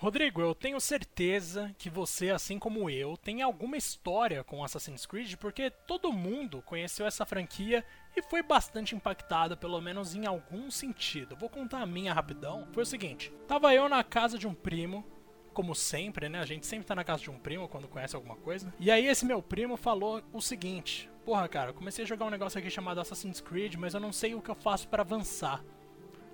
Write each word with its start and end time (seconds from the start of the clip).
Rodrigo, 0.00 0.40
eu 0.40 0.54
tenho 0.54 0.80
certeza 0.80 1.74
que 1.76 1.90
você, 1.90 2.30
assim 2.30 2.58
como 2.58 2.88
eu, 2.88 3.18
tem 3.18 3.42
alguma 3.42 3.76
história 3.76 4.42
com 4.42 4.64
Assassin's 4.64 5.04
Creed, 5.04 5.34
porque 5.36 5.68
todo 5.68 6.10
mundo 6.10 6.62
conheceu 6.62 7.04
essa 7.04 7.26
franquia 7.26 7.84
e 8.16 8.22
foi 8.22 8.42
bastante 8.42 8.96
impactado, 8.96 9.58
pelo 9.58 9.78
menos 9.78 10.14
em 10.14 10.24
algum 10.24 10.70
sentido. 10.70 11.36
Vou 11.36 11.50
contar 11.50 11.82
a 11.82 11.86
minha 11.86 12.14
rapidão. 12.14 12.66
Foi 12.72 12.82
o 12.82 12.86
seguinte: 12.86 13.30
tava 13.46 13.74
eu 13.74 13.90
na 13.90 14.02
casa 14.02 14.38
de 14.38 14.48
um 14.48 14.54
primo, 14.54 15.04
como 15.52 15.74
sempre, 15.74 16.30
né? 16.30 16.38
A 16.38 16.46
gente 16.46 16.64
sempre 16.64 16.86
tá 16.86 16.94
na 16.94 17.04
casa 17.04 17.24
de 17.24 17.30
um 17.30 17.38
primo 17.38 17.68
quando 17.68 17.86
conhece 17.86 18.16
alguma 18.16 18.36
coisa. 18.36 18.72
E 18.80 18.90
aí 18.90 19.04
esse 19.04 19.26
meu 19.26 19.42
primo 19.42 19.76
falou 19.76 20.22
o 20.32 20.40
seguinte: 20.40 21.10
Porra, 21.26 21.46
cara, 21.46 21.70
eu 21.72 21.74
comecei 21.74 22.06
a 22.06 22.08
jogar 22.08 22.24
um 22.24 22.30
negócio 22.30 22.58
aqui 22.58 22.70
chamado 22.70 23.02
Assassin's 23.02 23.42
Creed, 23.42 23.74
mas 23.74 23.92
eu 23.92 24.00
não 24.00 24.14
sei 24.14 24.34
o 24.34 24.40
que 24.40 24.50
eu 24.50 24.54
faço 24.54 24.88
para 24.88 25.02
avançar. 25.02 25.62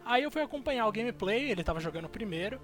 Aí 0.04 0.22
eu 0.22 0.30
fui 0.30 0.40
acompanhar 0.40 0.86
o 0.86 0.92
gameplay, 0.92 1.50
ele 1.50 1.64
tava 1.64 1.80
jogando 1.80 2.08
primeiro. 2.08 2.60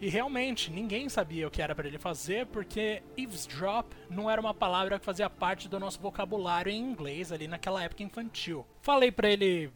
E 0.00 0.08
realmente, 0.08 0.70
ninguém 0.70 1.08
sabia 1.08 1.48
o 1.48 1.50
que 1.50 1.62
era 1.62 1.74
para 1.74 1.88
ele 1.88 1.98
fazer, 1.98 2.46
porque 2.46 3.02
eavesdrop 3.16 3.92
não 4.10 4.30
era 4.30 4.40
uma 4.40 4.52
palavra 4.52 4.98
que 4.98 5.04
fazia 5.04 5.30
parte 5.30 5.68
do 5.68 5.80
nosso 5.80 5.98
vocabulário 6.00 6.70
em 6.70 6.78
inglês 6.78 7.32
ali 7.32 7.48
naquela 7.48 7.82
época 7.82 8.02
infantil. 8.02 8.66
Falei 8.82 9.10
para 9.10 9.30
ele 9.30 9.72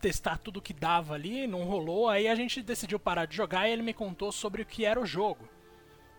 testar 0.00 0.36
tudo 0.38 0.60
que 0.60 0.74
dava 0.74 1.14
ali, 1.14 1.46
não 1.46 1.62
rolou, 1.62 2.08
aí 2.08 2.26
a 2.26 2.34
gente 2.34 2.60
decidiu 2.60 2.98
parar 2.98 3.24
de 3.24 3.36
jogar 3.36 3.68
e 3.68 3.72
ele 3.72 3.82
me 3.82 3.94
contou 3.94 4.32
sobre 4.32 4.62
o 4.62 4.66
que 4.66 4.84
era 4.84 5.00
o 5.00 5.06
jogo. 5.06 5.48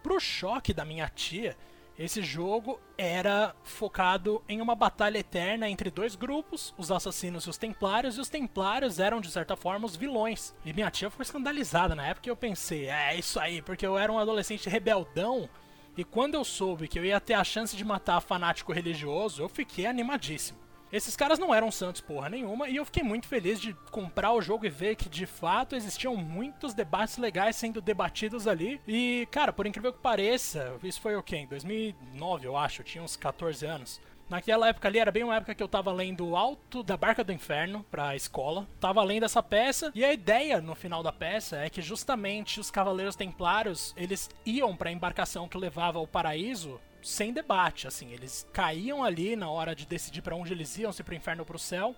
Pro 0.02 0.22
choque 0.22 0.74
da 0.74 0.86
minha 0.86 1.10
tia, 1.10 1.58
esse 1.98 2.22
jogo 2.24 2.80
era 2.98 3.56
focado 3.64 4.44
em 4.50 4.62
uma 4.62 4.74
batalha 4.74 5.20
eterna 5.20 5.70
entre 5.70 5.92
dois 5.92 6.16
grupos, 6.16 6.74
os 6.78 6.92
assassinos 6.92 7.46
e 7.46 7.50
os 7.50 7.58
templários, 7.58 8.18
e 8.18 8.22
os 8.22 8.30
templários 8.30 9.00
eram, 9.00 9.22
de 9.22 9.30
certa 9.30 9.56
forma, 9.56 9.86
os 9.86 9.96
vilões. 9.96 10.56
E 10.66 10.74
minha 10.74 10.90
tia 10.90 11.10
ficou 11.10 11.24
escandalizada 11.24 11.94
na 11.94 12.08
época 12.08 12.28
e 12.28 12.32
eu 12.32 12.36
pensei, 12.36 12.88
é 12.88 13.16
isso 13.16 13.40
aí, 13.40 13.62
porque 13.62 13.86
eu 13.86 13.98
era 13.98 14.12
um 14.12 14.18
adolescente 14.18 14.70
rebeldão, 14.70 15.48
e 15.96 16.04
quando 16.04 16.34
eu 16.34 16.44
soube 16.44 16.88
que 16.88 16.98
eu 16.98 17.06
ia 17.06 17.22
ter 17.22 17.36
a 17.36 17.44
chance 17.44 17.78
de 17.78 17.86
matar 17.86 18.20
fanático 18.22 18.74
religioso, 18.74 19.44
eu 19.44 19.50
fiquei 19.50 19.86
animadíssimo. 19.86 20.63
Esses 20.94 21.16
caras 21.16 21.40
não 21.40 21.52
eram 21.52 21.72
santos 21.72 22.02
porra 22.02 22.30
nenhuma 22.30 22.70
e 22.70 22.76
eu 22.76 22.86
fiquei 22.86 23.02
muito 23.02 23.28
feliz 23.28 23.60
de 23.60 23.74
comprar 23.90 24.32
o 24.32 24.44
jogo 24.44 24.64
e 24.64 24.70
ver 24.70 24.96
que 24.96 25.10
de 25.10 25.26
fato 25.26 25.76
existiam 25.76 26.16
muitos 26.16 26.76
debates 26.76 27.18
legais 27.18 27.56
sendo 27.56 27.82
debatidos 27.82 28.48
ali. 28.48 28.80
E, 28.88 29.28
cara, 29.32 29.52
por 29.52 29.66
incrível 29.66 29.92
que 29.92 29.98
pareça, 29.98 30.78
isso 30.84 31.02
foi 31.02 31.16
o 31.16 31.24
quê? 31.24 31.38
Em 31.38 31.48
2009, 31.48 32.46
eu 32.46 32.56
acho, 32.56 32.82
eu 32.82 32.86
tinha 32.86 33.04
uns 33.04 33.16
14 33.16 33.66
anos. 33.66 34.00
Naquela 34.30 34.68
época 34.70 34.88
ali 34.88 35.00
era 35.00 35.12
bem 35.12 35.24
uma 35.24 35.36
época 35.36 35.56
que 35.56 35.64
eu 35.64 35.68
tava 35.68 35.92
lendo 35.92 36.36
Alto 36.36 36.84
da 36.84 36.96
Barca 36.96 37.24
do 37.24 37.34
Inferno 37.34 37.84
pra 37.90 38.16
escola. 38.16 38.68
Tava 38.80 39.04
lendo 39.04 39.26
essa 39.26 39.42
peça 39.42 39.92
e 39.96 40.06
a 40.06 40.14
ideia 40.14 40.62
no 40.62 40.76
final 40.76 41.02
da 41.02 41.12
peça 41.12 41.58
é 41.58 41.72
que 41.72 41.82
justamente 41.82 42.60
os 42.60 42.70
Cavaleiros 42.70 43.16
Templários, 43.16 43.96
eles 43.98 44.30
iam 44.46 44.76
para 44.76 44.90
a 44.90 44.94
embarcação 44.94 45.48
que 45.48 45.58
levava 45.58 45.98
ao 45.98 46.06
paraíso 46.06 46.80
sem 47.04 47.34
debate, 47.34 47.88
assim, 47.88 48.12
eles 48.12 48.48
caíam 48.54 49.04
ali 49.04 49.36
na 49.36 49.50
hora 49.50 49.76
de 49.76 49.86
decidir 49.86 50.22
para 50.22 50.36
onde 50.36 50.54
eles 50.54 50.78
iam, 50.78 50.92
se 50.92 51.04
pro 51.04 51.16
inferno 51.16 51.42
ou 51.42 51.46
pro 51.46 51.60
céu, 51.60 51.96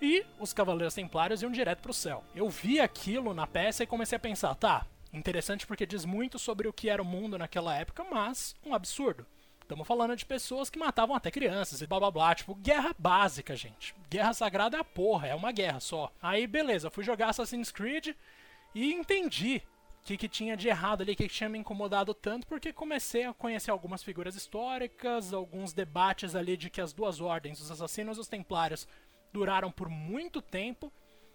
e 0.00 0.24
os 0.38 0.52
Cavaleiros 0.52 0.94
Templários 0.94 1.42
iam 1.42 1.50
direto 1.50 1.80
pro 1.80 1.92
céu. 1.92 2.24
Eu 2.34 2.48
vi 2.48 2.80
aquilo 2.80 3.32
na 3.32 3.46
peça 3.46 3.82
e 3.82 3.86
comecei 3.86 4.16
a 4.16 4.20
pensar, 4.20 4.54
tá, 4.54 4.86
interessante 5.12 5.66
porque 5.66 5.86
diz 5.86 6.04
muito 6.04 6.38
sobre 6.38 6.68
o 6.68 6.72
que 6.72 6.88
era 6.88 7.02
o 7.02 7.04
mundo 7.04 7.38
naquela 7.38 7.74
época, 7.76 8.04
mas 8.10 8.54
um 8.64 8.74
absurdo. 8.74 9.26
Estamos 9.60 9.86
falando 9.86 10.14
de 10.16 10.26
pessoas 10.26 10.68
que 10.68 10.78
matavam 10.78 11.16
até 11.16 11.30
crianças 11.30 11.80
e 11.80 11.86
blá 11.86 11.98
blá 11.98 12.10
blá. 12.10 12.34
Tipo, 12.34 12.54
guerra 12.54 12.94
básica, 12.98 13.56
gente. 13.56 13.94
Guerra 14.10 14.34
sagrada 14.34 14.76
é 14.76 14.80
a 14.80 14.84
porra, 14.84 15.28
é 15.28 15.34
uma 15.34 15.50
guerra 15.50 15.80
só. 15.80 16.12
Aí, 16.20 16.46
beleza, 16.46 16.90
fui 16.90 17.02
jogar 17.02 17.30
Assassin's 17.30 17.70
Creed 17.70 18.08
e 18.74 18.92
entendi 18.92 19.62
o 20.02 20.04
que, 20.04 20.16
que 20.16 20.28
tinha 20.28 20.56
de 20.56 20.68
errado 20.68 21.02
ali, 21.02 21.12
o 21.12 21.16
que, 21.16 21.28
que 21.28 21.34
tinha 21.34 21.48
me 21.48 21.58
incomodado 21.58 22.12
tanto, 22.12 22.44
porque 22.48 22.72
comecei 22.72 23.24
a 23.24 23.32
conhecer 23.32 23.70
algumas 23.70 24.02
figuras 24.02 24.34
históricas, 24.34 25.32
alguns 25.32 25.72
debates 25.72 26.34
ali 26.34 26.56
de 26.56 26.68
que 26.68 26.80
as 26.80 26.92
duas 26.92 27.20
ordens, 27.20 27.60
os 27.60 27.70
assassinos 27.70 28.18
e 28.18 28.20
os 28.20 28.26
templários, 28.26 28.88
duraram 29.32 29.70
por 29.70 29.88
muito 29.88 30.42
tempo, 30.42 30.92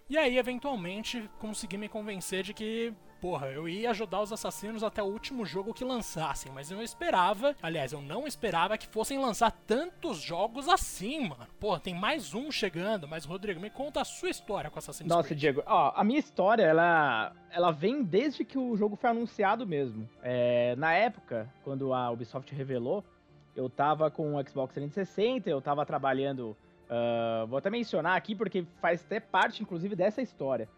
e 0.09 0.17
aí 0.17 0.37
eventualmente 0.37 1.29
consegui 1.39 1.77
me 1.77 1.87
convencer 1.87 2.43
de 2.43 2.53
que 2.53 2.93
porra, 3.21 3.47
eu 3.47 3.67
ia 3.67 3.89
ajudar 3.91 4.21
os 4.21 4.31
assassinos 4.31 4.83
até 4.83 5.01
o 5.01 5.07
último 5.07 5.45
jogo 5.45 5.73
que 5.73 5.83
lançassem, 5.83 6.51
mas 6.51 6.69
eu 6.71 6.77
não 6.77 6.83
esperava, 6.83 7.55
aliás, 7.61 7.93
eu 7.93 8.01
não 8.01 8.27
esperava 8.27 8.77
que 8.77 8.87
fossem 8.87 9.19
lançar 9.19 9.51
tantos 9.51 10.19
jogos 10.19 10.67
assim, 10.67 11.27
mano. 11.27 11.47
Porra, 11.59 11.79
tem 11.79 11.93
mais 11.93 12.33
um 12.33 12.51
chegando, 12.51 13.07
mas 13.07 13.25
Rodrigo, 13.25 13.59
me 13.59 13.69
conta 13.69 14.01
a 14.01 14.05
sua 14.05 14.29
história 14.29 14.69
com 14.69 14.79
Assassin's 14.79 15.09
Nossa, 15.09 15.29
Creed. 15.29 15.39
Diego, 15.39 15.63
ó, 15.65 15.93
a 15.95 16.03
minha 16.03 16.19
história, 16.19 16.63
ela, 16.63 17.33
ela 17.49 17.71
vem 17.71 18.03
desde 18.03 18.45
que 18.45 18.57
o 18.57 18.75
jogo 18.75 18.95
foi 18.95 19.09
anunciado 19.09 19.65
mesmo. 19.65 20.09
É, 20.21 20.75
na 20.77 20.93
época, 20.93 21.51
quando 21.63 21.93
a 21.93 22.09
Ubisoft 22.11 22.53
revelou, 22.53 23.03
eu 23.55 23.69
tava 23.69 24.11
com 24.11 24.35
o 24.35 24.47
Xbox 24.47 24.73
360, 24.75 25.49
eu 25.49 25.59
tava 25.59 25.85
trabalhando. 25.85 26.55
Uh, 26.89 27.47
vou 27.47 27.57
até 27.57 27.69
mencionar 27.69 28.15
aqui 28.15 28.35
porque 28.35 28.65
faz 28.79 29.03
até 29.03 29.19
parte, 29.19 29.63
inclusive, 29.63 29.95
dessa 29.95 30.21
história. 30.21 30.69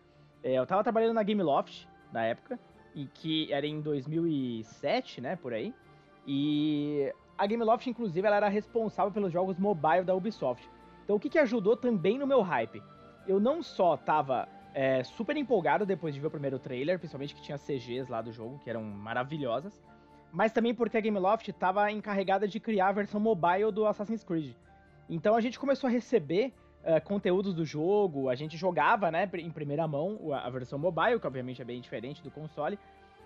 É, 0.41 0.53
eu 0.53 0.65
tava 0.65 0.81
trabalhando 0.81 1.13
na 1.13 1.21
Gameloft, 1.21 1.85
na 2.11 2.23
época, 2.25 2.59
e 2.95 3.05
que 3.05 3.51
era 3.51 3.65
em 3.65 3.81
2007, 3.81 5.21
né, 5.21 5.35
por 5.35 5.53
aí. 5.53 5.73
E 6.25 7.13
a 7.37 7.45
Gameloft, 7.47 7.87
inclusive, 7.87 8.25
ela 8.25 8.37
era 8.37 8.49
responsável 8.49 9.11
pelos 9.11 9.31
jogos 9.31 9.57
mobile 9.57 10.03
da 10.03 10.15
Ubisoft. 10.15 10.69
Então, 11.03 11.15
o 11.15 11.19
que, 11.19 11.29
que 11.29 11.39
ajudou 11.39 11.75
também 11.75 12.17
no 12.17 12.27
meu 12.27 12.41
hype? 12.41 12.83
Eu 13.27 13.39
não 13.39 13.63
só 13.63 13.97
tava 13.97 14.47
é, 14.73 15.03
super 15.03 15.35
empolgado 15.37 15.85
depois 15.85 16.13
de 16.13 16.19
ver 16.19 16.27
o 16.27 16.31
primeiro 16.31 16.59
trailer, 16.59 16.99
principalmente 16.99 17.35
que 17.35 17.41
tinha 17.41 17.57
CGs 17.57 18.09
lá 18.09 18.21
do 18.21 18.31
jogo, 18.31 18.59
que 18.59 18.69
eram 18.69 18.83
maravilhosas, 18.83 19.81
mas 20.31 20.51
também 20.51 20.73
porque 20.73 20.97
a 20.97 21.01
Gameloft 21.01 21.49
estava 21.49 21.91
encarregada 21.91 22.47
de 22.47 22.59
criar 22.59 22.89
a 22.89 22.91
versão 22.91 23.19
mobile 23.19 23.71
do 23.71 23.85
Assassin's 23.85 24.23
Creed. 24.23 24.53
Então 25.09 25.35
a 25.35 25.41
gente 25.41 25.59
começou 25.59 25.87
a 25.87 25.91
receber 25.91 26.53
uh, 26.83 27.01
conteúdos 27.03 27.53
do 27.53 27.65
jogo, 27.65 28.29
a 28.29 28.35
gente 28.35 28.57
jogava, 28.57 29.11
né, 29.11 29.29
em 29.33 29.51
primeira 29.51 29.87
mão 29.87 30.33
a, 30.33 30.47
a, 30.47 30.49
versão 30.49 30.79
mobile, 30.79 31.19
que 31.19 31.27
obviamente 31.27 31.61
é 31.61 31.65
bem 31.65 31.81
diferente 31.81 32.23
do 32.23 32.31
console, 32.31 32.79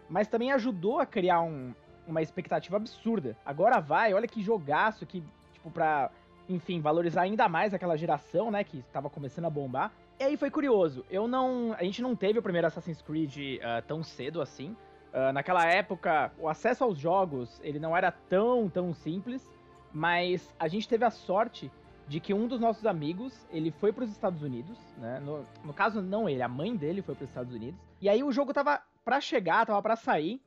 mas 0.10 0.28
também 0.28 0.52
ajudou 0.52 1.00
a 1.00 1.06
criar 1.06 1.42
um, 1.42 1.74
uma 2.08 2.22
expectativa 2.22 2.78
absurda. 2.78 3.38
Agora 3.46 3.80
vai, 3.80 4.14
olha 4.14 4.28
que 4.28 4.42
jogaço 4.42 5.06
que, 5.06 5.24
tipo, 5.54 5.72
pra, 5.72 6.10
enfim, 6.50 6.82
valorizar 6.82 7.22
ainda 7.22 7.48
mais 7.48 7.74
aquela 7.74 7.98
geração, 7.98 8.52
né, 8.52 8.64
que 8.64 8.80
estava 8.80 9.10
começando 9.10 9.46
a 9.46 9.50
bombar. 9.50 9.92
E 10.20 10.24
aí 10.24 10.38
foi 10.38 10.52
curioso, 10.52 11.04
eu 11.10 11.28
não, 11.28 11.74
a 11.74 11.84
gente 11.84 12.02
não 12.02 12.16
teve 12.16 12.40
o 12.40 12.42
primeiro 12.42 12.68
Assassin's 12.68 13.02
Creed 13.02 13.36
uh, 13.38 13.82
tão 13.88 14.04
cedo 14.04 14.42
assim. 14.42 14.76
Uh, 15.12 15.32
naquela 15.32 15.66
época, 15.66 16.32
o 16.40 16.48
acesso 16.48 16.84
aos 16.84 16.98
jogos, 16.98 17.60
ele 17.64 17.80
não 17.80 17.96
era 17.96 18.12
tão, 18.12 18.70
tão 18.70 18.94
simples, 18.94 19.48
mas 19.92 20.54
a 20.60 20.68
gente 20.68 20.88
teve 20.88 21.06
a 21.06 21.12
sorte 21.12 21.72
de 22.08 22.20
que 22.20 22.34
um 22.34 22.48
dos 22.48 22.60
nossos 22.60 22.86
amigos, 22.86 23.48
ele 23.50 23.72
foi 23.72 23.94
para 23.94 24.04
os 24.04 24.12
Estados 24.12 24.42
Unidos, 24.42 24.78
né? 24.98 25.20
No, 25.20 25.46
no, 25.64 25.74
caso, 25.74 26.02
não 26.02 26.28
ele, 26.28 26.42
a 26.42 26.48
mãe 26.48 26.76
dele 26.76 27.02
foi 27.02 27.16
para 27.16 27.24
os 27.24 27.30
Estados 27.30 27.54
Unidos. 27.54 27.80
E 28.02 28.10
aí 28.10 28.24
o 28.24 28.32
jogo 28.32 28.54
tava 28.54 28.82
para 29.04 29.22
chegar, 29.22 29.66
tava 29.66 29.82
para 29.82 29.96
sair, 29.96 30.42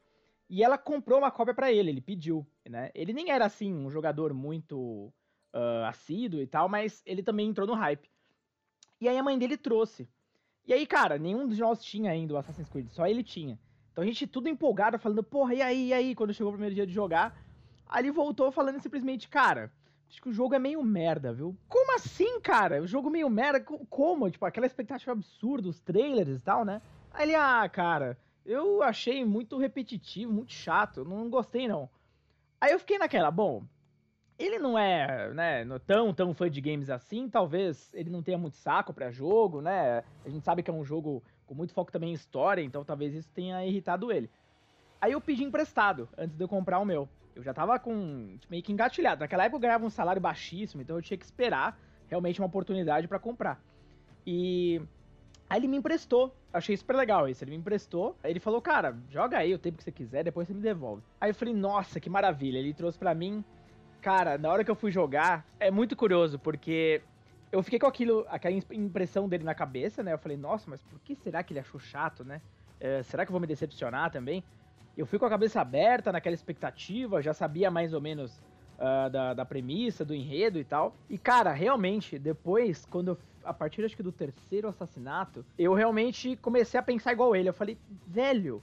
e 0.49 0.63
ela 0.63 0.79
comprou 0.79 1.19
uma 1.19 1.31
cópia 1.31 1.55
para 1.55 1.73
ele, 1.73 1.91
ele 1.91 2.01
pediu, 2.01 2.47
né? 2.69 2.91
Ele 2.95 3.13
nem 3.13 3.31
era, 3.31 3.47
assim, 3.47 3.73
um 3.73 3.91
jogador 3.91 4.33
muito 4.35 5.13
uh, 5.55 5.85
assíduo 5.89 6.41
e 6.41 6.47
tal, 6.47 6.69
mas 6.69 7.03
ele 7.07 7.23
também 7.23 7.49
entrou 7.49 7.67
no 7.67 7.75
hype. 7.75 8.09
E 9.01 9.09
aí 9.09 9.19
a 9.19 9.23
mãe 9.23 9.39
dele 9.39 9.57
trouxe. 9.57 10.09
E 10.67 10.73
aí, 10.73 10.87
cara, 10.87 11.19
nenhum 11.19 11.49
de 11.49 11.59
nós 11.61 11.83
tinha 11.83 12.11
ainda 12.11 12.35
o 12.35 12.37
Assassin's 12.37 12.69
Creed, 12.69 12.89
só 12.91 13.07
ele 13.07 13.23
tinha. 13.23 13.59
Então 13.93 14.05
a 14.05 14.07
gente 14.07 14.27
tudo 14.27 14.49
empolgado, 14.49 14.99
falando, 14.99 15.23
porra, 15.23 15.55
e 15.55 15.63
aí, 15.63 15.89
e 15.89 15.93
aí? 15.95 16.15
Quando 16.15 16.35
chegou 16.35 16.51
o 16.51 16.55
primeiro 16.55 16.75
dia 16.75 16.87
de 16.87 16.93
jogar, 16.93 17.37
ele 17.97 18.11
voltou 18.11 18.53
falando 18.53 18.79
simplesmente, 18.81 19.29
cara 19.29 19.73
Acho 20.09 20.23
que 20.23 20.29
o 20.29 20.33
jogo 20.33 20.55
é 20.55 20.59
meio 20.59 20.83
merda, 20.83 21.33
viu? 21.33 21.57
Como 21.69 21.95
assim, 21.95 22.41
cara? 22.41 22.81
O 22.81 22.87
jogo 22.87 23.11
meio 23.11 23.29
merda? 23.29 23.61
Como? 23.61 24.31
Tipo, 24.31 24.47
aquela 24.47 24.67
expectativa 24.67 25.13
absurda, 25.13 25.69
os 25.69 25.81
trailers 25.81 26.37
e 26.37 26.41
tal, 26.41 26.65
né? 26.65 26.81
Aí 27.13 27.25
ele, 27.25 27.35
ah, 27.35 27.69
cara, 27.69 28.17
eu 28.45 28.83
achei 28.83 29.25
muito 29.25 29.59
repetitivo, 29.59 30.33
muito 30.33 30.53
chato, 30.53 31.05
não 31.05 31.29
gostei 31.29 31.67
não. 31.67 31.89
Aí 32.61 32.73
eu 32.73 32.79
fiquei 32.79 32.99
naquela, 32.99 33.31
bom, 33.31 33.65
ele 34.39 34.59
não 34.59 34.79
é, 34.79 35.33
né, 35.33 35.65
tão, 35.87 36.13
tão 36.13 36.35
fã 36.35 36.51
de 36.51 36.61
games 36.61 36.91
assim, 36.91 37.29
talvez 37.29 37.91
ele 37.95 38.11
não 38.11 38.23
tenha 38.23 38.39
muito 38.39 38.57
saco 38.57 38.93
para 38.93 39.11
jogo, 39.11 39.61
né? 39.61 40.05
A 40.25 40.29
gente 40.29 40.45
sabe 40.45 40.63
que 40.63 40.71
é 40.71 40.75
um 40.75 40.85
jogo 40.85 41.23
com 41.47 41.55
muito 41.55 41.73
foco 41.73 41.91
também 41.91 42.11
em 42.11 42.15
história, 42.15 42.63
então 42.63 42.85
talvez 42.85 43.15
isso 43.15 43.31
tenha 43.33 43.65
irritado 43.65 44.13
ele. 44.13 44.31
Aí 45.01 45.13
eu 45.13 45.21
pedi 45.21 45.45
emprestado 45.45 46.09
antes 46.17 46.37
de 46.37 46.43
eu 46.43 46.49
comprar 46.49 46.79
o 46.79 46.85
meu. 46.85 47.09
Eu 47.37 47.43
já 47.43 47.53
tava 47.53 47.79
com 47.79 48.37
tipo, 48.41 48.51
meio 48.51 48.63
que 48.63 48.73
engatilhado. 48.73 49.21
Naquela 49.21 49.45
época 49.45 49.57
eu 49.57 49.61
ganhava 49.61 49.85
um 49.85 49.91
salário 49.91 50.21
baixíssimo, 50.21 50.81
então 50.81 50.97
eu 50.97 51.03
tinha 51.03 51.19
que 51.19 51.25
esperar 51.25 51.79
realmente 52.09 52.41
uma 52.41 52.47
oportunidade 52.47 53.07
para 53.07 53.19
comprar. 53.19 53.61
E 54.27 54.81
aí 55.49 55.61
ele 55.61 55.69
me 55.69 55.77
emprestou. 55.77 56.35
Achei 56.53 56.75
super 56.75 56.97
legal 56.97 57.29
isso. 57.29 57.45
Ele 57.45 57.51
me 57.51 57.59
emprestou. 57.59 58.17
Aí 58.25 58.33
ele 58.33 58.41
falou, 58.41 58.63
cara, 58.63 58.97
joga 59.11 59.37
aí 59.37 59.53
o 59.53 59.59
tempo 59.59 59.77
que 59.77 59.85
você 59.85 59.93
quiser, 59.93 60.25
depois 60.25 60.49
você 60.49 60.55
me 60.55 60.63
devolve. 60.63 61.03
Aí 61.21 61.31
eu 61.31 61.35
falei, 61.35 61.55
nossa, 61.55 62.01
que 62.01 62.09
maravilha. 62.09 62.59
Ele 62.59 62.73
trouxe 62.73 62.99
para 62.99 63.15
mim. 63.15 63.45
Cara, 64.01 64.39
na 64.39 64.51
hora 64.51 64.65
que 64.65 64.71
eu 64.71 64.75
fui 64.75 64.91
jogar, 64.91 65.45
é 65.61 65.71
muito 65.71 65.95
curioso, 65.95 66.39
porque 66.39 67.03
eu 67.53 67.63
fiquei 67.63 67.79
com 67.79 67.87
aquilo, 67.87 68.25
aquela 68.29 68.55
impressão 68.73 69.29
dele 69.29 69.45
na 69.45 69.55
cabeça, 69.55 70.03
né? 70.03 70.13
Eu 70.13 70.19
falei, 70.19 70.37
nossa, 70.37 70.71
mas 70.71 70.81
por 70.83 70.99
que 71.01 71.15
será 71.17 71.43
que 71.43 71.53
ele 71.53 71.61
achou 71.61 71.79
chato, 71.79 72.25
né? 72.25 72.41
É, 72.81 73.03
será 73.03 73.25
que 73.25 73.31
eu 73.31 73.33
vou 73.33 73.41
me 73.41 73.47
decepcionar 73.47 74.11
também? 74.11 74.43
Eu 74.97 75.05
fui 75.05 75.19
com 75.19 75.27
a 75.27 75.31
cabeça 75.31 75.61
aberta 75.61 76.11
naquela 76.11 76.35
expectativa, 76.35 77.21
já 77.21 77.35
sabia 77.35 77.71
mais 77.71 77.93
ou 77.93 78.01
menos 78.01 78.41
uh, 78.79 79.11
da, 79.11 79.35
da 79.35 79.45
premissa, 79.45 80.05
do 80.05 80.15
enredo 80.15 80.59
e 80.59 80.65
tal. 80.65 80.95
E, 81.11 81.19
cara, 81.19 81.53
realmente, 81.53 82.19
depois, 82.19 82.87
quando 82.87 83.09
eu, 83.09 83.19
a 83.45 83.53
partir 83.53 83.85
acho 83.85 83.97
que 83.97 84.03
do 84.03 84.11
terceiro 84.11 84.69
assassinato, 84.69 85.45
eu 85.59 85.75
realmente 85.75 86.37
comecei 86.37 86.81
a 86.81 86.83
pensar 86.83 87.13
igual 87.13 87.37
ele. 87.37 87.49
Eu 87.49 87.55
falei, 87.55 87.77
velho, 88.07 88.63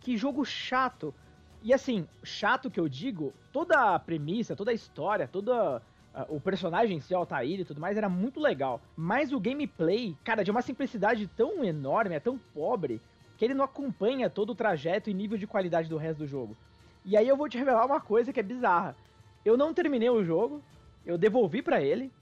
que 0.00 0.16
jogo 0.16 0.44
chato. 0.44 1.14
E 1.62 1.72
assim, 1.72 2.08
chato 2.24 2.70
que 2.70 2.80
eu 2.80 2.88
digo, 2.88 3.32
toda 3.52 3.94
a 3.94 3.98
premissa, 3.98 4.56
toda 4.56 4.70
a 4.72 4.74
história, 4.74 5.28
toda 5.28 5.82
Uh, 6.14 6.36
o 6.36 6.40
personagem 6.40 6.96
em 6.96 7.00
si, 7.00 7.14
Altair 7.14 7.60
e 7.60 7.64
tudo 7.66 7.82
mais, 7.82 7.96
era 7.96 8.08
muito 8.08 8.40
legal. 8.40 8.80
Mas 8.96 9.30
o 9.30 9.38
gameplay, 9.38 10.16
cara, 10.24 10.42
de 10.42 10.50
uma 10.50 10.62
simplicidade 10.62 11.26
tão 11.28 11.62
enorme, 11.62 12.14
é 12.14 12.18
tão 12.18 12.38
pobre, 12.38 12.98
que 13.38 13.44
ele 13.44 13.54
não 13.54 13.64
acompanha 13.64 14.28
todo 14.28 14.50
o 14.50 14.54
trajeto 14.54 15.08
e 15.08 15.14
nível 15.14 15.38
de 15.38 15.46
qualidade 15.46 15.88
do 15.88 15.96
resto 15.96 16.18
do 16.18 16.26
jogo. 16.26 16.56
E 17.04 17.16
aí 17.16 17.26
eu 17.26 17.36
vou 17.36 17.48
te 17.48 17.56
revelar 17.56 17.86
uma 17.86 18.00
coisa 18.00 18.32
que 18.32 18.40
é 18.40 18.42
bizarra. 18.42 18.96
Eu 19.44 19.56
não 19.56 19.72
terminei 19.72 20.10
o 20.10 20.24
jogo, 20.24 20.60
eu 21.06 21.16
devolvi 21.16 21.62
para 21.62 21.80
ele. 21.80 22.12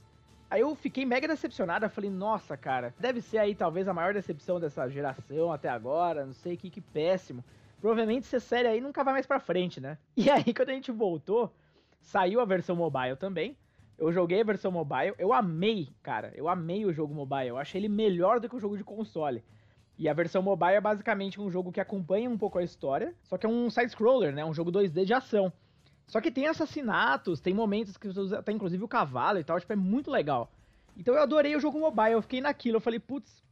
Aí 0.51 0.61
eu 0.61 0.75
fiquei 0.77 1.07
mega 1.07 1.27
decepcionado, 1.27 1.87
eu 1.87 1.91
falei, 1.91 2.11
nossa, 2.11 2.55
cara, 2.55 2.95
deve 3.01 3.23
ser 3.23 3.39
aí 3.39 3.55
talvez 3.55 3.89
a 3.89 3.95
maior 3.95 4.13
decepção 4.13 4.61
dessa 4.61 4.89
geração 4.91 5.51
até 5.51 5.71
agora, 5.71 6.27
não 6.27 6.35
sei, 6.35 6.55
que, 6.55 6.69
que 6.69 6.83
péssimo. 6.83 7.43
Provavelmente 7.81 8.27
essa 8.27 8.39
série 8.39 8.69
aí 8.69 8.81
nunca 8.81 9.03
vai 9.03 9.15
mais 9.15 9.27
pra 9.27 9.41
frente, 9.41 9.81
né? 9.81 9.97
E 10.15 10.31
aí 10.31 10.53
quando 10.53 10.69
a 10.69 10.75
gente 10.75 10.93
voltou, 10.93 11.51
saiu 11.99 12.41
a 12.41 12.45
versão 12.45 12.77
mobile 12.77 13.17
também. 13.17 13.57
Eu 13.99 14.13
joguei 14.13 14.43
a 14.43 14.45
versão 14.45 14.71
mobile, 14.71 15.15
eu 15.19 15.33
amei, 15.33 15.89
cara, 16.03 16.31
eu 16.37 16.47
amei 16.47 16.85
o 16.85 16.93
jogo 16.93 17.15
mobile, 17.15 17.49
eu 17.49 17.57
achei 17.57 17.81
ele 17.81 17.89
melhor 17.89 18.39
do 18.39 18.51
que 18.51 18.55
o 18.55 18.61
jogo 18.61 18.77
de 18.77 18.85
console. 18.85 19.43
E 19.99 20.09
a 20.09 20.13
versão 20.13 20.43
mobile 20.43 20.75
é 20.75 20.81
basicamente 20.81 21.41
um 21.41 21.51
jogo 21.51 21.73
que 21.73 21.81
acompanha 21.81 22.29
um 22.29 22.37
pouco 22.37 22.59
a 22.59 22.63
história, 22.63 23.15
só 23.25 23.39
que 23.39 23.47
é 23.47 23.49
um 23.49 23.71
side-scroller, 23.71 24.35
né? 24.35 24.45
Um 24.45 24.53
jogo 24.53 24.71
2D 24.71 25.05
de 25.05 25.15
ação. 25.15 25.53
Só 26.07 26.21
que 26.21 26.31
tem 26.31 26.47
assassinatos, 26.47 27.41
tem 27.41 27.55
momentos 27.55 27.97
que 27.97 28.07
usa 28.07 28.39
até 28.39 28.53
inclusive 28.53 28.85
o 28.85 28.89
cavalo 28.89 29.39
e 29.39 29.45
tal, 29.45 29.59
tipo, 29.59 29.73
é 29.73 29.77
muito 29.77 30.11
legal. 30.11 30.51
Então 30.97 31.15
eu 31.15 31.23
adorei 31.23 31.57
o 31.57 31.61
jogo 31.61 31.81
mobile, 31.81 32.13
eu 32.13 32.23
fiquei 32.23 32.41
naquilo, 32.41 32.77
eu 32.77 32.81
falei, 32.81 33.01
putz, 33.01 33.43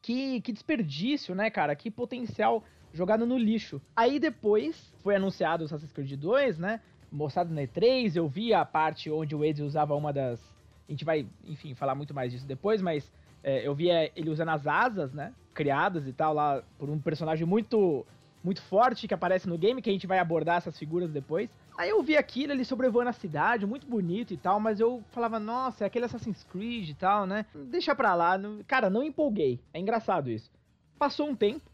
que, 0.00 0.40
que 0.42 0.52
desperdício, 0.52 1.34
né, 1.34 1.50
cara? 1.50 1.74
Que 1.74 1.90
potencial 1.90 2.62
jogado 2.92 3.26
no 3.26 3.36
lixo. 3.36 3.80
Aí 3.96 4.18
depois 4.18 4.92
foi 5.02 5.16
anunciado 5.16 5.62
o 5.62 5.66
Assassin's 5.66 5.92
Creed 5.92 6.12
2, 6.12 6.58
né? 6.58 6.80
Mostrado 7.10 7.52
na 7.52 7.62
E3, 7.62 8.16
eu 8.16 8.28
vi 8.28 8.52
a 8.52 8.64
parte 8.64 9.10
onde 9.10 9.34
o 9.34 9.44
Ezio 9.44 9.66
usava 9.66 9.94
uma 9.94 10.12
das. 10.12 10.40
A 10.86 10.92
gente 10.92 11.04
vai, 11.04 11.26
enfim, 11.44 11.74
falar 11.74 11.94
muito 11.94 12.14
mais 12.14 12.32
disso 12.32 12.46
depois, 12.46 12.80
mas 12.80 13.10
é, 13.42 13.66
eu 13.66 13.74
vi 13.74 13.88
ele 13.90 14.30
usando 14.30 14.50
as 14.50 14.66
asas, 14.66 15.12
né? 15.12 15.34
Criadas 15.58 16.06
e 16.06 16.12
tal, 16.12 16.32
lá 16.32 16.62
por 16.78 16.88
um 16.88 17.00
personagem 17.00 17.44
muito 17.44 18.06
muito 18.44 18.62
forte 18.62 19.08
que 19.08 19.12
aparece 19.12 19.48
no 19.48 19.58
game, 19.58 19.82
que 19.82 19.90
a 19.90 19.92
gente 19.92 20.06
vai 20.06 20.20
abordar 20.20 20.58
essas 20.58 20.78
figuras 20.78 21.10
depois. 21.10 21.50
Aí 21.76 21.90
eu 21.90 22.00
vi 22.00 22.16
aquilo, 22.16 22.52
ele 22.52 22.64
sobrevoando 22.64 23.10
a 23.10 23.12
cidade, 23.12 23.66
muito 23.66 23.84
bonito 23.84 24.32
e 24.32 24.36
tal, 24.36 24.60
mas 24.60 24.78
eu 24.78 25.02
falava, 25.10 25.40
nossa, 25.40 25.84
é 25.84 25.86
aquele 25.88 26.04
Assassin's 26.04 26.44
Creed 26.44 26.90
e 26.90 26.94
tal, 26.94 27.26
né? 27.26 27.44
Deixa 27.66 27.92
pra 27.96 28.14
lá. 28.14 28.38
Cara, 28.68 28.88
não 28.88 29.02
empolguei. 29.02 29.60
É 29.74 29.80
engraçado 29.80 30.30
isso. 30.30 30.48
Passou 30.96 31.28
um 31.28 31.34
tempo, 31.34 31.68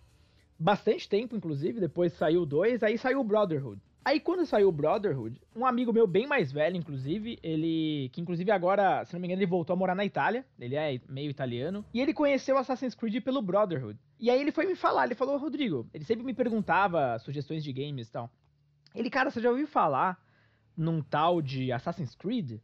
bastante 0.58 1.06
tempo, 1.06 1.36
inclusive, 1.36 1.78
depois 1.78 2.14
saiu 2.14 2.42
o 2.42 2.46
2, 2.46 2.82
aí 2.82 2.96
saiu 2.96 3.20
o 3.20 3.24
Brotherhood. 3.24 3.80
Aí 4.04 4.20
quando 4.20 4.44
saiu 4.44 4.68
o 4.68 4.72
Brotherhood, 4.72 5.40
um 5.56 5.64
amigo 5.64 5.92
meu 5.92 6.06
bem 6.06 6.26
mais 6.26 6.52
velho, 6.52 6.76
inclusive, 6.76 7.38
ele. 7.42 8.10
Que 8.12 8.20
inclusive 8.20 8.50
agora, 8.50 9.04
se 9.06 9.14
não 9.14 9.20
me 9.20 9.26
engano, 9.26 9.40
ele 9.40 9.50
voltou 9.50 9.72
a 9.72 9.76
morar 9.76 9.94
na 9.94 10.04
Itália. 10.04 10.44
Ele 10.60 10.76
é 10.76 11.00
meio 11.08 11.30
italiano. 11.30 11.84
E 11.94 12.00
ele 12.00 12.12
conheceu 12.12 12.58
Assassin's 12.58 12.94
Creed 12.94 13.22
pelo 13.22 13.40
Brotherhood. 13.40 13.98
E 14.20 14.28
aí 14.30 14.40
ele 14.40 14.52
foi 14.52 14.66
me 14.66 14.76
falar, 14.76 15.06
ele 15.06 15.14
falou, 15.14 15.38
Rodrigo, 15.38 15.88
ele 15.94 16.04
sempre 16.04 16.24
me 16.24 16.34
perguntava 16.34 17.18
sugestões 17.18 17.64
de 17.64 17.72
games 17.72 18.08
e 18.08 18.12
tal. 18.12 18.30
Ele, 18.94 19.08
cara, 19.08 19.30
você 19.30 19.40
já 19.40 19.50
ouviu 19.50 19.66
falar 19.66 20.22
num 20.76 21.00
tal 21.00 21.40
de 21.40 21.72
Assassin's 21.72 22.14
Creed? 22.14 22.60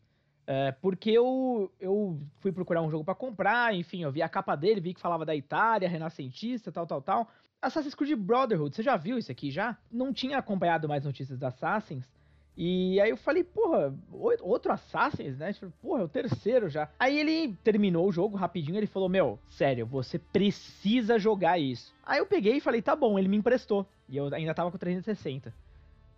É, 0.46 0.72
porque 0.72 1.10
eu, 1.10 1.72
eu 1.78 2.20
fui 2.40 2.52
procurar 2.52 2.82
um 2.82 2.90
jogo 2.90 3.04
para 3.04 3.14
comprar, 3.14 3.74
enfim, 3.74 4.02
eu 4.02 4.10
vi 4.10 4.20
a 4.20 4.28
capa 4.28 4.56
dele, 4.56 4.80
vi 4.80 4.94
que 4.94 5.00
falava 5.00 5.24
da 5.24 5.34
Itália, 5.34 5.88
renascentista, 5.88 6.72
tal, 6.72 6.86
tal, 6.86 7.00
tal. 7.00 7.28
Assassin's 7.62 7.94
Creed 7.94 8.18
Brotherhood, 8.18 8.74
você 8.74 8.82
já 8.82 8.96
viu 8.96 9.18
isso 9.18 9.30
aqui 9.30 9.50
já? 9.50 9.76
Não 9.90 10.12
tinha 10.12 10.38
acompanhado 10.38 10.88
mais 10.88 11.04
notícias 11.04 11.38
da 11.38 11.48
Assassins. 11.48 12.06
E 12.56 13.00
aí 13.00 13.10
eu 13.10 13.16
falei, 13.16 13.44
porra, 13.44 13.94
outro 14.40 14.72
Assassins, 14.72 15.38
né? 15.38 15.52
Tipo, 15.52 15.70
porra, 15.80 16.02
é 16.02 16.04
o 16.04 16.08
terceiro 16.08 16.68
já. 16.68 16.88
Aí 16.98 17.18
ele 17.18 17.54
terminou 17.62 18.08
o 18.08 18.12
jogo 18.12 18.36
rapidinho, 18.36 18.76
ele 18.76 18.86
falou, 18.86 19.08
meu, 19.08 19.38
sério, 19.48 19.86
você 19.86 20.18
precisa 20.18 21.18
jogar 21.18 21.58
isso. 21.58 21.94
Aí 22.04 22.18
eu 22.18 22.26
peguei 22.26 22.56
e 22.56 22.60
falei, 22.60 22.82
tá 22.82 22.96
bom, 22.96 23.18
ele 23.18 23.28
me 23.28 23.36
emprestou. 23.36 23.86
E 24.08 24.16
eu 24.16 24.32
ainda 24.34 24.54
tava 24.54 24.70
com 24.70 24.78
360. 24.78 25.54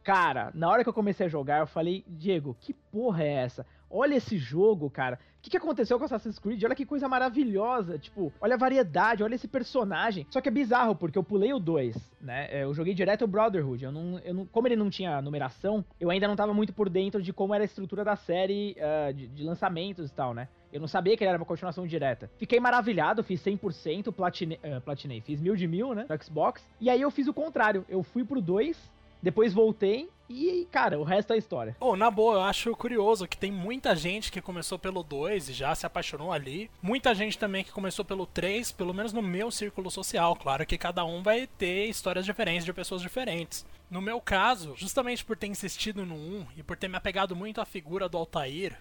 Cara, 0.03 0.51
na 0.55 0.69
hora 0.69 0.83
que 0.83 0.89
eu 0.89 0.95
comecei 0.95 1.27
a 1.27 1.29
jogar, 1.29 1.61
eu 1.61 1.67
falei, 1.67 2.05
Diego, 2.09 2.57
que 2.61 2.73
porra 2.73 3.23
é 3.23 3.33
essa? 3.35 3.67
Olha 3.93 4.15
esse 4.15 4.39
jogo, 4.39 4.89
cara. 4.89 5.19
O 5.39 5.43
que, 5.43 5.51
que 5.51 5.57
aconteceu 5.57 5.99
com 5.99 6.05
Assassin's 6.05 6.39
Creed? 6.39 6.63
Olha 6.65 6.75
que 6.75 6.87
coisa 6.87 7.09
maravilhosa. 7.09 7.99
Tipo, 7.99 8.33
olha 8.41 8.55
a 8.55 8.59
variedade, 8.59 9.23
olha 9.23 9.35
esse 9.35 9.47
personagem. 9.47 10.27
Só 10.31 10.41
que 10.41 10.49
é 10.49 10.53
bizarro, 10.53 10.95
porque 10.95 11.19
eu 11.19 11.23
pulei 11.23 11.53
o 11.53 11.59
2, 11.59 11.95
né? 12.21 12.47
É, 12.51 12.63
eu 12.63 12.73
joguei 12.73 12.95
direto 12.95 13.25
o 13.25 13.29
Brotherhood. 13.29 13.85
Eu 13.85 13.93
não, 13.93 14.19
eu 14.21 14.33
não, 14.33 14.47
como 14.47 14.67
ele 14.69 14.77
não 14.77 14.89
tinha 14.89 15.21
numeração, 15.21 15.85
eu 16.01 16.11
ainda 16.11 16.27
não 16.27 16.37
tava 16.37 16.55
muito 16.55 16.73
por 16.73 16.89
dentro 16.89 17.21
de 17.21 17.33
como 17.33 17.55
era 17.55 17.65
a 17.65 17.67
estrutura 17.67 18.05
da 18.05 18.17
série 18.17 18.77
uh, 18.79 19.13
de, 19.13 19.27
de 19.27 19.43
lançamentos 19.43 20.11
e 20.11 20.15
tal, 20.15 20.33
né? 20.33 20.49
Eu 20.73 20.81
não 20.81 20.89
sabia 20.89 21.17
que 21.17 21.23
ele 21.23 21.29
era 21.29 21.39
uma 21.39 21.45
continuação 21.45 21.87
direta. 21.87 22.31
Fiquei 22.39 22.59
maravilhado, 22.59 23.23
fiz 23.23 23.45
100%, 23.45 24.11
platinei, 24.13 24.59
uh, 24.65 24.81
platinei, 24.81 25.21
fiz 25.21 25.41
mil 25.41 25.55
de 25.55 25.67
mil, 25.67 25.93
né, 25.93 26.07
no 26.09 26.23
Xbox. 26.23 26.67
E 26.81 26.89
aí 26.89 27.03
eu 27.03 27.11
fiz 27.11 27.27
o 27.27 27.35
contrário, 27.35 27.85
eu 27.89 28.03
fui 28.03 28.25
pro 28.25 28.41
2, 28.41 28.91
depois 29.23 29.53
voltei 29.53 30.09
e, 30.33 30.65
cara, 30.67 30.99
o 30.99 31.05
resto 31.05 31.33
é 31.33 31.37
história. 31.37 31.77
Pô, 31.79 31.91
oh, 31.91 31.97
na 31.97 32.11
boa, 32.11 32.37
eu 32.37 32.41
acho 32.43 32.75
curioso 32.77 33.29
que 33.29 33.37
tem 33.37 33.53
muita 33.53 33.95
gente 33.95 34.33
que 34.33 34.41
começou 34.41 34.79
pelo 34.79 35.03
2 35.03 35.51
e 35.51 35.53
já 35.53 35.75
se 35.75 35.85
apaixonou 35.85 36.33
ali. 36.33 36.71
Muita 36.81 37.15
gente 37.15 37.39
também 37.39 37.63
que 37.63 37.71
começou 37.71 38.05
pelo 38.05 38.27
3, 38.27 38.73
pelo 38.73 38.95
menos 38.95 39.13
no 39.13 39.23
meu 39.23 39.51
círculo 39.51 39.91
social. 39.91 40.35
Claro 40.37 40.67
que 40.67 40.79
cada 40.79 41.05
um 41.05 41.23
vai 41.23 41.47
ter 41.47 41.87
histórias 41.87 42.25
diferentes 42.25 42.65
de 42.65 42.73
pessoas 42.73 43.03
diferentes. 43.03 43.67
No 43.91 44.01
meu 44.01 44.21
caso, 44.21 44.75
justamente 44.77 45.25
por 45.25 45.37
ter 45.37 45.49
insistido 45.49 46.07
no 46.07 46.15
1 46.15 46.47
e 46.57 46.63
por 46.63 46.77
ter 46.77 46.89
me 46.89 46.97
apegado 46.97 47.37
muito 47.37 47.61
à 47.61 47.65
figura 47.67 48.09
do 48.09 48.17
Altair 48.17 48.79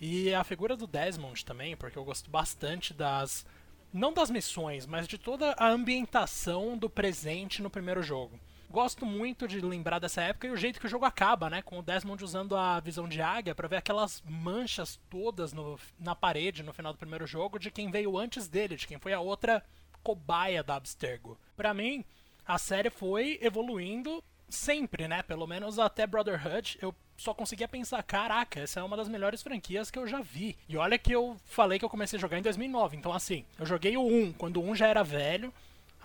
e 0.00 0.34
a 0.34 0.44
figura 0.44 0.76
do 0.76 0.86
Desmond 0.86 1.44
também, 1.44 1.74
porque 1.76 1.98
eu 1.98 2.04
gosto 2.04 2.30
bastante 2.30 2.92
das. 2.92 3.46
Não 3.92 4.12
das 4.12 4.30
missões, 4.30 4.84
mas 4.84 5.08
de 5.08 5.16
toda 5.16 5.52
a 5.52 5.68
ambientação 5.68 6.76
do 6.76 6.90
presente 6.90 7.62
no 7.62 7.70
primeiro 7.70 8.02
jogo. 8.02 8.38
Gosto 8.70 9.06
muito 9.06 9.46
de 9.46 9.60
lembrar 9.60 9.98
dessa 9.98 10.22
época 10.22 10.46
e 10.46 10.50
o 10.50 10.56
jeito 10.56 10.80
que 10.80 10.86
o 10.86 10.88
jogo 10.88 11.04
acaba, 11.04 11.48
né? 11.48 11.62
Com 11.62 11.78
o 11.78 11.82
Desmond 11.82 12.22
usando 12.22 12.56
a 12.56 12.80
visão 12.80 13.08
de 13.08 13.22
águia 13.22 13.54
para 13.54 13.68
ver 13.68 13.76
aquelas 13.76 14.22
manchas 14.28 14.98
todas 15.08 15.52
no, 15.52 15.78
na 15.98 16.14
parede 16.14 16.62
no 16.62 16.72
final 16.72 16.92
do 16.92 16.98
primeiro 16.98 17.26
jogo 17.26 17.58
de 17.58 17.70
quem 17.70 17.90
veio 17.90 18.18
antes 18.18 18.48
dele, 18.48 18.76
de 18.76 18.86
quem 18.86 18.98
foi 18.98 19.12
a 19.12 19.20
outra 19.20 19.64
cobaia 20.02 20.62
da 20.62 20.76
Abstergo. 20.76 21.38
Para 21.56 21.72
mim, 21.72 22.04
a 22.46 22.58
série 22.58 22.90
foi 22.90 23.38
evoluindo 23.40 24.22
sempre, 24.48 25.08
né? 25.08 25.22
Pelo 25.22 25.46
menos 25.46 25.78
até 25.78 26.06
Brotherhood, 26.06 26.78
eu 26.80 26.94
só 27.16 27.32
conseguia 27.34 27.66
pensar, 27.66 28.02
caraca, 28.02 28.60
essa 28.60 28.80
é 28.80 28.82
uma 28.82 28.96
das 28.96 29.08
melhores 29.08 29.42
franquias 29.42 29.90
que 29.90 29.98
eu 29.98 30.06
já 30.06 30.20
vi. 30.20 30.56
E 30.68 30.76
olha 30.76 30.98
que 30.98 31.12
eu 31.12 31.36
falei 31.44 31.78
que 31.78 31.84
eu 31.84 31.90
comecei 31.90 32.18
a 32.18 32.20
jogar 32.20 32.38
em 32.38 32.42
2009, 32.42 32.96
então 32.96 33.12
assim, 33.12 33.44
eu 33.58 33.66
joguei 33.66 33.96
o 33.96 34.06
1 34.06 34.34
quando 34.34 34.60
o 34.60 34.70
1 34.70 34.74
já 34.76 34.86
era 34.86 35.02
velho, 35.02 35.52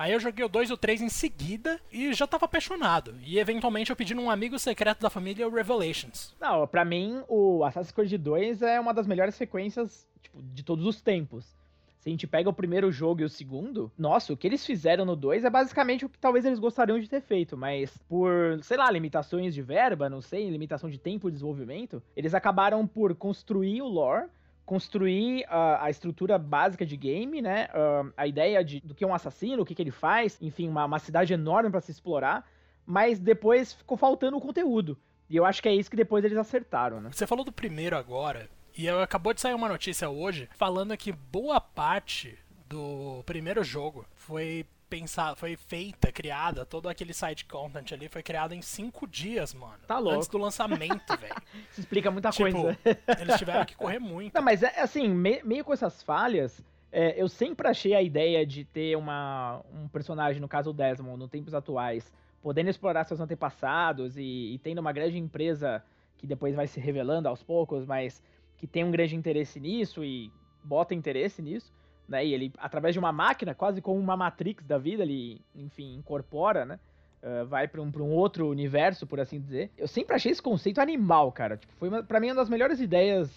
Aí 0.02 0.14
eu 0.14 0.20
joguei 0.20 0.44
o 0.44 0.50
2 0.50 0.72
e 0.72 0.74
o 0.74 0.78
3 0.78 1.00
em 1.04 1.10
seguida 1.10 1.80
e 1.92 2.12
já 2.12 2.26
tava 2.26 2.46
apaixonado. 2.46 3.14
E 3.24 3.38
eventualmente 3.38 3.92
eu 3.92 3.96
pedi 3.96 4.16
num 4.16 4.32
amigo 4.32 4.58
secreto 4.58 5.00
da 5.00 5.12
família 5.12 5.48
o 5.48 5.54
Revelations. 5.54 6.36
Não, 6.42 6.66
pra 6.66 6.84
mim 6.84 7.22
o 7.28 7.64
Assassin's 7.64 7.92
Creed 7.92 8.14
2 8.14 8.64
é 8.64 8.80
uma 8.80 8.96
das 8.96 9.06
melhores 9.06 9.36
sequências 9.36 10.08
tipo, 10.20 10.42
de 10.42 10.64
todos 10.64 10.88
os 10.88 11.00
tempos. 11.02 11.56
Se 12.00 12.10
a 12.10 12.12
gente 12.12 12.26
pega 12.26 12.50
o 12.50 12.54
primeiro 12.54 12.92
jogo 12.92 13.22
e 13.22 13.26
o 13.26 13.30
segundo, 13.30 13.92
nossa, 13.96 14.34
o 14.34 14.38
que 14.38 14.48
eles 14.48 14.66
fizeram 14.66 15.06
no 15.06 15.16
2 15.16 15.46
é 15.46 15.52
basicamente 15.52 16.04
o 16.04 16.10
que 16.10 16.18
talvez 16.18 16.46
eles 16.46 16.58
gostariam 16.58 17.00
de 17.00 17.08
ter 17.08 17.22
feito, 17.22 17.56
mas 17.56 17.96
por, 18.10 18.60
sei 18.64 18.78
lá, 18.78 18.90
limitações 18.90 19.54
de 19.54 19.62
verba, 19.62 20.10
não 20.10 20.20
sei, 20.20 20.50
limitação 20.50 20.90
de 20.90 20.98
tempo 20.98 21.28
de 21.28 21.34
desenvolvimento, 21.34 22.02
eles 22.16 22.34
acabaram 22.34 22.88
por 22.88 23.14
construir 23.14 23.84
o 23.84 23.88
lore 23.88 24.26
construir 24.72 25.44
a, 25.50 25.84
a, 25.84 25.90
estrutura 25.90 26.38
básica 26.38 26.86
de 26.86 26.96
game, 26.96 27.42
né? 27.42 27.68
Uh, 27.74 28.14
a 28.16 28.26
ideia 28.26 28.64
de, 28.64 28.80
do 28.80 28.96
que 28.96 29.04
é 29.04 29.08
um 29.08 29.14
assassino, 29.14 29.64
o 29.64 29.66
que, 29.66 29.76
que 29.76 29.82
ele 29.82 29.92
faz, 29.92 30.38
enfim, 30.42 30.70
uma, 30.70 30.86
uma 30.86 30.98
cidade 30.98 31.34
enorme 31.34 31.70
para 31.70 31.82
se 31.82 31.92
explorar, 31.92 32.50
mas 32.86 33.20
depois 33.20 33.74
ficou 33.74 33.98
faltando 33.98 34.38
o 34.38 34.40
conteúdo. 34.40 34.98
E 35.30 35.36
eu 35.36 35.44
acho 35.44 35.62
que 35.62 35.68
é 35.68 35.76
isso 35.76 35.92
que 35.92 35.98
depois 35.98 36.24
eles 36.24 36.38
acertaram, 36.38 37.02
né? 37.02 37.10
Você 37.12 37.28
falou 37.28 37.44
do 37.44 37.52
primeiro 37.52 37.98
agora, 37.98 38.50
e 38.74 38.88
acabou 38.88 39.34
de 39.34 39.42
sair 39.42 39.54
uma 39.54 39.68
notícia 39.68 40.10
hoje 40.10 40.48
falando 40.54 40.96
que 40.96 41.12
boa 41.12 41.60
parte 41.60 42.40
do 42.70 43.24
primeiro 43.26 43.66
jogo 43.66 44.06
foi 44.16 44.66
pensada, 44.92 45.38
foi 45.38 45.56
feita, 45.56 46.12
criada, 46.12 46.66
todo 46.66 46.90
aquele 46.90 47.14
side 47.14 47.46
content 47.46 47.94
ali 47.94 48.10
foi 48.10 48.22
criado 48.22 48.54
em 48.54 48.62
cinco 48.62 49.08
dias, 49.08 49.54
mano. 49.54 49.78
Tá 49.88 49.98
louco. 49.98 50.18
Antes 50.18 50.28
do 50.28 50.38
lançamento, 50.38 51.18
velho. 51.18 51.34
Isso 51.72 51.80
explica 51.80 52.12
muita 52.12 52.30
tipo, 52.30 52.52
coisa. 52.52 52.78
eles 53.18 53.38
tiveram 53.38 53.64
que 53.64 53.74
correr 53.74 54.00
muito. 54.00 54.34
Não, 54.36 54.42
mas 54.42 54.62
é 54.62 54.82
assim, 54.82 55.08
me, 55.08 55.42
meio 55.44 55.64
com 55.64 55.72
essas 55.72 56.04
falhas, 56.04 56.62
é, 56.92 57.20
eu 57.20 57.30
sempre 57.30 57.70
achei 57.70 57.96
a 57.96 58.02
ideia 58.02 58.46
de 58.46 58.66
ter 58.66 58.98
uma, 58.98 59.62
um 59.74 59.88
personagem, 59.88 60.42
no 60.42 60.48
caso 60.50 60.72
o 60.72 60.74
Desmond, 60.74 61.18
no 61.18 61.30
tempos 61.30 61.54
atuais, 61.54 62.12
podendo 62.44 62.70
explorar 62.70 63.06
seus 63.06 63.22
antepassados 63.22 64.18
e, 64.18 64.54
e 64.54 64.60
tendo 64.62 64.80
uma 64.80 64.92
grande 64.92 65.18
empresa 65.18 65.82
que 66.18 66.28
depois 66.28 66.54
vai 66.54 66.68
se 66.68 66.82
revelando 66.82 67.30
aos 67.30 67.42
poucos, 67.42 67.86
mas 67.86 68.22
que 68.58 68.68
tem 68.68 68.84
um 68.84 68.92
grande 68.92 69.16
interesse 69.16 69.58
nisso 69.58 70.04
e 70.04 70.30
bota 70.62 70.94
interesse 70.94 71.42
nisso, 71.42 71.72
né? 72.12 72.26
E 72.26 72.34
ele, 72.34 72.54
através 72.58 72.94
de 72.94 73.00
uma 73.00 73.12
máquina, 73.12 73.56
quase 73.56 73.82
como 73.82 74.00
uma 74.00 74.18
Matrix 74.18 74.64
da 74.66 74.78
vida, 74.78 75.02
ele, 75.02 75.42
enfim, 75.56 75.96
incorpora, 75.96 76.66
né? 76.66 76.80
Uh, 77.24 77.46
vai 77.46 77.68
para 77.68 77.82
um, 77.82 77.92
pra 77.92 78.02
um 78.04 78.12
outro 78.12 78.50
universo, 78.50 79.08
por 79.08 79.20
assim 79.20 79.40
dizer. 79.40 79.72
Eu 79.78 79.88
sempre 79.88 80.16
achei 80.16 80.32
esse 80.32 80.42
conceito 80.42 80.82
animal, 80.82 81.32
cara. 81.32 81.56
Tipo, 81.56 81.74
foi 81.78 82.04
para 82.04 82.20
mim 82.20 82.28
uma 82.28 82.36
das 82.36 82.50
melhores 82.50 82.82
ideias, 82.82 83.30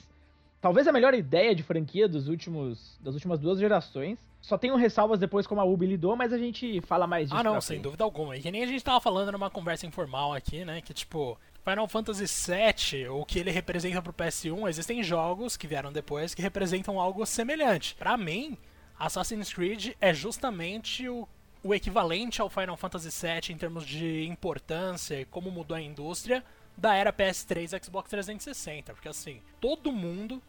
talvez 0.60 0.88
a 0.88 0.92
melhor 0.92 1.14
ideia 1.14 1.54
de 1.54 1.62
franquia 1.62 2.08
dos 2.08 2.26
últimos, 2.26 2.98
das 3.00 3.14
últimas 3.14 3.38
duas 3.38 3.58
gerações. 3.58 4.18
Só 4.40 4.58
tenho 4.58 4.76
ressalvas 4.76 5.18
depois 5.18 5.46
como 5.46 5.60
a 5.60 5.64
Ubi 5.64 5.86
lidou, 5.86 6.16
mas 6.16 6.32
a 6.32 6.38
gente 6.38 6.80
fala 6.82 7.06
mais 7.06 7.28
disso. 7.28 7.40
Ah, 7.40 7.42
não, 7.42 7.60
sem 7.60 7.80
dúvida 7.80 8.04
alguma. 8.04 8.36
E 8.36 8.40
que 8.40 8.50
nem 8.50 8.62
a 8.62 8.66
gente 8.66 8.82
tava 8.82 9.00
falando 9.00 9.32
numa 9.32 9.50
conversa 9.50 9.86
informal 9.86 10.34
aqui, 10.34 10.64
né? 10.64 10.80
Que 10.80 10.92
tipo, 10.92 11.38
Final 11.64 11.88
Fantasy 11.88 12.26
VII, 12.26 13.08
o 13.08 13.24
que 13.24 13.38
ele 13.38 13.50
representa 13.50 14.02
pro 14.02 14.12
PS1, 14.12 14.68
existem 14.68 15.02
jogos 15.02 15.56
que 15.56 15.66
vieram 15.66 15.90
depois 15.90 16.34
que 16.34 16.42
representam 16.42 17.00
algo 17.00 17.24
semelhante. 17.24 17.94
Para 17.94 18.18
mim, 18.18 18.58
Assassin's 18.98 19.50
Creed 19.50 19.94
é 19.98 20.12
justamente 20.12 21.08
o, 21.08 21.26
o 21.62 21.74
equivalente 21.74 22.42
ao 22.42 22.50
Final 22.50 22.76
Fantasy 22.76 23.08
VII 23.08 23.54
em 23.54 23.56
termos 23.56 23.86
de 23.86 24.26
importância 24.26 25.18
e 25.18 25.24
como 25.24 25.50
mudou 25.50 25.74
a 25.74 25.80
indústria 25.80 26.44
da 26.76 26.94
era 26.94 27.10
PS3 27.10 27.72
e 27.72 27.82
Xbox 27.82 28.10
360, 28.10 28.92
porque 28.92 29.08
assim, 29.08 29.40
todo 29.58 29.90
mundo 29.90 30.42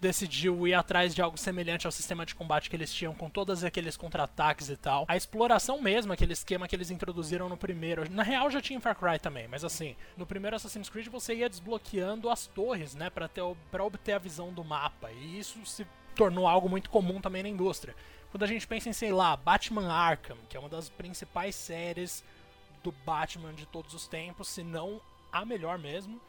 decidiu 0.00 0.66
ir 0.66 0.74
atrás 0.74 1.14
de 1.14 1.22
algo 1.22 1.38
semelhante 1.38 1.86
ao 1.86 1.92
sistema 1.92 2.26
de 2.26 2.34
combate 2.34 2.68
que 2.68 2.76
eles 2.76 2.92
tinham 2.92 3.14
com 3.14 3.30
todos 3.30 3.64
aqueles 3.64 3.96
contra-ataques 3.96 4.68
e 4.68 4.76
tal. 4.76 5.04
A 5.08 5.16
exploração 5.16 5.80
mesmo, 5.80 6.12
aquele 6.12 6.32
esquema 6.32 6.68
que 6.68 6.76
eles 6.76 6.90
introduziram 6.90 7.48
no 7.48 7.56
primeiro. 7.56 8.08
Na 8.10 8.22
real 8.22 8.50
já 8.50 8.60
tinha 8.60 8.76
em 8.76 8.80
Far 8.80 8.96
Cry 8.96 9.18
também, 9.18 9.48
mas 9.48 9.64
assim, 9.64 9.96
no 10.16 10.26
primeiro 10.26 10.56
Assassin's 10.56 10.88
Creed 10.88 11.08
você 11.08 11.34
ia 11.34 11.48
desbloqueando 11.48 12.28
as 12.28 12.46
torres, 12.46 12.94
né, 12.94 13.08
para 13.08 13.28
ter 13.28 13.42
para 13.70 13.84
obter 13.84 14.12
a 14.12 14.18
visão 14.18 14.52
do 14.52 14.64
mapa. 14.64 15.10
E 15.10 15.38
isso 15.38 15.64
se 15.64 15.86
tornou 16.14 16.46
algo 16.46 16.68
muito 16.68 16.90
comum 16.90 17.20
também 17.20 17.42
na 17.42 17.48
indústria. 17.48 17.94
Quando 18.30 18.42
a 18.42 18.46
gente 18.46 18.66
pensa 18.66 18.88
em, 18.88 18.92
sei 18.92 19.12
lá, 19.12 19.36
Batman 19.36 19.90
Arkham, 19.90 20.36
que 20.48 20.56
é 20.56 20.60
uma 20.60 20.68
das 20.68 20.88
principais 20.88 21.54
séries 21.54 22.24
do 22.82 22.92
Batman 22.92 23.52
de 23.54 23.66
todos 23.66 23.94
os 23.94 24.06
tempos, 24.06 24.48
se 24.48 24.62
não 24.62 25.00
a 25.32 25.44
melhor 25.44 25.78
mesmo, 25.78 26.20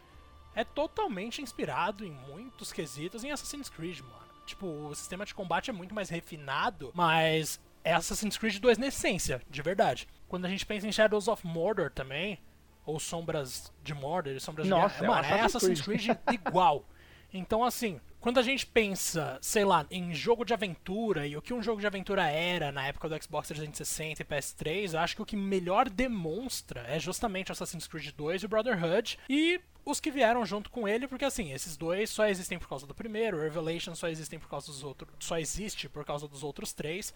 é 0.58 0.64
totalmente 0.64 1.40
inspirado 1.40 2.04
em 2.04 2.10
muitos 2.10 2.74
quesitos 2.74 3.24
em 3.24 3.30
Assassin's 3.30 3.70
Creed, 3.70 4.00
mano. 4.00 4.26
Tipo, 4.44 4.66
o 4.66 4.96
sistema 4.96 5.24
de 5.24 5.36
combate 5.36 5.70
é 5.70 5.74
muito 5.74 5.94
mais 5.94 6.10
refinado, 6.10 6.92
mas 6.96 7.60
é 7.84 7.94
Assassin's 7.94 8.40
Creed 8.40 8.58
2 8.58 8.80
na 8.80 8.88
essência, 8.88 9.40
de 9.48 9.62
verdade. 9.62 10.08
Quando 10.28 10.46
a 10.46 10.50
gente 10.50 10.66
pensa 10.66 10.88
em 10.88 10.92
Shadows 10.92 11.28
of 11.28 11.46
Mordor 11.46 11.92
também, 11.92 12.40
ou 12.84 13.00
Sombras 13.00 13.72
de 13.84 13.94
Mordor, 13.94 14.40
Sombras 14.40 14.68
Nossa, 14.68 14.98
de 14.98 15.06
é, 15.06 15.08
mano, 15.08 15.28
é 15.28 15.42
Assassin's 15.42 15.82
Creed, 15.82 16.06
Creed 16.06 16.18
igual. 16.34 16.84
Então, 17.34 17.62
assim, 17.62 18.00
quando 18.20 18.40
a 18.40 18.44
gente 18.44 18.66
pensa, 18.66 19.38
sei 19.42 19.64
lá, 19.64 19.86
em 19.92 20.14
jogo 20.14 20.44
de 20.44 20.54
aventura 20.54 21.28
e 21.28 21.38
o 21.38 21.42
que 21.42 21.54
um 21.54 21.62
jogo 21.62 21.80
de 21.80 21.88
aventura 21.88 22.28
era 22.28 22.72
na 22.72 22.88
época 22.88 23.08
do 23.08 23.24
Xbox 23.24 23.48
360 23.50 24.22
e 24.22 24.26
PS3, 24.26 24.94
eu 24.94 25.00
acho 25.00 25.16
que 25.16 25.22
o 25.22 25.26
que 25.26 25.36
melhor 25.36 25.90
demonstra 25.90 26.82
é 26.88 27.00
justamente 27.00 27.52
Assassin's 27.52 27.88
Creed 27.88 28.12
2 28.12 28.42
e 28.42 28.46
o 28.46 28.50
Brotherhood 28.50 29.20
e 29.30 29.62
os 29.86 30.00
que 30.00 30.12
vieram 30.12 30.46
junto 30.46 30.70
com 30.70 30.88
ele, 30.88 31.08
porque 31.08 31.26
assim, 31.26 31.54
esses 31.54 31.78
dois 31.78 32.10
só 32.10 32.26
existem 32.26 32.58
por 32.60 32.68
causa 32.68 32.86
do 32.86 32.94
primeiro, 32.94 33.40
Revelation 33.40 33.96
só 33.96 34.08
existem 34.08 34.40
por 34.40 34.50
causa 34.50 34.68
dos 34.68 34.84
outros, 34.84 35.10
só 35.20 35.38
existe 35.38 35.88
por 35.88 36.04
causa 36.04 36.28
dos 36.28 36.44
outros 36.44 36.74
três. 36.74 37.14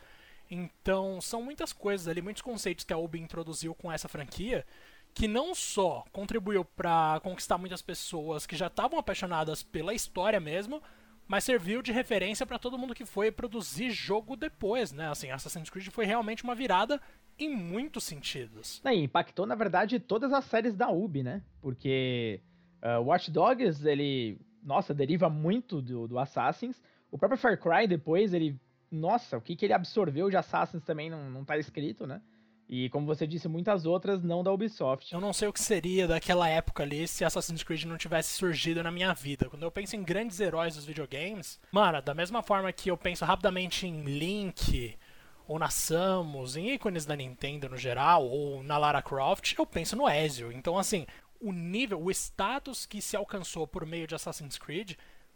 Então, 0.49 1.19
são 1.21 1.41
muitas 1.41 1.73
coisas 1.73 2.07
ali, 2.07 2.21
muitos 2.21 2.41
conceitos 2.41 2.83
que 2.83 2.93
a 2.93 2.97
Ubi 2.97 3.19
introduziu 3.19 3.73
com 3.73 3.91
essa 3.91 4.07
franquia 4.07 4.65
que 5.13 5.27
não 5.27 5.53
só 5.53 6.03
contribuiu 6.11 6.63
para 6.63 7.19
conquistar 7.21 7.57
muitas 7.57 7.81
pessoas 7.81 8.45
que 8.45 8.55
já 8.55 8.67
estavam 8.67 8.97
apaixonadas 8.97 9.61
pela 9.61 9.93
história 9.93 10.39
mesmo, 10.39 10.81
mas 11.27 11.43
serviu 11.43 11.81
de 11.81 11.91
referência 11.91 12.45
para 12.45 12.59
todo 12.59 12.77
mundo 12.77 12.93
que 12.93 13.05
foi 13.05 13.31
produzir 13.31 13.89
jogo 13.91 14.35
depois, 14.35 14.91
né? 14.91 15.09
Assim, 15.09 15.29
Assassin's 15.29 15.69
Creed 15.69 15.87
foi 15.89 16.05
realmente 16.05 16.43
uma 16.43 16.55
virada 16.55 16.99
em 17.37 17.49
muitos 17.55 18.03
sentidos. 18.03 18.81
É, 18.83 18.93
impactou, 18.93 19.45
na 19.45 19.55
verdade, 19.55 19.99
todas 19.99 20.33
as 20.33 20.45
séries 20.45 20.75
da 20.75 20.89
Ubi, 20.89 21.23
né? 21.23 21.41
Porque 21.61 22.41
uh, 22.83 23.01
Watch 23.01 23.31
Dogs, 23.31 23.87
ele, 23.87 24.39
nossa, 24.63 24.93
deriva 24.93 25.29
muito 25.29 25.81
do, 25.81 26.07
do 26.07 26.19
Assassins. 26.19 26.81
O 27.09 27.17
próprio 27.17 27.39
Far 27.39 27.57
Cry, 27.57 27.87
depois, 27.87 28.33
ele, 28.33 28.59
nossa, 28.91 29.37
o 29.37 29.41
que, 29.41 29.55
que 29.55 29.65
ele 29.65 29.73
absorveu 29.73 30.29
de 30.29 30.37
Assassins 30.37 30.83
também 30.83 31.09
não, 31.09 31.29
não 31.29 31.45
tá 31.45 31.57
escrito, 31.57 32.05
né? 32.05 32.21
E 32.71 32.87
como 32.87 33.05
você 33.05 33.27
disse, 33.27 33.49
muitas 33.49 33.85
outras 33.85 34.23
não 34.23 34.41
da 34.41 34.53
Ubisoft. 34.53 35.13
Eu 35.13 35.19
não 35.19 35.33
sei 35.33 35.49
o 35.49 35.51
que 35.51 35.59
seria 35.59 36.07
daquela 36.07 36.47
época 36.47 36.83
ali 36.83 37.05
se 37.05 37.25
Assassin's 37.25 37.63
Creed 37.63 37.83
não 37.83 37.97
tivesse 37.97 38.29
surgido 38.29 38.81
na 38.81 38.89
minha 38.89 39.13
vida. 39.13 39.49
Quando 39.49 39.63
eu 39.63 39.69
penso 39.69 39.97
em 39.97 40.03
grandes 40.03 40.39
heróis 40.39 40.75
dos 40.75 40.85
videogames, 40.85 41.59
mano, 41.69 42.01
da 42.01 42.13
mesma 42.13 42.41
forma 42.41 42.71
que 42.71 42.89
eu 42.89 42.95
penso 42.95 43.25
rapidamente 43.25 43.85
em 43.85 44.03
Link, 44.03 44.97
ou 45.45 45.59
na 45.59 45.69
Samus, 45.69 46.55
em 46.55 46.69
ícones 46.73 47.05
da 47.05 47.13
Nintendo 47.13 47.67
no 47.67 47.75
geral, 47.75 48.25
ou 48.25 48.63
na 48.63 48.77
Lara 48.77 49.01
Croft, 49.01 49.53
eu 49.57 49.65
penso 49.65 49.97
no 49.97 50.07
Ezio. 50.07 50.49
Então, 50.49 50.77
assim, 50.77 51.05
o 51.41 51.51
nível, 51.51 52.01
o 52.01 52.09
status 52.09 52.85
que 52.85 53.01
se 53.01 53.17
alcançou 53.17 53.67
por 53.67 53.85
meio 53.85 54.07
de 54.07 54.15
Assassin's 54.15 54.57
Creed 54.57 54.93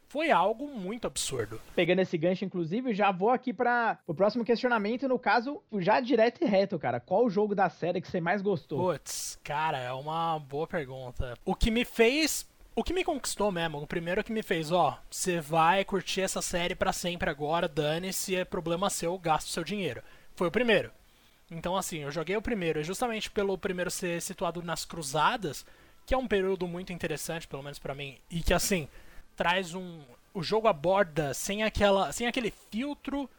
foi 0.07 0.31
algo 0.31 0.67
muito 0.67 1.07
absurdo. 1.07 1.61
Pegando 1.75 1.99
esse 1.99 2.17
gancho, 2.17 2.45
inclusive, 2.45 2.93
já 2.93 3.11
vou 3.11 3.29
aqui 3.29 3.53
para 3.53 3.99
o 4.07 4.13
próximo 4.13 4.45
questionamento, 4.45 5.07
no 5.07 5.19
caso, 5.19 5.61
já 5.79 5.99
direto 5.99 6.43
e 6.43 6.45
reto, 6.45 6.79
cara. 6.79 6.99
Qual 6.99 7.25
o 7.25 7.29
jogo 7.29 7.55
da 7.55 7.69
série 7.69 8.01
que 8.01 8.07
você 8.07 8.21
mais 8.21 8.41
gostou? 8.41 8.79
Putz, 8.79 9.39
cara, 9.43 9.79
é 9.79 9.91
uma 9.91 10.39
boa 10.39 10.67
pergunta. 10.67 11.37
O 11.43 11.55
que 11.55 11.71
me 11.71 11.85
fez 11.85 12.47
o 12.77 12.83
que 12.83 12.93
me 12.93 13.05
conquistou 13.05 13.53
mesmo, 13.53 13.81
o 13.81 13.87
primeiro 13.87 14.21
que 14.21 14.33
me 14.33 14.43
fez, 14.43 14.69
ó, 14.69 14.99
você 15.09 15.39
vai 15.39 15.85
curtir 15.85 16.19
essa 16.19 16.41
série 16.41 16.75
para 16.75 16.91
sempre 16.91 17.29
agora, 17.29 17.69
dane-se, 17.69 18.35
é 18.35 18.43
problema 18.43 18.89
seu, 18.89 19.17
gasto 19.17 19.47
seu 19.47 19.63
dinheiro. 19.63 20.03
Foi 20.35 20.49
o 20.49 20.51
primeiro. 20.51 20.91
Então, 21.49 21.77
assim, 21.77 21.99
eu 21.99 22.11
joguei 22.11 22.35
o 22.35 22.41
primeiro, 22.41 22.83
justamente 22.83 23.31
pelo 23.31 23.57
primeiro 23.57 23.89
ser 23.89 24.21
situado 24.21 24.61
nas 24.61 24.83
Cruzadas, 24.83 25.65
que 26.05 26.13
é 26.13 26.17
um 26.17 26.27
período 26.27 26.67
muito 26.67 26.91
interessante, 26.91 27.47
pelo 27.47 27.63
menos 27.63 27.79
para 27.79 27.95
mim, 27.95 28.17
e 28.29 28.41
que, 28.43 28.53
assim, 28.53 28.89
traz 29.35 29.73
um. 29.73 30.01
O 30.33 30.43
jogo 30.43 30.67
aborda 30.67 31.33
sem, 31.33 31.63
aquela, 31.63 32.11
sem 32.11 32.27
aquele 32.27 32.51
filtro 32.71 33.29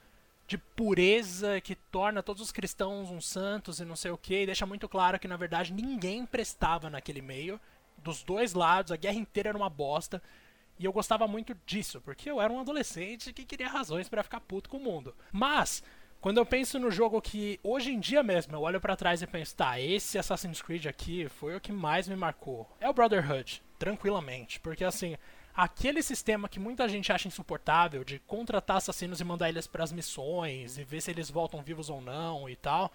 de 0.46 0.56
pureza 0.56 1.60
que 1.60 1.74
torna 1.74 2.22
todos 2.22 2.40
os 2.40 2.52
cristãos 2.52 3.10
uns 3.10 3.26
santos 3.26 3.80
e 3.80 3.84
não 3.84 3.96
sei 3.96 4.10
o 4.10 4.18
que, 4.18 4.42
e 4.42 4.46
deixa 4.46 4.64
muito 4.64 4.88
claro 4.88 5.18
que 5.18 5.26
na 5.26 5.36
verdade 5.36 5.72
ninguém 5.72 6.24
prestava 6.24 6.88
naquele 6.88 7.20
meio, 7.20 7.60
dos 7.98 8.22
dois 8.22 8.54
lados, 8.54 8.92
a 8.92 8.96
guerra 8.96 9.16
inteira 9.16 9.48
era 9.48 9.58
uma 9.58 9.68
bosta. 9.68 10.22
E 10.78 10.84
eu 10.84 10.92
gostava 10.92 11.26
muito 11.26 11.56
disso, 11.64 12.00
porque 12.02 12.30
eu 12.30 12.40
era 12.40 12.52
um 12.52 12.60
adolescente 12.60 13.32
que 13.32 13.46
queria 13.46 13.68
razões 13.68 14.08
para 14.08 14.22
ficar 14.22 14.40
puto 14.40 14.68
com 14.68 14.76
o 14.76 14.82
mundo. 14.82 15.14
Mas, 15.32 15.82
quando 16.20 16.36
eu 16.36 16.44
penso 16.44 16.78
no 16.78 16.90
jogo 16.90 17.20
que 17.20 17.58
hoje 17.62 17.92
em 17.92 17.98
dia 17.98 18.22
mesmo 18.22 18.54
eu 18.54 18.60
olho 18.60 18.80
para 18.80 18.94
trás 18.94 19.22
e 19.22 19.26
penso, 19.26 19.56
tá, 19.56 19.80
esse 19.80 20.18
Assassin's 20.18 20.60
Creed 20.60 20.86
aqui 20.86 21.28
foi 21.28 21.56
o 21.56 21.60
que 21.60 21.72
mais 21.72 22.06
me 22.06 22.14
marcou. 22.14 22.70
É 22.78 22.88
o 22.88 22.92
Brotherhood, 22.92 23.62
tranquilamente, 23.78 24.60
porque 24.60 24.84
assim, 24.84 25.16
aquele 25.56 26.02
sistema 26.02 26.48
que 26.48 26.60
muita 26.60 26.86
gente 26.86 27.10
acha 27.10 27.26
insuportável 27.26 28.04
de 28.04 28.18
contratar 28.20 28.76
assassinos 28.76 29.20
e 29.20 29.24
mandar 29.24 29.48
eles 29.48 29.66
para 29.66 29.82
as 29.82 29.90
missões 29.90 30.76
e 30.76 30.84
ver 30.84 31.00
se 31.00 31.10
eles 31.10 31.30
voltam 31.30 31.62
vivos 31.62 31.88
ou 31.88 32.00
não 32.00 32.48
e 32.48 32.54
tal, 32.54 32.92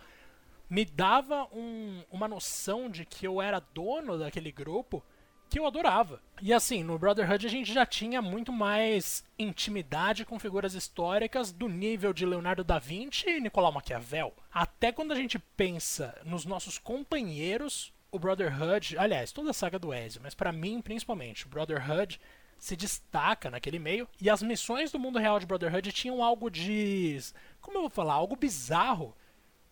me 0.70 0.86
dava 0.86 1.48
um, 1.52 2.04
uma 2.12 2.28
noção 2.28 2.88
de 2.88 3.04
que 3.04 3.26
eu 3.26 3.42
era 3.42 3.60
dono 3.60 4.20
daquele 4.20 4.52
grupo 4.52 5.04
que 5.50 5.60
eu 5.60 5.66
adorava. 5.66 6.22
E 6.42 6.54
assim, 6.54 6.82
no 6.82 6.98
Brotherhood 6.98 7.46
a 7.46 7.50
gente 7.50 7.74
já 7.74 7.86
tinha 7.86 8.22
muito 8.22 8.54
mais 8.54 9.26
intimidade 9.38 10.24
com 10.24 10.40
figuras 10.40 10.76
históricas 10.76 11.52
do 11.52 11.68
nível 11.68 12.14
de 12.14 12.26
Leonardo 12.26 12.64
da 12.64 12.80
Vinci 12.80 13.28
e 13.28 13.42
Nicolau 13.42 13.72
Maquiavel. 13.72 14.34
Até 14.54 14.94
quando 14.94 15.12
a 15.12 15.16
gente 15.16 15.38
pensa 15.58 16.18
nos 16.24 16.46
nossos 16.46 16.78
companheiros, 16.78 17.92
o 18.12 18.20
Brotherhood, 18.20 18.98
aliás, 18.98 19.32
toda 19.32 19.50
a 19.50 19.54
saga 19.54 19.80
do 19.80 19.94
Ezio, 19.94 20.22
mas 20.24 20.36
para 20.36 20.54
mim 20.54 20.80
principalmente, 20.82 21.46
o 21.46 21.50
Brotherhood 21.50 22.20
se 22.62 22.76
destaca 22.76 23.50
naquele 23.50 23.80
meio. 23.80 24.08
E 24.22 24.30
as 24.30 24.44
missões 24.44 24.92
do 24.92 25.00
mundo 25.00 25.18
real 25.18 25.40
de 25.40 25.48
Brotherhood 25.48 25.92
tinham 25.92 26.24
algo 26.24 26.48
de. 26.48 27.20
Como 27.60 27.78
eu 27.78 27.82
vou 27.82 27.90
falar? 27.90 28.14
Algo 28.14 28.36
bizarro. 28.36 29.16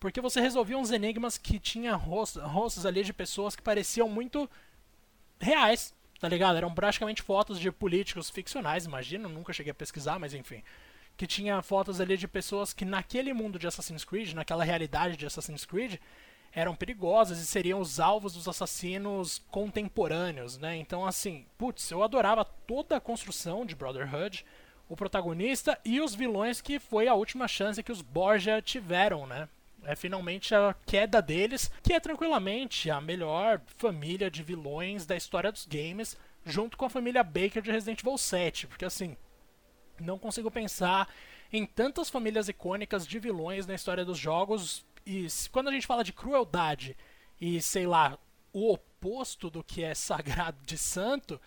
Porque 0.00 0.20
você 0.20 0.40
resolvia 0.40 0.76
uns 0.76 0.90
enigmas 0.90 1.38
que 1.38 1.60
tinha 1.60 1.94
rostos, 1.94 2.42
rostos 2.42 2.84
ali 2.84 3.04
de 3.04 3.12
pessoas 3.12 3.54
que 3.54 3.62
pareciam 3.62 4.08
muito 4.08 4.50
reais, 5.38 5.94
tá 6.18 6.28
ligado? 6.28 6.56
Eram 6.56 6.74
praticamente 6.74 7.22
fotos 7.22 7.60
de 7.60 7.70
políticos 7.70 8.28
ficcionais, 8.28 8.86
imagino, 8.86 9.28
nunca 9.28 9.52
cheguei 9.52 9.70
a 9.70 9.74
pesquisar, 9.74 10.18
mas 10.18 10.34
enfim. 10.34 10.60
Que 11.16 11.28
tinha 11.28 11.62
fotos 11.62 12.00
ali 12.00 12.16
de 12.16 12.26
pessoas 12.26 12.72
que 12.72 12.84
naquele 12.84 13.32
mundo 13.32 13.56
de 13.56 13.68
Assassin's 13.68 14.04
Creed, 14.04 14.32
naquela 14.32 14.64
realidade 14.64 15.16
de 15.16 15.26
Assassin's 15.26 15.64
Creed, 15.64 16.00
eram 16.52 16.74
perigosas 16.74 17.38
e 17.38 17.46
seriam 17.46 17.80
os 17.80 18.00
alvos 18.00 18.34
dos 18.34 18.48
assassinos 18.48 19.40
contemporâneos, 19.50 20.58
né? 20.58 20.76
Então, 20.76 21.06
assim, 21.06 21.46
putz, 21.56 21.90
eu 21.90 22.02
adorava 22.02 22.44
toda 22.44 22.96
a 22.96 23.00
construção 23.00 23.64
de 23.64 23.74
Brotherhood, 23.74 24.44
o 24.88 24.96
protagonista 24.96 25.78
e 25.84 26.00
os 26.00 26.14
vilões 26.14 26.60
que 26.60 26.80
foi 26.80 27.06
a 27.06 27.14
última 27.14 27.46
chance 27.46 27.82
que 27.82 27.92
os 27.92 28.02
Borgia 28.02 28.60
tiveram, 28.60 29.26
né? 29.26 29.48
É 29.84 29.96
finalmente 29.96 30.54
a 30.54 30.74
queda 30.84 31.22
deles, 31.22 31.70
que 31.82 31.92
é 31.92 32.00
tranquilamente 32.00 32.90
a 32.90 33.00
melhor 33.00 33.60
família 33.78 34.30
de 34.30 34.42
vilões 34.42 35.06
da 35.06 35.16
história 35.16 35.50
dos 35.50 35.64
games, 35.64 36.16
junto 36.44 36.76
com 36.76 36.84
a 36.84 36.90
família 36.90 37.22
Baker 37.22 37.62
de 37.62 37.70
Resident 37.70 38.00
Evil 38.00 38.18
7. 38.18 38.66
Porque 38.66 38.84
assim, 38.84 39.16
não 39.98 40.18
consigo 40.18 40.50
pensar 40.50 41.08
em 41.52 41.64
tantas 41.64 42.10
famílias 42.10 42.48
icônicas 42.48 43.06
de 43.06 43.18
vilões 43.18 43.66
na 43.66 43.74
história 43.74 44.04
dos 44.04 44.18
jogos. 44.18 44.84
E 45.10 45.26
quando 45.50 45.66
a 45.66 45.72
gente 45.72 45.88
fala 45.88 46.04
de 46.04 46.12
crueldade 46.12 46.96
e, 47.40 47.60
sei 47.60 47.84
lá, 47.84 48.16
o 48.52 48.72
oposto 48.72 49.50
do 49.50 49.64
que 49.64 49.82
é 49.82 49.92
sagrado 49.92 50.64
de 50.64 50.78
santo, 50.78 51.40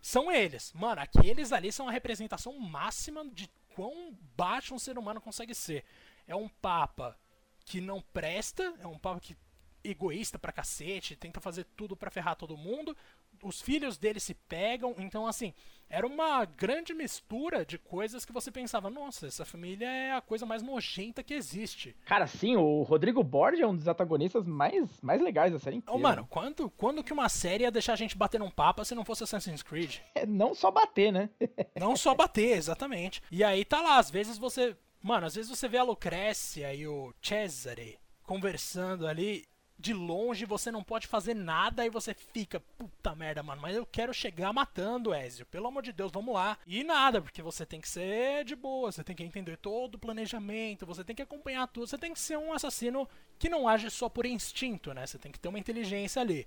são 0.00 0.30
eles. 0.30 0.72
Mano, 0.72 1.00
aqueles 1.00 1.50
ali 1.50 1.72
são 1.72 1.88
a 1.88 1.90
representação 1.90 2.56
máxima 2.60 3.28
de 3.28 3.50
quão 3.74 4.16
baixo 4.36 4.72
um 4.72 4.78
ser 4.78 4.96
humano 4.96 5.20
consegue 5.20 5.52
ser. 5.52 5.84
É 6.28 6.36
um 6.36 6.48
papa 6.48 7.18
que 7.64 7.80
não 7.80 8.00
presta, 8.00 8.72
é 8.78 8.86
um 8.86 8.96
papa 8.96 9.18
que 9.18 9.36
egoísta 9.82 10.38
pra 10.38 10.52
cacete, 10.52 11.16
tenta 11.16 11.40
fazer 11.40 11.64
tudo 11.76 11.96
para 11.96 12.12
ferrar 12.12 12.36
todo 12.36 12.56
mundo. 12.56 12.96
Os 13.42 13.60
filhos 13.60 13.96
dele 13.96 14.20
se 14.20 14.34
pegam, 14.34 14.94
então 14.98 15.26
assim, 15.26 15.52
era 15.90 16.06
uma 16.06 16.44
grande 16.44 16.92
mistura 16.92 17.64
de 17.64 17.78
coisas 17.78 18.24
que 18.24 18.32
você 18.32 18.50
pensava, 18.50 18.90
nossa, 18.90 19.26
essa 19.26 19.44
família 19.44 19.86
é 19.86 20.12
a 20.12 20.20
coisa 20.20 20.44
mais 20.44 20.62
nojenta 20.62 21.22
que 21.22 21.32
existe. 21.32 21.96
Cara, 22.04 22.26
sim, 22.26 22.56
o 22.56 22.82
Rodrigo 22.82 23.22
Borges 23.22 23.60
é 23.60 23.66
um 23.66 23.74
dos 23.74 23.88
antagonistas 23.88 24.46
mais, 24.46 25.00
mais 25.00 25.20
legais 25.22 25.52
da 25.52 25.58
série 25.58 25.76
inteira. 25.76 25.96
Oh, 25.96 26.00
mano, 26.00 26.26
quando, 26.28 26.68
quando 26.70 27.02
que 27.02 27.12
uma 27.12 27.28
série 27.28 27.64
ia 27.64 27.70
deixar 27.70 27.94
a 27.94 27.96
gente 27.96 28.16
bater 28.16 28.38
num 28.38 28.50
papa 28.50 28.84
se 28.84 28.94
não 28.94 29.04
fosse 29.04 29.24
Assassin's 29.24 29.62
Creed? 29.62 29.96
É, 30.14 30.26
não 30.26 30.52
só 30.52 30.70
bater, 30.70 31.12
né? 31.12 31.30
não 31.78 31.94
só 31.94 32.12
bater, 32.12 32.56
exatamente. 32.56 33.22
E 33.30 33.44
aí 33.44 33.64
tá 33.64 33.80
lá, 33.80 33.98
às 33.98 34.10
vezes 34.10 34.36
você... 34.36 34.76
Mano, 35.00 35.26
às 35.26 35.36
vezes 35.36 35.48
você 35.48 35.68
vê 35.68 35.78
a 35.78 35.84
Lucrécia 35.84 36.74
e 36.74 36.88
o 36.88 37.14
Cesare 37.22 37.98
conversando 38.24 39.06
ali 39.06 39.46
de 39.78 39.92
longe 39.92 40.44
você 40.44 40.72
não 40.72 40.82
pode 40.82 41.06
fazer 41.06 41.34
nada 41.34 41.86
e 41.86 41.90
você 41.90 42.12
fica, 42.12 42.58
puta 42.76 43.14
merda, 43.14 43.42
mano, 43.42 43.62
mas 43.62 43.76
eu 43.76 43.86
quero 43.86 44.12
chegar 44.12 44.52
matando 44.52 45.14
Ezio. 45.14 45.46
Pelo 45.46 45.68
amor 45.68 45.82
de 45.82 45.92
Deus, 45.92 46.10
vamos 46.10 46.34
lá. 46.34 46.58
E 46.66 46.82
nada, 46.82 47.22
porque 47.22 47.40
você 47.40 47.64
tem 47.64 47.80
que 47.80 47.88
ser 47.88 48.44
de 48.44 48.56
boa, 48.56 48.90
você 48.90 49.04
tem 49.04 49.14
que 49.14 49.22
entender 49.22 49.56
todo 49.56 49.94
o 49.94 49.98
planejamento, 49.98 50.84
você 50.84 51.04
tem 51.04 51.14
que 51.14 51.22
acompanhar 51.22 51.68
tudo, 51.68 51.86
você 51.86 51.96
tem 51.96 52.12
que 52.12 52.18
ser 52.18 52.36
um 52.36 52.52
assassino 52.52 53.08
que 53.38 53.48
não 53.48 53.68
age 53.68 53.88
só 53.88 54.08
por 54.08 54.26
instinto, 54.26 54.92
né? 54.92 55.06
Você 55.06 55.16
tem 55.16 55.30
que 55.30 55.38
ter 55.38 55.48
uma 55.48 55.60
inteligência 55.60 56.20
ali. 56.20 56.46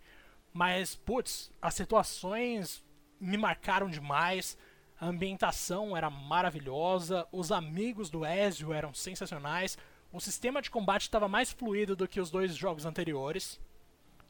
Mas, 0.54 0.96
putz, 0.96 1.50
as 1.62 1.74
situações 1.74 2.84
me 3.18 3.38
marcaram 3.38 3.90
demais. 3.90 4.58
A 5.00 5.08
ambientação 5.08 5.96
era 5.96 6.10
maravilhosa, 6.10 7.26
os 7.32 7.52
amigos 7.52 8.10
do 8.10 8.26
Ezio 8.26 8.74
eram 8.74 8.94
sensacionais. 8.94 9.78
O 10.12 10.20
sistema 10.20 10.62
de 10.62 10.70
combate 10.70 11.04
estava 11.04 11.28
mais 11.28 11.52
fluido 11.52 11.96
do 11.96 12.08
que 12.08 12.20
os 12.20 12.30
dois 12.30 12.56
jogos 12.56 12.86
anteriores. 12.86 13.60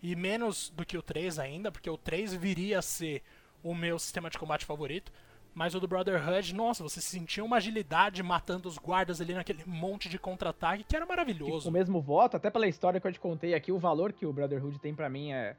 E 0.01 0.15
menos 0.15 0.69
do 0.75 0.85
que 0.85 0.97
o 0.97 1.01
3 1.01 1.38
ainda, 1.39 1.71
porque 1.71 1.89
o 1.89 1.97
3 1.97 2.33
viria 2.33 2.79
a 2.79 2.81
ser 2.81 3.21
o 3.63 3.73
meu 3.75 4.00
sistema 4.00 4.29
de 4.29 4.38
combate 4.38 4.65
favorito. 4.65 5.11
Mas 5.53 5.75
o 5.75 5.79
do 5.79 5.88
Brotherhood, 5.88 6.55
nossa, 6.55 6.81
você 6.81 7.01
sentia 7.01 7.43
uma 7.43 7.57
agilidade 7.57 8.23
matando 8.23 8.69
os 8.69 8.77
guardas 8.77 9.19
ali 9.19 9.33
naquele 9.33 9.63
monte 9.65 10.07
de 10.07 10.17
contra-ataque 10.17 10.83
que 10.83 10.95
era 10.95 11.05
maravilhoso. 11.05 11.67
O 11.67 11.71
mesmo 11.71 12.00
voto, 12.00 12.38
até 12.38 12.50
pela 12.50 12.67
história 12.67 13.01
que 13.01 13.07
eu 13.07 13.11
te 13.11 13.19
contei 13.19 13.53
aqui, 13.53 13.71
o 13.71 13.77
valor 13.77 14.13
que 14.13 14.25
o 14.25 14.31
Brotherhood 14.31 14.79
tem 14.79 14.95
para 14.95 15.09
mim 15.09 15.33
é, 15.33 15.55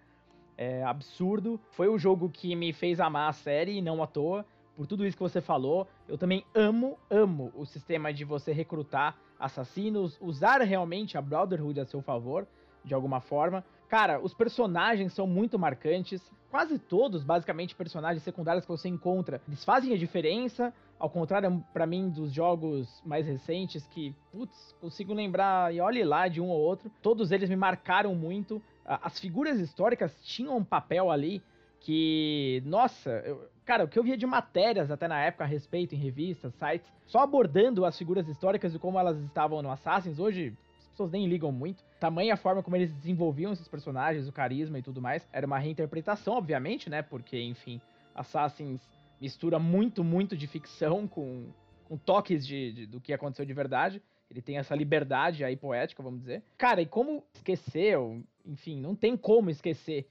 é 0.56 0.82
absurdo. 0.82 1.60
Foi 1.72 1.88
o 1.88 1.98
jogo 1.98 2.30
que 2.30 2.56
me 2.56 2.72
fez 2.72 3.00
amar 3.00 3.28
a 3.28 3.32
série 3.32 3.78
e 3.78 3.82
não 3.82 4.02
à 4.02 4.06
toa. 4.06 4.46
Por 4.76 4.86
tudo 4.86 5.06
isso 5.06 5.16
que 5.16 5.22
você 5.22 5.40
falou, 5.40 5.86
eu 6.08 6.16
também 6.16 6.44
amo, 6.54 6.98
amo 7.10 7.52
o 7.54 7.64
sistema 7.66 8.12
de 8.12 8.24
você 8.24 8.52
recrutar 8.52 9.16
assassinos, 9.38 10.16
usar 10.20 10.60
realmente 10.62 11.18
a 11.18 11.22
Brotherhood 11.22 11.80
a 11.80 11.84
seu 11.84 12.00
favor, 12.00 12.46
de 12.84 12.94
alguma 12.94 13.20
forma. 13.20 13.64
Cara, 13.88 14.20
os 14.20 14.32
personagens 14.32 15.12
são 15.12 15.26
muito 15.26 15.58
marcantes. 15.58 16.22
Quase 16.50 16.78
todos, 16.78 17.22
basicamente, 17.22 17.74
personagens 17.74 18.22
secundários 18.22 18.64
que 18.64 18.70
você 18.70 18.88
encontra, 18.88 19.40
eles 19.46 19.64
fazem 19.64 19.92
a 19.92 19.96
diferença. 19.96 20.72
Ao 20.98 21.10
contrário, 21.10 21.62
para 21.72 21.86
mim, 21.86 22.08
dos 22.08 22.32
jogos 22.32 23.02
mais 23.04 23.26
recentes, 23.26 23.86
que, 23.88 24.14
putz, 24.30 24.74
consigo 24.80 25.12
lembrar, 25.12 25.74
e 25.74 25.80
olhe 25.80 26.04
lá, 26.04 26.28
de 26.28 26.40
um 26.40 26.48
ou 26.48 26.60
outro. 26.60 26.90
Todos 27.02 27.32
eles 27.32 27.50
me 27.50 27.56
marcaram 27.56 28.14
muito. 28.14 28.62
As 28.84 29.18
figuras 29.18 29.58
históricas 29.58 30.14
tinham 30.22 30.56
um 30.56 30.64
papel 30.64 31.10
ali 31.10 31.42
que, 31.80 32.62
nossa, 32.64 33.10
eu, 33.26 33.48
cara, 33.64 33.84
o 33.84 33.88
que 33.88 33.98
eu 33.98 34.02
via 34.02 34.16
de 34.16 34.26
matérias 34.26 34.90
até 34.90 35.06
na 35.08 35.20
época 35.20 35.44
a 35.44 35.46
respeito 35.46 35.94
em 35.94 35.98
revistas, 35.98 36.54
sites, 36.54 36.90
só 37.06 37.20
abordando 37.20 37.84
as 37.84 37.96
figuras 37.96 38.28
históricas 38.28 38.74
e 38.74 38.78
como 38.78 38.98
elas 38.98 39.18
estavam 39.18 39.62
no 39.62 39.70
Assassins, 39.70 40.18
hoje 40.18 40.56
as 40.80 40.88
pessoas 40.88 41.10
nem 41.10 41.26
ligam 41.26 41.50
muito. 41.50 41.82
Tamanha 41.98 42.34
a 42.34 42.36
forma 42.36 42.62
como 42.62 42.76
eles 42.76 42.92
desenvolviam 42.92 43.52
esses 43.52 43.68
personagens, 43.68 44.28
o 44.28 44.32
carisma 44.32 44.78
e 44.78 44.82
tudo 44.82 45.00
mais, 45.00 45.26
era 45.32 45.46
uma 45.46 45.58
reinterpretação, 45.58 46.34
obviamente, 46.34 46.90
né? 46.90 47.02
Porque, 47.02 47.40
enfim, 47.40 47.80
Assassins 48.14 48.80
mistura 49.20 49.58
muito, 49.58 50.02
muito 50.02 50.36
de 50.36 50.46
ficção 50.48 51.06
com, 51.06 51.46
com 51.84 51.96
toques 51.96 52.44
de, 52.46 52.72
de, 52.72 52.86
do 52.86 53.00
que 53.00 53.12
aconteceu 53.12 53.46
de 53.46 53.52
verdade. 53.54 54.02
Ele 54.28 54.42
tem 54.42 54.58
essa 54.58 54.74
liberdade 54.74 55.44
aí 55.44 55.56
poética, 55.56 56.02
vamos 56.02 56.20
dizer. 56.20 56.42
Cara, 56.58 56.82
e 56.82 56.86
como 56.86 57.22
esquecer, 57.34 57.96
enfim, 58.44 58.80
não 58.80 58.94
tem 58.96 59.16
como 59.16 59.50
esquecer 59.50 60.08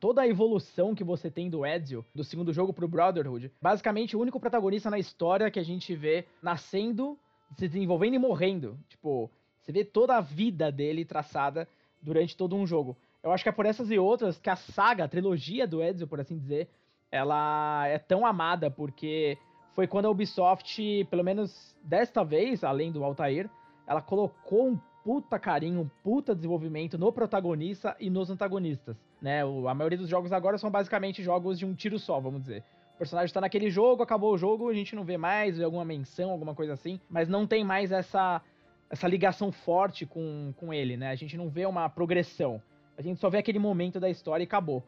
Toda 0.00 0.22
a 0.22 0.28
evolução 0.28 0.94
que 0.94 1.02
você 1.02 1.30
tem 1.30 1.48
do 1.48 1.64
Ezio, 1.64 2.04
do 2.14 2.22
segundo 2.22 2.52
jogo 2.52 2.72
pro 2.72 2.86
Brotherhood. 2.86 3.50
Basicamente, 3.60 4.16
o 4.16 4.20
único 4.20 4.38
protagonista 4.38 4.90
na 4.90 4.98
história 4.98 5.50
que 5.50 5.58
a 5.58 5.64
gente 5.64 5.94
vê 5.94 6.26
nascendo, 6.42 7.18
se 7.56 7.66
desenvolvendo 7.68 8.14
e 8.14 8.18
morrendo. 8.18 8.78
Tipo, 8.88 9.30
você 9.60 9.72
vê 9.72 9.84
toda 9.84 10.16
a 10.16 10.20
vida 10.20 10.70
dele 10.70 11.04
traçada 11.04 11.66
durante 12.02 12.36
todo 12.36 12.54
um 12.54 12.66
jogo. 12.66 12.96
Eu 13.22 13.30
acho 13.30 13.42
que 13.42 13.48
é 13.48 13.52
por 13.52 13.64
essas 13.64 13.90
e 13.90 13.98
outras 13.98 14.38
que 14.38 14.50
a 14.50 14.56
saga, 14.56 15.04
a 15.04 15.08
trilogia 15.08 15.66
do 15.66 15.82
Ezio, 15.82 16.08
por 16.08 16.20
assim 16.20 16.36
dizer, 16.36 16.68
ela 17.10 17.86
é 17.86 17.98
tão 17.98 18.26
amada, 18.26 18.70
porque 18.70 19.38
foi 19.74 19.86
quando 19.86 20.06
a 20.06 20.10
Ubisoft, 20.10 21.04
pelo 21.08 21.22
menos 21.22 21.74
desta 21.82 22.24
vez, 22.24 22.64
além 22.64 22.90
do 22.92 23.04
Altair, 23.04 23.48
ela 23.86 24.02
colocou 24.02 24.68
um 24.68 24.78
puta 25.04 25.38
carinho, 25.38 25.80
um 25.80 25.90
puta 26.02 26.34
desenvolvimento 26.34 26.96
no 26.96 27.12
protagonista 27.12 27.96
e 27.98 28.08
nos 28.08 28.30
antagonistas, 28.30 28.96
né? 29.20 29.44
O, 29.44 29.68
a 29.68 29.74
maioria 29.74 29.98
dos 29.98 30.08
jogos 30.08 30.32
agora 30.32 30.58
são 30.58 30.70
basicamente 30.70 31.22
jogos 31.22 31.58
de 31.58 31.66
um 31.66 31.74
tiro 31.74 31.98
só, 31.98 32.20
vamos 32.20 32.42
dizer. 32.42 32.62
O 32.94 32.98
personagem 32.98 33.26
está 33.26 33.40
naquele 33.40 33.70
jogo, 33.70 34.02
acabou 34.02 34.32
o 34.32 34.38
jogo, 34.38 34.68
a 34.68 34.74
gente 34.74 34.94
não 34.94 35.04
vê 35.04 35.16
mais, 35.16 35.58
vê 35.58 35.64
alguma 35.64 35.84
menção, 35.84 36.30
alguma 36.30 36.54
coisa 36.54 36.72
assim, 36.72 37.00
mas 37.10 37.28
não 37.28 37.46
tem 37.46 37.64
mais 37.64 37.90
essa, 37.90 38.40
essa 38.88 39.08
ligação 39.08 39.50
forte 39.50 40.06
com, 40.06 40.52
com 40.56 40.72
ele, 40.72 40.96
né? 40.96 41.10
A 41.10 41.16
gente 41.16 41.36
não 41.36 41.48
vê 41.48 41.66
uma 41.66 41.88
progressão. 41.88 42.62
A 42.96 43.02
gente 43.02 43.18
só 43.18 43.28
vê 43.28 43.38
aquele 43.38 43.58
momento 43.58 43.98
da 43.98 44.08
história 44.08 44.44
e 44.44 44.46
acabou. 44.46 44.82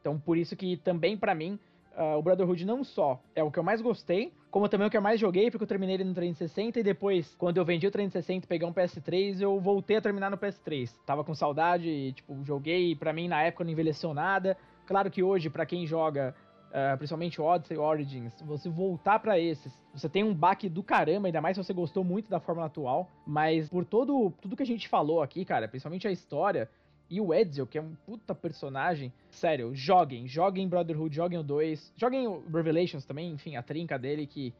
Então, 0.00 0.18
por 0.18 0.36
isso 0.36 0.56
que 0.56 0.76
também 0.78 1.16
para 1.16 1.34
mim 1.34 1.58
uh, 1.96 2.18
o 2.18 2.22
Brotherhood 2.22 2.64
não 2.64 2.82
só 2.82 3.20
é 3.34 3.42
o 3.42 3.50
que 3.50 3.58
eu 3.58 3.62
mais 3.62 3.80
gostei, 3.80 4.32
como 4.52 4.68
também 4.68 4.86
o 4.86 4.90
que 4.90 4.96
eu 4.98 5.02
mais 5.02 5.18
joguei, 5.18 5.50
porque 5.50 5.64
eu 5.64 5.66
terminei 5.66 5.94
ele 5.94 6.04
no 6.04 6.12
360 6.12 6.78
e 6.78 6.82
depois, 6.82 7.34
quando 7.36 7.56
eu 7.56 7.64
vendi 7.64 7.86
o 7.86 7.90
360 7.90 8.44
e 8.44 8.46
peguei 8.46 8.68
um 8.68 8.72
PS3, 8.72 9.40
eu 9.40 9.58
voltei 9.58 9.96
a 9.96 10.00
terminar 10.00 10.30
no 10.30 10.36
PS3. 10.36 10.94
Tava 11.06 11.24
com 11.24 11.34
saudade 11.34 11.88
e, 11.88 12.12
tipo, 12.12 12.38
joguei, 12.44 12.94
para 12.94 13.14
mim 13.14 13.28
na 13.28 13.42
época 13.42 13.64
não 13.64 13.70
envelheceu 13.70 14.12
nada. 14.12 14.54
Claro 14.86 15.10
que 15.10 15.22
hoje, 15.22 15.48
para 15.48 15.64
quem 15.64 15.86
joga 15.86 16.34
Uh, 16.72 16.96
principalmente 16.96 17.38
Odyssey 17.38 17.76
Origins, 17.76 18.32
você 18.46 18.66
voltar 18.66 19.18
para 19.18 19.38
esses, 19.38 19.78
você 19.92 20.08
tem 20.08 20.24
um 20.24 20.32
baque 20.32 20.70
do 20.70 20.82
caramba, 20.82 21.28
ainda 21.28 21.38
mais 21.38 21.54
se 21.54 21.62
você 21.62 21.70
gostou 21.74 22.02
muito 22.02 22.30
da 22.30 22.40
fórmula 22.40 22.66
atual, 22.66 23.10
mas 23.26 23.68
por 23.68 23.84
todo 23.84 24.32
tudo 24.40 24.56
que 24.56 24.62
a 24.62 24.66
gente 24.66 24.88
falou 24.88 25.20
aqui, 25.20 25.44
cara, 25.44 25.68
principalmente 25.68 26.08
a 26.08 26.10
história, 26.10 26.70
e 27.12 27.20
o 27.20 27.34
Ezio, 27.34 27.66
que 27.66 27.76
é 27.76 27.82
um 27.82 27.94
puta 28.06 28.34
personagem. 28.34 29.12
Sério, 29.28 29.74
joguem. 29.74 30.26
Joguem 30.26 30.66
Brotherhood, 30.66 31.14
joguem 31.14 31.38
o 31.38 31.42
2. 31.42 31.92
Joguem 31.94 32.26
o 32.26 32.42
Revelations 32.50 33.04
também, 33.04 33.30
enfim, 33.30 33.54
a 33.54 33.62
trinca 33.62 33.98
dele 33.98 34.26
que 34.26 34.54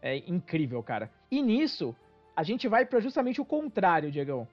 é 0.00 0.16
incrível, 0.26 0.82
cara. 0.82 1.10
E 1.30 1.42
nisso, 1.42 1.94
a 2.34 2.42
gente 2.42 2.66
vai 2.66 2.86
para 2.86 2.98
justamente 2.98 3.42
o 3.42 3.44
contrário, 3.44 4.10
Diegão. 4.10 4.48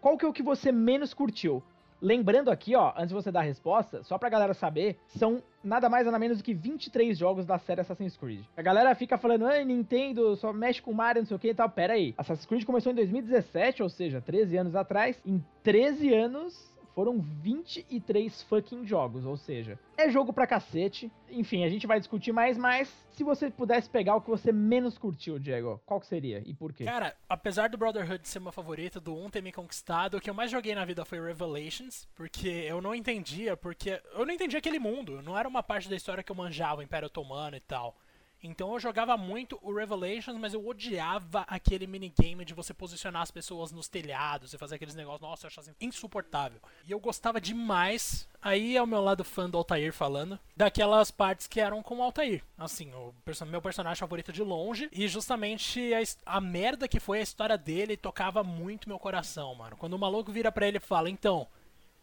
Qual 0.00 0.16
que 0.16 0.24
é 0.24 0.28
o 0.28 0.32
que 0.32 0.40
você 0.40 0.70
menos 0.70 1.12
curtiu? 1.12 1.60
Lembrando 2.00 2.48
aqui, 2.48 2.76
ó, 2.76 2.92
antes 2.96 3.08
de 3.08 3.14
você 3.14 3.32
dar 3.32 3.40
a 3.40 3.42
resposta, 3.42 4.04
só 4.04 4.16
pra 4.16 4.30
galera 4.30 4.54
saber, 4.54 4.96
são 5.08 5.42
nada 5.64 5.88
mais 5.88 6.06
nada 6.06 6.18
menos 6.18 6.38
do 6.38 6.44
que 6.44 6.54
23 6.54 7.18
jogos 7.18 7.44
da 7.44 7.58
série 7.58 7.80
Assassin's 7.80 8.16
Creed. 8.16 8.44
A 8.56 8.62
galera 8.62 8.94
fica 8.94 9.18
falando, 9.18 9.46
ai, 9.46 9.64
Nintendo 9.64 10.36
só 10.36 10.52
mexe 10.52 10.80
com 10.80 10.92
Mario, 10.92 11.22
não 11.22 11.26
sei 11.26 11.36
o 11.36 11.40
que 11.40 11.48
e 11.48 11.54
tal. 11.54 11.68
Pera 11.68 11.94
aí. 11.94 12.14
Assassin's 12.16 12.46
Creed 12.46 12.64
começou 12.64 12.92
em 12.92 12.94
2017, 12.94 13.82
ou 13.82 13.88
seja, 13.88 14.20
13 14.20 14.56
anos 14.56 14.76
atrás. 14.76 15.20
Em 15.26 15.44
13 15.64 16.14
anos, 16.14 16.70
foram 16.94 17.20
23 17.20 18.42
fucking 18.42 18.86
jogos, 18.86 19.24
ou 19.24 19.36
seja, 19.36 19.78
é 19.96 20.10
jogo 20.10 20.32
pra 20.32 20.46
cacete. 20.46 21.10
Enfim, 21.30 21.64
a 21.64 21.68
gente 21.68 21.86
vai 21.86 21.98
discutir 21.98 22.32
mais, 22.32 22.58
mas 22.58 22.92
se 23.12 23.22
você 23.22 23.50
pudesse 23.50 23.88
pegar 23.88 24.16
o 24.16 24.20
que 24.20 24.30
você 24.30 24.50
menos 24.52 24.98
curtiu, 24.98 25.38
Diego, 25.38 25.80
qual 25.86 26.00
que 26.00 26.06
seria 26.06 26.42
e 26.44 26.54
por 26.54 26.72
quê? 26.72 26.84
Cara, 26.84 27.16
apesar 27.28 27.68
do 27.68 27.78
Brotherhood 27.78 28.26
ser 28.26 28.38
uma 28.38 28.52
favorita, 28.52 29.00
do 29.00 29.14
1 29.14 29.30
ter 29.30 29.42
me 29.42 29.52
conquistado, 29.52 30.16
o 30.16 30.20
que 30.20 30.28
eu 30.28 30.34
mais 30.34 30.50
joguei 30.50 30.74
na 30.74 30.84
vida 30.84 31.04
foi 31.04 31.20
Revelations, 31.20 32.08
porque 32.14 32.48
eu 32.48 32.80
não 32.80 32.94
entendia, 32.94 33.56
porque 33.56 34.00
eu 34.14 34.26
não 34.26 34.34
entendia 34.34 34.58
aquele 34.58 34.78
mundo, 34.78 35.22
não 35.22 35.38
era 35.38 35.48
uma 35.48 35.62
parte 35.62 35.88
da 35.88 35.96
história 35.96 36.22
que 36.22 36.32
eu 36.32 36.36
manjava, 36.36 36.82
Império 36.82 37.06
Otomano 37.06 37.56
e 37.56 37.60
tal. 37.60 37.96
Então 38.42 38.72
eu 38.72 38.80
jogava 38.80 39.16
muito 39.16 39.58
o 39.62 39.74
Revelations, 39.74 40.38
mas 40.38 40.54
eu 40.54 40.66
odiava 40.66 41.44
aquele 41.46 41.86
minigame 41.86 42.44
de 42.44 42.54
você 42.54 42.72
posicionar 42.72 43.22
as 43.22 43.30
pessoas 43.30 43.70
nos 43.70 43.88
telhados 43.88 44.52
e 44.52 44.58
fazer 44.58 44.76
aqueles 44.76 44.94
negócios. 44.94 45.20
Nossa, 45.20 45.46
eu 45.46 45.48
achava 45.48 45.76
insuportável. 45.80 46.60
E 46.86 46.90
eu 46.92 46.98
gostava 46.98 47.40
demais. 47.40 48.28
Aí 48.40 48.76
é 48.76 48.82
o 48.82 48.86
meu 48.86 49.00
lado 49.00 49.24
fã 49.24 49.48
do 49.48 49.58
Altair 49.58 49.92
falando. 49.92 50.38
Daquelas 50.56 51.10
partes 51.10 51.46
que 51.46 51.60
eram 51.60 51.82
com 51.82 51.98
o 51.98 52.02
Altair. 52.02 52.42
Assim, 52.56 52.92
o 52.94 53.14
meu 53.46 53.60
personagem 53.60 54.00
favorito 54.00 54.32
de 54.32 54.42
longe. 54.42 54.88
E 54.92 55.06
justamente 55.06 55.92
a, 55.92 56.36
a 56.36 56.40
merda 56.40 56.88
que 56.88 57.00
foi 57.00 57.20
a 57.20 57.22
história 57.22 57.58
dele 57.58 57.96
tocava 57.96 58.42
muito 58.42 58.88
meu 58.88 58.98
coração, 58.98 59.54
mano. 59.54 59.76
Quando 59.76 59.94
o 59.94 59.98
maluco 59.98 60.32
vira 60.32 60.50
pra 60.50 60.66
ele 60.66 60.78
e 60.78 60.80
fala: 60.80 61.10
Então, 61.10 61.46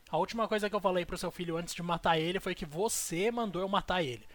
a 0.10 0.18
última 0.18 0.48
coisa 0.48 0.70
que 0.70 0.76
eu 0.76 0.80
falei 0.80 1.06
pro 1.06 1.18
seu 1.18 1.30
filho 1.30 1.58
antes 1.58 1.74
de 1.74 1.84
matar 1.84 2.18
ele 2.18 2.40
foi 2.40 2.56
que 2.56 2.66
você 2.66 3.30
mandou 3.30 3.62
eu 3.62 3.68
matar 3.68 4.02
ele. 4.02 4.26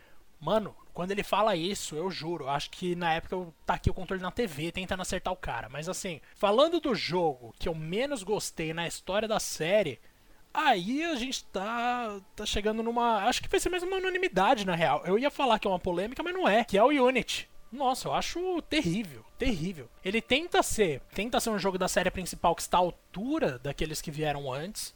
Mano, 0.42 0.74
quando 0.92 1.12
ele 1.12 1.22
fala 1.22 1.54
isso, 1.54 1.94
eu 1.94 2.10
juro, 2.10 2.48
acho 2.48 2.68
que 2.68 2.96
na 2.96 3.14
época 3.14 3.36
eu 3.36 3.54
taquei 3.64 3.92
o 3.92 3.94
controle 3.94 4.20
na 4.20 4.32
TV 4.32 4.72
tentando 4.72 5.00
acertar 5.00 5.32
o 5.32 5.36
cara. 5.36 5.68
Mas 5.68 5.88
assim, 5.88 6.20
falando 6.34 6.80
do 6.80 6.96
jogo 6.96 7.54
que 7.60 7.68
eu 7.68 7.74
menos 7.76 8.24
gostei 8.24 8.74
na 8.74 8.84
história 8.84 9.28
da 9.28 9.38
série, 9.38 10.00
aí 10.52 11.04
a 11.04 11.14
gente 11.14 11.44
tá, 11.44 12.20
tá 12.34 12.44
chegando 12.44 12.82
numa. 12.82 13.24
Acho 13.24 13.40
que 13.40 13.48
vai 13.48 13.60
ser 13.60 13.70
mais 13.70 13.84
uma 13.84 13.98
unanimidade 13.98 14.66
na 14.66 14.74
real. 14.74 15.04
Eu 15.06 15.16
ia 15.16 15.30
falar 15.30 15.60
que 15.60 15.66
é 15.68 15.70
uma 15.70 15.78
polêmica, 15.78 16.24
mas 16.24 16.34
não 16.34 16.48
é. 16.48 16.64
Que 16.64 16.76
é 16.76 16.82
o 16.82 16.88
Unity. 16.88 17.48
Nossa, 17.70 18.08
eu 18.08 18.12
acho 18.12 18.60
terrível, 18.62 19.24
terrível. 19.38 19.88
Ele 20.04 20.20
tenta 20.20 20.60
ser, 20.60 21.00
tenta 21.14 21.38
ser 21.38 21.50
um 21.50 21.58
jogo 21.58 21.78
da 21.78 21.86
série 21.86 22.10
principal 22.10 22.56
que 22.56 22.62
está 22.62 22.78
à 22.78 22.80
altura 22.80 23.60
daqueles 23.60 24.02
que 24.02 24.10
vieram 24.10 24.52
antes. 24.52 24.92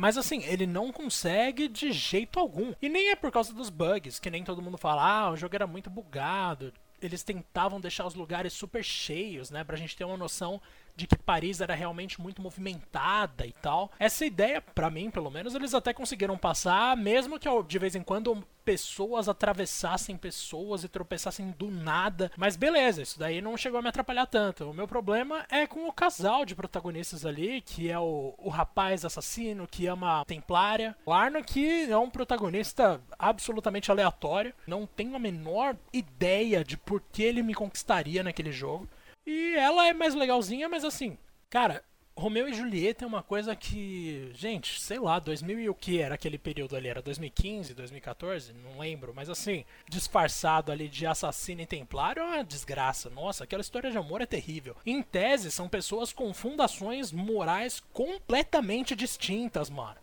Mas 0.00 0.16
assim, 0.16 0.42
ele 0.44 0.66
não 0.66 0.90
consegue 0.90 1.68
de 1.68 1.92
jeito 1.92 2.40
algum. 2.40 2.72
E 2.80 2.88
nem 2.88 3.10
é 3.10 3.14
por 3.16 3.30
causa 3.30 3.52
dos 3.52 3.68
bugs, 3.68 4.18
que 4.18 4.30
nem 4.30 4.42
todo 4.42 4.62
mundo 4.62 4.78
fala, 4.78 5.02
ah, 5.04 5.30
o 5.30 5.36
jogo 5.36 5.54
era 5.54 5.66
muito 5.66 5.90
bugado. 5.90 6.72
Eles 7.02 7.22
tentavam 7.22 7.78
deixar 7.78 8.06
os 8.06 8.14
lugares 8.14 8.54
super 8.54 8.82
cheios, 8.82 9.50
né? 9.50 9.62
Pra 9.62 9.76
gente 9.76 9.94
ter 9.94 10.04
uma 10.04 10.16
noção 10.16 10.58
de 11.00 11.06
que 11.06 11.16
Paris 11.16 11.60
era 11.60 11.74
realmente 11.74 12.20
muito 12.20 12.42
movimentada 12.42 13.46
e 13.46 13.52
tal. 13.52 13.90
Essa 13.98 14.26
ideia, 14.26 14.60
para 14.60 14.90
mim, 14.90 15.10
pelo 15.10 15.30
menos, 15.30 15.54
eles 15.54 15.72
até 15.72 15.94
conseguiram 15.94 16.36
passar, 16.36 16.96
mesmo 16.96 17.38
que 17.38 17.48
de 17.66 17.78
vez 17.78 17.94
em 17.94 18.02
quando 18.02 18.44
pessoas 18.64 19.28
atravessassem 19.28 20.16
pessoas 20.16 20.84
e 20.84 20.88
tropeçassem 20.88 21.54
do 21.58 21.70
nada. 21.70 22.30
Mas 22.36 22.56
beleza, 22.56 23.02
isso 23.02 23.18
daí 23.18 23.40
não 23.40 23.56
chegou 23.56 23.78
a 23.78 23.82
me 23.82 23.88
atrapalhar 23.88 24.26
tanto. 24.26 24.70
O 24.70 24.74
meu 24.74 24.86
problema 24.86 25.46
é 25.50 25.66
com 25.66 25.88
o 25.88 25.92
casal 25.92 26.44
de 26.44 26.54
protagonistas 26.54 27.24
ali, 27.24 27.62
que 27.62 27.90
é 27.90 27.98
o, 27.98 28.34
o 28.38 28.48
rapaz 28.48 29.04
assassino 29.04 29.66
que 29.66 29.86
ama 29.86 30.20
a 30.20 30.24
Templária. 30.24 30.94
O 31.06 31.12
Arno, 31.12 31.42
que 31.42 31.90
é 31.90 31.96
um 31.96 32.10
protagonista 32.10 33.00
absolutamente 33.18 33.90
aleatório. 33.90 34.54
Não 34.66 34.86
tenho 34.86 35.16
a 35.16 35.18
menor 35.18 35.76
ideia 35.92 36.62
de 36.62 36.76
por 36.76 37.00
que 37.00 37.22
ele 37.22 37.42
me 37.42 37.54
conquistaria 37.54 38.22
naquele 38.22 38.52
jogo. 38.52 38.88
E 39.32 39.54
ela 39.54 39.86
é 39.86 39.92
mais 39.92 40.12
legalzinha, 40.12 40.68
mas 40.68 40.84
assim, 40.84 41.16
cara, 41.48 41.84
Romeu 42.16 42.48
e 42.48 42.52
Julieta 42.52 43.04
é 43.04 43.06
uma 43.06 43.22
coisa 43.22 43.54
que, 43.54 44.28
gente, 44.34 44.80
sei 44.80 44.98
lá, 44.98 45.20
2000 45.20 45.60
e 45.60 45.68
o 45.68 45.74
que 45.74 46.00
era 46.00 46.16
aquele 46.16 46.36
período 46.36 46.74
ali? 46.74 46.88
Era 46.88 47.00
2015, 47.00 47.72
2014? 47.72 48.52
Não 48.52 48.80
lembro, 48.80 49.12
mas 49.14 49.30
assim, 49.30 49.64
disfarçado 49.88 50.72
ali 50.72 50.88
de 50.88 51.06
assassino 51.06 51.60
e 51.60 51.66
templário 51.66 52.20
é 52.20 52.26
uma 52.26 52.42
desgraça. 52.42 53.08
Nossa, 53.08 53.44
aquela 53.44 53.60
história 53.60 53.88
de 53.88 53.96
amor 53.96 54.20
é 54.20 54.26
terrível. 54.26 54.74
Em 54.84 55.00
tese, 55.00 55.52
são 55.52 55.68
pessoas 55.68 56.12
com 56.12 56.34
fundações 56.34 57.12
morais 57.12 57.78
completamente 57.92 58.96
distintas, 58.96 59.70
mano. 59.70 60.00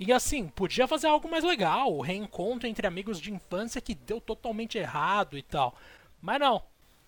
E 0.00 0.10
assim, 0.10 0.48
podia 0.48 0.88
fazer 0.88 1.08
algo 1.08 1.30
mais 1.30 1.44
legal, 1.44 1.94
o 1.94 2.00
reencontro 2.00 2.66
entre 2.66 2.86
amigos 2.86 3.20
de 3.20 3.30
infância 3.30 3.82
que 3.82 3.94
deu 3.94 4.22
totalmente 4.22 4.78
errado 4.78 5.36
e 5.36 5.42
tal. 5.42 5.76
Mas 6.22 6.40
não, 6.40 6.62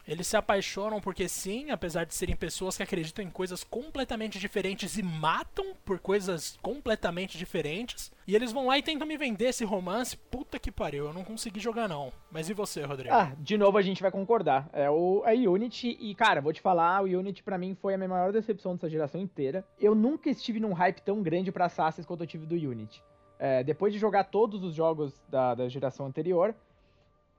eles 0.06 0.26
se 0.26 0.36
apaixonam 0.36 1.00
porque 1.00 1.28
sim, 1.28 1.70
apesar 1.70 2.04
de 2.04 2.14
serem 2.14 2.36
pessoas 2.36 2.76
que 2.76 2.82
acreditam 2.82 3.24
em 3.24 3.30
coisas 3.30 3.64
completamente 3.64 4.38
diferentes 4.38 4.96
e 4.96 5.02
matam 5.02 5.74
por 5.84 5.98
coisas 5.98 6.56
completamente 6.62 7.36
diferentes. 7.36 8.12
E 8.26 8.34
eles 8.34 8.52
vão 8.52 8.66
lá 8.66 8.78
e 8.78 8.82
tentam 8.82 9.06
me 9.06 9.16
vender 9.16 9.46
esse 9.46 9.64
romance. 9.64 10.16
Puta 10.16 10.58
que 10.58 10.70
pariu, 10.70 11.06
eu 11.06 11.12
não 11.12 11.24
consegui 11.24 11.60
jogar 11.60 11.88
não. 11.88 12.12
Mas 12.30 12.48
e 12.48 12.54
você, 12.54 12.82
Rodrigo? 12.84 13.14
Ah, 13.14 13.32
de 13.38 13.58
novo 13.58 13.78
a 13.78 13.82
gente 13.82 14.02
vai 14.02 14.10
concordar. 14.10 14.68
É 14.72 14.88
o 14.90 15.22
a 15.24 15.30
Unity 15.30 15.96
e, 16.00 16.14
cara, 16.14 16.40
vou 16.40 16.52
te 16.52 16.60
falar, 16.60 17.02
o 17.02 17.06
Unity 17.06 17.42
para 17.42 17.58
mim 17.58 17.74
foi 17.74 17.94
a 17.94 17.98
minha 17.98 18.08
maior 18.08 18.32
decepção 18.32 18.74
dessa 18.74 18.88
geração 18.88 19.20
inteira. 19.20 19.64
Eu 19.80 19.94
nunca 19.94 20.30
estive 20.30 20.60
num 20.60 20.72
hype 20.72 21.02
tão 21.02 21.22
grande 21.22 21.50
para 21.50 21.66
Assassin's 21.66 22.06
quanto 22.06 22.22
eu 22.22 22.26
tive 22.26 22.46
do 22.46 22.54
Unity. 22.54 23.02
É, 23.38 23.62
depois 23.62 23.92
de 23.92 23.98
jogar 23.98 24.24
todos 24.24 24.62
os 24.62 24.74
jogos 24.74 25.22
da, 25.28 25.54
da 25.54 25.68
geração 25.68 26.06
anterior, 26.06 26.54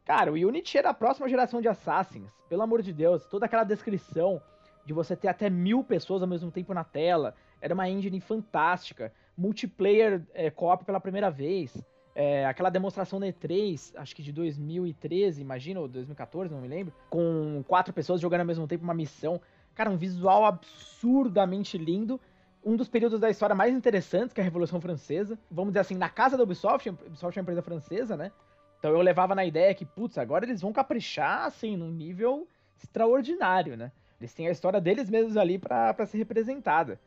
Cara, 0.07 0.31
o 0.31 0.35
Unity 0.35 0.77
era 0.77 0.91
a 0.91 0.93
próxima 0.93 1.27
geração 1.27 1.59
de 1.59 1.67
Assassins. 1.67 2.31
Pelo 2.47 2.61
amor 2.61 2.81
de 2.81 2.93
Deus, 2.93 3.25
toda 3.25 3.45
aquela 3.45 3.65
descrição 3.65 4.41
de 4.85 4.93
você 4.93 5.17
ter 5.17 5.27
até 5.27 5.49
mil 5.49 5.83
pessoas 5.83 6.21
ao 6.21 6.27
mesmo 6.29 6.49
tempo 6.49 6.73
na 6.73 6.85
tela. 6.85 7.35
Era 7.59 7.73
uma 7.73 7.89
engine 7.89 8.21
fantástica. 8.21 9.11
Multiplayer 9.37 10.25
é, 10.33 10.49
co-op 10.49 10.85
pela 10.85 11.01
primeira 11.01 11.29
vez. 11.29 11.75
É, 12.15 12.45
aquela 12.45 12.69
demonstração 12.69 13.19
da 13.19 13.27
E3, 13.27 13.91
acho 13.97 14.15
que 14.15 14.23
de 14.23 14.31
2013, 14.31 15.41
imagina, 15.41 15.81
ou 15.81 15.89
2014, 15.89 16.53
não 16.53 16.61
me 16.61 16.69
lembro. 16.69 16.93
Com 17.09 17.61
quatro 17.67 17.93
pessoas 17.93 18.21
jogando 18.21 18.39
ao 18.39 18.47
mesmo 18.47 18.65
tempo 18.65 18.85
uma 18.85 18.93
missão. 18.93 19.41
Cara, 19.75 19.89
um 19.89 19.97
visual 19.97 20.45
absurdamente 20.45 21.77
lindo. 21.77 22.17
Um 22.63 22.77
dos 22.77 22.87
períodos 22.87 23.19
da 23.19 23.29
história 23.29 23.53
mais 23.53 23.75
interessantes, 23.75 24.31
que 24.31 24.39
é 24.39 24.41
a 24.41 24.45
Revolução 24.45 24.79
Francesa. 24.79 25.37
Vamos 25.51 25.71
dizer 25.71 25.81
assim, 25.81 25.95
na 25.95 26.07
casa 26.07 26.37
da 26.37 26.43
Ubisoft, 26.43 26.87
Ubisoft 26.87 27.37
é 27.37 27.41
uma 27.41 27.43
empresa 27.43 27.61
francesa, 27.61 28.15
né? 28.15 28.31
Então 28.79 28.91
eu 28.91 29.01
levava 29.01 29.33
na 29.33 29.45
ideia 29.45 29.73
que, 29.73 29.85
putz, 29.85 30.17
agora 30.17 30.45
eles 30.45 30.61
vão 30.61 30.71
caprichar, 30.71 31.45
assim, 31.45 31.75
num 31.75 31.91
nível 31.91 32.47
extraordinário, 32.77 33.75
né? 33.75 33.91
Eles 34.19 34.33
têm 34.33 34.47
a 34.47 34.51
história 34.51 34.79
deles 34.81 35.09
mesmos 35.09 35.37
ali 35.37 35.57
para 35.57 36.05
ser 36.05 36.17
representada. 36.17 36.99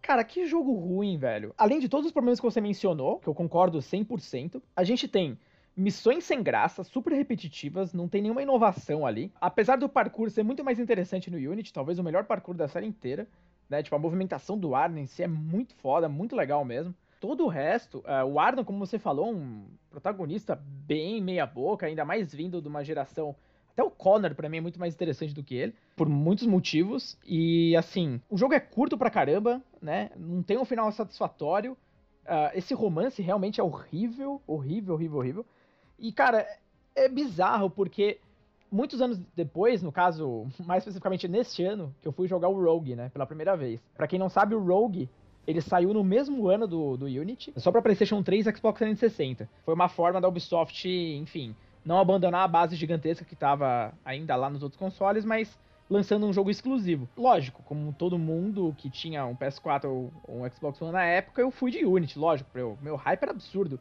Cara, 0.00 0.22
que 0.24 0.46
jogo 0.46 0.72
ruim, 0.72 1.16
velho. 1.16 1.54
Além 1.56 1.78
de 1.78 1.88
todos 1.88 2.06
os 2.06 2.12
problemas 2.12 2.38
que 2.38 2.44
você 2.44 2.60
mencionou, 2.60 3.18
que 3.18 3.28
eu 3.28 3.34
concordo 3.34 3.78
100%, 3.78 4.62
a 4.76 4.84
gente 4.84 5.08
tem 5.08 5.38
missões 5.76 6.24
sem 6.24 6.42
graça, 6.42 6.84
super 6.84 7.12
repetitivas, 7.14 7.92
não 7.94 8.08
tem 8.08 8.22
nenhuma 8.22 8.42
inovação 8.42 9.06
ali. 9.06 9.32
Apesar 9.40 9.76
do 9.76 9.88
parkour 9.88 10.30
ser 10.30 10.42
muito 10.42 10.62
mais 10.62 10.78
interessante 10.78 11.30
no 11.30 11.38
Unity, 11.38 11.72
talvez 11.72 11.98
o 11.98 12.02
melhor 12.02 12.24
parkour 12.24 12.54
da 12.54 12.68
série 12.68 12.86
inteira, 12.86 13.26
né? 13.68 13.82
Tipo, 13.82 13.96
a 13.96 13.98
movimentação 13.98 14.58
do 14.58 14.74
ar 14.74 14.94
em 14.96 15.06
si 15.06 15.22
é 15.22 15.26
muito 15.26 15.74
foda, 15.76 16.08
muito 16.08 16.36
legal 16.36 16.64
mesmo 16.64 16.94
todo 17.24 17.46
o 17.46 17.48
resto, 17.48 18.00
uh, 18.00 18.26
o 18.26 18.38
Arno, 18.38 18.66
como 18.66 18.78
você 18.84 18.98
falou, 18.98 19.34
um 19.34 19.64
protagonista 19.88 20.60
bem 20.62 21.22
meia 21.22 21.46
boca, 21.46 21.86
ainda 21.86 22.04
mais 22.04 22.34
vindo 22.34 22.60
de 22.60 22.68
uma 22.68 22.84
geração. 22.84 23.34
Até 23.72 23.82
o 23.82 23.90
Connor, 23.90 24.34
para 24.34 24.46
mim, 24.46 24.58
é 24.58 24.60
muito 24.60 24.78
mais 24.78 24.92
interessante 24.92 25.32
do 25.32 25.42
que 25.42 25.54
ele, 25.54 25.74
por 25.96 26.06
muitos 26.06 26.46
motivos. 26.46 27.16
E, 27.24 27.74
assim, 27.76 28.20
o 28.28 28.36
jogo 28.36 28.52
é 28.52 28.60
curto 28.60 28.98
pra 28.98 29.08
caramba, 29.08 29.62
né? 29.80 30.10
Não 30.18 30.42
tem 30.42 30.58
um 30.58 30.66
final 30.66 30.92
satisfatório. 30.92 31.72
Uh, 32.26 32.52
esse 32.52 32.74
romance 32.74 33.22
realmente 33.22 33.58
é 33.58 33.64
horrível, 33.64 34.42
horrível, 34.46 34.92
horrível, 34.92 35.18
horrível. 35.18 35.46
E, 35.98 36.12
cara, 36.12 36.46
é 36.94 37.08
bizarro, 37.08 37.70
porque 37.70 38.20
muitos 38.70 39.00
anos 39.00 39.18
depois, 39.34 39.82
no 39.82 39.90
caso, 39.90 40.46
mais 40.60 40.82
especificamente 40.82 41.26
neste 41.26 41.64
ano, 41.64 41.94
que 42.02 42.06
eu 42.06 42.12
fui 42.12 42.28
jogar 42.28 42.50
o 42.50 42.62
Rogue, 42.62 42.94
né, 42.94 43.08
pela 43.08 43.24
primeira 43.24 43.56
vez. 43.56 43.80
Para 43.96 44.06
quem 44.06 44.18
não 44.18 44.28
sabe, 44.28 44.54
o 44.54 44.62
Rogue 44.62 45.08
ele 45.46 45.60
saiu 45.60 45.92
no 45.92 46.02
mesmo 46.02 46.48
ano 46.48 46.66
do, 46.66 46.96
do 46.96 47.06
Unity, 47.06 47.52
só 47.56 47.70
para 47.70 47.82
PlayStation 47.82 48.22
3 48.22 48.46
e 48.46 48.56
Xbox 48.56 48.78
360. 48.78 49.48
Foi 49.64 49.74
uma 49.74 49.88
forma 49.88 50.20
da 50.20 50.28
Ubisoft, 50.28 50.88
enfim, 50.88 51.54
não 51.84 51.98
abandonar 51.98 52.44
a 52.44 52.48
base 52.48 52.76
gigantesca 52.76 53.24
que 53.24 53.34
estava 53.34 53.92
ainda 54.04 54.34
lá 54.36 54.48
nos 54.48 54.62
outros 54.62 54.78
consoles, 54.78 55.24
mas 55.24 55.58
lançando 55.88 56.26
um 56.26 56.32
jogo 56.32 56.50
exclusivo. 56.50 57.08
Lógico, 57.16 57.62
como 57.64 57.92
todo 57.92 58.18
mundo 58.18 58.74
que 58.78 58.88
tinha 58.88 59.26
um 59.26 59.36
PS4 59.36 59.84
ou 59.84 60.12
um 60.28 60.48
Xbox 60.50 60.80
One 60.80 60.92
na 60.92 61.04
época, 61.04 61.42
eu 61.42 61.50
fui 61.50 61.70
de 61.70 61.84
Unity, 61.84 62.18
lógico, 62.18 62.50
meu, 62.54 62.78
meu 62.80 62.96
hype 62.96 63.22
era 63.22 63.32
absurdo. 63.32 63.78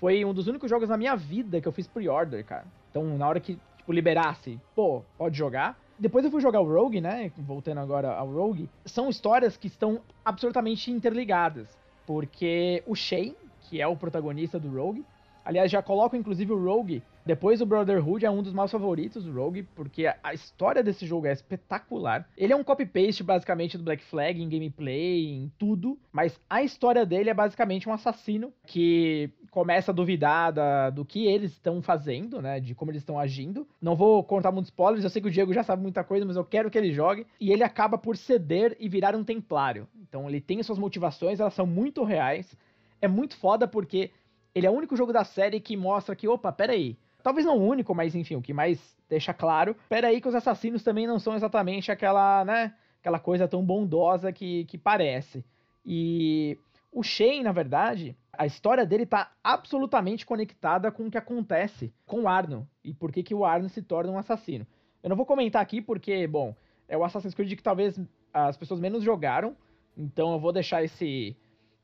Foi 0.00 0.24
um 0.24 0.34
dos 0.34 0.48
únicos 0.48 0.68
jogos 0.68 0.88
na 0.88 0.96
minha 0.96 1.14
vida 1.14 1.60
que 1.60 1.68
eu 1.68 1.72
fiz 1.72 1.86
pre-order, 1.86 2.44
cara. 2.44 2.66
Então, 2.90 3.16
na 3.16 3.28
hora 3.28 3.40
que, 3.40 3.58
tipo, 3.76 3.92
liberasse, 3.92 4.60
pô, 4.74 5.02
pode 5.16 5.38
jogar. 5.38 5.78
Depois 5.98 6.24
eu 6.24 6.30
fui 6.30 6.40
jogar 6.40 6.60
o 6.60 6.68
Rogue, 6.68 7.00
né? 7.00 7.30
Voltando 7.38 7.78
agora 7.78 8.12
ao 8.14 8.30
Rogue. 8.30 8.68
São 8.84 9.08
histórias 9.08 9.56
que 9.56 9.68
estão 9.68 10.00
absolutamente 10.24 10.90
interligadas. 10.90 11.78
Porque 12.06 12.82
o 12.86 12.94
Shay, 12.94 13.36
que 13.62 13.80
é 13.80 13.86
o 13.86 13.96
protagonista 13.96 14.58
do 14.58 14.68
Rogue, 14.68 15.04
aliás, 15.44 15.70
já 15.70 15.82
coloco 15.82 16.16
inclusive 16.16 16.52
o 16.52 16.62
Rogue 16.64 17.02
depois 17.26 17.62
o 17.62 17.66
Brotherhood 17.66 18.26
é 18.26 18.30
um 18.30 18.42
dos 18.42 18.52
meus 18.52 18.70
favoritos 18.70 19.24
do 19.24 19.32
Rogue, 19.32 19.62
porque 19.74 20.12
a 20.22 20.34
história 20.34 20.82
desse 20.82 21.06
jogo 21.06 21.26
é 21.26 21.32
espetacular. 21.32 22.28
Ele 22.36 22.52
é 22.52 22.56
um 22.56 22.62
copy-paste 22.62 23.22
basicamente 23.22 23.78
do 23.78 23.84
Black 23.84 24.04
Flag 24.04 24.42
em 24.42 24.48
gameplay, 24.48 25.26
em 25.26 25.50
tudo, 25.58 25.98
mas 26.12 26.38
a 26.50 26.62
história 26.62 27.06
dele 27.06 27.30
é 27.30 27.34
basicamente 27.34 27.88
um 27.88 27.94
assassino 27.94 28.52
que 28.66 29.30
começa 29.50 29.90
a 29.90 29.94
duvidar 29.94 30.52
da, 30.52 30.90
do 30.90 31.02
que 31.02 31.26
eles 31.26 31.52
estão 31.52 31.80
fazendo, 31.80 32.42
né, 32.42 32.60
de 32.60 32.74
como 32.74 32.90
eles 32.90 33.00
estão 33.00 33.18
agindo. 33.18 33.66
Não 33.80 33.96
vou 33.96 34.22
contar 34.22 34.52
muitos 34.52 34.68
spoilers, 34.68 35.04
eu 35.04 35.08
sei 35.08 35.22
que 35.22 35.28
o 35.28 35.30
Diego 35.30 35.54
já 35.54 35.62
sabe 35.62 35.80
muita 35.80 36.04
coisa, 36.04 36.26
mas 36.26 36.36
eu 36.36 36.44
quero 36.44 36.70
que 36.70 36.76
ele 36.76 36.92
jogue. 36.92 37.26
E 37.40 37.52
ele 37.52 37.62
acaba 37.62 37.96
por 37.96 38.18
ceder 38.18 38.76
e 38.78 38.86
virar 38.86 39.16
um 39.16 39.24
templário. 39.24 39.88
Então 40.02 40.28
ele 40.28 40.42
tem 40.42 40.62
suas 40.62 40.78
motivações, 40.78 41.40
elas 41.40 41.54
são 41.54 41.66
muito 41.66 42.04
reais. 42.04 42.54
É 43.00 43.08
muito 43.08 43.36
foda 43.36 43.66
porque 43.66 44.10
ele 44.54 44.66
é 44.66 44.70
o 44.70 44.74
único 44.74 44.96
jogo 44.96 45.12
da 45.12 45.24
série 45.24 45.60
que 45.60 45.76
mostra 45.76 46.14
que, 46.14 46.28
opa, 46.28 46.52
peraí, 46.52 46.96
talvez 47.22 47.46
não 47.46 47.58
o 47.58 47.66
único, 47.66 47.94
mas 47.94 48.14
enfim, 48.14 48.36
o 48.36 48.42
que 48.42 48.52
mais 48.52 48.96
deixa 49.08 49.34
claro. 49.34 49.76
Pera 49.88 50.08
aí 50.08 50.20
que 50.20 50.28
os 50.28 50.34
assassinos 50.34 50.82
também 50.82 51.06
não 51.06 51.18
são 51.18 51.34
exatamente 51.34 51.90
aquela, 51.90 52.44
né, 52.44 52.74
aquela 53.00 53.18
coisa 53.18 53.48
tão 53.48 53.64
bondosa 53.64 54.32
que, 54.32 54.64
que 54.66 54.78
parece. 54.78 55.44
E 55.84 56.58
o 56.92 57.02
Shane, 57.02 57.42
na 57.42 57.52
verdade, 57.52 58.16
a 58.32 58.46
história 58.46 58.86
dele 58.86 59.06
tá 59.06 59.32
absolutamente 59.42 60.24
conectada 60.24 60.90
com 60.92 61.06
o 61.06 61.10
que 61.10 61.18
acontece 61.18 61.92
com 62.06 62.22
o 62.22 62.28
Arno 62.28 62.68
e 62.82 62.94
por 62.94 63.10
que, 63.10 63.22
que 63.22 63.34
o 63.34 63.44
Arno 63.44 63.68
se 63.68 63.82
torna 63.82 64.12
um 64.12 64.18
assassino. 64.18 64.66
Eu 65.02 65.10
não 65.10 65.16
vou 65.16 65.26
comentar 65.26 65.60
aqui 65.60 65.82
porque, 65.82 66.26
bom, 66.26 66.54
é 66.88 66.96
o 66.96 67.04
Assassin's 67.04 67.34
Creed 67.34 67.56
que 67.56 67.62
talvez 67.62 68.00
as 68.32 68.56
pessoas 68.56 68.80
menos 68.80 69.02
jogaram, 69.02 69.56
então 69.96 70.32
eu 70.32 70.40
vou 70.40 70.52
deixar 70.52 70.82
esse 70.82 71.36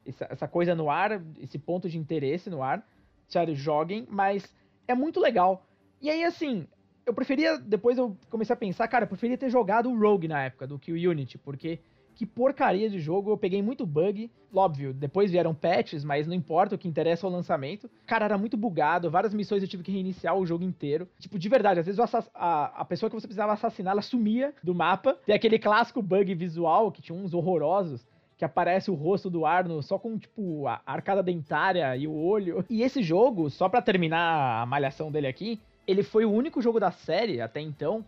essa 0.04 0.48
coisa 0.48 0.74
no 0.74 0.90
ar, 0.90 1.22
esse 1.38 1.58
ponto 1.58 1.88
de 1.88 1.98
interesse 1.98 2.48
no 2.50 2.62
ar. 2.62 2.86
Sério, 3.28 3.54
joguem, 3.54 4.06
mas 4.10 4.54
é 4.88 4.94
muito 4.94 5.20
legal. 5.20 5.64
E 6.00 6.10
aí, 6.10 6.24
assim, 6.24 6.66
eu 7.06 7.14
preferia. 7.14 7.58
Depois 7.58 7.98
eu 7.98 8.16
comecei 8.28 8.52
a 8.52 8.56
pensar, 8.56 8.88
cara, 8.88 9.04
eu 9.04 9.08
preferia 9.08 9.38
ter 9.38 9.50
jogado 9.50 9.90
o 9.90 9.98
Rogue 9.98 10.28
na 10.28 10.42
época 10.44 10.66
do 10.66 10.78
que 10.78 10.92
o 10.92 11.10
Unity, 11.10 11.38
porque 11.38 11.80
que 12.20 12.26
porcaria 12.26 12.90
de 12.90 12.98
jogo, 12.98 13.30
eu 13.30 13.38
peguei 13.38 13.62
muito 13.62 13.86
bug. 13.86 14.30
Óbvio, 14.52 14.92
depois 14.92 15.30
vieram 15.30 15.54
patches, 15.54 16.04
mas 16.04 16.26
não 16.26 16.34
importa, 16.34 16.74
o 16.74 16.78
que 16.78 16.86
interessa 16.86 17.26
é 17.26 17.30
o 17.30 17.32
lançamento. 17.32 17.88
Cara, 18.06 18.26
era 18.26 18.36
muito 18.36 18.58
bugado, 18.58 19.10
várias 19.10 19.32
missões 19.32 19.62
eu 19.62 19.68
tive 19.68 19.82
que 19.82 19.90
reiniciar 19.90 20.36
o 20.36 20.44
jogo 20.44 20.62
inteiro. 20.62 21.08
Tipo, 21.18 21.38
de 21.38 21.48
verdade, 21.48 21.80
às 21.80 21.86
vezes 21.86 21.98
a, 22.34 22.80
a 22.80 22.84
pessoa 22.84 23.08
que 23.08 23.16
você 23.16 23.26
precisava 23.26 23.54
assassinar, 23.54 23.92
ela 23.92 24.02
sumia 24.02 24.52
do 24.62 24.74
mapa. 24.74 25.14
Tem 25.24 25.34
aquele 25.34 25.58
clássico 25.58 26.02
bug 26.02 26.34
visual, 26.34 26.92
que 26.92 27.00
tinha 27.00 27.16
uns 27.16 27.32
horrorosos, 27.32 28.06
que 28.40 28.44
aparece 28.46 28.90
o 28.90 28.94
rosto 28.94 29.28
do 29.28 29.44
Arno 29.44 29.82
só 29.82 29.98
com, 29.98 30.16
tipo, 30.16 30.66
a 30.66 30.80
arcada 30.86 31.22
dentária 31.22 31.94
e 31.94 32.08
o 32.08 32.14
olho. 32.14 32.64
E 32.70 32.82
esse 32.82 33.02
jogo, 33.02 33.50
só 33.50 33.68
para 33.68 33.82
terminar 33.82 34.62
a 34.62 34.64
malhação 34.64 35.12
dele 35.12 35.26
aqui, 35.26 35.60
ele 35.86 36.02
foi 36.02 36.24
o 36.24 36.32
único 36.32 36.62
jogo 36.62 36.80
da 36.80 36.90
série, 36.90 37.42
até 37.42 37.60
então, 37.60 38.02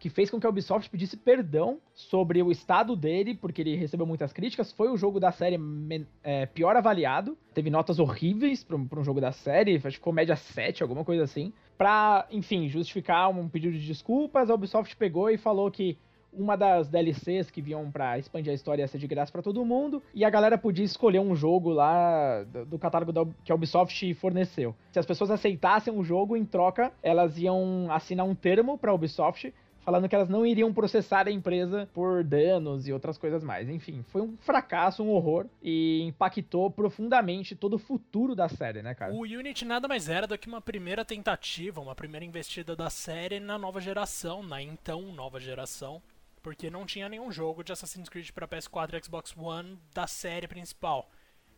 que 0.00 0.10
fez 0.10 0.28
com 0.28 0.40
que 0.40 0.46
a 0.46 0.50
Ubisoft 0.50 0.90
pedisse 0.90 1.16
perdão 1.16 1.78
sobre 1.94 2.42
o 2.42 2.50
estado 2.50 2.96
dele, 2.96 3.36
porque 3.36 3.62
ele 3.62 3.76
recebeu 3.76 4.04
muitas 4.04 4.32
críticas. 4.32 4.72
Foi 4.72 4.88
o 4.88 4.96
jogo 4.96 5.20
da 5.20 5.30
série 5.30 5.56
é, 6.24 6.46
pior 6.46 6.76
avaliado. 6.76 7.38
Teve 7.54 7.70
notas 7.70 8.00
horríveis 8.00 8.64
para 8.64 8.76
um 8.76 9.04
jogo 9.04 9.20
da 9.20 9.30
série, 9.30 9.76
acho 9.76 9.82
que 9.84 9.92
ficou 9.92 10.12
média 10.12 10.34
7, 10.34 10.82
alguma 10.82 11.04
coisa 11.04 11.22
assim. 11.22 11.52
Pra, 11.78 12.26
enfim, 12.32 12.68
justificar 12.68 13.30
um 13.30 13.48
pedido 13.48 13.78
de 13.78 13.86
desculpas, 13.86 14.50
a 14.50 14.54
Ubisoft 14.54 14.96
pegou 14.96 15.30
e 15.30 15.38
falou 15.38 15.70
que 15.70 15.96
uma 16.36 16.56
das 16.56 16.88
DLCs 16.88 17.50
que 17.50 17.60
vinham 17.60 17.90
para 17.90 18.18
expandir 18.18 18.50
a 18.50 18.54
história 18.54 18.82
ia 18.82 18.88
ser 18.88 18.98
de 18.98 19.06
graça 19.06 19.32
para 19.32 19.42
todo 19.42 19.64
mundo, 19.64 20.02
e 20.14 20.24
a 20.24 20.30
galera 20.30 20.58
podia 20.58 20.84
escolher 20.84 21.18
um 21.18 21.34
jogo 21.34 21.70
lá 21.70 22.44
do, 22.44 22.66
do 22.66 22.78
catálogo 22.78 23.12
da, 23.12 23.26
que 23.44 23.50
a 23.50 23.54
Ubisoft 23.54 24.14
forneceu. 24.14 24.74
Se 24.92 24.98
as 24.98 25.06
pessoas 25.06 25.30
aceitassem 25.30 25.92
o 25.96 26.04
jogo, 26.04 26.36
em 26.36 26.44
troca, 26.44 26.92
elas 27.02 27.38
iam 27.38 27.88
assinar 27.90 28.26
um 28.26 28.34
termo 28.34 28.76
para 28.78 28.90
a 28.90 28.94
Ubisoft 28.94 29.52
falando 29.86 30.08
que 30.08 30.16
elas 30.16 30.28
não 30.28 30.44
iriam 30.44 30.74
processar 30.74 31.28
a 31.28 31.30
empresa 31.30 31.88
por 31.94 32.24
danos 32.24 32.88
e 32.88 32.92
outras 32.92 33.16
coisas 33.16 33.44
mais. 33.44 33.70
Enfim, 33.70 34.04
foi 34.08 34.20
um 34.20 34.36
fracasso, 34.38 35.00
um 35.00 35.10
horror 35.10 35.46
e 35.62 36.02
impactou 36.02 36.68
profundamente 36.68 37.54
todo 37.54 37.74
o 37.74 37.78
futuro 37.78 38.34
da 38.34 38.48
série, 38.48 38.82
né, 38.82 38.96
cara? 38.96 39.14
O 39.14 39.20
Unity 39.20 39.64
nada 39.64 39.86
mais 39.86 40.08
era 40.08 40.26
do 40.26 40.36
que 40.36 40.48
uma 40.48 40.60
primeira 40.60 41.04
tentativa, 41.04 41.80
uma 41.80 41.94
primeira 41.94 42.26
investida 42.26 42.74
da 42.74 42.90
série 42.90 43.38
na 43.38 43.56
nova 43.56 43.80
geração, 43.80 44.42
na 44.42 44.60
então 44.60 45.02
nova 45.12 45.38
geração, 45.38 46.02
porque 46.46 46.70
não 46.70 46.86
tinha 46.86 47.08
nenhum 47.08 47.32
jogo 47.32 47.64
de 47.64 47.72
Assassin's 47.72 48.08
Creed 48.08 48.30
para 48.30 48.46
PS4 48.46 48.94
e 48.94 49.04
Xbox 49.04 49.34
One 49.36 49.76
da 49.92 50.06
série 50.06 50.46
principal. 50.46 51.10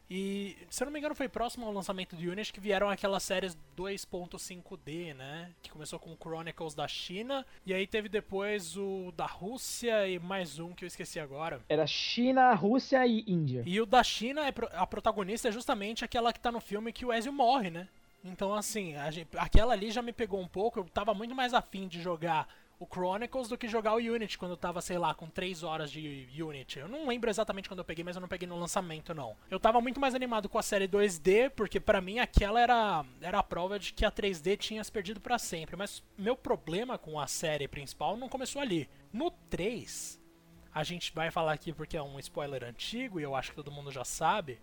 E, 0.08 0.56
se 0.70 0.82
eu 0.82 0.86
não 0.86 0.92
me 0.94 0.98
engano, 0.98 1.14
foi 1.14 1.28
próximo 1.28 1.66
ao 1.66 1.72
lançamento 1.74 2.16
do 2.16 2.22
Unity 2.22 2.50
que 2.50 2.58
vieram 2.58 2.88
aquelas 2.88 3.22
séries 3.22 3.54
2.5D, 3.76 5.14
né? 5.14 5.50
Que 5.62 5.70
começou 5.70 5.98
com 5.98 6.10
o 6.10 6.16
Chronicles 6.16 6.74
da 6.74 6.88
China, 6.88 7.44
e 7.66 7.74
aí 7.74 7.86
teve 7.86 8.08
depois 8.08 8.78
o 8.78 9.12
da 9.14 9.26
Rússia 9.26 10.08
e 10.08 10.18
mais 10.18 10.58
um 10.58 10.72
que 10.72 10.86
eu 10.86 10.88
esqueci 10.88 11.20
agora. 11.20 11.60
Era 11.68 11.86
China, 11.86 12.54
Rússia 12.54 13.06
e 13.06 13.24
Índia. 13.26 13.62
E 13.66 13.78
o 13.82 13.84
da 13.84 14.02
China, 14.02 14.48
é 14.48 14.54
a 14.72 14.86
protagonista 14.86 15.48
é 15.48 15.52
justamente 15.52 16.02
aquela 16.02 16.32
que 16.32 16.40
tá 16.40 16.50
no 16.50 16.62
filme 16.62 16.94
que 16.94 17.04
o 17.04 17.12
Ezio 17.12 17.30
morre, 17.30 17.68
né? 17.68 17.88
Então, 18.24 18.54
assim, 18.54 18.94
gente, 19.10 19.28
aquela 19.36 19.74
ali 19.74 19.90
já 19.90 20.00
me 20.00 20.14
pegou 20.14 20.40
um 20.40 20.48
pouco. 20.48 20.80
Eu 20.80 20.84
tava 20.84 21.12
muito 21.12 21.34
mais 21.34 21.52
afim 21.52 21.86
de 21.86 22.00
jogar 22.00 22.48
o 22.80 22.86
Chronicles 22.86 23.48
do 23.48 23.58
que 23.58 23.66
jogar 23.66 23.94
o 23.94 23.96
Unity 23.96 24.38
quando 24.38 24.52
eu 24.52 24.56
tava, 24.56 24.80
sei 24.80 24.98
lá, 24.98 25.12
com 25.12 25.28
3 25.28 25.64
horas 25.64 25.90
de 25.90 26.28
Unity. 26.40 26.78
Eu 26.78 26.88
não 26.88 27.08
lembro 27.08 27.28
exatamente 27.28 27.68
quando 27.68 27.80
eu 27.80 27.84
peguei, 27.84 28.04
mas 28.04 28.14
eu 28.14 28.20
não 28.20 28.28
peguei 28.28 28.46
no 28.46 28.58
lançamento, 28.58 29.12
não. 29.12 29.36
Eu 29.50 29.58
tava 29.58 29.80
muito 29.80 29.98
mais 29.98 30.14
animado 30.14 30.48
com 30.48 30.58
a 30.58 30.62
série 30.62 30.86
2D, 30.86 31.50
porque 31.50 31.80
para 31.80 32.00
mim 32.00 32.20
aquela 32.20 32.60
era, 32.60 33.04
era 33.20 33.40
a 33.40 33.42
prova 33.42 33.78
de 33.78 33.92
que 33.92 34.04
a 34.04 34.12
3D 34.12 34.56
tinha 34.56 34.84
se 34.84 34.92
perdido 34.92 35.20
para 35.20 35.38
sempre. 35.38 35.76
Mas 35.76 36.04
meu 36.16 36.36
problema 36.36 36.96
com 36.96 37.18
a 37.18 37.26
série 37.26 37.66
principal 37.66 38.16
não 38.16 38.28
começou 38.28 38.62
ali. 38.62 38.88
No 39.12 39.30
3, 39.30 40.20
a 40.72 40.84
gente 40.84 41.12
vai 41.12 41.30
falar 41.32 41.54
aqui 41.54 41.72
porque 41.72 41.96
é 41.96 42.02
um 42.02 42.18
spoiler 42.20 42.62
antigo 42.62 43.18
e 43.18 43.24
eu 43.24 43.34
acho 43.34 43.50
que 43.50 43.56
todo 43.56 43.72
mundo 43.72 43.90
já 43.90 44.04
sabe. 44.04 44.60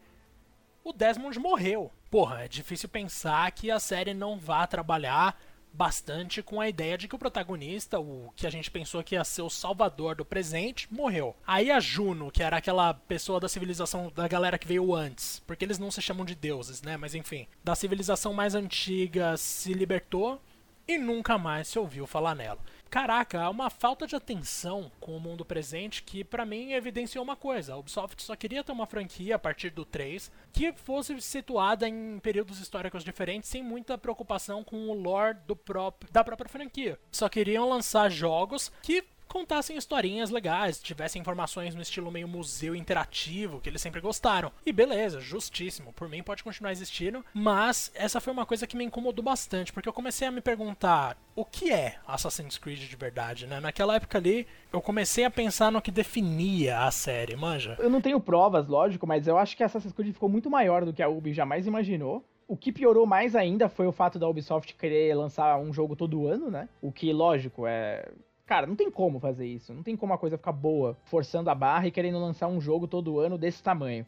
O 0.85 0.93
Desmond 0.93 1.37
morreu. 1.37 1.91
Porra, 2.09 2.45
é 2.45 2.47
difícil 2.47 2.87
pensar 2.87 3.51
que 3.51 3.69
a 3.69 3.79
série 3.79 4.13
não 4.13 4.37
vá 4.37 4.65
trabalhar 4.65 5.37
bastante 5.75 6.41
com 6.41 6.61
a 6.61 6.69
ideia 6.69 6.97
de 6.97 7.07
que 7.07 7.15
o 7.15 7.19
protagonista, 7.19 7.99
o 7.99 8.31
que 8.35 8.47
a 8.47 8.49
gente 8.49 8.71
pensou 8.71 9.03
que 9.03 9.15
ia 9.15 9.23
ser 9.23 9.41
o 9.41 9.49
salvador 9.49 10.15
do 10.15 10.25
presente, 10.25 10.87
morreu. 10.91 11.35
Aí 11.45 11.69
a 11.69 11.79
Juno, 11.79 12.31
que 12.31 12.41
era 12.41 12.57
aquela 12.57 12.93
pessoa 12.93 13.39
da 13.39 13.49
civilização 13.49 14.11
da 14.15 14.27
galera 14.27 14.57
que 14.57 14.67
veio 14.67 14.95
antes, 14.95 15.41
porque 15.45 15.65
eles 15.65 15.77
não 15.77 15.91
se 15.91 16.01
chamam 16.01 16.25
de 16.25 16.35
deuses, 16.35 16.81
né? 16.81 16.97
Mas 16.97 17.13
enfim, 17.13 17.47
da 17.63 17.75
civilização 17.75 18.33
mais 18.33 18.55
antiga 18.55 19.35
se 19.37 19.73
libertou 19.73 20.41
e 20.87 20.97
nunca 20.97 21.37
mais 21.37 21.67
se 21.67 21.79
ouviu 21.79 22.05
falar 22.07 22.35
nela. 22.35 22.59
Caraca, 22.89 23.41
há 23.41 23.49
uma 23.49 23.69
falta 23.69 24.07
de 24.07 24.15
atenção 24.15 24.91
com 24.99 25.15
o 25.15 25.19
mundo 25.19 25.43
presente 25.43 26.03
que 26.03 26.23
para 26.23 26.45
mim 26.45 26.71
evidenciou 26.71 27.23
uma 27.23 27.35
coisa. 27.35 27.73
A 27.73 27.77
Ubisoft 27.77 28.21
só 28.23 28.35
queria 28.35 28.63
ter 28.63 28.71
uma 28.71 28.85
franquia 28.85 29.35
a 29.35 29.39
partir 29.39 29.69
do 29.69 29.83
3 29.83 30.31
que 30.53 30.71
fosse 30.71 31.19
situada 31.21 31.87
em 31.87 32.19
períodos 32.19 32.59
históricos 32.59 33.03
diferentes 33.03 33.49
sem 33.49 33.61
muita 33.61 33.97
preocupação 33.97 34.63
com 34.63 34.89
o 34.89 34.93
lore 34.93 35.37
do 35.45 35.55
próprio, 35.55 36.11
da 36.11 36.23
própria 36.23 36.49
franquia. 36.49 36.97
Só 37.11 37.27
queriam 37.27 37.67
lançar 37.67 38.09
jogos 38.09 38.71
que 38.81 39.03
contassem 39.35 39.75
historinhas 39.75 40.29
legais, 40.29 40.81
tivessem 40.81 41.19
informações 41.19 41.75
no 41.75 41.81
estilo 41.81 42.09
meio 42.09 42.25
museu 42.25 42.73
interativo, 42.73 43.59
que 43.59 43.67
eles 43.67 43.81
sempre 43.81 43.99
gostaram. 43.99 44.49
E 44.65 44.71
beleza, 44.71 45.19
justíssimo, 45.19 45.91
por 45.91 46.07
mim 46.07 46.23
pode 46.23 46.41
continuar 46.41 46.71
existindo, 46.71 47.23
mas 47.33 47.91
essa 47.93 48.21
foi 48.21 48.31
uma 48.31 48.45
coisa 48.45 48.65
que 48.65 48.77
me 48.77 48.85
incomodou 48.85 49.21
bastante, 49.21 49.73
porque 49.73 49.89
eu 49.89 49.93
comecei 49.93 50.25
a 50.25 50.31
me 50.31 50.39
perguntar 50.39 51.17
o 51.35 51.43
que 51.43 51.69
é 51.69 51.97
Assassin's 52.07 52.57
Creed 52.57 52.79
de 52.79 52.95
verdade, 52.95 53.45
né? 53.45 53.59
Naquela 53.59 53.97
época 53.97 54.17
ali, 54.17 54.47
eu 54.71 54.79
comecei 54.79 55.25
a 55.25 55.29
pensar 55.29 55.69
no 55.69 55.81
que 55.81 55.91
definia 55.91 56.85
a 56.85 56.91
série, 56.91 57.35
manja? 57.35 57.75
Eu 57.77 57.89
não 57.89 57.99
tenho 57.99 58.21
provas, 58.21 58.69
lógico, 58.69 59.05
mas 59.05 59.27
eu 59.27 59.37
acho 59.37 59.57
que 59.57 59.63
Assassin's 59.65 59.91
Creed 59.91 60.13
ficou 60.13 60.29
muito 60.29 60.49
maior 60.49 60.85
do 60.85 60.93
que 60.93 61.03
a 61.03 61.09
Ubi 61.09 61.33
jamais 61.33 61.67
imaginou. 61.67 62.23
O 62.47 62.55
que 62.55 62.71
piorou 62.71 63.05
mais 63.05 63.35
ainda 63.35 63.67
foi 63.67 63.85
o 63.85 63.91
fato 63.91 64.17
da 64.17 64.29
Ubisoft 64.29 64.75
querer 64.75 65.13
lançar 65.13 65.57
um 65.57 65.73
jogo 65.73 65.93
todo 65.93 66.25
ano, 66.25 66.49
né? 66.49 66.69
O 66.81 66.89
que, 66.89 67.11
lógico, 67.11 67.67
é 67.67 68.07
Cara, 68.45 68.67
não 68.67 68.75
tem 68.75 68.91
como 68.91 69.19
fazer 69.19 69.47
isso. 69.47 69.73
Não 69.73 69.81
tem 69.81 69.95
como 69.95 70.13
a 70.13 70.17
coisa 70.17 70.37
ficar 70.37 70.51
boa 70.51 70.95
forçando 71.05 71.49
a 71.49 71.55
barra 71.55 71.87
e 71.87 71.91
querendo 71.91 72.19
lançar 72.19 72.47
um 72.47 72.61
jogo 72.61 72.87
todo 72.87 73.19
ano 73.19 73.37
desse 73.37 73.61
tamanho. 73.61 74.05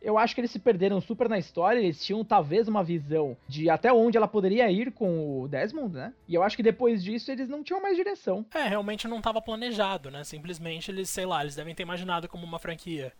Eu 0.00 0.16
acho 0.16 0.34
que 0.34 0.40
eles 0.40 0.50
se 0.50 0.58
perderam 0.58 0.98
super 0.98 1.28
na 1.28 1.38
história, 1.38 1.78
eles 1.78 2.02
tinham 2.02 2.24
talvez 2.24 2.66
uma 2.66 2.82
visão 2.82 3.36
de 3.46 3.68
até 3.68 3.92
onde 3.92 4.16
ela 4.16 4.26
poderia 4.26 4.70
ir 4.70 4.92
com 4.92 5.42
o 5.42 5.48
Desmond, 5.48 5.94
né? 5.94 6.14
E 6.26 6.34
eu 6.34 6.42
acho 6.42 6.56
que 6.56 6.62
depois 6.62 7.04
disso 7.04 7.30
eles 7.30 7.50
não 7.50 7.62
tinham 7.62 7.82
mais 7.82 7.96
direção. 7.96 8.46
É, 8.54 8.66
realmente 8.66 9.06
não 9.06 9.18
estava 9.18 9.42
planejado, 9.42 10.10
né? 10.10 10.24
Simplesmente 10.24 10.90
eles, 10.90 11.10
sei 11.10 11.26
lá, 11.26 11.42
eles 11.42 11.54
devem 11.54 11.74
ter 11.74 11.82
imaginado 11.82 12.28
como 12.28 12.46
uma 12.46 12.58
franquia 12.58 13.12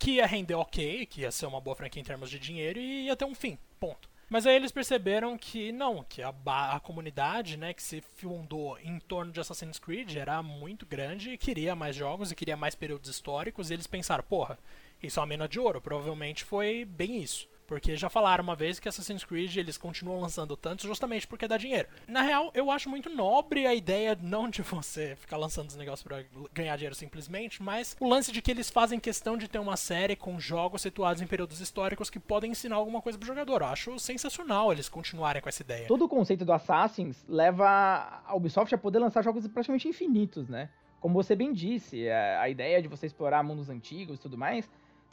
que 0.00 0.12
ia 0.12 0.26
render 0.26 0.54
ok, 0.54 1.06
que 1.06 1.20
ia 1.20 1.30
ser 1.30 1.46
uma 1.46 1.60
boa 1.60 1.76
franquia 1.76 2.02
em 2.02 2.04
termos 2.04 2.28
de 2.28 2.40
dinheiro 2.40 2.80
e 2.80 3.06
ia 3.06 3.14
ter 3.14 3.24
um 3.24 3.34
fim. 3.34 3.56
Ponto. 3.78 4.09
Mas 4.30 4.46
aí 4.46 4.54
eles 4.54 4.70
perceberam 4.70 5.36
que 5.36 5.72
não, 5.72 6.04
que 6.04 6.22
a, 6.22 6.32
a 6.46 6.78
comunidade, 6.78 7.56
né, 7.56 7.74
que 7.74 7.82
se 7.82 8.00
fundou 8.00 8.78
em 8.78 9.00
torno 9.00 9.32
de 9.32 9.40
Assassin's 9.40 9.80
Creed 9.80 10.14
era 10.14 10.40
muito 10.40 10.86
grande 10.86 11.30
e 11.30 11.36
queria 11.36 11.74
mais 11.74 11.96
jogos 11.96 12.30
e 12.30 12.36
queria 12.36 12.56
mais 12.56 12.76
períodos 12.76 13.10
históricos. 13.10 13.70
E 13.70 13.74
eles 13.74 13.88
pensaram, 13.88 14.22
porra, 14.22 14.56
isso 15.02 15.18
é 15.18 15.20
uma 15.20 15.26
mina 15.26 15.48
de 15.48 15.58
ouro. 15.58 15.80
Provavelmente 15.80 16.44
foi 16.44 16.84
bem 16.84 17.20
isso. 17.20 17.48
Porque 17.70 17.96
já 17.96 18.10
falaram 18.10 18.42
uma 18.42 18.56
vez 18.56 18.80
que 18.80 18.88
Assassin's 18.88 19.24
Creed 19.24 19.56
eles 19.56 19.78
continuam 19.78 20.20
lançando 20.20 20.56
tantos 20.56 20.86
justamente 20.86 21.24
porque 21.24 21.46
dá 21.46 21.56
dinheiro. 21.56 21.86
Na 22.08 22.20
real, 22.20 22.50
eu 22.52 22.68
acho 22.68 22.90
muito 22.90 23.08
nobre 23.08 23.64
a 23.64 23.72
ideia 23.72 24.18
não 24.20 24.50
de 24.50 24.60
você 24.60 25.14
ficar 25.14 25.36
lançando 25.36 25.68
os 25.68 25.76
negócios 25.76 26.02
para 26.02 26.24
ganhar 26.52 26.74
dinheiro 26.74 26.96
simplesmente, 26.96 27.62
mas 27.62 27.96
o 28.00 28.08
lance 28.08 28.32
de 28.32 28.42
que 28.42 28.50
eles 28.50 28.68
fazem 28.68 28.98
questão 28.98 29.38
de 29.38 29.46
ter 29.46 29.60
uma 29.60 29.76
série 29.76 30.16
com 30.16 30.40
jogos 30.40 30.82
situados 30.82 31.22
em 31.22 31.28
períodos 31.28 31.60
históricos 31.60 32.10
que 32.10 32.18
podem 32.18 32.50
ensinar 32.50 32.74
alguma 32.74 33.00
coisa 33.00 33.16
pro 33.16 33.28
jogador. 33.28 33.62
Eu 33.62 33.68
acho 33.68 34.00
sensacional 34.00 34.72
eles 34.72 34.88
continuarem 34.88 35.40
com 35.40 35.48
essa 35.48 35.62
ideia. 35.62 35.86
Todo 35.86 36.06
o 36.06 36.08
conceito 36.08 36.44
do 36.44 36.52
Assassins 36.52 37.24
leva 37.28 38.20
a 38.26 38.34
Ubisoft 38.34 38.74
a 38.74 38.78
poder 38.78 38.98
lançar 38.98 39.22
jogos 39.22 39.46
praticamente 39.46 39.86
infinitos, 39.86 40.48
né? 40.48 40.70
Como 41.00 41.14
você 41.14 41.36
bem 41.36 41.52
disse, 41.52 42.04
é, 42.04 42.36
a 42.36 42.48
ideia 42.48 42.82
de 42.82 42.88
você 42.88 43.06
explorar 43.06 43.44
mundos 43.44 43.70
antigos 43.70 44.18
e 44.18 44.20
tudo 44.20 44.36
mais, 44.36 44.68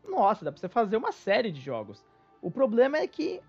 nossa, 0.09 0.43
dá 0.43 0.51
pra 0.51 0.59
você 0.59 0.67
fazer 0.67 0.97
uma 0.97 1.11
série 1.11 1.51
de 1.51 1.61
jogos. 1.61 2.03
O 2.41 2.51
problema 2.51 2.97
é 2.97 3.07
que 3.07 3.41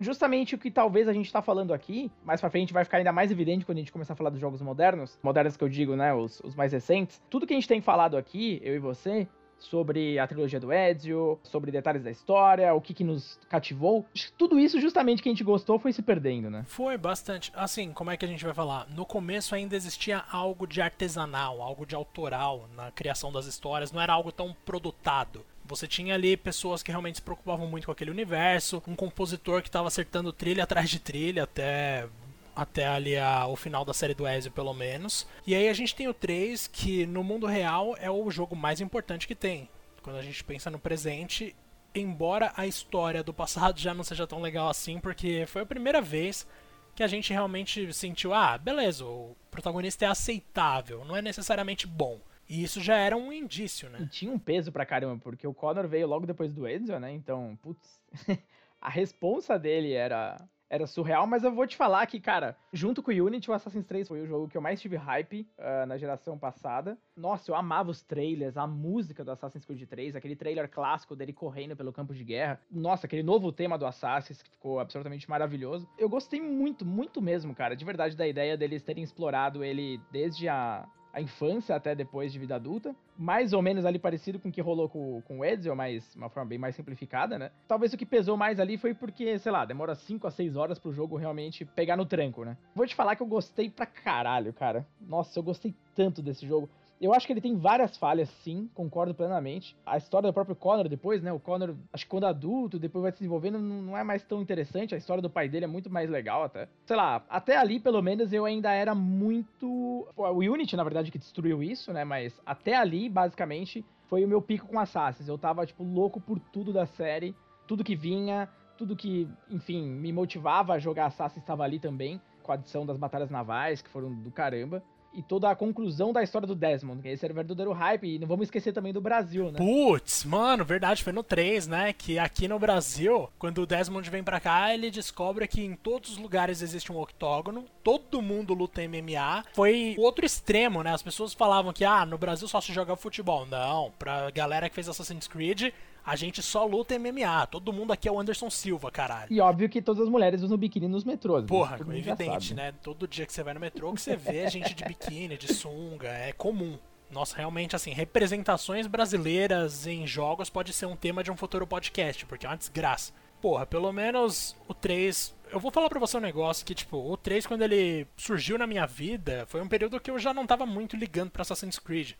justamente 0.00 0.54
o 0.54 0.58
que 0.58 0.70
talvez 0.70 1.08
a 1.08 1.12
gente 1.12 1.32
tá 1.32 1.40
falando 1.40 1.72
aqui, 1.72 2.10
mais 2.24 2.40
pra 2.40 2.50
frente 2.50 2.72
vai 2.72 2.84
ficar 2.84 2.98
ainda 2.98 3.12
mais 3.12 3.30
evidente 3.30 3.64
quando 3.64 3.78
a 3.78 3.80
gente 3.80 3.92
começar 3.92 4.14
a 4.14 4.16
falar 4.16 4.30
dos 4.30 4.40
jogos 4.40 4.60
modernos, 4.60 5.18
modernos 5.22 5.56
que 5.56 5.64
eu 5.64 5.68
digo, 5.68 5.94
né, 5.96 6.12
os, 6.12 6.40
os 6.40 6.54
mais 6.54 6.72
recentes. 6.72 7.22
Tudo 7.30 7.46
que 7.46 7.52
a 7.52 7.56
gente 7.56 7.68
tem 7.68 7.80
falado 7.80 8.16
aqui, 8.16 8.60
eu 8.64 8.74
e 8.74 8.78
você, 8.78 9.28
sobre 9.62 10.18
a 10.18 10.26
trilogia 10.26 10.58
do 10.58 10.72
Ezio, 10.72 11.38
sobre 11.42 11.70
detalhes 11.70 12.02
da 12.02 12.10
história, 12.10 12.74
o 12.74 12.80
que, 12.80 12.92
que 12.92 13.04
nos 13.04 13.38
cativou. 13.48 14.04
Tudo 14.36 14.58
isso 14.58 14.80
justamente 14.80 15.22
que 15.22 15.28
a 15.28 15.32
gente 15.32 15.44
gostou 15.44 15.78
foi 15.78 15.92
se 15.92 16.02
perdendo, 16.02 16.50
né? 16.50 16.64
Foi 16.66 16.98
bastante. 16.98 17.52
Assim, 17.54 17.92
como 17.92 18.10
é 18.10 18.16
que 18.16 18.24
a 18.24 18.28
gente 18.28 18.44
vai 18.44 18.54
falar? 18.54 18.88
No 18.88 19.06
começo 19.06 19.54
ainda 19.54 19.76
existia 19.76 20.24
algo 20.30 20.66
de 20.66 20.82
artesanal, 20.82 21.62
algo 21.62 21.86
de 21.86 21.94
autoral 21.94 22.68
na 22.76 22.90
criação 22.90 23.32
das 23.32 23.46
histórias, 23.46 23.92
não 23.92 24.00
era 24.00 24.12
algo 24.12 24.32
tão 24.32 24.54
produtado. 24.64 25.44
Você 25.74 25.88
tinha 25.88 26.14
ali 26.14 26.36
pessoas 26.36 26.82
que 26.82 26.90
realmente 26.90 27.16
se 27.16 27.22
preocupavam 27.22 27.66
muito 27.66 27.86
com 27.86 27.92
aquele 27.92 28.10
universo, 28.10 28.82
um 28.86 28.94
compositor 28.94 29.62
que 29.62 29.68
estava 29.68 29.88
acertando 29.88 30.32
trilha 30.32 30.64
atrás 30.64 30.90
de 30.90 30.98
trilha 30.98 31.44
até 31.44 32.06
até 32.54 32.86
ali 32.86 33.16
a, 33.16 33.46
o 33.46 33.56
final 33.56 33.82
da 33.82 33.94
série 33.94 34.12
do 34.12 34.28
Ezio, 34.28 34.52
pelo 34.52 34.74
menos. 34.74 35.26
E 35.46 35.54
aí 35.54 35.70
a 35.70 35.72
gente 35.72 35.94
tem 35.94 36.06
o 36.06 36.12
3, 36.12 36.66
que 36.66 37.06
no 37.06 37.24
mundo 37.24 37.46
real 37.46 37.96
é 37.98 38.10
o 38.10 38.30
jogo 38.30 38.54
mais 38.54 38.78
importante 38.78 39.26
que 39.26 39.34
tem. 39.34 39.70
Quando 40.02 40.16
a 40.16 40.22
gente 40.22 40.44
pensa 40.44 40.70
no 40.70 40.78
presente, 40.78 41.56
embora 41.94 42.52
a 42.54 42.66
história 42.66 43.22
do 43.22 43.32
passado 43.32 43.80
já 43.80 43.94
não 43.94 44.04
seja 44.04 44.26
tão 44.26 44.42
legal 44.42 44.68
assim, 44.68 44.98
porque 44.98 45.46
foi 45.46 45.62
a 45.62 45.66
primeira 45.66 46.02
vez 46.02 46.46
que 46.94 47.02
a 47.02 47.06
gente 47.06 47.32
realmente 47.32 47.90
sentiu, 47.94 48.34
ah, 48.34 48.58
beleza, 48.58 49.04
o 49.04 49.34
protagonista 49.50 50.04
é 50.04 50.08
aceitável, 50.08 51.04
não 51.04 51.16
é 51.16 51.22
necessariamente 51.22 51.86
bom. 51.86 52.20
E 52.48 52.62
isso 52.62 52.80
já 52.80 52.96
era 52.96 53.16
um 53.16 53.32
indício, 53.32 53.88
né? 53.88 53.98
E 54.02 54.06
tinha 54.06 54.32
um 54.32 54.38
peso 54.38 54.70
pra 54.70 54.86
caramba, 54.86 55.20
porque 55.22 55.46
o 55.46 55.54
Connor 55.54 55.88
veio 55.88 56.06
logo 56.06 56.26
depois 56.26 56.52
do 56.52 56.66
Ezio, 56.66 56.98
né? 56.98 57.12
Então, 57.12 57.58
putz, 57.62 58.00
a 58.80 58.88
responsa 58.88 59.58
dele 59.58 59.92
era 59.92 60.36
era 60.72 60.86
surreal, 60.86 61.26
mas 61.26 61.44
eu 61.44 61.52
vou 61.52 61.66
te 61.66 61.76
falar 61.76 62.06
que, 62.06 62.18
cara, 62.18 62.56
junto 62.72 63.02
com 63.02 63.10
o 63.10 63.26
Unity, 63.26 63.50
o 63.50 63.52
Assassin's 63.52 63.84
3 63.84 64.08
foi 64.08 64.22
o 64.22 64.26
jogo 64.26 64.48
que 64.48 64.56
eu 64.56 64.62
mais 64.62 64.80
tive 64.80 64.96
hype 64.96 65.46
uh, 65.58 65.84
na 65.86 65.98
geração 65.98 66.38
passada. 66.38 66.96
Nossa, 67.14 67.50
eu 67.50 67.54
amava 67.54 67.90
os 67.90 68.00
trailers, 68.00 68.56
a 68.56 68.66
música 68.66 69.22
do 69.22 69.32
Assassin's 69.32 69.66
Creed 69.66 69.86
3, 69.86 70.16
aquele 70.16 70.34
trailer 70.34 70.70
clássico 70.70 71.14
dele 71.14 71.34
correndo 71.34 71.76
pelo 71.76 71.92
campo 71.92 72.14
de 72.14 72.24
guerra. 72.24 72.58
Nossa, 72.70 73.06
aquele 73.06 73.22
novo 73.22 73.52
tema 73.52 73.76
do 73.76 73.84
Assassin's 73.84 74.40
que 74.40 74.48
ficou 74.48 74.80
absolutamente 74.80 75.28
maravilhoso. 75.28 75.86
Eu 75.98 76.08
gostei 76.08 76.40
muito, 76.40 76.86
muito 76.86 77.20
mesmo, 77.20 77.54
cara, 77.54 77.76
de 77.76 77.84
verdade, 77.84 78.16
da 78.16 78.26
ideia 78.26 78.56
deles 78.56 78.82
terem 78.82 79.04
explorado 79.04 79.62
ele 79.62 80.00
desde 80.10 80.48
a 80.48 80.88
a 81.12 81.20
infância 81.20 81.76
até 81.76 81.94
depois 81.94 82.32
de 82.32 82.38
vida 82.38 82.54
adulta. 82.54 82.94
Mais 83.18 83.52
ou 83.52 83.60
menos 83.60 83.84
ali 83.84 83.98
parecido 83.98 84.38
com 84.38 84.48
o 84.48 84.52
que 84.52 84.60
rolou 84.60 84.88
com, 84.88 85.20
com 85.22 85.40
o 85.40 85.44
Ezio, 85.44 85.76
mas 85.76 86.14
uma 86.16 86.30
forma 86.30 86.48
bem 86.48 86.58
mais 86.58 86.74
simplificada, 86.74 87.38
né? 87.38 87.50
Talvez 87.68 87.92
o 87.92 87.96
que 87.96 88.06
pesou 88.06 88.36
mais 88.36 88.58
ali 88.58 88.78
foi 88.78 88.94
porque, 88.94 89.38
sei 89.38 89.52
lá, 89.52 89.64
demora 89.64 89.94
5 89.94 90.26
a 90.26 90.30
6 90.30 90.56
horas 90.56 90.78
pro 90.78 90.92
jogo 90.92 91.16
realmente 91.16 91.64
pegar 91.64 91.96
no 91.96 92.06
tranco, 92.06 92.44
né? 92.44 92.56
Vou 92.74 92.86
te 92.86 92.94
falar 92.94 93.14
que 93.14 93.22
eu 93.22 93.26
gostei 93.26 93.68
pra 93.68 93.86
caralho, 93.86 94.52
cara. 94.52 94.86
Nossa, 95.00 95.38
eu 95.38 95.42
gostei 95.42 95.74
tanto 95.94 96.22
desse 96.22 96.46
jogo. 96.46 96.68
Eu 97.02 97.12
acho 97.12 97.26
que 97.26 97.32
ele 97.32 97.40
tem 97.40 97.56
várias 97.56 97.96
falhas, 97.96 98.28
sim, 98.44 98.70
concordo 98.72 99.12
plenamente. 99.12 99.76
A 99.84 99.96
história 99.96 100.30
do 100.30 100.32
próprio 100.32 100.54
Connor 100.54 100.88
depois, 100.88 101.20
né? 101.20 101.32
O 101.32 101.40
Connor, 101.40 101.74
acho 101.92 102.04
que 102.04 102.10
quando 102.10 102.26
adulto, 102.26 102.78
depois 102.78 103.02
vai 103.02 103.10
se 103.10 103.18
desenvolvendo, 103.18 103.58
não 103.58 103.98
é 103.98 104.04
mais 104.04 104.22
tão 104.22 104.40
interessante. 104.40 104.94
A 104.94 104.98
história 104.98 105.20
do 105.20 105.28
pai 105.28 105.48
dele 105.48 105.64
é 105.64 105.68
muito 105.68 105.90
mais 105.90 106.08
legal 106.08 106.44
até. 106.44 106.68
Sei 106.86 106.94
lá, 106.94 107.24
até 107.28 107.56
ali, 107.56 107.80
pelo 107.80 108.00
menos, 108.00 108.32
eu 108.32 108.44
ainda 108.44 108.70
era 108.70 108.94
muito. 108.94 110.06
O 110.16 110.38
Unity, 110.38 110.76
na 110.76 110.84
verdade, 110.84 111.10
que 111.10 111.18
destruiu 111.18 111.60
isso, 111.60 111.92
né? 111.92 112.04
Mas 112.04 112.40
até 112.46 112.76
ali, 112.76 113.08
basicamente, 113.08 113.84
foi 114.08 114.24
o 114.24 114.28
meu 114.28 114.40
pico 114.40 114.68
com 114.68 114.78
Assassins. 114.78 115.26
Eu 115.26 115.36
tava, 115.36 115.66
tipo, 115.66 115.82
louco 115.82 116.20
por 116.20 116.38
tudo 116.38 116.72
da 116.72 116.86
série, 116.86 117.34
tudo 117.66 117.82
que 117.82 117.96
vinha, 117.96 118.48
tudo 118.78 118.94
que, 118.94 119.28
enfim, 119.50 119.88
me 119.88 120.12
motivava 120.12 120.74
a 120.74 120.78
jogar 120.78 121.06
Assassins 121.06 121.42
estava 121.42 121.64
ali 121.64 121.80
também, 121.80 122.20
com 122.44 122.52
a 122.52 122.54
adição 122.54 122.86
das 122.86 122.96
batalhas 122.96 123.28
navais, 123.28 123.82
que 123.82 123.90
foram 123.90 124.14
do 124.14 124.30
caramba 124.30 124.80
e 125.14 125.22
toda 125.22 125.50
a 125.50 125.54
conclusão 125.54 126.12
da 126.12 126.22
história 126.22 126.46
do 126.46 126.54
Desmond, 126.54 127.02
que 127.02 127.08
esse 127.08 127.24
era 127.24 127.32
o 127.32 127.34
verdadeiro 127.34 127.72
hype, 127.72 128.14
e 128.14 128.18
não 128.18 128.26
vamos 128.26 128.44
esquecer 128.46 128.72
também 128.72 128.92
do 128.92 129.00
Brasil, 129.00 129.50
né? 129.50 129.58
Putz, 129.58 130.24
mano, 130.24 130.64
verdade, 130.64 131.02
foi 131.02 131.12
no 131.12 131.22
3, 131.22 131.66
né? 131.66 131.92
Que 131.92 132.18
aqui 132.18 132.48
no 132.48 132.58
Brasil, 132.58 133.28
quando 133.38 133.62
o 133.62 133.66
Desmond 133.66 134.08
vem 134.08 134.22
pra 134.22 134.40
cá, 134.40 134.72
ele 134.72 134.90
descobre 134.90 135.46
que 135.46 135.62
em 135.62 135.74
todos 135.74 136.12
os 136.12 136.18
lugares 136.18 136.62
existe 136.62 136.90
um 136.90 136.98
octógono, 136.98 137.64
todo 137.82 138.22
mundo 138.22 138.54
luta 138.54 138.80
MMA. 138.82 139.44
Foi 139.52 139.94
o 139.98 140.02
outro 140.02 140.24
extremo, 140.24 140.82
né? 140.82 140.92
As 140.92 141.02
pessoas 141.02 141.34
falavam 141.34 141.72
que, 141.72 141.84
ah, 141.84 142.06
no 142.06 142.18
Brasil 142.18 142.48
só 142.48 142.60
se 142.60 142.72
joga 142.72 142.96
futebol. 142.96 143.46
Não, 143.46 143.92
pra 143.98 144.30
galera 144.30 144.68
que 144.68 144.74
fez 144.74 144.88
Assassin's 144.88 145.28
Creed, 145.28 145.72
a 146.04 146.16
gente 146.16 146.42
só 146.42 146.64
luta 146.64 146.98
MMA. 146.98 147.46
Todo 147.46 147.72
mundo 147.72 147.92
aqui 147.92 148.08
é 148.08 148.12
o 148.12 148.18
Anderson 148.18 148.50
Silva, 148.50 148.90
caralho. 148.90 149.32
E 149.32 149.40
óbvio 149.40 149.68
que 149.68 149.80
todas 149.80 150.02
as 150.02 150.08
mulheres 150.08 150.42
usam 150.42 150.56
biquíni 150.56 150.88
nos 150.88 151.04
metrôs. 151.04 151.44
Porra, 151.44 151.78
evidente, 151.94 152.54
né? 152.54 152.72
Todo 152.82 153.06
dia 153.06 153.26
que 153.26 153.32
você 153.32 153.42
vai 153.42 153.54
no 153.54 153.60
metrô, 153.60 153.92
que 153.92 154.00
você 154.00 154.16
vê 154.16 154.48
gente 154.48 154.74
de 154.74 154.84
biquíni, 154.84 155.36
de 155.36 155.52
sunga, 155.52 156.08
é 156.08 156.32
comum. 156.32 156.78
Nossa, 157.10 157.36
realmente, 157.36 157.76
assim, 157.76 157.92
representações 157.92 158.86
brasileiras 158.86 159.86
em 159.86 160.06
jogos 160.06 160.48
pode 160.48 160.72
ser 160.72 160.86
um 160.86 160.96
tema 160.96 161.22
de 161.22 161.30
um 161.30 161.36
futuro 161.36 161.66
podcast, 161.66 162.24
porque 162.24 162.46
é 162.46 162.48
uma 162.48 162.56
desgraça. 162.56 163.12
Porra, 163.40 163.66
pelo 163.66 163.92
menos 163.92 164.56
o 164.66 164.72
3. 164.72 165.34
Eu 165.50 165.60
vou 165.60 165.70
falar 165.70 165.90
pra 165.90 166.00
você 166.00 166.16
um 166.16 166.20
negócio 166.20 166.64
que, 166.64 166.74
tipo, 166.74 166.96
o 166.96 167.16
3, 167.16 167.46
quando 167.46 167.62
ele 167.62 168.06
surgiu 168.16 168.56
na 168.56 168.66
minha 168.66 168.86
vida, 168.86 169.44
foi 169.46 169.60
um 169.60 169.68
período 169.68 170.00
que 170.00 170.10
eu 170.10 170.18
já 170.18 170.32
não 170.32 170.46
tava 170.46 170.64
muito 170.64 170.96
ligando 170.96 171.30
pra 171.30 171.42
Assassin's 171.42 171.78
Creed. 171.78 172.12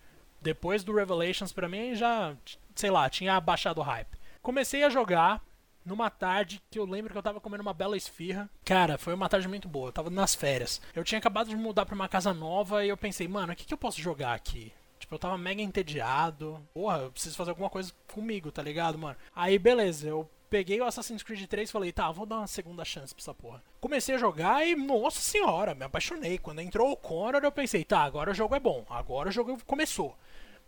Depois 0.42 0.82
do 0.82 0.94
Revelations, 0.94 1.52
pra 1.52 1.68
mim, 1.68 1.94
já 1.94 2.36
sei 2.74 2.90
lá, 2.90 3.08
tinha 3.08 3.40
baixado 3.40 3.78
o 3.78 3.84
hype. 3.84 4.18
Comecei 4.42 4.82
a 4.82 4.90
jogar 4.90 5.42
numa 5.84 6.10
tarde 6.10 6.60
que 6.70 6.78
eu 6.78 6.84
lembro 6.84 7.12
que 7.12 7.18
eu 7.18 7.22
tava 7.22 7.40
comendo 7.40 7.62
uma 7.62 7.74
bela 7.74 7.96
esfirra. 7.96 8.50
Cara, 8.64 8.98
foi 8.98 9.14
uma 9.14 9.28
tarde 9.28 9.48
muito 9.48 9.68
boa, 9.68 9.88
eu 9.88 9.92
tava 9.92 10.10
nas 10.10 10.34
férias. 10.34 10.80
Eu 10.94 11.04
tinha 11.04 11.18
acabado 11.18 11.48
de 11.48 11.56
mudar 11.56 11.86
pra 11.86 11.94
uma 11.94 12.08
casa 12.08 12.32
nova 12.32 12.84
e 12.84 12.88
eu 12.88 12.96
pensei, 12.96 13.28
mano, 13.28 13.52
o 13.52 13.56
que, 13.56 13.64
que 13.64 13.74
eu 13.74 13.78
posso 13.78 14.00
jogar 14.00 14.34
aqui? 14.34 14.72
Tipo, 14.98 15.14
eu 15.14 15.18
tava 15.18 15.36
mega 15.36 15.62
entediado. 15.62 16.60
Porra, 16.72 16.98
eu 16.98 17.12
preciso 17.12 17.36
fazer 17.36 17.50
alguma 17.50 17.70
coisa 17.70 17.92
comigo, 18.12 18.52
tá 18.52 18.62
ligado, 18.62 18.98
mano? 18.98 19.16
Aí, 19.34 19.58
beleza, 19.58 20.08
eu 20.08 20.28
peguei 20.48 20.80
o 20.80 20.84
Assassin's 20.84 21.22
Creed 21.22 21.46
3 21.46 21.68
e 21.68 21.72
falei, 21.72 21.92
tá, 21.92 22.10
vou 22.12 22.26
dar 22.26 22.36
uma 22.36 22.46
segunda 22.46 22.84
chance 22.84 23.14
pra 23.14 23.22
essa 23.22 23.34
porra. 23.34 23.62
Comecei 23.80 24.14
a 24.14 24.18
jogar 24.18 24.66
e, 24.66 24.76
nossa 24.76 25.18
senhora, 25.18 25.74
me 25.74 25.84
apaixonei. 25.84 26.36
Quando 26.38 26.60
entrou 26.60 26.92
o 26.92 26.96
Connor, 26.96 27.42
eu 27.42 27.50
pensei, 27.50 27.84
tá, 27.84 28.00
agora 28.00 28.30
o 28.30 28.34
jogo 28.34 28.54
é 28.54 28.60
bom, 28.60 28.84
agora 28.90 29.30
o 29.30 29.32
jogo 29.32 29.58
começou. 29.66 30.16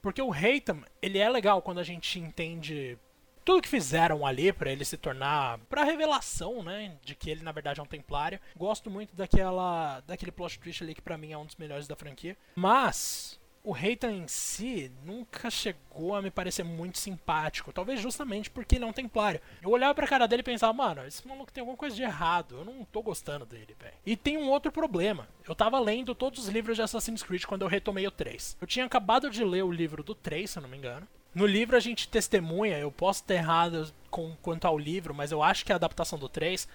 Porque 0.05 0.21
o 0.21 0.31
Haytham, 0.31 0.85
ele 1.01 1.19
é 1.19 1.27
legal 1.31 1.63
quando 1.63 1.79
a 1.79 1.83
gente 1.83 2.21
entende 2.21 2.99
tudo 3.43 3.63
que 3.63 3.69
fizeram 3.71 4.27
ali 4.27 4.53
para 4.53 4.71
ele 4.71 4.85
se 4.85 4.99
tornar 4.99 5.57
para 5.61 5.83
revelação, 5.83 6.63
né, 6.63 6.95
de 7.03 7.15
que 7.15 7.31
ele 7.31 7.43
na 7.43 7.53
verdade 7.53 7.81
é 7.81 7.83
um 7.83 7.87
templário. 7.87 8.39
Gosto 8.55 8.91
muito 8.91 9.17
daquela 9.17 10.01
daquele 10.01 10.31
plot 10.31 10.59
twist 10.59 10.85
ali 10.85 10.95
que 10.95 11.01
para 11.01 11.17
mim 11.17 11.33
é 11.33 11.39
um 11.39 11.47
dos 11.47 11.57
melhores 11.57 11.89
da 11.89 11.97
franquia. 11.97 12.37
Mas 12.55 13.41
o 13.65 13.73
Reitan 13.73 14.13
em 14.13 14.29
si 14.29 14.93
nunca 15.05 15.51
chegou 15.51 16.15
a 16.15 16.21
me 16.21 16.31
parecer 16.31 16.63
muito 16.63 16.99
simpático. 16.99 17.73
Talvez 17.73 17.99
justamente 17.99 18.51
porque 18.51 18.77
ele 18.77 18.85
é 18.85 18.87
um 18.87 18.93
templário. 18.93 19.41
Eu 19.63 19.71
olhava 19.71 19.95
pra 19.95 20.07
cara 20.07 20.29
dele 20.29 20.41
e 20.41 20.45
pensava, 20.45 20.73
mano, 20.75 21.07
esse 21.07 21.27
maluco 21.27 21.51
tem 21.51 21.63
alguma 21.63 21.77
coisa 21.77 21.97
de 21.97 22.03
errado. 22.03 22.59
Eu 22.59 22.65
não 22.65 22.85
tô 22.85 23.03
gostando 23.03 23.47
dele, 23.47 23.75
velho. 23.81 23.95
E 24.05 24.17
tem 24.17 24.37
um 24.37 24.51
outro 24.51 24.71
problema. 24.71 25.27
Eu 25.49 25.55
tava 25.55 25.81
lendo 25.81 26.15
todos 26.15 26.41
os 26.41 26.49
livros 26.49 26.77
de 26.77 26.83
Assassin's 26.83 27.23
Creed 27.23 27.45
quando 27.47 27.63
eu 27.63 27.69
retomei 27.69 28.07
o 28.07 28.11
3. 28.11 28.59
Eu 28.61 28.67
tinha 28.67 28.85
acabado 28.85 29.31
de 29.31 29.43
ler 29.43 29.65
o 29.65 29.73
livro 29.73 30.03
do 30.03 30.15
3, 30.15 30.51
se 30.51 30.59
eu 30.59 30.63
não 30.63 30.69
me 30.69 30.77
engano. 30.77 31.09
No 31.35 31.47
livro 31.47 31.77
a 31.77 31.81
gente 31.81 32.07
testemunha, 32.07 32.79
eu 32.79 32.93
posso 32.93 33.23
estar 33.23 33.35
errado 33.35 33.93
com, 34.09 34.37
quanto 34.41 34.67
ao 34.67 34.79
livro, 34.79 35.13
mas 35.13 35.33
eu 35.33 35.43
acho 35.43 35.65
que 35.65 35.73
é 35.73 35.75
a 35.75 35.77
adaptação 35.77 36.17
do 36.17 36.29
3 36.29 36.69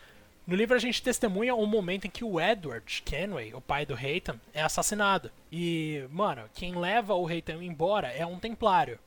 no 0.49 0.55
livro 0.55 0.75
a 0.75 0.79
gente 0.79 1.03
testemunha 1.03 1.53
o 1.53 1.63
momento 1.67 2.05
em 2.05 2.09
que 2.09 2.23
o 2.23 2.41
Edward 2.41 3.03
Kenway, 3.03 3.53
o 3.53 3.61
pai 3.61 3.85
do 3.85 3.93
Haytham, 3.93 4.41
é 4.51 4.63
assassinado. 4.63 5.31
E, 5.51 6.07
mano, 6.09 6.49
quem 6.55 6.73
leva 6.75 7.13
o 7.13 7.27
Haytham 7.27 7.61
embora 7.61 8.07
é 8.07 8.25
um 8.25 8.39
templário. 8.39 8.97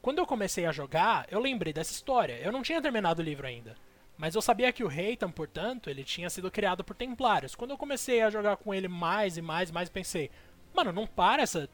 Quando 0.00 0.18
eu 0.18 0.26
comecei 0.26 0.66
a 0.66 0.70
jogar, 0.70 1.26
eu 1.32 1.40
lembrei 1.40 1.72
dessa 1.72 1.90
história. 1.90 2.38
Eu 2.40 2.52
não 2.52 2.62
tinha 2.62 2.80
terminado 2.80 3.20
o 3.20 3.24
livro 3.24 3.44
ainda. 3.44 3.74
Mas 4.16 4.36
eu 4.36 4.40
sabia 4.40 4.72
que 4.72 4.84
o 4.84 4.88
Haytham, 4.88 5.32
portanto, 5.32 5.90
ele 5.90 6.04
tinha 6.04 6.30
sido 6.30 6.48
criado 6.48 6.84
por 6.84 6.94
templários. 6.94 7.56
Quando 7.56 7.72
eu 7.72 7.76
comecei 7.76 8.22
a 8.22 8.30
jogar 8.30 8.56
com 8.56 8.72
ele 8.72 8.86
mais 8.86 9.36
e 9.36 9.42
mais 9.42 9.70
e 9.70 9.72
mais, 9.72 9.88
pensei, 9.88 10.30
mano, 10.72 10.92
não 10.92 11.08
para 11.08 11.42
essa 11.42 11.68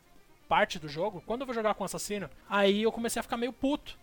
parte 0.49 0.79
do 0.79 0.89
jogo? 0.89 1.23
Quando 1.27 1.43
eu 1.43 1.47
vou 1.47 1.55
jogar 1.55 1.75
com 1.75 1.83
o 1.83 1.85
assassino? 1.85 2.31
Aí 2.49 2.83
eu 2.83 2.91
comecei 2.91 3.21
a 3.21 3.23
ficar 3.23 3.37
meio 3.37 3.53
puto. 3.53 3.99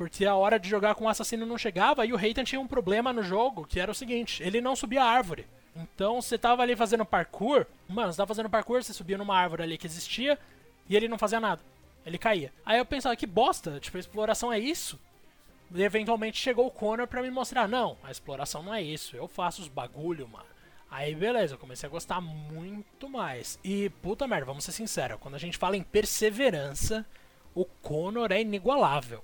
Porque 0.00 0.24
a 0.24 0.34
hora 0.34 0.58
de 0.58 0.66
jogar 0.66 0.94
com 0.94 1.04
o 1.04 1.08
assassino 1.10 1.44
não 1.44 1.58
chegava 1.58 2.06
e 2.06 2.12
o 2.14 2.16
Reitan 2.16 2.42
tinha 2.42 2.58
um 2.58 2.66
problema 2.66 3.12
no 3.12 3.22
jogo, 3.22 3.66
que 3.66 3.78
era 3.78 3.90
o 3.90 3.94
seguinte, 3.94 4.42
ele 4.42 4.58
não 4.58 4.74
subia 4.74 5.02
a 5.02 5.06
árvore. 5.06 5.46
Então 5.76 6.22
você 6.22 6.38
tava 6.38 6.62
ali 6.62 6.74
fazendo 6.74 7.04
parkour, 7.04 7.66
mano, 7.86 8.10
você 8.10 8.16
tava 8.16 8.28
fazendo 8.28 8.48
parkour, 8.48 8.82
você 8.82 8.94
subia 8.94 9.18
numa 9.18 9.36
árvore 9.36 9.62
ali 9.62 9.76
que 9.76 9.86
existia 9.86 10.38
e 10.88 10.96
ele 10.96 11.06
não 11.06 11.18
fazia 11.18 11.38
nada. 11.38 11.60
Ele 12.06 12.16
caía. 12.16 12.50
Aí 12.64 12.78
eu 12.78 12.86
pensava, 12.86 13.14
que 13.14 13.26
bosta, 13.26 13.78
tipo, 13.78 13.98
a 13.98 14.00
exploração 14.00 14.50
é 14.50 14.58
isso? 14.58 14.98
E 15.70 15.82
eventualmente 15.82 16.40
chegou 16.40 16.66
o 16.66 16.70
Connor 16.70 17.06
pra 17.06 17.20
me 17.20 17.30
mostrar, 17.30 17.68
não, 17.68 17.98
a 18.02 18.10
exploração 18.10 18.62
não 18.62 18.72
é 18.72 18.80
isso, 18.80 19.14
eu 19.14 19.28
faço 19.28 19.60
os 19.60 19.68
bagulho, 19.68 20.26
mano. 20.26 20.46
Aí 20.90 21.14
beleza, 21.14 21.56
eu 21.56 21.58
comecei 21.58 21.86
a 21.86 21.92
gostar 21.92 22.22
muito 22.22 23.06
mais. 23.06 23.58
E 23.62 23.90
puta 24.00 24.26
merda, 24.26 24.46
vamos 24.46 24.64
ser 24.64 24.72
sinceros, 24.72 25.20
quando 25.20 25.34
a 25.34 25.38
gente 25.38 25.58
fala 25.58 25.76
em 25.76 25.82
perseverança, 25.82 27.04
o 27.54 27.66
Connor 27.66 28.32
é 28.32 28.40
inigualável. 28.40 29.22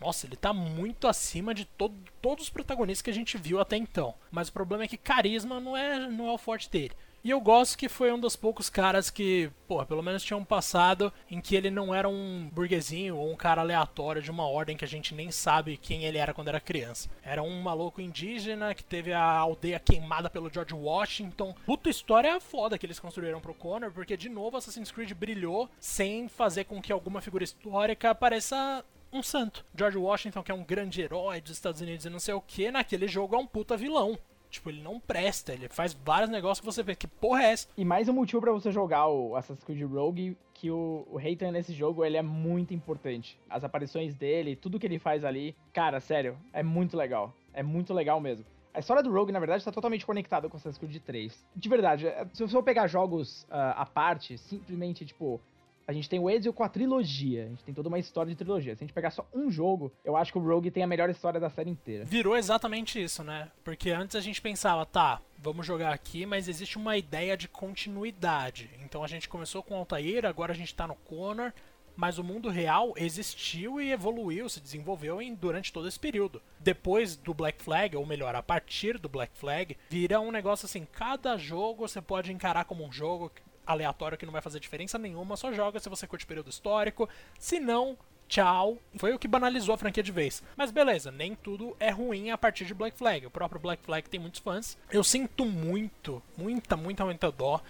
Nossa, 0.00 0.26
ele 0.26 0.36
tá 0.36 0.52
muito 0.52 1.08
acima 1.08 1.52
de 1.54 1.64
todo, 1.64 1.94
todos 2.22 2.44
os 2.44 2.50
protagonistas 2.50 3.02
que 3.02 3.10
a 3.10 3.14
gente 3.14 3.36
viu 3.36 3.60
até 3.60 3.76
então. 3.76 4.14
Mas 4.30 4.48
o 4.48 4.52
problema 4.52 4.84
é 4.84 4.88
que 4.88 4.96
carisma 4.96 5.60
não 5.60 5.76
é, 5.76 5.98
não 6.08 6.28
é 6.28 6.32
o 6.32 6.38
forte 6.38 6.70
dele. 6.70 6.94
E 7.24 7.30
eu 7.30 7.40
gosto 7.40 7.76
que 7.76 7.88
foi 7.88 8.12
um 8.12 8.18
dos 8.18 8.36
poucos 8.36 8.70
caras 8.70 9.10
que, 9.10 9.50
pô, 9.66 9.84
pelo 9.84 10.02
menos 10.02 10.22
tinha 10.22 10.36
um 10.36 10.44
passado 10.44 11.12
em 11.28 11.40
que 11.40 11.56
ele 11.56 11.68
não 11.68 11.92
era 11.92 12.08
um 12.08 12.48
burguesinho 12.52 13.16
ou 13.16 13.32
um 13.32 13.36
cara 13.36 13.60
aleatório 13.60 14.22
de 14.22 14.30
uma 14.30 14.46
ordem 14.46 14.76
que 14.76 14.84
a 14.84 14.88
gente 14.88 15.14
nem 15.14 15.30
sabe 15.32 15.76
quem 15.76 16.04
ele 16.04 16.16
era 16.16 16.32
quando 16.32 16.48
era 16.48 16.60
criança. 16.60 17.10
Era 17.22 17.42
um 17.42 17.60
maluco 17.60 18.00
indígena 18.00 18.72
que 18.72 18.84
teve 18.84 19.12
a 19.12 19.20
aldeia 19.20 19.80
queimada 19.80 20.30
pelo 20.30 20.48
George 20.48 20.74
Washington. 20.74 21.54
Puta 21.66 21.90
história 21.90 22.40
foda 22.40 22.78
que 22.78 22.86
eles 22.86 23.00
construíram 23.00 23.40
pro 23.40 23.52
Connor, 23.52 23.90
porque 23.90 24.16
de 24.16 24.28
novo 24.28 24.56
Assassin's 24.56 24.92
Creed 24.92 25.12
brilhou 25.12 25.68
sem 25.80 26.28
fazer 26.28 26.64
com 26.64 26.80
que 26.80 26.92
alguma 26.92 27.20
figura 27.20 27.42
histórica 27.42 28.14
pareça 28.14 28.84
um 29.12 29.22
santo. 29.22 29.64
George 29.74 29.98
Washington, 29.98 30.42
que 30.42 30.50
é 30.50 30.54
um 30.54 30.64
grande 30.64 31.00
herói 31.00 31.40
dos 31.40 31.52
Estados 31.52 31.80
Unidos 31.80 32.04
e 32.04 32.10
não 32.10 32.18
sei 32.18 32.34
o 32.34 32.40
que, 32.40 32.70
naquele 32.70 33.08
jogo 33.08 33.34
é 33.34 33.38
um 33.38 33.46
puta 33.46 33.76
vilão. 33.76 34.18
Tipo, 34.50 34.70
ele 34.70 34.82
não 34.82 34.98
presta, 34.98 35.52
ele 35.52 35.68
faz 35.68 35.92
vários 35.92 36.30
negócios 36.30 36.60
que 36.60 36.66
você 36.66 36.82
vê 36.82 36.94
que 36.94 37.06
porra 37.06 37.42
é 37.42 37.52
essa. 37.52 37.68
E 37.76 37.84
mais 37.84 38.08
um 38.08 38.14
motivo 38.14 38.40
para 38.40 38.52
você 38.52 38.72
jogar 38.72 39.06
o 39.08 39.36
Assassin's 39.36 39.62
Creed 39.62 39.82
Rogue, 39.82 40.36
que 40.54 40.70
o, 40.70 41.06
o 41.10 41.16
Reitan 41.16 41.52
nesse 41.52 41.72
jogo, 41.74 42.04
ele 42.04 42.16
é 42.16 42.22
muito 42.22 42.72
importante. 42.72 43.38
As 43.48 43.62
aparições 43.62 44.14
dele, 44.14 44.56
tudo 44.56 44.78
que 44.78 44.86
ele 44.86 44.98
faz 44.98 45.24
ali, 45.24 45.54
cara, 45.72 46.00
sério, 46.00 46.38
é 46.52 46.62
muito 46.62 46.96
legal. 46.96 47.34
É 47.52 47.62
muito 47.62 47.92
legal 47.92 48.20
mesmo. 48.20 48.44
A 48.72 48.80
história 48.80 49.02
do 49.02 49.12
Rogue, 49.12 49.32
na 49.32 49.38
verdade, 49.38 49.60
está 49.60 49.72
totalmente 49.72 50.06
conectada 50.06 50.48
com 50.48 50.56
Assassin's 50.56 50.78
Creed 50.78 51.02
3. 51.02 51.46
De 51.54 51.68
verdade, 51.68 52.06
é, 52.06 52.26
se 52.32 52.40
você 52.40 52.52
for 52.52 52.62
pegar 52.62 52.86
jogos 52.86 53.42
uh, 53.44 53.74
à 53.76 53.84
parte, 53.84 54.38
simplesmente, 54.38 55.04
tipo, 55.04 55.40
a 55.88 55.92
gente 55.94 56.06
tem 56.06 56.20
o 56.20 56.28
Ezio 56.28 56.52
com 56.52 56.62
a 56.62 56.68
trilogia. 56.68 57.46
A 57.46 57.48
gente 57.48 57.64
tem 57.64 57.74
toda 57.74 57.88
uma 57.88 57.98
história 57.98 58.30
de 58.30 58.36
trilogia. 58.36 58.76
Se 58.76 58.84
a 58.84 58.86
gente 58.86 58.92
pegar 58.92 59.10
só 59.10 59.26
um 59.32 59.50
jogo, 59.50 59.90
eu 60.04 60.18
acho 60.18 60.30
que 60.30 60.38
o 60.38 60.46
Rogue 60.46 60.70
tem 60.70 60.82
a 60.82 60.86
melhor 60.86 61.08
história 61.08 61.40
da 61.40 61.48
série 61.48 61.70
inteira. 61.70 62.04
Virou 62.04 62.36
exatamente 62.36 63.02
isso, 63.02 63.24
né? 63.24 63.50
Porque 63.64 63.90
antes 63.90 64.14
a 64.14 64.20
gente 64.20 64.42
pensava, 64.42 64.84
tá, 64.84 65.22
vamos 65.38 65.66
jogar 65.66 65.94
aqui, 65.94 66.26
mas 66.26 66.46
existe 66.46 66.76
uma 66.76 66.98
ideia 66.98 67.38
de 67.38 67.48
continuidade. 67.48 68.68
Então 68.84 69.02
a 69.02 69.08
gente 69.08 69.30
começou 69.30 69.62
com 69.62 69.76
Altair, 69.76 70.26
agora 70.26 70.52
a 70.52 70.54
gente 70.54 70.74
tá 70.74 70.86
no 70.86 70.94
Connor, 70.94 71.54
mas 71.96 72.18
o 72.18 72.22
mundo 72.22 72.50
real 72.50 72.92
existiu 72.94 73.80
e 73.80 73.90
evoluiu, 73.90 74.46
se 74.50 74.60
desenvolveu 74.60 75.22
em, 75.22 75.34
durante 75.34 75.72
todo 75.72 75.88
esse 75.88 75.98
período. 75.98 76.42
Depois 76.60 77.16
do 77.16 77.32
Black 77.32 77.62
Flag, 77.62 77.96
ou 77.96 78.04
melhor, 78.04 78.34
a 78.34 78.42
partir 78.42 78.98
do 78.98 79.08
Black 79.08 79.36
Flag, 79.38 79.74
vira 79.88 80.20
um 80.20 80.30
negócio 80.30 80.66
assim: 80.66 80.86
cada 80.92 81.38
jogo 81.38 81.88
você 81.88 82.02
pode 82.02 82.30
encarar 82.30 82.66
como 82.66 82.86
um 82.86 82.92
jogo, 82.92 83.32
aleatório 83.68 84.18
que 84.18 84.26
não 84.26 84.32
vai 84.32 84.42
fazer 84.42 84.58
diferença 84.58 84.98
nenhuma, 84.98 85.36
só 85.36 85.52
joga 85.52 85.78
se 85.78 85.88
você 85.88 86.06
curte 86.06 86.26
período 86.26 86.50
histórico. 86.50 87.08
Se 87.38 87.60
não, 87.60 87.96
tchau. 88.26 88.78
Foi 88.96 89.12
o 89.12 89.18
que 89.18 89.28
banalizou 89.28 89.74
a 89.74 89.78
franquia 89.78 90.02
de 90.02 90.10
vez. 90.10 90.42
Mas 90.56 90.70
beleza, 90.70 91.12
nem 91.12 91.34
tudo 91.34 91.76
é 91.78 91.90
ruim 91.90 92.30
a 92.30 92.38
partir 92.38 92.64
de 92.64 92.74
Black 92.74 92.96
Flag. 92.96 93.26
O 93.26 93.30
próprio 93.30 93.60
Black 93.60 93.82
Flag 93.84 94.08
tem 94.08 94.18
muitos 94.18 94.40
fãs. 94.40 94.76
Eu 94.90 95.04
sinto 95.04 95.44
muito, 95.44 96.22
muita, 96.36 96.76
muita, 96.76 97.04
muita 97.04 97.30
dó 97.30 97.60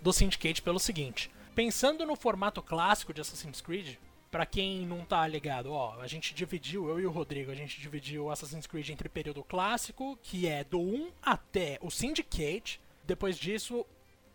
do 0.00 0.12
Syndicate 0.12 0.62
pelo 0.62 0.78
seguinte. 0.78 1.30
Pensando 1.54 2.06
no 2.06 2.14
formato 2.14 2.62
clássico 2.62 3.12
de 3.12 3.20
Assassin's 3.20 3.60
Creed, 3.60 3.96
para 4.30 4.46
quem 4.46 4.86
não 4.86 5.04
tá 5.04 5.26
ligado, 5.26 5.72
ó, 5.72 5.98
a 6.00 6.06
gente 6.06 6.34
dividiu, 6.34 6.88
eu 6.88 7.00
e 7.00 7.06
o 7.06 7.10
Rodrigo, 7.10 7.50
a 7.50 7.54
gente 7.54 7.80
dividiu 7.80 8.30
Assassin's 8.30 8.66
Creed 8.66 8.90
entre 8.90 9.08
período 9.08 9.42
clássico, 9.42 10.18
que 10.22 10.46
é 10.46 10.62
do 10.62 10.78
1 10.78 11.10
até 11.22 11.78
o 11.80 11.90
Syndicate. 11.90 12.80
Depois 13.04 13.38
disso, 13.38 13.86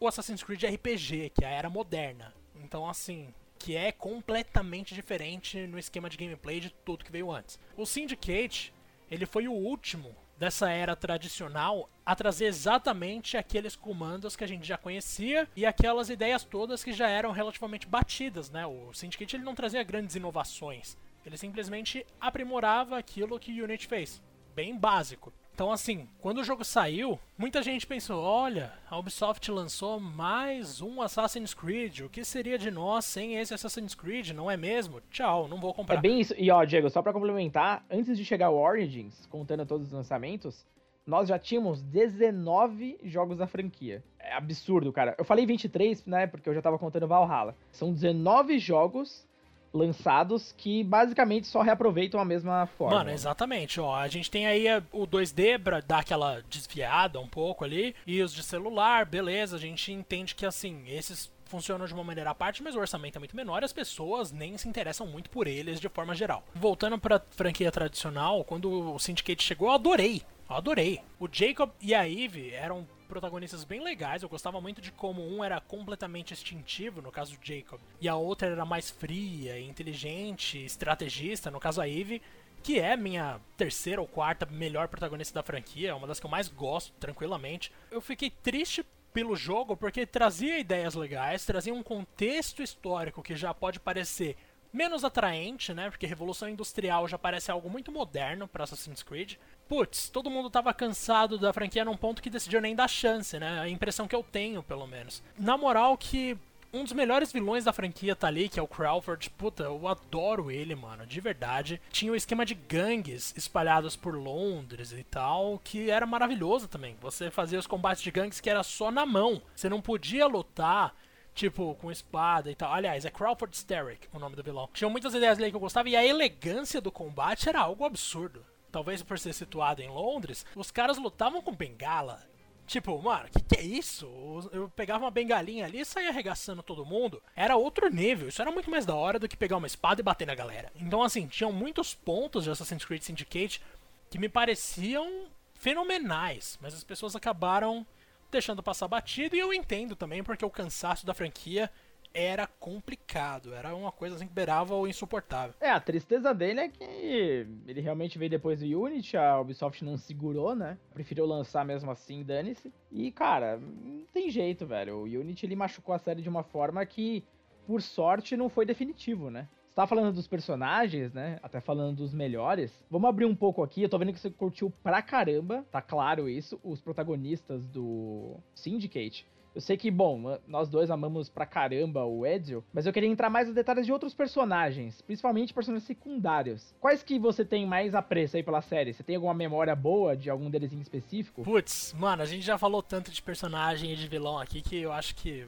o 0.06 0.08
Assassin's 0.08 0.44
Creed 0.44 0.64
RPG, 0.64 1.30
que 1.30 1.46
é 1.46 1.48
a 1.48 1.52
era 1.52 1.70
moderna. 1.70 2.34
Então, 2.56 2.90
assim, 2.90 3.34
que 3.58 3.76
é 3.76 3.92
completamente 3.92 4.94
diferente 4.94 5.66
no 5.68 5.80
esquema 5.80 6.10
de 6.10 6.18
gameplay 6.18 6.60
de 6.60 6.70
tudo 6.70 7.06
que 7.06 7.12
veio 7.12 7.32
antes. 7.32 7.58
O 7.78 7.86
Syndicate, 7.86 8.74
ele 9.10 9.26
foi 9.26 9.48
o 9.48 9.54
último 9.54 10.16
dessa 10.38 10.70
era 10.70 10.96
tradicional 10.96 11.90
a 12.06 12.16
trazer 12.16 12.46
exatamente 12.46 13.38
aqueles 13.38 13.76
comandos 13.76 14.36
que 14.36 14.44
a 14.44 14.48
gente 14.48 14.68
já 14.68 14.78
conhecia 14.78 15.48
e 15.56 15.66
aquelas 15.66 16.10
ideias 16.10 16.44
todas 16.44 16.84
que 16.84 16.92
já 16.92 17.08
eram 17.08 17.32
relativamente 17.32 17.88
batidas, 17.88 18.50
né? 18.50 18.66
O 18.66 18.94
Syndicate 18.94 19.38
ele 19.38 19.46
não 19.46 19.56
trazia 19.56 19.84
grandes 19.84 20.18
inovações, 20.18 20.98
ele 21.26 21.38
simplesmente 21.38 22.06
aprimorava 22.20 22.98
aquilo 22.98 23.40
que 23.40 23.62
Unity 23.62 23.88
fez, 23.88 24.22
bem 24.54 24.78
básico. 24.78 25.32
Então, 25.54 25.72
assim, 25.72 26.08
quando 26.20 26.40
o 26.40 26.44
jogo 26.44 26.64
saiu, 26.64 27.20
muita 27.38 27.62
gente 27.62 27.86
pensou: 27.86 28.24
olha, 28.24 28.74
a 28.90 28.98
Ubisoft 28.98 29.52
lançou 29.52 30.00
mais 30.00 30.82
um 30.82 31.00
Assassin's 31.00 31.54
Creed. 31.54 32.00
O 32.00 32.10
que 32.10 32.26
seria 32.26 32.58
de 32.58 32.72
nós 32.72 33.06
sem 33.06 33.36
esse 33.36 33.54
Assassin's 33.54 33.94
Creed, 33.94 34.32
não 34.32 34.50
é 34.50 34.58
mesmo? 34.58 35.00
Tchau, 35.12 35.48
não 35.48 35.60
vou 35.60 35.72
comprar. 35.72 35.98
É 35.98 36.02
bem 36.02 36.20
isso. 36.20 36.34
E 36.40 36.50
ó, 36.50 36.64
Diego, 36.64 36.90
só 36.90 37.04
para 37.04 37.14
complementar, 37.14 37.86
antes 37.90 38.18
de 38.18 38.26
chegar 38.26 38.50
o 38.50 38.60
Origins, 38.60 39.28
contando 39.28 39.64
todos 39.64 39.88
os 39.88 39.94
lançamentos, 39.94 40.66
nós 41.06 41.30
já 41.30 41.38
tínhamos 41.38 41.84
19 41.84 42.98
jogos 43.04 43.38
da 43.38 43.46
franquia. 43.46 44.04
É 44.18 44.34
absurdo, 44.34 44.92
cara. 44.92 45.14
Eu 45.20 45.26
falei 45.26 45.46
23, 45.46 46.04
né, 46.08 46.26
porque 46.26 46.50
eu 46.50 46.54
já 46.56 46.64
tava 46.64 46.80
contando 46.80 47.08
Valhalla. 47.08 47.56
São 47.72 47.94
19 47.94 48.58
jogos 48.58 49.28
lançados 49.74 50.54
que 50.56 50.84
basicamente 50.84 51.48
só 51.48 51.62
reaproveitam 51.62 52.20
a 52.20 52.26
mesma 52.26 52.68
forma. 52.78 52.98
Mano, 52.98 53.10
exatamente. 53.10 53.80
Ó, 53.80 53.96
a 53.96 54.08
gente 54.08 54.30
tem 54.30 54.46
aí 54.46 54.68
o 54.92 55.08
2D 55.08 55.60
pra 55.60 55.82
dar 55.82 56.00
aquela 56.00 56.42
desviada 56.50 57.20
um 57.20 57.28
pouco 57.28 57.66
ali, 57.66 57.96
e 58.06 58.22
os 58.22 58.34
de 58.34 58.44
celular, 58.44 59.06
beleza, 59.06 59.56
a 59.56 59.60
gente 59.60 59.92
entende 59.92 60.36
que 60.36 60.46
assim, 60.46 60.84
esses 60.88 61.32
funcionam 61.46 61.86
de 61.86 61.94
uma 61.94 62.04
maneira 62.04 62.32
à 62.32 62.36
parte, 62.36 62.64
mas 62.64 62.76
o 62.76 62.80
orçamento 62.80 63.18
é 63.18 63.20
muito 63.20 63.36
menor 63.36 63.62
e 63.62 63.66
as 63.66 63.74
pessoas 63.74 64.32
nem 64.32 64.58
se 64.58 64.68
interessam 64.68 65.06
muito 65.06 65.30
por 65.30 65.48
eles 65.48 65.80
de 65.80 65.88
forma 65.90 66.16
geral. 66.16 66.44
Voltando 66.56 66.98
pra 66.98 67.22
franquia 67.32 67.72
tradicional, 67.72 68.44
quando 68.44 68.94
o 68.94 69.00
Syndicate 69.00 69.44
chegou, 69.44 69.68
eu 69.68 69.76
adorei. 69.76 70.24
Eu 70.50 70.56
adorei. 70.56 71.00
O 71.20 71.28
Jacob 71.32 71.70
e 71.80 71.94
a 71.94 72.10
Eve 72.10 72.52
eram 72.54 72.88
protagonistas 73.14 73.64
bem 73.64 73.84
legais. 73.84 74.24
Eu 74.24 74.30
gostava 74.30 74.60
muito 74.60 74.82
de 74.82 74.92
como 74.92 75.22
um 75.24 75.44
era 75.44 75.62
completamente 75.62 76.34
instintivo, 76.34 77.02
no 77.02 77.12
caso 77.12 77.38
Jacob, 77.42 77.80
e 78.02 78.10
a 78.10 78.16
outra 78.16 78.50
era 78.50 78.66
mais 78.66 78.90
fria, 78.90 79.60
inteligente, 79.60 80.64
estrategista, 80.66 81.52
no 81.52 81.60
caso 81.60 81.80
a 81.80 81.88
Eve, 81.88 82.22
que 82.64 82.80
é 82.80 82.98
minha 82.98 83.40
terceira 83.56 84.02
ou 84.02 84.08
quarta 84.08 84.48
melhor 84.48 84.88
protagonista 84.88 85.36
da 85.36 85.44
franquia, 85.44 85.92
é 85.92 85.94
uma 85.94 86.08
das 86.08 86.20
que 86.20 86.26
eu 86.26 86.32
mais 86.32 86.48
gosto, 86.48 86.92
tranquilamente. 87.00 87.72
Eu 87.92 88.02
fiquei 88.02 88.32
triste 88.32 88.84
pelo 89.14 89.36
jogo 89.36 89.78
porque 89.78 90.08
trazia 90.08 90.58
ideias 90.58 90.96
legais, 90.96 91.46
trazia 91.46 91.74
um 91.74 91.84
contexto 91.84 92.64
histórico 92.64 93.22
que 93.22 93.36
já 93.36 93.54
pode 93.54 93.80
parecer 93.80 94.36
menos 94.74 95.04
atraente, 95.04 95.72
né? 95.72 95.90
Porque 95.92 96.08
Revolução 96.08 96.50
Industrial 96.50 97.08
já 97.08 97.18
parece 97.18 97.52
algo 97.52 97.70
muito 97.70 97.92
moderno 97.92 98.48
para 98.48 98.64
Assassin's 98.64 99.04
Creed. 99.04 99.36
Putz, 99.74 100.08
todo 100.08 100.30
mundo 100.30 100.52
tava 100.52 100.72
cansado 100.72 101.36
da 101.36 101.52
franquia 101.52 101.84
num 101.84 101.98
ponto 101.98 102.22
que 102.22 102.30
decidiu 102.30 102.62
nem 102.62 102.76
dar 102.76 102.88
chance, 102.88 103.40
né? 103.40 103.60
A 103.60 103.68
impressão 103.68 104.08
que 104.08 104.16
eu 104.16 104.22
tenho, 104.22 104.62
pelo 104.62 104.86
menos. 104.86 105.24
Na 105.36 105.58
moral 105.58 105.98
que 105.98 106.38
um 106.72 106.84
dos 106.84 106.94
melhores 106.94 107.34
vilões 107.34 107.64
da 107.64 107.74
franquia 107.74 108.16
tá 108.16 108.28
ali, 108.28 108.50
que 108.50 108.60
é 108.60 108.62
o 108.62 108.68
Crawford. 108.68 109.32
Puta, 109.32 109.64
eu 109.64 109.88
adoro 109.88 110.52
ele, 110.52 110.76
mano, 110.76 111.08
de 111.08 111.20
verdade. 111.20 111.82
Tinha 111.92 112.12
o 112.12 112.14
um 112.14 112.16
esquema 112.16 112.46
de 112.46 112.54
gangues 112.54 113.34
espalhados 113.36 113.96
por 113.96 114.14
Londres 114.14 114.92
e 114.92 115.04
tal, 115.06 115.60
que 115.64 115.90
era 115.90 116.06
maravilhoso 116.06 116.68
também. 116.68 116.96
Você 117.02 117.32
fazia 117.32 117.58
os 117.58 117.66
combates 117.66 118.04
de 118.04 118.12
gangues 118.12 118.40
que 118.40 118.52
era 118.52 118.62
só 118.62 118.92
na 118.92 119.08
mão. 119.08 119.42
Você 119.56 119.70
não 119.70 119.82
podia 119.82 120.28
lutar 120.28 120.94
Tipo, 121.34 121.74
com 121.82 121.92
espada 121.92 122.52
e 122.52 122.54
tal. 122.54 122.72
Aliás, 122.72 123.06
é 123.06 123.10
Crawford 123.10 123.58
Sterrick 123.58 124.08
o 124.14 124.20
nome 124.20 124.36
do 124.36 124.44
vilão. 124.44 124.70
Tinham 124.72 124.92
muitas 124.92 125.16
ideias 125.16 125.40
ali 125.40 125.50
que 125.50 125.56
eu 125.56 125.60
gostava 125.60 125.90
e 125.90 125.96
a 125.96 126.06
elegância 126.06 126.80
do 126.80 126.92
combate 126.92 127.50
era 127.50 127.60
algo 127.60 127.84
absurdo. 127.84 128.46
Talvez 128.74 129.04
por 129.04 129.20
ser 129.20 129.34
situado 129.34 129.84
em 129.84 129.88
Londres, 129.88 130.44
os 130.56 130.72
caras 130.72 130.98
lutavam 130.98 131.44
com 131.44 131.56
bengala. 131.56 132.28
Tipo, 132.66 133.00
mano, 133.00 133.30
que 133.30 133.40
que 133.40 133.56
é 133.56 133.62
isso? 133.62 134.10
Eu 134.52 134.68
pegava 134.68 135.04
uma 135.04 135.12
bengalinha 135.12 135.66
ali 135.66 135.82
e 135.82 135.86
saía 135.86 136.10
arregaçando 136.10 136.64
todo 136.64 136.84
mundo. 136.84 137.22
Era 137.36 137.56
outro 137.56 137.88
nível. 137.88 138.30
Isso 138.30 138.42
era 138.42 138.52
muito 138.52 138.72
mais 138.72 138.84
da 138.84 138.96
hora 138.96 139.20
do 139.20 139.28
que 139.28 139.38
pegar 139.38 139.58
uma 139.58 139.68
espada 139.68 140.02
e 140.02 140.04
bater 140.04 140.26
na 140.26 140.34
galera. 140.34 140.72
Então, 140.76 141.04
assim, 141.04 141.28
tinham 141.28 141.52
muitos 141.52 141.94
pontos 141.94 142.46
de 142.46 142.50
Assassin's 142.50 142.84
Creed 142.84 143.04
Syndicate 143.04 143.62
que 144.10 144.18
me 144.18 144.28
pareciam 144.28 145.28
fenomenais, 145.54 146.58
mas 146.60 146.74
as 146.74 146.84
pessoas 146.84 147.16
acabaram 147.16 147.86
deixando 148.32 148.64
passar 148.64 148.88
batido, 148.88 149.36
e 149.36 149.40
eu 149.40 149.54
entendo 149.54 149.96
também, 149.96 150.24
porque 150.24 150.44
o 150.44 150.50
cansaço 150.50 151.06
da 151.06 151.14
franquia 151.14 151.70
era 152.14 152.46
complicado, 152.46 153.54
era 153.54 153.76
uma 153.76 153.92
coisa 153.92 154.16
assim 154.16 154.28
que 154.28 154.34
beirava 154.34 154.76
o 154.76 154.88
insuportável. 154.88 155.56
É, 155.60 155.70
a 155.70 155.80
tristeza 155.80 156.34
dele 156.34 156.60
é 156.60 156.70
que 156.70 157.48
ele 157.68 157.82
realmente 157.82 158.20
veio 158.20 158.30
depois 158.30 158.60
do 158.60 158.66
Unity, 158.66 159.18
a 159.18 159.40
Ubisoft 159.40 159.84
não 159.84 159.98
segurou, 159.98 160.56
né? 160.56 160.78
Preferiu 160.94 161.26
lançar 161.26 161.66
mesmo 161.66 161.90
assim, 161.90 162.24
dane-se. 162.24 162.72
E, 162.92 163.12
cara, 163.12 163.58
não 163.58 164.06
tem 164.14 164.30
jeito, 164.30 164.66
velho. 164.66 164.98
O 164.98 165.04
Unity 165.04 165.46
ele 165.46 165.56
machucou 165.56 165.96
a 165.96 166.00
série 166.00 166.22
de 166.22 166.30
uma 166.30 166.44
forma 166.44 166.86
que, 166.86 167.24
por 167.66 167.82
sorte, 167.82 168.38
não 168.38 168.48
foi 168.48 168.66
definitivo, 168.66 169.32
né? 169.32 169.48
Você 169.74 169.78
tava 169.78 169.88
falando 169.88 170.14
dos 170.14 170.28
personagens, 170.28 171.12
né? 171.14 171.40
Até 171.42 171.60
falando 171.60 171.98
dos 171.98 172.14
melhores. 172.14 172.86
Vamos 172.92 173.10
abrir 173.10 173.26
um 173.26 173.36
pouco 173.36 173.64
aqui. 173.64 173.82
Eu 173.82 173.90
tô 173.90 173.98
vendo 173.98 174.14
que 174.14 174.20
você 174.20 174.30
curtiu 174.30 174.72
pra 174.84 175.02
caramba, 175.02 175.66
tá 175.72 175.82
claro 175.82 176.30
isso. 176.30 176.60
Os 176.64 176.80
protagonistas 176.80 177.66
do 177.66 178.36
Syndicate. 178.54 179.26
Eu 179.56 179.62
sei 179.62 179.78
que, 179.78 179.92
bom, 179.92 180.40
nós 180.48 180.68
dois 180.68 180.90
amamos 180.90 181.30
pra 181.30 181.46
caramba 181.46 182.04
o 182.06 182.26
Ezio, 182.26 182.64
mas 182.74 182.86
eu 182.86 182.94
queria 182.94 183.10
entrar 183.10 183.30
mais 183.30 183.48
nos 183.48 183.56
detalhes 183.56 183.86
de 183.86 183.92
outros 183.92 184.14
personagens, 184.14 185.00
principalmente 185.02 185.54
personagens 185.54 185.86
secundários. 185.86 186.74
Quais 186.80 187.04
que 187.04 187.20
você 187.20 187.46
tem 187.46 187.66
mais 187.66 187.94
apreço 187.94 188.36
aí 188.36 188.42
pela 188.42 188.62
série? 188.62 188.94
Você 188.94 189.04
tem 189.04 189.16
alguma 189.16 189.34
memória 189.34 189.76
boa 189.76 190.18
de 190.18 190.30
algum 190.30 190.50
deles 190.50 190.74
em 190.74 190.82
específico? 190.82 191.44
Putz, 191.44 191.94
mano, 191.98 192.24
a 192.24 192.26
gente 192.26 192.44
já 192.44 192.58
falou 192.58 192.82
tanto 192.82 193.12
de 193.12 193.22
personagem 193.22 193.92
e 193.92 193.96
de 193.96 194.08
vilão 194.08 194.40
aqui 194.40 194.62
que 194.62 194.78
eu 194.78 194.92
acho 194.92 195.16
que 195.16 195.46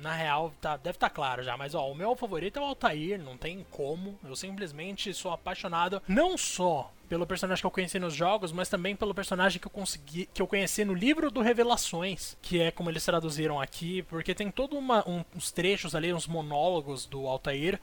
na 0.00 0.12
real, 0.12 0.52
tá, 0.60 0.76
deve 0.76 0.96
estar 0.96 1.08
tá 1.08 1.14
claro 1.14 1.42
já, 1.42 1.56
mas 1.56 1.74
ó, 1.74 1.90
o 1.90 1.94
meu 1.94 2.14
favorito 2.16 2.58
é 2.58 2.62
o 2.62 2.64
Altair, 2.64 3.20
não 3.20 3.36
tem 3.36 3.64
como. 3.70 4.18
Eu 4.24 4.34
simplesmente 4.34 5.12
sou 5.14 5.32
apaixonado 5.32 6.02
não 6.08 6.36
só 6.36 6.92
pelo 7.08 7.26
personagem 7.26 7.60
que 7.60 7.66
eu 7.66 7.70
conheci 7.70 7.98
nos 7.98 8.14
jogos, 8.14 8.52
mas 8.52 8.70
também 8.70 8.96
pelo 8.96 9.14
personagem 9.14 9.60
que 9.60 9.66
eu 9.66 9.70
consegui, 9.70 10.28
que 10.32 10.40
eu 10.40 10.46
conheci 10.46 10.84
no 10.84 10.94
livro 10.94 11.30
do 11.30 11.42
Revelações, 11.42 12.38
que 12.40 12.60
é 12.60 12.70
como 12.70 12.88
eles 12.88 13.04
traduziram 13.04 13.60
aqui, 13.60 14.02
porque 14.04 14.34
tem 14.34 14.50
todos 14.50 14.78
um, 14.78 15.24
uns 15.36 15.52
trechos 15.52 15.94
ali, 15.94 16.12
uns 16.12 16.26
monólogos 16.26 17.04
do 17.04 17.26
Altair, 17.26 17.78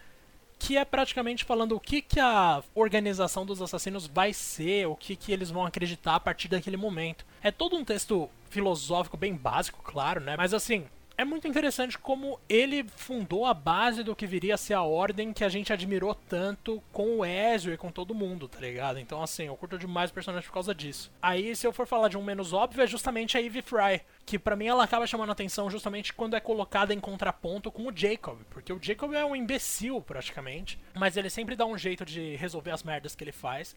que 0.57 0.77
é 0.77 0.83
praticamente 0.83 1.45
falando 1.45 1.75
o 1.75 1.79
que, 1.79 2.01
que 2.01 2.19
a 2.19 2.61
organização 2.75 3.45
dos 3.45 3.61
assassinos 3.61 4.07
vai 4.07 4.33
ser, 4.33 4.87
o 4.87 4.95
que, 4.95 5.15
que 5.15 5.31
eles 5.31 5.49
vão 5.49 5.65
acreditar 5.65 6.15
a 6.15 6.19
partir 6.19 6.47
daquele 6.47 6.75
momento. 6.75 7.25
É 7.41 7.49
todo 7.49 7.77
um 7.77 7.85
texto 7.85 8.29
filosófico 8.49 9.15
bem 9.15 9.33
básico, 9.33 9.81
claro, 9.81 10.19
né? 10.19 10.35
Mas 10.35 10.53
assim, 10.53 10.85
é 11.19 11.25
muito 11.25 11.49
interessante 11.49 11.97
como 11.97 12.39
ele 12.47 12.85
fundou 12.95 13.45
a 13.45 13.53
base 13.53 14.03
do 14.03 14.15
que 14.15 14.25
viria 14.25 14.55
a 14.55 14.57
ser 14.57 14.73
a 14.73 14.83
ordem 14.83 15.33
que 15.33 15.43
a 15.43 15.49
gente 15.49 15.73
admirou 15.73 16.15
tanto 16.15 16.81
com 16.93 17.17
o 17.17 17.25
Ezio 17.25 17.73
e 17.73 17.77
com 17.77 17.91
todo 17.91 18.15
mundo, 18.15 18.47
tá 18.47 18.57
ligado? 18.61 18.99
Então, 18.99 19.21
assim, 19.21 19.47
eu 19.47 19.57
curto 19.57 19.77
demais 19.77 20.09
o 20.11 20.13
personagem 20.13 20.47
por 20.47 20.53
causa 20.53 20.73
disso. 20.73 21.11
Aí, 21.21 21.53
se 21.57 21.67
eu 21.67 21.73
for 21.73 21.85
falar 21.85 22.07
de 22.07 22.17
um 22.17 22.23
menos 22.23 22.53
óbvio, 22.53 22.81
é 22.81 22.87
justamente 22.87 23.37
a 23.37 23.41
Eve 23.41 23.61
Fry, 23.61 23.99
que 24.25 24.39
para 24.39 24.55
mim 24.55 24.67
ela 24.67 24.85
acaba 24.85 25.05
chamando 25.05 25.33
atenção 25.33 25.69
justamente 25.69 26.13
quando 26.13 26.37
é 26.37 26.39
colocada 26.39 26.93
em 26.93 27.01
contraponto 27.01 27.69
com 27.69 27.87
o 27.87 27.93
Jacob, 27.93 28.37
porque 28.49 28.71
o 28.71 28.79
Jacob 28.81 29.13
é 29.13 29.25
um 29.25 29.35
imbecil 29.35 30.01
praticamente, 30.01 30.79
mas 30.95 31.17
ele 31.17 31.29
sempre 31.29 31.53
dá 31.53 31.65
um 31.65 31.77
jeito 31.77 32.05
de 32.05 32.37
resolver 32.37 32.71
as 32.71 32.81
merdas 32.81 33.13
que 33.13 33.25
ele 33.25 33.33
faz. 33.33 33.75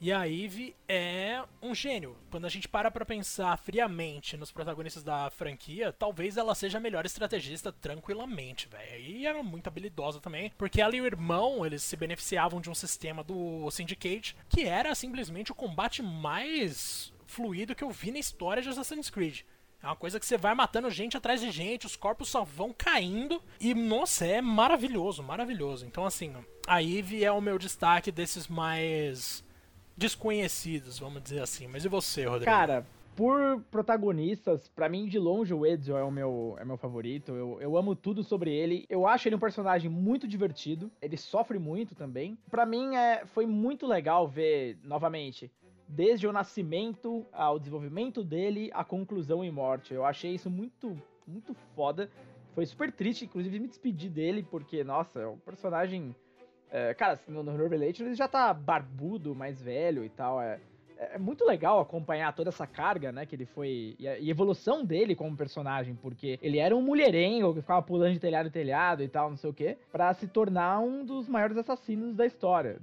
E 0.00 0.12
a 0.12 0.28
Eve 0.28 0.76
é 0.86 1.42
um 1.60 1.74
gênio. 1.74 2.16
Quando 2.30 2.44
a 2.44 2.48
gente 2.48 2.68
para 2.68 2.88
pra 2.88 3.04
pensar 3.04 3.58
friamente 3.58 4.36
nos 4.36 4.52
protagonistas 4.52 5.02
da 5.02 5.28
franquia, 5.28 5.92
talvez 5.92 6.36
ela 6.36 6.54
seja 6.54 6.78
a 6.78 6.80
melhor 6.80 7.04
estrategista 7.04 7.72
tranquilamente, 7.72 8.68
velho. 8.68 9.02
E 9.02 9.26
é 9.26 9.42
muito 9.42 9.66
habilidosa 9.66 10.20
também, 10.20 10.52
porque 10.56 10.80
ela 10.80 10.94
e 10.94 11.00
o 11.00 11.06
irmão, 11.06 11.66
eles 11.66 11.82
se 11.82 11.96
beneficiavam 11.96 12.60
de 12.60 12.70
um 12.70 12.74
sistema 12.74 13.24
do 13.24 13.68
Syndicate 13.72 14.36
que 14.48 14.62
era 14.62 14.94
simplesmente 14.94 15.50
o 15.50 15.54
combate 15.54 16.00
mais 16.00 17.12
fluido 17.26 17.74
que 17.74 17.82
eu 17.82 17.90
vi 17.90 18.12
na 18.12 18.20
história 18.20 18.62
de 18.62 18.68
Assassin's 18.68 19.10
Creed. 19.10 19.40
É 19.82 19.86
uma 19.86 19.96
coisa 19.96 20.18
que 20.18 20.26
você 20.26 20.36
vai 20.36 20.54
matando 20.54 20.90
gente 20.90 21.16
atrás 21.16 21.40
de 21.40 21.50
gente, 21.50 21.86
os 21.86 21.96
corpos 21.96 22.28
só 22.28 22.44
vão 22.44 22.72
caindo. 22.76 23.42
E, 23.60 23.74
nossa, 23.74 24.26
é 24.26 24.40
maravilhoso, 24.40 25.22
maravilhoso. 25.22 25.86
Então, 25.86 26.04
assim, 26.04 26.34
a 26.66 26.82
Eve 26.82 27.24
é 27.24 27.30
o 27.30 27.40
meu 27.40 27.58
destaque 27.58 28.10
desses 28.10 28.48
mais 28.48 29.44
desconhecidos, 29.98 30.98
vamos 30.98 31.22
dizer 31.22 31.42
assim. 31.42 31.66
Mas 31.66 31.84
e 31.84 31.88
você, 31.88 32.24
Rodrigo? 32.24 32.44
Cara, 32.44 32.86
por 33.16 33.60
protagonistas, 33.68 34.68
para 34.68 34.88
mim, 34.88 35.06
de 35.06 35.18
longe, 35.18 35.52
o 35.52 35.66
Ezio 35.66 35.96
é 35.96 36.04
o 36.04 36.10
meu, 36.10 36.56
é 36.60 36.64
meu 36.64 36.76
favorito. 36.76 37.32
Eu, 37.32 37.60
eu 37.60 37.76
amo 37.76 37.96
tudo 37.96 38.22
sobre 38.22 38.54
ele. 38.54 38.86
Eu 38.88 39.08
acho 39.08 39.28
ele 39.28 39.34
um 39.34 39.40
personagem 39.40 39.90
muito 39.90 40.28
divertido. 40.28 40.88
Ele 41.02 41.16
sofre 41.16 41.58
muito 41.58 41.96
também. 41.96 42.38
Para 42.48 42.64
mim, 42.64 42.94
é, 42.94 43.26
foi 43.26 43.44
muito 43.44 43.88
legal 43.88 44.28
ver, 44.28 44.78
novamente, 44.84 45.50
desde 45.88 46.28
o 46.28 46.32
nascimento 46.32 47.26
ao 47.32 47.58
desenvolvimento 47.58 48.22
dele, 48.22 48.70
a 48.72 48.84
conclusão 48.84 49.44
e 49.44 49.50
morte. 49.50 49.92
Eu 49.92 50.04
achei 50.04 50.32
isso 50.32 50.48
muito, 50.48 50.96
muito 51.26 51.54
foda. 51.74 52.08
Foi 52.54 52.64
super 52.64 52.92
triste, 52.92 53.24
inclusive, 53.24 53.58
me 53.58 53.66
despedir 53.66 54.10
dele, 54.10 54.46
porque, 54.48 54.84
nossa, 54.84 55.20
é 55.20 55.26
um 55.26 55.38
personagem 55.38 56.14
é, 56.70 56.94
cara, 56.94 57.18
no, 57.26 57.42
no 57.42 57.56
Revelation 57.56 58.04
ele 58.04 58.14
já 58.14 58.28
tá 58.28 58.52
barbudo, 58.52 59.34
mais 59.34 59.60
velho 59.60 60.04
e 60.04 60.08
tal. 60.08 60.40
É, 60.40 60.58
é 60.98 61.18
muito 61.18 61.44
legal 61.44 61.80
acompanhar 61.80 62.34
toda 62.34 62.50
essa 62.50 62.66
carga, 62.66 63.12
né? 63.12 63.24
Que 63.24 63.36
ele 63.36 63.46
foi. 63.46 63.96
E 63.98 64.08
a, 64.08 64.18
e 64.18 64.28
a, 64.28 64.30
evolução 64.30 64.84
dele 64.84 65.14
como 65.14 65.36
personagem, 65.36 65.94
porque 65.94 66.38
ele 66.42 66.58
era 66.58 66.76
um 66.76 66.82
mulherengo 66.82 67.54
que 67.54 67.60
ficava 67.60 67.82
pulando 67.82 68.14
de 68.14 68.20
telhado 68.20 68.48
em 68.48 68.52
telhado 68.52 69.02
e 69.02 69.08
tal, 69.08 69.30
não 69.30 69.36
sei 69.36 69.50
o 69.50 69.54
quê, 69.54 69.78
pra 69.92 70.12
se 70.14 70.26
tornar 70.26 70.80
um 70.80 71.04
dos 71.04 71.28
maiores 71.28 71.56
assassinos 71.56 72.16
da 72.16 72.26
história. 72.26 72.78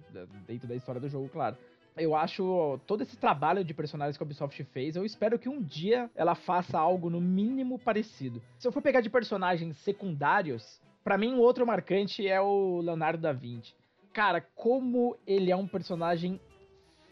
Dentro 0.48 0.68
da 0.68 0.76
história 0.76 1.02
do 1.02 1.10
jogo, 1.10 1.30
claro. 1.30 1.58
Eu 1.98 2.14
acho 2.14 2.78
todo 2.86 3.04
esse 3.04 3.16
trabalho 3.16 3.64
de 3.64 3.74
personagens 3.74 4.18
que 4.18 4.24
a 4.24 4.26
Ubisoft 4.26 4.62
fez, 4.66 4.98
eu 4.98 5.06
espero 5.06 5.40
que 5.40 5.48
um 5.48 5.62
dia 5.62 6.10
ela 6.14 6.36
faça 6.36 6.78
algo 6.78 7.10
no 7.10 7.22
mínimo 7.22 7.80
parecido. 7.80 8.42
Se 8.60 8.68
eu 8.68 8.72
for 8.72 8.82
pegar 8.82 9.00
de 9.00 9.10
personagens 9.10 9.78
secundários, 9.78 10.82
para 11.06 11.20
mim, 11.20 11.36
o 11.36 11.40
outro 11.40 11.68
marcante 11.68 12.28
é 12.28 12.42
o 12.42 12.82
Leonardo 12.82 13.22
da 13.22 13.32
Vinci. 13.32 13.76
Cara, 14.12 14.42
como 14.56 15.16
ele 15.28 15.52
é 15.52 15.56
um 15.56 15.68
personagem 15.68 16.42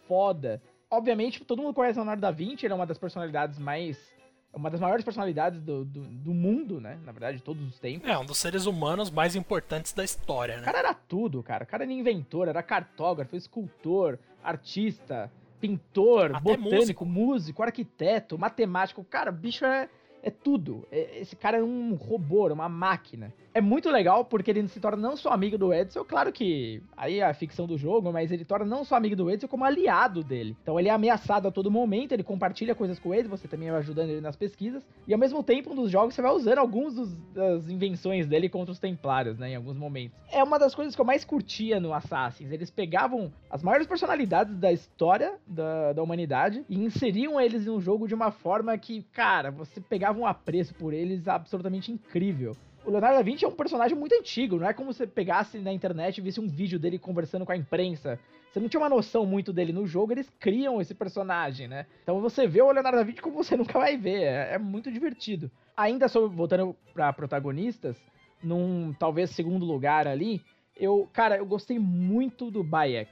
foda. 0.07 0.59
Obviamente, 0.89 1.43
todo 1.45 1.61
mundo 1.61 1.75
conhece 1.75 1.99
o 1.99 2.01
Leonardo 2.01 2.21
da 2.21 2.31
Vinci, 2.31 2.65
ele 2.65 2.73
é 2.73 2.75
uma 2.75 2.87
das 2.87 2.97
personalidades 2.97 3.59
mais. 3.59 4.11
Uma 4.51 4.69
das 4.69 4.79
maiores 4.79 5.05
personalidades 5.05 5.61
do, 5.61 5.85
do, 5.85 6.01
do 6.01 6.33
mundo, 6.33 6.81
né? 6.81 6.99
Na 7.03 7.11
verdade, 7.11 7.37
de 7.37 7.43
todos 7.43 7.63
os 7.67 7.79
tempos. 7.79 8.07
É, 8.09 8.17
um 8.17 8.25
dos 8.25 8.37
seres 8.37 8.65
humanos 8.65 9.11
mais 9.11 9.35
importantes 9.35 9.93
da 9.93 10.03
história, 10.03 10.55
né? 10.55 10.61
O 10.61 10.65
cara 10.65 10.79
era 10.79 10.93
tudo, 10.93 11.43
cara. 11.43 11.63
O 11.63 11.67
cara 11.67 11.83
era 11.83 11.93
inventor, 11.93 12.47
era 12.47 12.63
cartógrafo, 12.63 13.35
escultor, 13.35 14.17
artista, 14.43 15.31
pintor, 15.59 16.35
Até 16.35 16.39
botânico, 16.39 16.75
músico. 16.75 17.05
músico, 17.05 17.63
arquiteto, 17.63 18.39
matemático. 18.39 19.03
Cara, 19.03 19.31
o 19.31 19.33
bicho 19.33 19.65
é, 19.65 19.89
é 20.21 20.31
tudo. 20.31 20.87
É, 20.91 21.19
esse 21.19 21.35
cara 21.35 21.57
é 21.57 21.63
um 21.63 21.93
robô, 21.95 22.47
uma 22.47 22.69
máquina 22.69 23.33
é 23.53 23.61
muito 23.61 23.89
legal 23.89 24.25
porque 24.25 24.51
ele 24.51 24.67
se 24.67 24.79
torna 24.79 24.97
não 24.97 25.15
só 25.15 25.29
amigo 25.29 25.57
do 25.57 25.73
Edson, 25.73 26.03
claro 26.03 26.31
que 26.31 26.81
aí 26.97 27.19
é 27.19 27.25
a 27.25 27.33
ficção 27.33 27.67
do 27.67 27.77
jogo, 27.77 28.11
mas 28.11 28.31
ele 28.31 28.43
torna 28.43 28.65
não 28.65 28.83
só 28.83 28.95
amigo 28.95 29.15
do 29.15 29.29
Edson, 29.29 29.47
como 29.47 29.63
aliado 29.63 30.23
dele. 30.23 30.57
Então 30.61 30.79
ele 30.79 30.89
é 30.89 30.91
ameaçado 30.91 31.47
a 31.47 31.51
todo 31.51 31.69
momento, 31.69 32.13
ele 32.13 32.23
compartilha 32.23 32.73
coisas 32.73 32.97
com 32.99 33.13
ele, 33.13 33.27
você 33.27 33.47
também 33.47 33.69
vai 33.69 33.79
ajudando 33.79 34.09
ele 34.09 34.21
nas 34.21 34.35
pesquisas, 34.35 34.83
e 35.07 35.13
ao 35.13 35.19
mesmo 35.19 35.43
tempo, 35.43 35.71
um 35.71 35.75
dos 35.75 35.91
jogos 35.91 36.15
você 36.15 36.21
vai 36.21 36.31
usando 36.31 36.57
algumas 36.57 36.95
das 37.33 37.69
invenções 37.69 38.27
dele 38.27 38.49
contra 38.49 38.71
os 38.71 38.79
Templários, 38.79 39.37
né, 39.37 39.51
em 39.51 39.55
alguns 39.55 39.77
momentos. 39.77 40.17
É 40.31 40.43
uma 40.43 40.57
das 40.57 40.73
coisas 40.73 40.95
que 40.95 41.01
eu 41.01 41.05
mais 41.05 41.23
curtia 41.23 41.79
no 41.79 41.93
Assassins, 41.93 42.51
eles 42.51 42.71
pegavam 42.71 43.31
as 43.49 43.61
maiores 43.61 43.87
personalidades 43.87 44.57
da 44.57 44.71
história 44.71 45.35
da, 45.45 45.93
da 45.93 46.01
humanidade 46.01 46.65
e 46.69 46.83
inseriam 46.83 47.39
eles 47.39 47.67
em 47.67 47.69
um 47.69 47.79
jogo 47.79 48.07
de 48.07 48.15
uma 48.15 48.31
forma 48.31 48.77
que, 48.77 49.03
cara, 49.13 49.51
você 49.51 49.79
pegava 49.79 50.19
um 50.19 50.25
apreço 50.25 50.73
por 50.73 50.93
eles 50.93 51.27
absolutamente 51.27 51.91
incrível 51.91 52.55
o 52.85 52.91
Leonardo 52.91 53.17
da 53.17 53.23
Vinci 53.23 53.45
é 53.45 53.47
um 53.47 53.51
personagem 53.51 53.97
muito 53.97 54.13
antigo, 54.15 54.57
não 54.57 54.67
é 54.67 54.73
como 54.73 54.93
você 54.93 55.07
pegasse 55.07 55.57
na 55.59 55.71
internet 55.71 56.17
e 56.17 56.21
visse 56.21 56.39
um 56.39 56.47
vídeo 56.47 56.79
dele 56.79 56.99
conversando 56.99 57.45
com 57.45 57.51
a 57.51 57.57
imprensa. 57.57 58.19
Você 58.51 58.59
não 58.59 58.69
tinha 58.69 58.81
uma 58.81 58.89
noção 58.89 59.25
muito 59.25 59.51
dele 59.51 59.73
no 59.73 59.87
jogo, 59.87 60.11
eles 60.11 60.29
criam 60.39 60.79
esse 60.79 60.93
personagem, 60.93 61.67
né? 61.67 61.87
Então 62.03 62.21
você 62.21 62.45
vê 62.45 62.61
o 62.61 62.71
Leonardo 62.71 62.97
da 62.97 63.03
Vinci 63.03 63.21
como 63.21 63.35
você 63.35 63.55
nunca 63.57 63.79
vai 63.79 63.97
ver, 63.97 64.21
é, 64.21 64.53
é 64.53 64.57
muito 64.57 64.91
divertido. 64.91 65.49
Ainda 65.75 66.07
sobre, 66.07 66.35
voltando 66.35 66.75
para 66.93 67.11
protagonistas, 67.13 67.97
num 68.43 68.93
talvez 68.93 69.31
segundo 69.31 69.65
lugar 69.65 70.07
ali, 70.07 70.41
eu, 70.75 71.09
cara, 71.13 71.37
eu 71.37 71.45
gostei 71.45 71.79
muito 71.79 72.51
do 72.51 72.63
Bayek, 72.63 73.11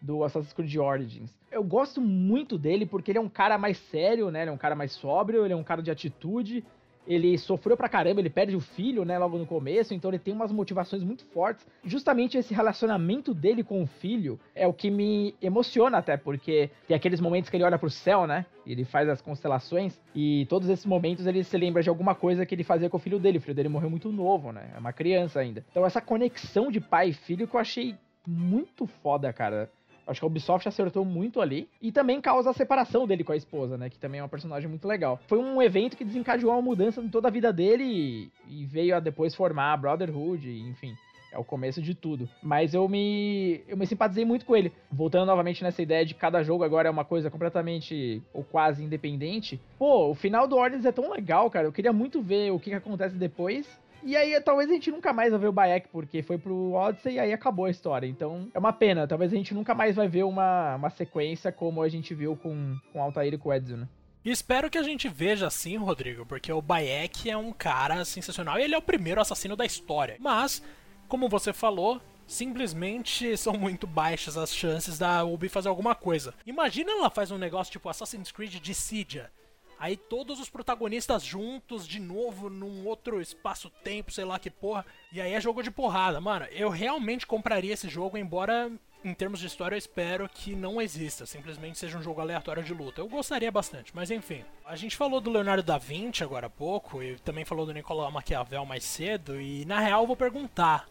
do 0.00 0.22
Assassin's 0.22 0.52
Creed 0.52 0.76
Origins. 0.76 1.36
Eu 1.50 1.64
gosto 1.64 2.00
muito 2.00 2.56
dele 2.56 2.86
porque 2.86 3.10
ele 3.10 3.18
é 3.18 3.22
um 3.22 3.28
cara 3.28 3.58
mais 3.58 3.78
sério, 3.78 4.30
né? 4.30 4.42
Ele 4.42 4.50
é 4.50 4.52
um 4.52 4.58
cara 4.58 4.74
mais 4.74 4.92
sóbrio, 4.92 5.44
ele 5.44 5.54
é 5.54 5.56
um 5.56 5.64
cara 5.64 5.82
de 5.82 5.90
atitude, 5.90 6.64
ele 7.08 7.38
sofreu 7.38 7.76
pra 7.76 7.88
caramba, 7.88 8.20
ele 8.20 8.28
perde 8.28 8.54
o 8.54 8.60
filho, 8.60 9.04
né, 9.04 9.18
logo 9.18 9.38
no 9.38 9.46
começo, 9.46 9.94
então 9.94 10.10
ele 10.10 10.18
tem 10.18 10.34
umas 10.34 10.52
motivações 10.52 11.02
muito 11.02 11.24
fortes. 11.24 11.66
Justamente 11.82 12.36
esse 12.36 12.52
relacionamento 12.52 13.32
dele 13.32 13.64
com 13.64 13.82
o 13.82 13.86
filho 13.86 14.38
é 14.54 14.66
o 14.66 14.72
que 14.72 14.90
me 14.90 15.34
emociona 15.40 15.98
até, 15.98 16.18
porque 16.18 16.70
tem 16.86 16.94
aqueles 16.94 17.20
momentos 17.20 17.48
que 17.48 17.56
ele 17.56 17.64
olha 17.64 17.78
pro 17.78 17.88
céu, 17.88 18.26
né, 18.26 18.44
ele 18.66 18.84
faz 18.84 19.08
as 19.08 19.22
constelações, 19.22 19.98
e 20.14 20.46
todos 20.50 20.68
esses 20.68 20.84
momentos 20.84 21.26
ele 21.26 21.42
se 21.42 21.56
lembra 21.56 21.82
de 21.82 21.88
alguma 21.88 22.14
coisa 22.14 22.44
que 22.44 22.54
ele 22.54 22.64
fazia 22.64 22.90
com 22.90 22.98
o 22.98 23.00
filho 23.00 23.18
dele. 23.18 23.38
O 23.38 23.40
filho 23.40 23.54
dele 23.54 23.70
morreu 23.70 23.88
muito 23.88 24.12
novo, 24.12 24.52
né, 24.52 24.70
é 24.74 24.78
uma 24.78 24.92
criança 24.92 25.40
ainda. 25.40 25.64
Então 25.70 25.86
essa 25.86 26.02
conexão 26.02 26.70
de 26.70 26.80
pai 26.80 27.08
e 27.08 27.14
filho 27.14 27.48
que 27.48 27.56
eu 27.56 27.60
achei 27.60 27.94
muito 28.26 28.86
foda, 28.86 29.32
cara. 29.32 29.70
Acho 30.08 30.20
que 30.20 30.24
a 30.24 30.26
Ubisoft 30.26 30.66
acertou 30.66 31.04
muito 31.04 31.40
ali. 31.40 31.68
E 31.80 31.92
também 31.92 32.20
causa 32.20 32.50
a 32.50 32.54
separação 32.54 33.06
dele 33.06 33.22
com 33.22 33.32
a 33.32 33.36
esposa, 33.36 33.76
né? 33.76 33.90
Que 33.90 33.98
também 33.98 34.20
é 34.20 34.22
uma 34.22 34.28
personagem 34.28 34.68
muito 34.68 34.88
legal. 34.88 35.20
Foi 35.28 35.38
um 35.38 35.60
evento 35.60 35.96
que 35.96 36.04
desencadeou 36.04 36.50
uma 36.52 36.62
mudança 36.62 37.00
em 37.00 37.08
toda 37.08 37.28
a 37.28 37.30
vida 37.30 37.52
dele 37.52 37.84
e, 37.84 38.62
e 38.62 38.64
veio 38.64 38.96
a 38.96 39.00
depois 39.00 39.34
formar 39.34 39.74
a 39.74 39.76
Brotherhood, 39.76 40.48
enfim. 40.48 40.96
É 41.30 41.38
o 41.38 41.44
começo 41.44 41.82
de 41.82 41.94
tudo. 41.94 42.26
Mas 42.42 42.72
eu 42.72 42.88
me 42.88 43.60
eu 43.68 43.76
me 43.76 43.86
simpatizei 43.86 44.24
muito 44.24 44.46
com 44.46 44.56
ele. 44.56 44.72
Voltando 44.90 45.26
novamente 45.26 45.62
nessa 45.62 45.82
ideia 45.82 46.04
de 46.04 46.14
cada 46.14 46.42
jogo 46.42 46.64
agora 46.64 46.88
é 46.88 46.90
uma 46.90 47.04
coisa 47.04 47.30
completamente 47.30 48.22
ou 48.32 48.42
quase 48.42 48.82
independente. 48.82 49.60
Pô, 49.78 50.10
o 50.10 50.14
final 50.14 50.48
do 50.48 50.56
Origins 50.56 50.86
é 50.86 50.92
tão 50.92 51.10
legal, 51.10 51.50
cara. 51.50 51.66
Eu 51.66 51.72
queria 51.72 51.92
muito 51.92 52.22
ver 52.22 52.50
o 52.50 52.58
que, 52.58 52.70
que 52.70 52.76
acontece 52.76 53.14
depois. 53.14 53.68
E 54.02 54.16
aí, 54.16 54.40
talvez 54.40 54.70
a 54.70 54.72
gente 54.72 54.90
nunca 54.90 55.12
mais 55.12 55.30
vai 55.30 55.40
ver 55.40 55.48
o 55.48 55.52
Bayek, 55.52 55.88
porque 55.88 56.22
foi 56.22 56.38
pro 56.38 56.72
Odyssey 56.72 57.14
e 57.14 57.18
aí 57.18 57.32
acabou 57.32 57.64
a 57.64 57.70
história. 57.70 58.06
Então, 58.06 58.48
é 58.54 58.58
uma 58.58 58.72
pena. 58.72 59.06
Talvez 59.06 59.32
a 59.32 59.36
gente 59.36 59.54
nunca 59.54 59.74
mais 59.74 59.96
vai 59.96 60.08
ver 60.08 60.24
uma, 60.24 60.76
uma 60.76 60.90
sequência 60.90 61.50
como 61.50 61.82
a 61.82 61.88
gente 61.88 62.14
viu 62.14 62.36
com, 62.36 62.76
com 62.92 63.02
Altair 63.02 63.34
e 63.34 63.38
com 63.38 63.48
o 63.48 63.54
Edson, 63.54 63.76
né? 63.76 63.88
E 64.24 64.30
espero 64.30 64.68
que 64.68 64.78
a 64.78 64.82
gente 64.82 65.08
veja 65.08 65.46
assim, 65.46 65.76
Rodrigo, 65.76 66.26
porque 66.26 66.52
o 66.52 66.60
Bayek 66.60 67.30
é 67.30 67.36
um 67.36 67.52
cara 67.52 68.04
sensacional 68.04 68.58
e 68.58 68.62
ele 68.62 68.74
é 68.74 68.78
o 68.78 68.82
primeiro 68.82 69.20
assassino 69.20 69.56
da 69.56 69.64
história. 69.64 70.16
Mas, 70.18 70.62
como 71.08 71.28
você 71.28 71.52
falou, 71.52 72.00
simplesmente 72.26 73.36
são 73.38 73.54
muito 73.54 73.86
baixas 73.86 74.36
as 74.36 74.54
chances 74.54 74.98
da 74.98 75.24
Ubi 75.24 75.48
fazer 75.48 75.68
alguma 75.68 75.94
coisa. 75.94 76.34
Imagina 76.46 76.92
ela 76.92 77.10
faz 77.10 77.30
um 77.30 77.38
negócio 77.38 77.72
tipo 77.72 77.88
Assassin's 77.88 78.30
Creed 78.30 78.56
de 78.56 78.74
Cydia. 78.74 79.30
Aí 79.78 79.96
todos 79.96 80.40
os 80.40 80.50
protagonistas 80.50 81.24
juntos 81.24 81.86
de 81.86 82.00
novo 82.00 82.50
num 82.50 82.86
outro 82.86 83.20
espaço-tempo, 83.20 84.10
sei 84.10 84.24
lá 84.24 84.38
que 84.38 84.50
porra. 84.50 84.84
E 85.12 85.20
aí 85.20 85.32
é 85.32 85.40
jogo 85.40 85.62
de 85.62 85.70
porrada. 85.70 86.20
Mano, 86.20 86.46
eu 86.46 86.68
realmente 86.68 87.26
compraria 87.26 87.74
esse 87.74 87.88
jogo, 87.88 88.18
embora 88.18 88.70
em 89.04 89.14
termos 89.14 89.38
de 89.38 89.46
história, 89.46 89.74
eu 89.74 89.78
espero 89.78 90.28
que 90.28 90.56
não 90.56 90.82
exista, 90.82 91.24
simplesmente 91.24 91.78
seja 91.78 91.96
um 91.96 92.02
jogo 92.02 92.20
aleatório 92.20 92.64
de 92.64 92.74
luta. 92.74 93.00
Eu 93.00 93.08
gostaria 93.08 93.50
bastante, 93.50 93.94
mas 93.94 94.10
enfim. 94.10 94.44
A 94.64 94.74
gente 94.74 94.96
falou 94.96 95.20
do 95.20 95.30
Leonardo 95.30 95.62
da 95.62 95.78
Vinci 95.78 96.24
agora 96.24 96.48
há 96.48 96.50
pouco, 96.50 97.02
e 97.02 97.16
também 97.20 97.44
falou 97.44 97.64
do 97.64 97.72
Nicolau 97.72 98.10
Maquiavel 98.10 98.66
mais 98.66 98.84
cedo, 98.84 99.40
e 99.40 99.64
na 99.64 99.78
real 99.78 100.06
vou 100.06 100.16
perguntar: 100.16 100.88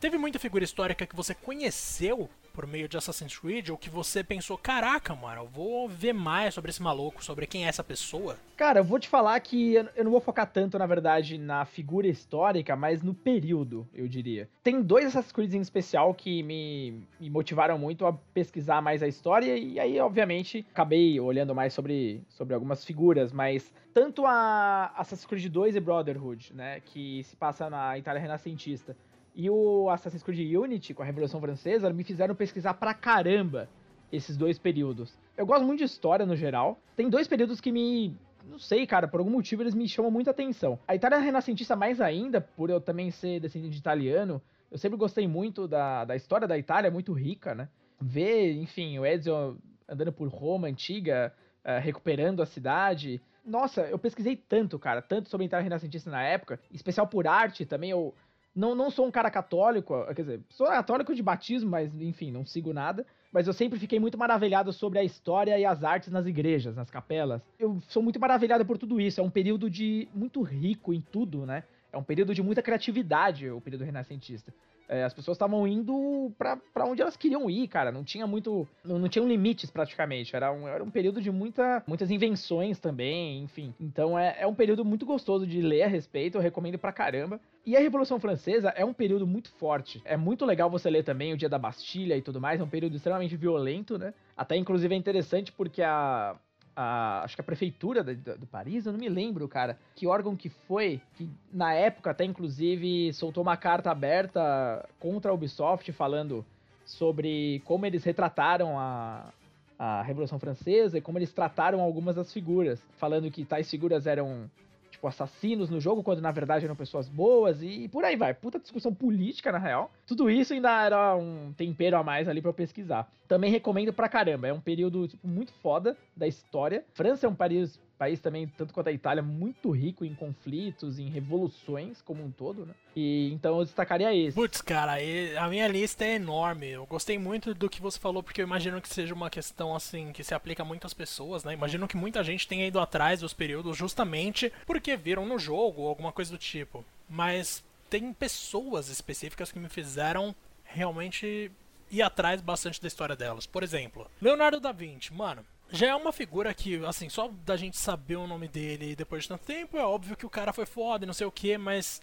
teve 0.00 0.18
muita 0.18 0.38
figura 0.38 0.64
histórica 0.64 1.06
que 1.06 1.14
você 1.14 1.34
conheceu 1.34 2.28
por 2.56 2.66
meio 2.66 2.88
de 2.88 2.96
Assassin's 2.96 3.38
Creed, 3.38 3.68
ou 3.68 3.76
que 3.76 3.90
você 3.90 4.24
pensou, 4.24 4.56
caraca, 4.56 5.14
mano, 5.14 5.42
eu 5.42 5.46
vou 5.46 5.86
ver 5.86 6.14
mais 6.14 6.54
sobre 6.54 6.70
esse 6.70 6.82
maluco, 6.82 7.22
sobre 7.22 7.46
quem 7.46 7.66
é 7.66 7.68
essa 7.68 7.84
pessoa? 7.84 8.34
Cara, 8.56 8.80
eu 8.80 8.84
vou 8.84 8.98
te 8.98 9.10
falar 9.10 9.38
que 9.40 9.74
eu 9.74 10.02
não 10.02 10.10
vou 10.10 10.22
focar 10.22 10.50
tanto, 10.50 10.78
na 10.78 10.86
verdade, 10.86 11.36
na 11.36 11.66
figura 11.66 12.06
histórica, 12.06 12.74
mas 12.74 13.02
no 13.02 13.12
período, 13.12 13.86
eu 13.94 14.08
diria. 14.08 14.48
Tem 14.64 14.80
dois 14.80 15.04
Assassin's 15.04 15.32
Creed 15.32 15.52
em 15.52 15.60
especial 15.60 16.14
que 16.14 16.42
me, 16.42 17.02
me 17.20 17.28
motivaram 17.28 17.76
muito 17.76 18.06
a 18.06 18.14
pesquisar 18.32 18.80
mais 18.80 19.02
a 19.02 19.06
história, 19.06 19.54
e 19.58 19.78
aí, 19.78 20.00
obviamente, 20.00 20.64
acabei 20.72 21.20
olhando 21.20 21.54
mais 21.54 21.74
sobre, 21.74 22.22
sobre 22.30 22.54
algumas 22.54 22.82
figuras, 22.86 23.32
mas 23.32 23.70
tanto 23.92 24.24
a 24.26 24.92
Assassin's 24.96 25.26
Creed 25.26 25.50
2 25.50 25.76
e 25.76 25.80
Brotherhood, 25.80 26.52
né, 26.54 26.80
que 26.80 27.22
se 27.24 27.34
passa 27.34 27.68
na 27.68 27.98
Itália 27.98 28.20
renascentista, 28.20 28.96
e 29.36 29.50
o 29.50 29.90
Assassin's 29.90 30.22
Creed 30.22 30.56
Unity, 30.56 30.94
com 30.94 31.02
a 31.02 31.04
Revolução 31.04 31.38
Francesa, 31.40 31.92
me 31.92 32.02
fizeram 32.02 32.34
pesquisar 32.34 32.72
pra 32.72 32.94
caramba 32.94 33.68
esses 34.10 34.34
dois 34.34 34.58
períodos. 34.58 35.12
Eu 35.36 35.44
gosto 35.44 35.66
muito 35.66 35.80
de 35.80 35.84
história 35.84 36.24
no 36.24 36.34
geral. 36.34 36.80
Tem 36.96 37.10
dois 37.10 37.28
períodos 37.28 37.60
que 37.60 37.70
me. 37.70 38.16
Não 38.48 38.58
sei, 38.58 38.86
cara, 38.86 39.06
por 39.06 39.20
algum 39.20 39.30
motivo 39.30 39.62
eles 39.62 39.74
me 39.74 39.86
chamam 39.86 40.10
muita 40.10 40.30
atenção. 40.30 40.78
A 40.88 40.94
Itália 40.94 41.18
renascentista, 41.18 41.76
mais 41.76 42.00
ainda, 42.00 42.40
por 42.40 42.70
eu 42.70 42.80
também 42.80 43.10
ser 43.10 43.40
descendente 43.40 43.72
de 43.72 43.78
italiano, 43.78 44.40
eu 44.70 44.78
sempre 44.78 44.96
gostei 44.96 45.28
muito 45.28 45.68
da, 45.68 46.04
da 46.04 46.16
história 46.16 46.48
da 46.48 46.56
Itália, 46.56 46.90
muito 46.90 47.12
rica, 47.12 47.54
né? 47.54 47.68
Ver, 48.00 48.52
enfim, 48.54 48.98
o 48.98 49.04
Ezio 49.04 49.58
andando 49.86 50.12
por 50.12 50.28
Roma 50.28 50.68
antiga, 50.68 51.32
uh, 51.64 51.80
recuperando 51.80 52.40
a 52.40 52.46
cidade. 52.46 53.20
Nossa, 53.44 53.82
eu 53.82 53.98
pesquisei 53.98 54.34
tanto, 54.36 54.78
cara, 54.78 55.02
tanto 55.02 55.28
sobre 55.28 55.44
a 55.44 55.46
Itália 55.46 55.64
renascentista 55.64 56.10
na 56.10 56.22
época, 56.22 56.58
em 56.72 56.76
especial 56.76 57.06
por 57.06 57.26
arte 57.26 57.66
também. 57.66 57.90
Eu, 57.90 58.14
não, 58.56 58.74
não 58.74 58.90
sou 58.90 59.06
um 59.06 59.10
cara 59.10 59.30
católico, 59.30 59.94
quer 60.06 60.22
dizer, 60.22 60.40
sou 60.48 60.66
católico 60.66 61.14
de 61.14 61.22
batismo, 61.22 61.70
mas 61.70 61.94
enfim, 62.00 62.30
não 62.32 62.46
sigo 62.46 62.72
nada. 62.72 63.06
Mas 63.30 63.46
eu 63.46 63.52
sempre 63.52 63.78
fiquei 63.78 64.00
muito 64.00 64.16
maravilhado 64.16 64.72
sobre 64.72 64.98
a 64.98 65.04
história 65.04 65.58
e 65.58 65.64
as 65.64 65.84
artes 65.84 66.10
nas 66.10 66.24
igrejas, 66.24 66.74
nas 66.74 66.90
capelas. 66.90 67.42
Eu 67.58 67.78
sou 67.88 68.02
muito 68.02 68.18
maravilhado 68.18 68.64
por 68.64 68.78
tudo 68.78 68.98
isso. 68.98 69.20
É 69.20 69.22
um 69.22 69.28
período 69.28 69.68
de 69.68 70.08
muito 70.14 70.40
rico 70.40 70.94
em 70.94 71.02
tudo, 71.02 71.44
né? 71.44 71.64
É 71.92 71.98
um 71.98 72.02
período 72.02 72.34
de 72.34 72.42
muita 72.42 72.62
criatividade, 72.62 73.50
o 73.50 73.60
período 73.60 73.84
renascentista. 73.84 74.54
É, 74.88 75.04
as 75.04 75.12
pessoas 75.12 75.36
estavam 75.36 75.66
indo 75.66 76.32
para 76.38 76.84
onde 76.84 77.02
elas 77.02 77.16
queriam 77.16 77.48
ir, 77.50 77.66
cara. 77.68 77.90
Não 77.90 78.04
tinha 78.04 78.26
muito. 78.26 78.66
Não, 78.84 78.98
não 78.98 79.08
tinham 79.08 79.26
limites 79.26 79.70
praticamente. 79.70 80.34
Era 80.34 80.52
um, 80.52 80.68
era 80.68 80.82
um 80.82 80.90
período 80.90 81.20
de 81.20 81.30
muita, 81.30 81.82
muitas 81.86 82.10
invenções 82.10 82.78
também, 82.78 83.42
enfim. 83.42 83.74
Então 83.80 84.18
é, 84.18 84.36
é 84.40 84.46
um 84.46 84.54
período 84.54 84.84
muito 84.84 85.04
gostoso 85.04 85.46
de 85.46 85.60
ler 85.60 85.82
a 85.82 85.88
respeito. 85.88 86.38
Eu 86.38 86.42
recomendo 86.42 86.78
pra 86.78 86.92
caramba. 86.92 87.40
E 87.64 87.76
a 87.76 87.80
Revolução 87.80 88.20
Francesa 88.20 88.68
é 88.76 88.84
um 88.84 88.92
período 88.92 89.26
muito 89.26 89.50
forte. 89.50 90.00
É 90.04 90.16
muito 90.16 90.44
legal 90.44 90.70
você 90.70 90.88
ler 90.88 91.02
também 91.02 91.32
o 91.32 91.36
Dia 91.36 91.48
da 91.48 91.58
Bastilha 91.58 92.16
e 92.16 92.22
tudo 92.22 92.40
mais. 92.40 92.60
É 92.60 92.64
um 92.64 92.68
período 92.68 92.94
extremamente 92.96 93.36
violento, 93.36 93.98
né? 93.98 94.14
Até 94.36 94.56
inclusive 94.56 94.94
é 94.94 94.98
interessante 94.98 95.50
porque 95.50 95.82
a, 95.82 96.36
a, 96.76 97.22
acho 97.24 97.34
que 97.34 97.40
a 97.40 97.44
prefeitura 97.44 98.04
de, 98.04 98.16
Paris, 98.46 98.84
eu 98.84 98.92
não 98.92 99.00
me 99.00 99.08
lembro, 99.08 99.48
cara, 99.48 99.78
que 99.94 100.06
órgão 100.06 100.36
que 100.36 100.50
foi, 100.50 101.00
que 101.14 101.28
na 101.50 101.72
época 101.72 102.10
até 102.10 102.24
inclusive 102.24 103.12
soltou 103.14 103.42
uma 103.42 103.56
carta 103.56 103.90
aberta 103.90 104.86
contra 105.00 105.30
a 105.30 105.34
Ubisoft 105.34 105.90
falando 105.92 106.44
sobre 106.84 107.62
como 107.64 107.86
eles 107.86 108.04
retrataram 108.04 108.78
a, 108.78 109.32
a 109.78 110.02
Revolução 110.02 110.38
Francesa 110.38 110.98
e 110.98 111.00
como 111.00 111.18
eles 111.18 111.32
trataram 111.32 111.80
algumas 111.80 112.14
das 112.14 112.32
figuras, 112.32 112.80
falando 112.98 113.30
que 113.30 113.44
tais 113.44 113.68
figuras 113.70 114.06
eram 114.06 114.48
tipo, 114.96 115.06
assassinos 115.06 115.70
no 115.70 115.80
jogo, 115.80 116.02
quando 116.02 116.20
na 116.20 116.30
verdade 116.30 116.64
eram 116.64 116.74
pessoas 116.74 117.08
boas 117.08 117.62
e 117.62 117.88
por 117.88 118.04
aí 118.04 118.16
vai. 118.16 118.34
Puta 118.34 118.58
discussão 118.58 118.92
política, 118.92 119.52
na 119.52 119.58
real. 119.58 119.90
Tudo 120.06 120.28
isso 120.30 120.52
ainda 120.52 120.84
era 120.84 121.16
um 121.16 121.52
tempero 121.56 121.96
a 121.96 122.02
mais 122.02 122.28
ali 122.28 122.40
para 122.40 122.50
eu 122.50 122.54
pesquisar. 122.54 123.10
Também 123.28 123.50
recomendo 123.50 123.92
pra 123.92 124.08
caramba. 124.08 124.48
É 124.48 124.52
um 124.52 124.60
período 124.60 125.06
tipo, 125.06 125.26
muito 125.26 125.52
foda 125.52 125.96
da 126.16 126.26
história. 126.26 126.84
França 126.94 127.26
é 127.26 127.28
um 127.28 127.34
país 127.34 127.78
país 127.96 128.20
também, 128.20 128.46
tanto 128.46 128.72
quanto 128.72 128.88
a 128.88 128.92
Itália, 128.92 129.22
muito 129.22 129.70
rico 129.70 130.04
em 130.04 130.14
conflitos, 130.14 130.98
em 130.98 131.08
revoluções 131.08 132.00
como 132.02 132.24
um 132.24 132.30
todo, 132.30 132.66
né? 132.66 132.74
E 132.94 133.32
então 133.32 133.58
eu 133.58 133.64
destacaria 133.64 134.14
esse. 134.14 134.34
Putz, 134.34 134.60
cara, 134.60 134.96
a 135.38 135.48
minha 135.48 135.66
lista 135.68 136.04
é 136.04 136.14
enorme. 136.14 136.68
Eu 136.68 136.86
gostei 136.86 137.18
muito 137.18 137.54
do 137.54 137.68
que 137.68 137.80
você 137.80 137.98
falou, 137.98 138.22
porque 138.22 138.40
eu 138.40 138.46
imagino 138.46 138.80
que 138.80 138.88
seja 138.88 139.14
uma 139.14 139.30
questão 139.30 139.74
assim 139.74 140.12
que 140.12 140.24
se 140.24 140.34
aplica 140.34 140.62
a 140.62 140.66
muitas 140.66 140.94
pessoas, 140.94 141.44
né? 141.44 141.52
Imagino 141.52 141.88
que 141.88 141.96
muita 141.96 142.22
gente 142.22 142.46
tenha 142.46 142.66
ido 142.66 142.80
atrás 142.80 143.20
dos 143.20 143.34
períodos 143.34 143.76
justamente 143.76 144.52
porque 144.66 144.96
viram 144.96 145.26
no 145.26 145.38
jogo 145.38 145.82
ou 145.82 145.88
alguma 145.88 146.12
coisa 146.12 146.30
do 146.30 146.38
tipo. 146.38 146.84
Mas 147.08 147.64
tem 147.88 148.12
pessoas 148.12 148.88
específicas 148.88 149.50
que 149.50 149.58
me 149.58 149.68
fizeram 149.68 150.34
realmente 150.64 151.50
ir 151.90 152.02
atrás 152.02 152.40
bastante 152.40 152.80
da 152.82 152.88
história 152.88 153.14
delas. 153.14 153.46
Por 153.46 153.62
exemplo, 153.62 154.10
Leonardo 154.20 154.60
da 154.60 154.72
Vinci, 154.72 155.14
mano 155.14 155.44
já 155.70 155.88
é 155.88 155.94
uma 155.94 156.12
figura 156.12 156.52
que, 156.54 156.84
assim, 156.84 157.08
só 157.08 157.30
da 157.44 157.56
gente 157.56 157.76
saber 157.76 158.16
o 158.16 158.26
nome 158.26 158.48
dele 158.48 158.94
depois 158.94 159.22
de 159.22 159.28
tanto 159.28 159.44
tempo, 159.44 159.76
é 159.76 159.84
óbvio 159.84 160.16
que 160.16 160.26
o 160.26 160.30
cara 160.30 160.52
foi 160.52 160.66
foda 160.66 161.04
e 161.04 161.06
não 161.06 161.14
sei 161.14 161.26
o 161.26 161.32
que, 161.32 161.58
mas. 161.58 162.00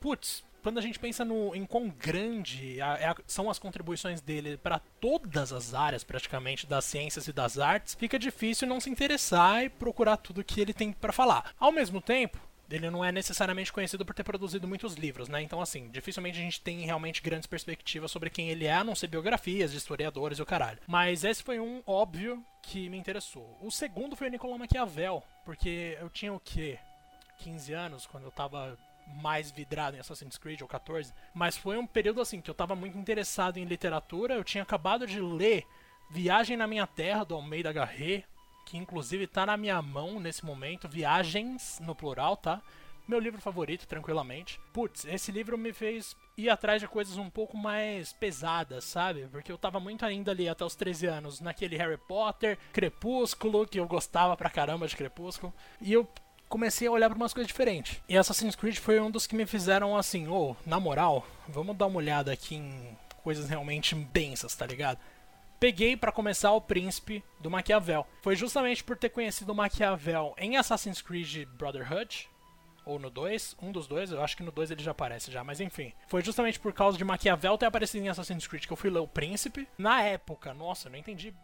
Putz, 0.00 0.44
quando 0.62 0.78
a 0.78 0.82
gente 0.82 0.98
pensa 0.98 1.24
no, 1.24 1.54
em 1.54 1.64
quão 1.64 1.88
grande 1.88 2.80
a, 2.80 3.12
a, 3.12 3.16
são 3.26 3.50
as 3.50 3.58
contribuições 3.58 4.20
dele 4.20 4.56
para 4.56 4.80
todas 5.00 5.52
as 5.52 5.74
áreas, 5.74 6.04
praticamente, 6.04 6.66
das 6.66 6.84
ciências 6.84 7.26
e 7.26 7.32
das 7.32 7.58
artes, 7.58 7.94
fica 7.94 8.18
difícil 8.18 8.68
não 8.68 8.80
se 8.80 8.90
interessar 8.90 9.64
e 9.64 9.68
procurar 9.68 10.16
tudo 10.18 10.44
que 10.44 10.60
ele 10.60 10.72
tem 10.72 10.92
para 10.92 11.12
falar. 11.12 11.52
Ao 11.58 11.72
mesmo 11.72 12.00
tempo, 12.00 12.38
ele 12.70 12.90
não 12.90 13.04
é 13.04 13.10
necessariamente 13.10 13.72
conhecido 13.72 14.04
por 14.04 14.14
ter 14.14 14.24
produzido 14.24 14.68
muitos 14.68 14.94
livros, 14.94 15.28
né? 15.28 15.42
Então, 15.42 15.60
assim, 15.60 15.88
dificilmente 15.88 16.38
a 16.38 16.42
gente 16.42 16.60
tem 16.60 16.84
realmente 16.84 17.22
grandes 17.22 17.46
perspectivas 17.46 18.10
sobre 18.10 18.30
quem 18.30 18.50
ele 18.50 18.66
é, 18.66 18.74
a 18.74 18.84
não 18.84 18.94
ser 18.94 19.06
biografias 19.06 19.72
historiadores 19.72 20.38
e 20.38 20.42
o 20.42 20.46
caralho. 20.46 20.78
Mas 20.86 21.24
esse 21.24 21.42
foi 21.42 21.58
um 21.58 21.82
óbvio 21.86 22.44
que 22.62 22.88
me 22.88 22.98
interessou. 22.98 23.56
O 23.62 23.70
segundo 23.70 24.16
foi 24.16 24.28
o 24.28 24.30
Nicolau 24.30 24.58
Maquiavel, 24.58 25.22
porque 25.44 25.96
eu 26.00 26.10
tinha 26.10 26.32
o 26.32 26.40
quê? 26.40 26.78
15 27.38 27.72
anos, 27.72 28.06
quando 28.06 28.24
eu 28.24 28.30
tava 28.30 28.76
mais 29.22 29.50
vidrado 29.50 29.96
em 29.96 30.00
Assassin's 30.00 30.36
Creed, 30.36 30.60
ou 30.60 30.68
14. 30.68 31.12
Mas 31.32 31.56
foi 31.56 31.78
um 31.78 31.86
período, 31.86 32.20
assim, 32.20 32.40
que 32.40 32.50
eu 32.50 32.54
tava 32.54 32.74
muito 32.74 32.98
interessado 32.98 33.56
em 33.56 33.64
literatura. 33.64 34.34
Eu 34.34 34.44
tinha 34.44 34.62
acabado 34.62 35.06
de 35.06 35.20
ler 35.20 35.64
Viagem 36.10 36.56
na 36.56 36.66
Minha 36.66 36.86
Terra, 36.86 37.24
do 37.24 37.34
Almeida 37.34 37.72
Garret, 37.72 38.24
que 38.68 38.76
inclusive 38.76 39.24
está 39.24 39.46
na 39.46 39.56
minha 39.56 39.80
mão 39.80 40.20
nesse 40.20 40.44
momento, 40.44 40.88
Viagens 40.88 41.80
no 41.80 41.94
plural, 41.94 42.36
tá? 42.36 42.60
Meu 43.06 43.18
livro 43.18 43.40
favorito, 43.40 43.86
tranquilamente. 43.86 44.60
Putz, 44.74 45.06
esse 45.06 45.32
livro 45.32 45.56
me 45.56 45.72
fez 45.72 46.14
ir 46.36 46.50
atrás 46.50 46.78
de 46.78 46.86
coisas 46.86 47.16
um 47.16 47.30
pouco 47.30 47.56
mais 47.56 48.12
pesadas, 48.12 48.84
sabe? 48.84 49.26
Porque 49.30 49.50
eu 49.50 49.56
tava 49.56 49.80
muito 49.80 50.04
ainda 50.04 50.32
ali 50.32 50.46
até 50.46 50.62
os 50.66 50.74
13 50.74 51.06
anos 51.06 51.40
naquele 51.40 51.78
Harry 51.78 51.96
Potter, 51.96 52.58
Crepúsculo, 52.70 53.66
que 53.66 53.80
eu 53.80 53.86
gostava 53.86 54.36
pra 54.36 54.50
caramba 54.50 54.86
de 54.86 54.94
Crepúsculo, 54.94 55.50
e 55.80 55.90
eu 55.90 56.06
comecei 56.46 56.86
a 56.86 56.90
olhar 56.90 57.08
para 57.08 57.16
umas 57.16 57.32
coisas 57.32 57.48
diferentes. 57.48 58.02
E 58.06 58.18
Assassin's 58.18 58.54
Creed 58.54 58.76
foi 58.76 59.00
um 59.00 59.10
dos 59.10 59.26
que 59.26 59.34
me 59.34 59.46
fizeram 59.46 59.96
assim, 59.96 60.28
ô, 60.28 60.50
oh, 60.50 60.56
na 60.66 60.78
moral, 60.78 61.26
vamos 61.48 61.74
dar 61.74 61.86
uma 61.86 61.96
olhada 61.96 62.30
aqui 62.30 62.56
em 62.56 62.98
coisas 63.22 63.48
realmente 63.48 63.94
densas, 63.94 64.54
tá 64.54 64.66
ligado? 64.66 64.98
Peguei 65.58 65.96
para 65.96 66.12
começar 66.12 66.52
o 66.52 66.60
Príncipe 66.60 67.22
do 67.40 67.50
Maquiavel. 67.50 68.06
Foi 68.22 68.36
justamente 68.36 68.82
por 68.84 68.96
ter 68.96 69.08
conhecido 69.08 69.52
o 69.52 69.54
Maquiavel 69.54 70.34
em 70.38 70.56
Assassin's 70.56 71.02
Creed 71.02 71.46
Brotherhood, 71.56 72.28
ou 72.84 72.98
no 72.98 73.10
2, 73.10 73.56
um 73.60 73.70
dos 73.70 73.86
dois, 73.86 74.10
eu 74.10 74.22
acho 74.22 74.34
que 74.34 74.42
no 74.42 74.50
2 74.50 74.70
ele 74.70 74.82
já 74.82 74.92
aparece 74.92 75.30
já, 75.30 75.44
mas 75.44 75.60
enfim. 75.60 75.92
Foi 76.06 76.22
justamente 76.22 76.58
por 76.58 76.72
causa 76.72 76.96
de 76.96 77.04
Maquiavel 77.04 77.58
ter 77.58 77.66
aparecido 77.66 78.04
em 78.04 78.08
Assassin's 78.08 78.46
Creed 78.46 78.64
que 78.64 78.72
eu 78.72 78.78
fui 78.78 78.88
ler 78.88 79.00
o 79.00 79.06
Príncipe. 79.06 79.68
Na 79.76 80.02
época, 80.02 80.54
nossa, 80.54 80.88
não 80.88 80.98
entendi 80.98 81.34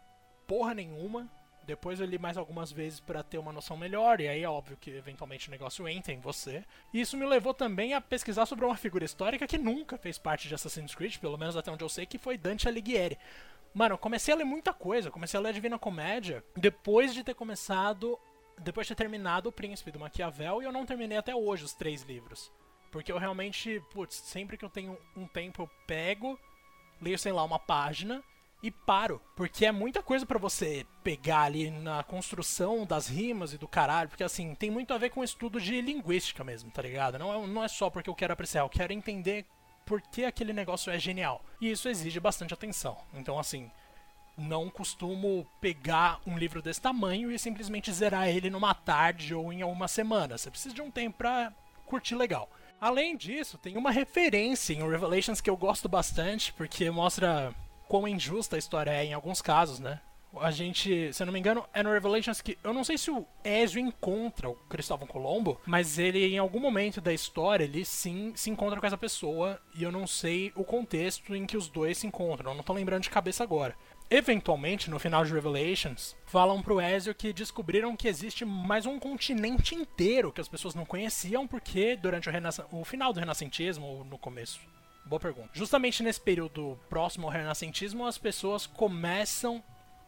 porra 0.47 0.73
nenhuma. 0.73 1.29
Depois 1.63 1.99
eu 1.99 2.05
li 2.05 2.19
mais 2.19 2.37
algumas 2.37 2.71
vezes 2.71 2.99
para 2.99 3.23
ter 3.23 3.39
uma 3.39 3.51
noção 3.51 3.75
melhor, 3.75 4.21
e 4.21 4.27
aí 4.27 4.43
é 4.43 4.49
óbvio 4.49 4.77
que 4.77 4.91
eventualmente 4.91 5.47
o 5.47 5.51
negócio 5.51 5.87
entra 5.87 6.13
em 6.13 6.19
você. 6.19 6.63
E 6.93 7.01
isso 7.01 7.17
me 7.17 7.25
levou 7.25 7.55
também 7.55 7.93
a 7.95 8.01
pesquisar 8.01 8.45
sobre 8.45 8.65
uma 8.65 8.77
figura 8.77 9.03
histórica 9.03 9.47
que 9.47 9.57
nunca 9.57 9.97
fez 9.97 10.19
parte 10.19 10.47
de 10.47 10.53
Assassin's 10.53 10.93
Creed, 10.93 11.17
pelo 11.17 11.37
menos 11.37 11.57
até 11.57 11.71
onde 11.71 11.83
eu 11.83 11.89
sei, 11.89 12.05
que 12.05 12.19
foi 12.19 12.37
Dante 12.37 12.67
Alighieri. 12.67 13.17
Mano, 13.75 13.95
eu 13.95 13.99
comecei 13.99 14.33
a 14.33 14.37
ler 14.37 14.45
muita 14.45 14.73
coisa. 14.73 15.11
Comecei 15.11 15.37
a 15.37 15.43
ler 15.43 15.49
a 15.49 15.51
Divina 15.51 15.77
Comédia 15.77 16.43
depois 16.55 17.13
de 17.13 17.23
ter 17.23 17.35
começado 17.35 18.17
depois 18.59 18.87
de 18.87 18.95
ter 18.95 19.03
terminado 19.03 19.49
O 19.49 19.51
Príncipe 19.51 19.91
do 19.91 19.99
Maquiavel, 19.99 20.61
e 20.61 20.65
eu 20.65 20.71
não 20.71 20.85
terminei 20.85 21.17
até 21.17 21.35
hoje 21.35 21.65
os 21.65 21.73
três 21.73 22.03
livros. 22.03 22.51
Porque 22.91 23.11
eu 23.11 23.17
realmente, 23.17 23.81
putz, 23.91 24.15
sempre 24.15 24.57
que 24.57 24.63
eu 24.63 24.69
tenho 24.69 24.97
um 25.15 25.27
tempo 25.27 25.63
eu 25.63 25.69
pego, 25.85 26.39
leio, 27.01 27.19
sei 27.19 27.33
lá, 27.33 27.43
uma 27.43 27.59
página 27.59 28.23
e 28.63 28.71
paro. 28.71 29.21
Porque 29.35 29.65
é 29.65 29.71
muita 29.71 30.01
coisa 30.01 30.25
para 30.25 30.39
você 30.39 30.85
pegar 31.03 31.41
ali 31.41 31.69
na 31.69 32.03
construção 32.03 32.85
das 32.85 33.07
rimas 33.07 33.51
e 33.51 33.57
do 33.57 33.67
caralho. 33.67 34.07
Porque 34.07 34.23
assim, 34.23 34.55
tem 34.55 34.71
muito 34.71 34.93
a 34.93 34.97
ver 34.97 35.09
com 35.09 35.23
estudo 35.23 35.59
de 35.59 35.81
linguística 35.81 36.43
mesmo, 36.43 36.71
tá 36.71 36.81
ligado? 36.81 37.19
Não 37.19 37.33
é, 37.33 37.47
não 37.47 37.63
é 37.63 37.67
só 37.67 37.89
porque 37.89 38.09
eu 38.09 38.15
quero 38.15 38.31
apreciar, 38.31 38.61
eu 38.61 38.69
quero 38.69 38.93
entender 38.93 39.45
por 39.85 40.01
que 40.01 40.25
aquele 40.25 40.51
negócio 40.51 40.91
é 40.91 40.97
genial. 40.97 41.43
E 41.61 41.69
isso 41.69 41.87
exige 41.87 42.19
bastante 42.19 42.53
atenção. 42.53 42.97
Então, 43.13 43.37
assim, 43.39 43.69
não 44.37 44.69
costumo 44.69 45.45
pegar 45.61 46.19
um 46.25 46.37
livro 46.37 46.61
desse 46.61 46.81
tamanho 46.81 47.31
e 47.31 47.39
simplesmente 47.39 47.91
zerar 47.91 48.27
ele 48.27 48.49
numa 48.49 48.73
tarde 48.73 49.33
ou 49.33 49.53
em 49.53 49.63
uma 49.63 49.87
semana. 49.87 50.37
Você 50.37 50.49
precisa 50.49 50.75
de 50.75 50.81
um 50.81 50.91
tempo 50.91 51.17
pra 51.17 51.53
curtir 51.85 52.15
legal. 52.15 52.49
Além 52.81 53.15
disso, 53.15 53.57
tem 53.57 53.77
uma 53.77 53.91
referência 53.91 54.73
em 54.73 54.87
Revelations 54.87 55.39
que 55.39 55.49
eu 55.49 55.55
gosto 55.55 55.87
bastante, 55.87 56.51
porque 56.53 56.89
mostra 56.91 57.53
quão 57.87 58.07
injusta 58.07 58.55
a 58.55 58.59
história 58.59 58.91
é 58.91 59.05
em 59.05 59.13
alguns 59.13 59.41
casos, 59.41 59.79
né? 59.79 60.01
A 60.39 60.51
gente, 60.51 61.11
se 61.13 61.21
eu 61.21 61.25
não 61.25 61.33
me 61.33 61.39
engano, 61.39 61.65
é 61.73 61.81
no 61.81 61.91
Revelations 61.91 62.41
que. 62.41 62.57
Eu 62.63 62.73
não 62.73 62.83
sei 62.83 62.97
se 62.97 63.11
o 63.11 63.25
Ezio 63.43 63.79
encontra 63.79 64.49
o 64.49 64.55
Cristóvão 64.69 65.07
Colombo, 65.07 65.59
mas 65.65 65.97
ele, 65.97 66.25
em 66.25 66.37
algum 66.37 66.59
momento 66.59 67.01
da 67.01 67.13
história, 67.13 67.63
ele 67.63 67.85
sim 67.85 68.33
se 68.35 68.49
encontra 68.49 68.79
com 68.79 68.87
essa 68.87 68.97
pessoa. 68.97 69.59
E 69.75 69.83
eu 69.83 69.91
não 69.91 70.05
sei 70.07 70.51
o 70.55 70.63
contexto 70.63 71.35
em 71.35 71.45
que 71.45 71.57
os 71.57 71.67
dois 71.67 71.97
se 71.97 72.07
encontram. 72.07 72.51
Eu 72.51 72.57
não 72.57 72.63
tô 72.63 72.73
lembrando 72.73 73.03
de 73.03 73.09
cabeça 73.09 73.43
agora. 73.43 73.75
Eventualmente, 74.09 74.89
no 74.89 74.99
final 74.99 75.25
de 75.25 75.33
Revelations, 75.33 76.15
falam 76.27 76.61
pro 76.61 76.79
Ezio 76.79 77.15
que 77.15 77.33
descobriram 77.33 77.95
que 77.95 78.07
existe 78.07 78.45
mais 78.45 78.85
um 78.85 78.99
continente 78.99 79.73
inteiro 79.73 80.31
que 80.31 80.41
as 80.41 80.47
pessoas 80.47 80.75
não 80.75 80.85
conheciam, 80.85 81.47
porque 81.47 81.95
durante 81.95 82.29
o, 82.29 82.79
o 82.79 82.85
final 82.85 83.11
do 83.11 83.19
renascentismo, 83.19 83.85
ou 83.85 84.05
no 84.05 84.19
começo, 84.19 84.59
Boa 85.05 85.19
pergunta. 85.19 85.49
Justamente 85.53 86.01
nesse 86.01 86.19
período 86.19 86.79
próximo 86.89 87.27
ao 87.27 87.31
renascentismo, 87.31 88.07
as 88.07 88.17
pessoas 88.17 88.65
começam 88.65 89.63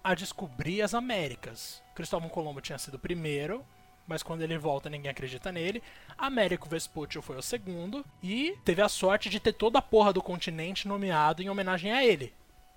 a 0.08 0.16
descobrir 0.16 0.82
as 0.82 0.94
Américas. 0.94 1.84
Cristóvão 1.94 2.30
Colombo 2.30 2.62
tinha 2.62 2.78
sido 2.78 2.94
o 2.94 3.00
primeiro, 3.00 3.66
mas 4.08 4.24
quando 4.24 4.42
ele 4.42 4.58
volta 4.58 4.90
ninguém 4.90 5.12
acredita 5.12 5.52
nele. 5.52 5.84
Américo 6.18 6.70
Vespucci 6.70 7.22
foi 7.22 7.36
o 7.36 7.42
segundo 7.42 8.06
e 8.24 8.58
teve 8.64 8.82
a 8.82 8.88
sorte 8.88 9.30
de 9.30 9.38
ter 9.38 9.52
toda 9.52 9.80
a 9.80 9.82
porra 9.82 10.14
do 10.14 10.22
continente 10.22 10.88
nomeado 10.88 11.44
em 11.44 11.50
homenagem 11.50 11.92
a 11.92 12.06
ele. 12.06 12.34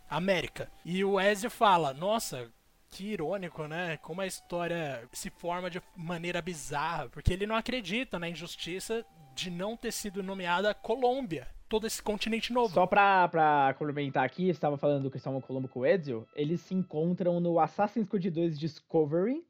América. 0.09 0.69
E 0.85 1.05
o 1.05 1.21
Ezio 1.21 1.51
fala: 1.51 1.95
Nossa, 1.95 2.51
que 2.91 3.13
irônico, 3.13 3.69
né? 3.69 3.97
Como 3.99 4.21
a 4.21 4.27
história 4.27 5.09
se 5.13 5.31
forma 5.31 5.71
de 5.71 5.81
maneira 5.95 6.43
bizarra, 6.43 7.09
porque 7.11 7.33
ele 7.33 7.47
não 7.47 7.55
acredita 7.55 8.19
na 8.19 8.29
injustiça 8.29 9.07
de 9.37 9.53
não 9.53 9.77
ter 9.77 9.93
sido 9.93 10.21
nomeada 10.21 10.75
Colômbia. 10.75 11.47
Todo 11.71 11.87
esse 11.87 12.03
continente 12.03 12.53
novo. 12.53 12.75
Só 12.75 12.85
pra, 12.85 13.29
pra 13.29 13.77
complementar 13.79 14.25
aqui, 14.25 14.47
você 14.47 14.51
estava 14.51 14.77
falando 14.77 15.05
do 15.05 15.11
Cristóvão 15.11 15.41
Colombo 15.41 15.69
com 15.69 15.81
o 15.81 15.87
Ezio, 15.87 16.27
eles 16.35 16.61
se 16.63 16.75
encontram 16.75 17.39
no 17.39 17.61
Assassin's 17.61 18.09
Creed 18.09 18.27
2 18.27 18.59
Discovery, 18.59 19.47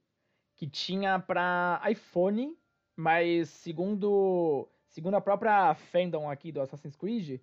que 0.55 0.67
tinha 0.67 1.19
pra 1.19 1.81
iPhone, 1.91 2.55
mas 2.95 3.49
segundo, 3.49 4.69
segundo 4.89 5.15
a 5.15 5.21
própria 5.23 5.75
fandom 5.75 6.29
aqui 6.29 6.53
do 6.53 6.61
Assassin's 6.61 6.95
Creed, 6.95 7.41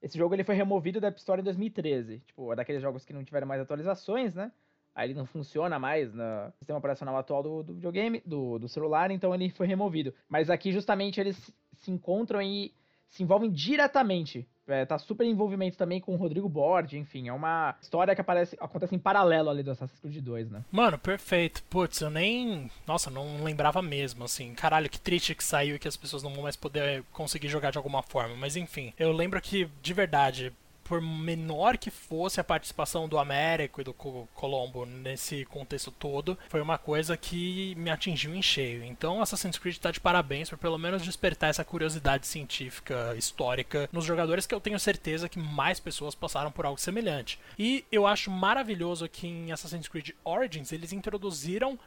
esse 0.00 0.16
jogo 0.16 0.32
ele 0.32 0.44
foi 0.44 0.54
removido 0.54 1.00
da 1.00 1.08
App 1.08 1.18
Store 1.18 1.40
em 1.40 1.44
2013. 1.44 2.20
Tipo, 2.20 2.52
é 2.52 2.56
daqueles 2.56 2.80
jogos 2.80 3.04
que 3.04 3.12
não 3.12 3.24
tiveram 3.24 3.48
mais 3.48 3.60
atualizações, 3.60 4.32
né? 4.32 4.52
Aí 4.94 5.08
ele 5.08 5.18
não 5.18 5.26
funciona 5.26 5.76
mais 5.76 6.14
no 6.14 6.52
sistema 6.56 6.78
operacional 6.78 7.16
atual 7.16 7.42
do, 7.42 7.64
do 7.64 7.74
videogame, 7.74 8.22
do, 8.24 8.60
do 8.60 8.68
celular, 8.68 9.10
então 9.10 9.34
ele 9.34 9.50
foi 9.50 9.66
removido. 9.66 10.14
Mas 10.28 10.48
aqui 10.48 10.70
justamente 10.70 11.20
eles 11.20 11.52
se 11.72 11.90
encontram 11.90 12.40
e 12.40 12.72
se 13.10 13.22
envolvem 13.22 13.50
diretamente. 13.50 14.48
É, 14.66 14.86
tá 14.86 14.96
super 14.98 15.26
envolvimento 15.26 15.76
também 15.76 16.00
com 16.00 16.14
o 16.14 16.16
Rodrigo 16.16 16.48
Bordi, 16.48 16.96
enfim, 16.96 17.26
é 17.26 17.32
uma 17.32 17.74
história 17.82 18.14
que 18.14 18.20
aparece, 18.20 18.56
acontece 18.60 18.94
em 18.94 19.00
paralelo 19.00 19.50
ali 19.50 19.64
do 19.64 19.72
Assassin's 19.72 19.98
Creed 19.98 20.22
2, 20.22 20.48
né? 20.48 20.64
Mano, 20.70 20.96
perfeito. 20.96 21.60
Putz, 21.64 22.00
eu 22.00 22.08
nem. 22.08 22.70
Nossa, 22.86 23.10
não 23.10 23.42
lembrava 23.42 23.82
mesmo, 23.82 24.22
assim. 24.22 24.54
Caralho, 24.54 24.88
que 24.88 25.00
triste 25.00 25.34
que 25.34 25.42
saiu 25.42 25.74
e 25.74 25.78
que 25.78 25.88
as 25.88 25.96
pessoas 25.96 26.22
não 26.22 26.32
vão 26.32 26.44
mais 26.44 26.54
poder 26.54 27.02
conseguir 27.12 27.48
jogar 27.48 27.72
de 27.72 27.78
alguma 27.78 28.00
forma. 28.00 28.36
Mas 28.36 28.54
enfim, 28.54 28.92
eu 28.96 29.10
lembro 29.10 29.40
que, 29.40 29.68
de 29.82 29.92
verdade, 29.92 30.52
por 30.90 31.00
menor 31.00 31.78
que 31.78 31.88
fosse 31.88 32.40
a 32.40 32.44
participação 32.44 33.08
do 33.08 33.16
Américo 33.16 33.80
e 33.80 33.84
do 33.84 33.94
Colombo 33.94 34.84
nesse 34.84 35.44
contexto 35.44 35.92
todo, 35.92 36.36
foi 36.48 36.60
uma 36.60 36.78
coisa 36.78 37.16
que 37.16 37.76
me 37.76 37.90
atingiu 37.90 38.34
em 38.34 38.42
cheio. 38.42 38.82
Então 38.82 39.22
Assassin's 39.22 39.56
Creed 39.56 39.76
está 39.76 39.92
de 39.92 40.00
parabéns 40.00 40.50
por 40.50 40.58
pelo 40.58 40.76
menos 40.76 41.04
despertar 41.04 41.48
essa 41.48 41.64
curiosidade 41.64 42.26
científica, 42.26 43.14
histórica 43.16 43.88
nos 43.92 44.04
jogadores 44.04 44.48
que 44.48 44.54
eu 44.54 44.60
tenho 44.60 44.80
certeza 44.80 45.28
que 45.28 45.38
mais 45.38 45.78
pessoas 45.78 46.16
passaram 46.16 46.50
por 46.50 46.66
algo 46.66 46.80
semelhante. 46.80 47.38
E 47.56 47.84
eu 47.92 48.04
acho 48.04 48.28
maravilhoso 48.28 49.08
que 49.08 49.28
em 49.28 49.52
Assassin's 49.52 49.86
Creed 49.86 50.10
Origins 50.24 50.72
eles 50.72 50.92
introduziram 50.92 51.78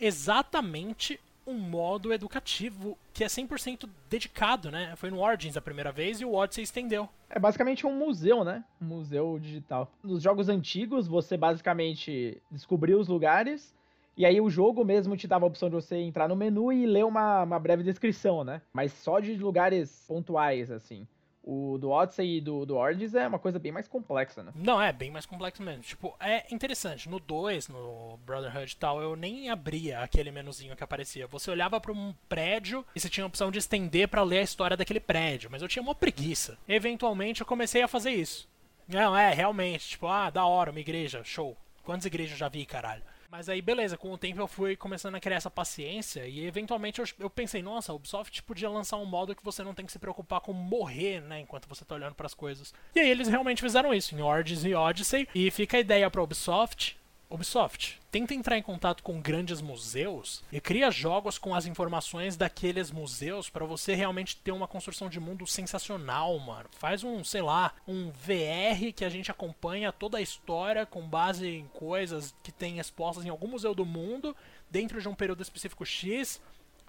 exatamente 0.00 1.20
um 1.46 1.54
modo 1.54 2.12
educativo 2.12 2.96
que 3.12 3.24
é 3.24 3.26
100% 3.26 3.88
dedicado, 4.08 4.70
né? 4.70 4.94
Foi 4.96 5.10
no 5.10 5.20
Origins 5.20 5.56
a 5.56 5.60
primeira 5.60 5.90
vez 5.90 6.20
e 6.20 6.24
o 6.24 6.34
Odyssey 6.34 6.64
estendeu. 6.64 7.08
É 7.28 7.38
basicamente 7.38 7.86
um 7.86 7.96
museu, 7.96 8.44
né? 8.44 8.64
Um 8.80 8.86
museu 8.86 9.38
digital. 9.40 9.90
Nos 10.02 10.22
jogos 10.22 10.48
antigos, 10.48 11.06
você 11.06 11.36
basicamente 11.36 12.40
descobriu 12.50 12.98
os 12.98 13.08
lugares 13.08 13.74
e 14.16 14.26
aí 14.26 14.40
o 14.40 14.50
jogo 14.50 14.84
mesmo 14.84 15.16
te 15.16 15.26
dava 15.26 15.46
a 15.46 15.48
opção 15.48 15.68
de 15.68 15.76
você 15.76 15.96
entrar 15.96 16.28
no 16.28 16.36
menu 16.36 16.72
e 16.72 16.84
ler 16.84 17.04
uma, 17.04 17.42
uma 17.42 17.58
breve 17.58 17.82
descrição, 17.82 18.44
né? 18.44 18.60
Mas 18.72 18.92
só 18.92 19.18
de 19.18 19.34
lugares 19.36 20.04
pontuais, 20.06 20.70
assim. 20.70 21.06
O 21.42 21.78
do 21.78 21.90
Odyssey 21.90 22.36
e 22.36 22.40
do, 22.40 22.66
do 22.66 22.76
Origins 22.76 23.14
é 23.14 23.26
uma 23.26 23.38
coisa 23.38 23.58
bem 23.58 23.72
mais 23.72 23.88
complexa, 23.88 24.42
né? 24.42 24.52
Não, 24.54 24.80
é 24.80 24.92
bem 24.92 25.10
mais 25.10 25.24
complexo 25.24 25.62
mesmo. 25.62 25.82
Tipo, 25.82 26.14
é 26.20 26.46
interessante. 26.54 27.08
No 27.08 27.18
2, 27.18 27.68
no 27.68 28.18
Brotherhood 28.26 28.72
e 28.72 28.76
tal, 28.76 29.00
eu 29.00 29.16
nem 29.16 29.48
abria 29.48 30.00
aquele 30.00 30.30
menuzinho 30.30 30.76
que 30.76 30.84
aparecia. 30.84 31.26
Você 31.26 31.50
olhava 31.50 31.80
para 31.80 31.92
um 31.92 32.14
prédio 32.28 32.84
e 32.94 33.00
você 33.00 33.08
tinha 33.08 33.24
a 33.24 33.26
opção 33.26 33.50
de 33.50 33.58
estender 33.58 34.08
para 34.08 34.22
ler 34.22 34.38
a 34.38 34.42
história 34.42 34.76
daquele 34.76 35.00
prédio. 35.00 35.50
Mas 35.50 35.62
eu 35.62 35.68
tinha 35.68 35.82
uma 35.82 35.94
preguiça. 35.94 36.58
Eventualmente 36.68 37.40
eu 37.40 37.46
comecei 37.46 37.82
a 37.82 37.88
fazer 37.88 38.10
isso. 38.10 38.48
Não, 38.86 39.16
é, 39.16 39.32
realmente. 39.32 39.88
Tipo, 39.90 40.08
ah, 40.08 40.28
da 40.28 40.44
hora, 40.44 40.70
uma 40.70 40.80
igreja, 40.80 41.24
show. 41.24 41.56
Quantas 41.82 42.04
igrejas 42.04 42.32
eu 42.32 42.38
já 42.38 42.48
vi, 42.48 42.66
caralho? 42.66 43.02
Mas 43.30 43.48
aí, 43.48 43.62
beleza, 43.62 43.96
com 43.96 44.10
o 44.10 44.18
tempo 44.18 44.40
eu 44.40 44.48
fui 44.48 44.74
começando 44.74 45.14
a 45.14 45.20
criar 45.20 45.36
essa 45.36 45.50
paciência 45.50 46.26
e 46.26 46.44
eventualmente 46.44 47.00
eu, 47.00 47.06
eu 47.20 47.30
pensei, 47.30 47.62
nossa, 47.62 47.92
a 47.92 47.94
Ubisoft 47.94 48.42
podia 48.42 48.68
lançar 48.68 48.96
um 48.96 49.04
modo 49.04 49.36
que 49.36 49.44
você 49.44 49.62
não 49.62 49.72
tem 49.72 49.86
que 49.86 49.92
se 49.92 50.00
preocupar 50.00 50.40
com 50.40 50.52
morrer, 50.52 51.20
né, 51.20 51.38
enquanto 51.38 51.68
você 51.68 51.84
tá 51.84 51.94
olhando 51.94 52.16
para 52.16 52.26
as 52.26 52.34
coisas. 52.34 52.74
E 52.92 52.98
aí 52.98 53.08
eles 53.08 53.28
realmente 53.28 53.62
fizeram 53.62 53.94
isso 53.94 54.16
em 54.16 54.20
Origins 54.20 54.64
e 54.64 54.74
Odyssey. 54.74 55.28
E 55.32 55.48
fica 55.52 55.76
a 55.76 55.80
ideia 55.80 56.10
pra 56.10 56.22
Ubisoft 56.22 56.98
Ubisoft, 57.30 58.00
tenta 58.10 58.34
entrar 58.34 58.58
em 58.58 58.62
contato 58.62 59.04
com 59.04 59.20
grandes 59.20 59.60
museus 59.60 60.42
e 60.50 60.60
cria 60.60 60.90
jogos 60.90 61.38
com 61.38 61.54
as 61.54 61.64
informações 61.64 62.36
daqueles 62.36 62.90
museus 62.90 63.48
para 63.48 63.64
você 63.64 63.94
realmente 63.94 64.36
ter 64.36 64.50
uma 64.50 64.66
construção 64.66 65.08
de 65.08 65.20
mundo 65.20 65.46
sensacional, 65.46 66.36
mano. 66.40 66.68
Faz 66.72 67.04
um, 67.04 67.22
sei 67.22 67.40
lá, 67.40 67.72
um 67.86 68.10
VR 68.10 68.92
que 68.94 69.04
a 69.04 69.08
gente 69.08 69.30
acompanha 69.30 69.92
toda 69.92 70.18
a 70.18 70.22
história 70.22 70.84
com 70.84 71.08
base 71.08 71.46
em 71.46 71.68
coisas 71.68 72.34
que 72.42 72.50
tem 72.50 72.80
expostas 72.80 73.24
em 73.24 73.28
algum 73.28 73.46
museu 73.46 73.76
do 73.76 73.86
mundo 73.86 74.36
dentro 74.68 75.00
de 75.00 75.08
um 75.08 75.14
período 75.14 75.40
específico 75.40 75.86
X 75.86 76.40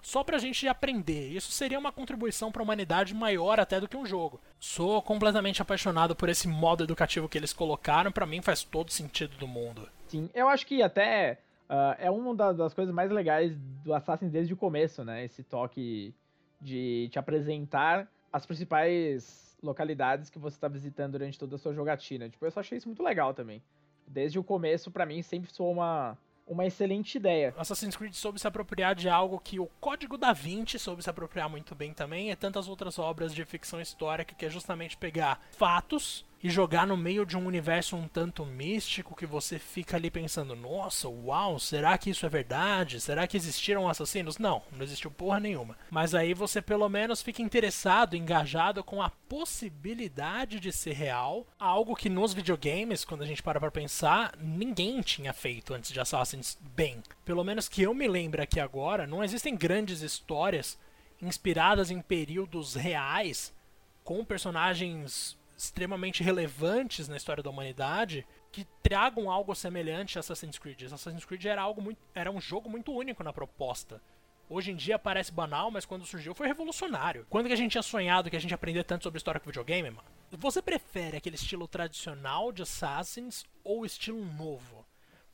só 0.02 0.24
pra 0.24 0.38
gente 0.38 0.66
aprender. 0.66 1.30
Isso 1.30 1.52
seria 1.52 1.78
uma 1.78 1.92
contribuição 1.92 2.50
para 2.50 2.60
a 2.60 2.64
humanidade 2.64 3.14
maior 3.14 3.60
até 3.60 3.80
do 3.80 3.86
que 3.86 3.96
um 3.96 4.04
jogo. 4.04 4.40
Sou 4.58 5.00
completamente 5.00 5.62
apaixonado 5.62 6.16
por 6.16 6.28
esse 6.28 6.48
modo 6.48 6.82
educativo 6.82 7.28
que 7.28 7.38
eles 7.38 7.52
colocaram, 7.52 8.10
para 8.10 8.26
mim 8.26 8.42
faz 8.42 8.64
todo 8.64 8.90
sentido 8.90 9.36
do 9.36 9.46
mundo. 9.46 9.88
Sim, 10.12 10.28
eu 10.34 10.46
acho 10.46 10.66
que 10.66 10.82
até 10.82 11.38
uh, 11.70 11.96
é 11.98 12.10
uma 12.10 12.34
das 12.52 12.74
coisas 12.74 12.94
mais 12.94 13.10
legais 13.10 13.56
do 13.82 13.94
Assassin 13.94 14.28
desde 14.28 14.52
o 14.52 14.56
começo, 14.58 15.02
né? 15.02 15.24
Esse 15.24 15.42
toque 15.42 16.14
de 16.60 17.08
te 17.10 17.18
apresentar 17.18 18.06
as 18.30 18.44
principais 18.44 19.56
localidades 19.62 20.28
que 20.28 20.38
você 20.38 20.54
está 20.54 20.68
visitando 20.68 21.12
durante 21.12 21.38
toda 21.38 21.56
a 21.56 21.58
sua 21.58 21.72
jogatina. 21.72 22.28
Tipo, 22.28 22.44
eu 22.44 22.50
só 22.50 22.60
achei 22.60 22.76
isso 22.76 22.88
muito 22.88 23.02
legal 23.02 23.32
também. 23.32 23.62
Desde 24.06 24.38
o 24.38 24.44
começo, 24.44 24.90
para 24.90 25.06
mim, 25.06 25.22
sempre 25.22 25.50
sou 25.50 25.72
uma, 25.72 26.18
uma 26.46 26.66
excelente 26.66 27.14
ideia. 27.16 27.54
Assassin's 27.56 27.96
Creed 27.96 28.12
soube 28.12 28.38
se 28.38 28.46
apropriar 28.46 28.94
de 28.94 29.08
algo 29.08 29.40
que 29.40 29.58
o 29.58 29.66
Código 29.80 30.18
da 30.18 30.34
Vinci 30.34 30.78
soube 30.78 31.02
se 31.02 31.08
apropriar 31.08 31.48
muito 31.48 31.74
bem 31.74 31.94
também, 31.94 32.30
e 32.30 32.36
tantas 32.36 32.68
outras 32.68 32.98
obras 32.98 33.34
de 33.34 33.46
ficção 33.46 33.80
histórica, 33.80 34.34
que 34.34 34.44
é 34.44 34.50
justamente 34.50 34.94
pegar 34.94 35.40
fatos 35.52 36.22
e 36.42 36.50
jogar 36.50 36.86
no 36.86 36.96
meio 36.96 37.24
de 37.24 37.36
um 37.36 37.46
universo 37.46 37.96
um 37.96 38.08
tanto 38.08 38.44
místico 38.44 39.14
que 39.14 39.24
você 39.24 39.58
fica 39.58 39.96
ali 39.96 40.10
pensando: 40.10 40.56
nossa, 40.56 41.08
uau, 41.08 41.58
será 41.58 41.96
que 41.96 42.10
isso 42.10 42.26
é 42.26 42.28
verdade? 42.28 43.00
Será 43.00 43.26
que 43.26 43.36
existiram 43.36 43.88
assassinos? 43.88 44.38
Não, 44.38 44.62
não 44.72 44.82
existiu 44.82 45.10
porra 45.10 45.38
nenhuma. 45.38 45.76
Mas 45.90 46.14
aí 46.14 46.34
você 46.34 46.60
pelo 46.60 46.88
menos 46.88 47.22
fica 47.22 47.42
interessado, 47.42 48.16
engajado 48.16 48.82
com 48.82 49.00
a 49.00 49.10
possibilidade 49.28 50.58
de 50.58 50.72
ser 50.72 50.94
real, 50.94 51.46
algo 51.58 51.94
que 51.94 52.08
nos 52.08 52.34
videogames, 52.34 53.04
quando 53.04 53.22
a 53.22 53.26
gente 53.26 53.42
para 53.42 53.60
pra 53.60 53.70
pensar, 53.70 54.34
ninguém 54.38 55.00
tinha 55.00 55.32
feito 55.32 55.74
antes 55.74 55.92
de 55.92 56.00
Assassin's 56.00 56.58
bem. 56.74 57.02
Pelo 57.24 57.44
menos 57.44 57.68
que 57.68 57.82
eu 57.82 57.94
me 57.94 58.08
lembro 58.08 58.42
aqui 58.42 58.58
agora, 58.58 59.06
não 59.06 59.22
existem 59.22 59.56
grandes 59.56 60.00
histórias 60.00 60.78
inspiradas 61.20 61.90
em 61.90 62.00
períodos 62.00 62.74
reais 62.74 63.54
com 64.02 64.24
personagens 64.24 65.36
extremamente 65.62 66.24
relevantes 66.24 67.06
na 67.06 67.16
história 67.16 67.42
da 67.42 67.48
humanidade 67.50 68.26
que 68.50 68.66
tragam 68.82 69.30
algo 69.30 69.54
semelhante 69.54 70.18
a 70.18 70.20
Assassin's 70.20 70.58
Creed. 70.58 70.82
Assassin's 70.82 71.24
Creed 71.24 71.44
era 71.46 71.62
algo 71.62 71.80
muito, 71.80 71.98
era 72.14 72.30
um 72.30 72.40
jogo 72.40 72.68
muito 72.68 72.92
único 72.92 73.22
na 73.22 73.32
proposta. 73.32 74.02
Hoje 74.50 74.72
em 74.72 74.76
dia 74.76 74.98
parece 74.98 75.30
banal, 75.32 75.70
mas 75.70 75.86
quando 75.86 76.04
surgiu 76.04 76.34
foi 76.34 76.48
revolucionário. 76.48 77.26
Quando 77.30 77.46
que 77.46 77.52
a 77.52 77.56
gente 77.56 77.72
tinha 77.72 77.82
sonhado 77.82 78.28
que 78.28 78.36
a 78.36 78.40
gente 78.40 78.52
aprender 78.52 78.82
tanto 78.82 79.04
sobre 79.04 79.18
história 79.18 79.40
com 79.40 79.46
videogame, 79.46 79.90
mano? 79.90 80.08
Você 80.32 80.60
prefere 80.60 81.16
aquele 81.16 81.36
estilo 81.36 81.68
tradicional 81.68 82.50
de 82.50 82.62
Assassins 82.62 83.44
ou 83.62 83.86
estilo 83.86 84.24
novo? 84.24 84.84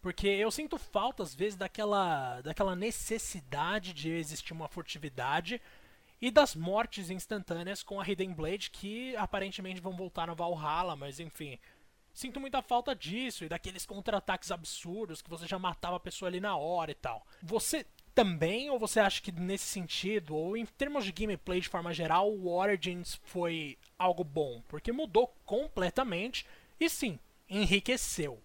Porque 0.00 0.28
eu 0.28 0.50
sinto 0.50 0.78
falta, 0.78 1.22
às 1.22 1.34
vezes, 1.34 1.56
daquela, 1.56 2.40
daquela 2.42 2.76
necessidade 2.76 3.92
de 3.92 4.10
existir 4.10 4.52
uma 4.52 4.68
furtividade 4.68 5.60
e 6.20 6.30
das 6.30 6.54
mortes 6.54 7.10
instantâneas 7.10 7.82
com 7.82 8.00
a 8.00 8.08
Hidden 8.08 8.32
Blade, 8.32 8.70
que 8.70 9.16
aparentemente 9.16 9.80
vão 9.80 9.96
voltar 9.96 10.26
no 10.26 10.34
Valhalla, 10.34 10.96
mas 10.96 11.20
enfim. 11.20 11.58
Sinto 12.12 12.40
muita 12.40 12.60
falta 12.60 12.94
disso 12.94 13.44
e 13.44 13.48
daqueles 13.48 13.86
contra-ataques 13.86 14.50
absurdos 14.50 15.22
que 15.22 15.30
você 15.30 15.46
já 15.46 15.58
matava 15.58 15.96
a 15.96 16.00
pessoa 16.00 16.28
ali 16.28 16.40
na 16.40 16.56
hora 16.56 16.90
e 16.90 16.94
tal. 16.94 17.24
Você 17.42 17.86
também, 18.14 18.68
ou 18.68 18.78
você 18.80 18.98
acha 18.98 19.22
que 19.22 19.30
nesse 19.30 19.66
sentido, 19.66 20.34
ou 20.34 20.56
em 20.56 20.66
termos 20.66 21.04
de 21.04 21.12
gameplay 21.12 21.60
de 21.60 21.68
forma 21.68 21.94
geral, 21.94 22.28
o 22.28 22.48
Origins 22.48 23.20
foi 23.22 23.78
algo 23.96 24.24
bom? 24.24 24.60
Porque 24.66 24.90
mudou 24.90 25.28
completamente 25.44 26.44
e 26.80 26.90
sim, 26.90 27.20
enriqueceu 27.48 28.42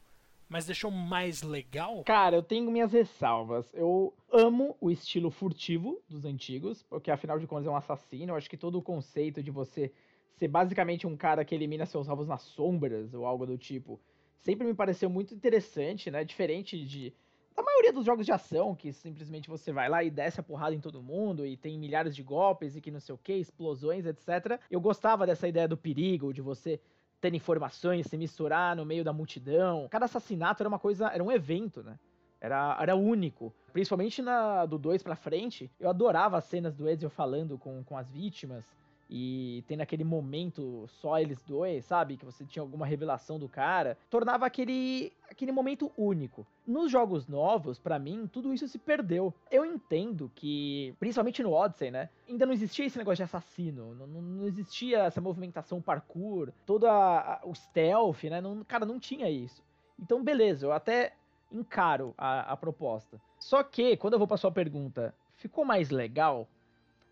mas 0.50 0.66
deixou 0.66 0.92
mais 0.92 1.42
legal? 1.42 2.04
Cara, 2.04 2.36
eu 2.36 2.44
tenho 2.44 2.70
minhas 2.72 2.92
ressalvas. 2.92 3.70
Eu 3.74 4.14
amo 4.32 4.76
o 4.80 4.92
estilo 4.92 5.30
furtivo 5.32 6.02
dos 6.08 6.26
antigos, 6.26 6.84
porque 6.84 7.12
afinal 7.12 7.40
de 7.40 7.48
contas 7.48 7.68
é 7.68 7.70
um 7.70 7.76
assassino. 7.76 8.32
Eu 8.32 8.36
acho 8.36 8.50
que 8.50 8.58
todo 8.58 8.78
o 8.78 8.82
conceito 8.82 9.42
de 9.42 9.52
você 9.52 9.92
ser 10.36 10.48
basicamente 10.48 11.06
um 11.08 11.16
cara 11.16 11.46
que 11.46 11.54
elimina 11.54 11.86
seus 11.86 12.10
alvos 12.10 12.28
nas 12.28 12.42
sombras 12.42 13.14
ou 13.14 13.26
algo 13.26 13.46
do 13.46 13.58
tipo 13.58 14.00
sempre 14.44 14.68
me 14.68 14.74
pareceu 14.74 15.10
muito 15.10 15.34
interessante, 15.34 16.12
né? 16.12 16.24
Diferente 16.24 16.86
de 16.86 17.14
da 17.56 17.62
maioria 17.62 17.94
dos 17.94 18.04
jogos 18.04 18.26
de 18.26 18.32
ação, 18.32 18.76
que 18.76 18.92
simplesmente 18.92 19.48
você 19.48 19.72
vai 19.72 19.88
lá 19.88 20.04
e 20.04 20.10
desce 20.10 20.40
a 20.40 20.44
porrada 20.44 20.74
em 20.74 20.80
todo 20.80 21.04
mundo 21.04 21.46
e 21.46 21.56
tem 21.56 21.78
milhares 21.78 22.16
de 22.16 22.24
golpes 22.24 22.76
e 22.76 22.82
que 22.82 22.90
não 22.90 23.00
sei 23.00 23.14
o 23.14 23.18
que, 23.18 23.34
explosões, 23.34 24.08
etc. 24.08 24.60
Eu 24.72 24.82
gostava 24.82 25.26
dessa 25.26 25.48
ideia 25.48 25.68
do 25.68 25.78
perigo, 25.78 26.34
de 26.34 26.42
você 26.42 26.82
ter 27.24 27.34
informações, 27.34 28.08
se 28.08 28.18
misturar 28.18 28.76
no 28.76 28.86
meio 28.86 29.02
da 29.02 29.14
multidão. 29.14 29.88
Cada 29.90 30.06
assassinato 30.06 30.62
era 30.62 30.68
uma 30.68 30.78
coisa, 30.78 31.08
era 31.08 31.24
um 31.24 31.32
evento, 31.32 31.82
né? 31.82 31.98
Era, 32.42 32.78
era 32.82 32.96
único. 32.98 33.54
Principalmente 33.72 34.22
na 34.22 34.66
do 34.66 34.78
2 34.78 35.02
pra 35.02 35.16
frente, 35.16 35.72
eu 35.80 35.90
adorava 35.90 36.38
as 36.38 36.44
cenas 36.44 36.76
do 36.76 36.90
Ezio 36.90 37.10
falando 37.10 37.58
com, 37.58 37.82
com 37.86 37.98
as 37.98 38.10
vítimas 38.12 38.66
e 39.10 39.64
tendo 39.68 39.82
aquele 39.82 40.04
momento 40.04 40.88
só 40.88 41.20
eles 41.20 41.42
dois, 41.44 41.86
sabe? 41.86 42.18
Que 42.18 42.26
você 42.26 42.46
tinha 42.46 42.64
alguma 42.64 42.86
revelação 42.86 43.38
do 43.38 43.48
cara, 43.48 43.98
tornava 44.10 44.46
aquele 44.46 45.12
aquele 45.30 45.52
momento 45.52 45.92
único. 45.98 46.46
Nos 46.66 46.92
jogos 46.92 47.28
novos, 47.28 47.80
para 47.80 48.00
mim, 48.00 48.30
tudo 48.32 48.54
isso 48.54 48.68
se 48.68 48.78
perdeu. 48.78 49.34
Eu 49.52 49.66
entendo 49.66 50.32
que, 50.36 50.96
principalmente 51.00 51.42
no 51.44 51.52
Odyssey, 51.52 51.92
né? 51.92 52.10
Ainda 52.30 52.46
não 52.46 52.54
existia 52.54 52.86
esse 52.86 52.98
negócio 52.98 53.18
de 53.18 53.24
assassino, 53.24 53.96
não, 53.96 54.08
não 54.08 54.46
existia 54.46 55.00
essa 55.00 55.20
movimentação 55.20 55.82
parkour, 55.82 56.52
todo 56.66 56.88
a, 56.88 57.42
o 57.44 57.54
stealth, 57.54 58.24
né? 58.26 58.40
Não, 58.40 58.64
cara, 58.64 58.86
não 58.86 59.00
tinha 59.00 59.30
isso. 59.30 59.64
Então, 60.00 60.24
beleza, 60.24 60.66
eu 60.66 60.72
até 60.72 61.14
encaro 61.52 62.14
a, 62.18 62.54
a 62.54 62.58
proposta. 62.58 63.20
Só 63.40 63.62
que, 63.64 63.98
quando 63.98 64.14
eu 64.14 64.20
vou 64.20 64.28
pra 64.28 64.38
sua 64.38 64.52
pergunta, 64.52 65.14
ficou 65.36 65.66
mais 65.66 65.90
legal? 65.90 66.48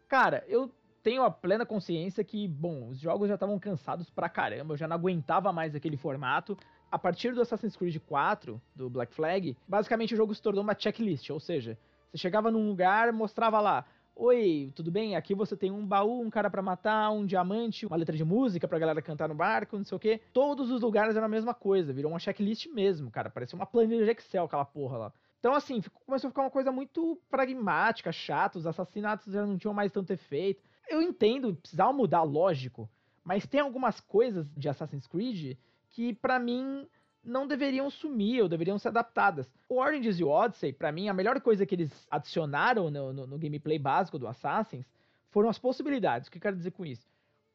Cara, 0.07 0.43
eu 0.47 0.69
tenho 1.03 1.23
a 1.23 1.31
plena 1.31 1.65
consciência 1.65 2.23
que, 2.23 2.47
bom, 2.47 2.89
os 2.89 2.99
jogos 2.99 3.27
já 3.27 3.35
estavam 3.35 3.57
cansados 3.59 4.09
pra 4.09 4.29
caramba, 4.29 4.73
eu 4.73 4.77
já 4.77 4.87
não 4.87 4.95
aguentava 4.95 5.51
mais 5.51 5.75
aquele 5.75 5.97
formato. 5.97 6.57
A 6.91 6.99
partir 6.99 7.33
do 7.33 7.41
Assassin's 7.41 7.75
Creed 7.75 7.97
4, 7.99 8.61
do 8.75 8.89
Black 8.89 9.13
Flag, 9.13 9.57
basicamente 9.67 10.13
o 10.13 10.17
jogo 10.17 10.35
se 10.35 10.41
tornou 10.41 10.63
uma 10.63 10.77
checklist, 10.77 11.29
ou 11.29 11.39
seja, 11.39 11.77
você 12.09 12.17
chegava 12.17 12.51
num 12.51 12.67
lugar, 12.67 13.11
mostrava 13.13 13.59
lá, 13.59 13.85
Oi, 14.13 14.71
tudo 14.75 14.91
bem? 14.91 15.15
Aqui 15.15 15.33
você 15.33 15.55
tem 15.55 15.71
um 15.71 15.85
baú, 15.85 16.21
um 16.21 16.29
cara 16.29 16.49
para 16.49 16.61
matar, 16.61 17.09
um 17.11 17.25
diamante, 17.25 17.85
uma 17.85 17.95
letra 17.95 18.15
de 18.15 18.25
música 18.25 18.67
pra 18.67 18.77
galera 18.77 19.01
cantar 19.01 19.29
no 19.29 19.33
barco, 19.33 19.77
não 19.77 19.85
sei 19.85 19.95
o 19.95 19.99
quê. 19.99 20.21
Todos 20.33 20.69
os 20.69 20.81
lugares 20.81 21.15
eram 21.15 21.25
a 21.25 21.29
mesma 21.29 21.53
coisa, 21.53 21.93
virou 21.93 22.11
uma 22.11 22.19
checklist 22.19 22.67
mesmo, 22.67 23.09
cara. 23.09 23.29
Parecia 23.29 23.55
uma 23.55 23.65
planilha 23.65 24.03
de 24.03 24.11
Excel 24.11 24.43
aquela 24.43 24.65
porra 24.65 24.97
lá. 24.97 25.13
Então, 25.39 25.55
assim, 25.55 25.81
começou 26.05 26.27
a 26.27 26.31
ficar 26.31 26.43
uma 26.43 26.51
coisa 26.51 26.71
muito 26.71 27.19
pragmática, 27.31 28.11
chata, 28.11 28.59
os 28.59 28.67
assassinatos 28.67 29.33
já 29.33 29.43
não 29.45 29.57
tinham 29.57 29.73
mais 29.73 29.91
tanto 29.91 30.11
efeito 30.11 30.61
eu 30.91 31.01
entendo, 31.01 31.55
precisava 31.55 31.93
mudar, 31.93 32.23
lógico, 32.23 32.89
mas 33.23 33.45
tem 33.45 33.59
algumas 33.59 33.99
coisas 33.99 34.47
de 34.55 34.67
Assassin's 34.67 35.07
Creed 35.07 35.57
que, 35.89 36.13
para 36.13 36.39
mim, 36.39 36.87
não 37.23 37.47
deveriam 37.47 37.89
sumir 37.89 38.41
ou 38.41 38.49
deveriam 38.49 38.79
ser 38.79 38.89
adaptadas. 38.89 39.51
O 39.69 39.79
Origins 39.79 40.19
e 40.19 40.23
o 40.23 40.29
Odyssey, 40.29 40.73
para 40.73 40.91
mim, 40.91 41.07
a 41.07 41.13
melhor 41.13 41.39
coisa 41.41 41.65
que 41.65 41.75
eles 41.75 42.07
adicionaram 42.09 42.89
no, 42.89 43.13
no, 43.13 43.27
no 43.27 43.37
gameplay 43.37 43.77
básico 43.77 44.17
do 44.17 44.27
Assassins 44.27 44.85
foram 45.29 45.49
as 45.49 45.59
possibilidades. 45.59 46.27
O 46.27 46.31
que 46.31 46.37
eu 46.37 46.41
quero 46.41 46.55
dizer 46.55 46.71
com 46.71 46.85
isso? 46.85 47.10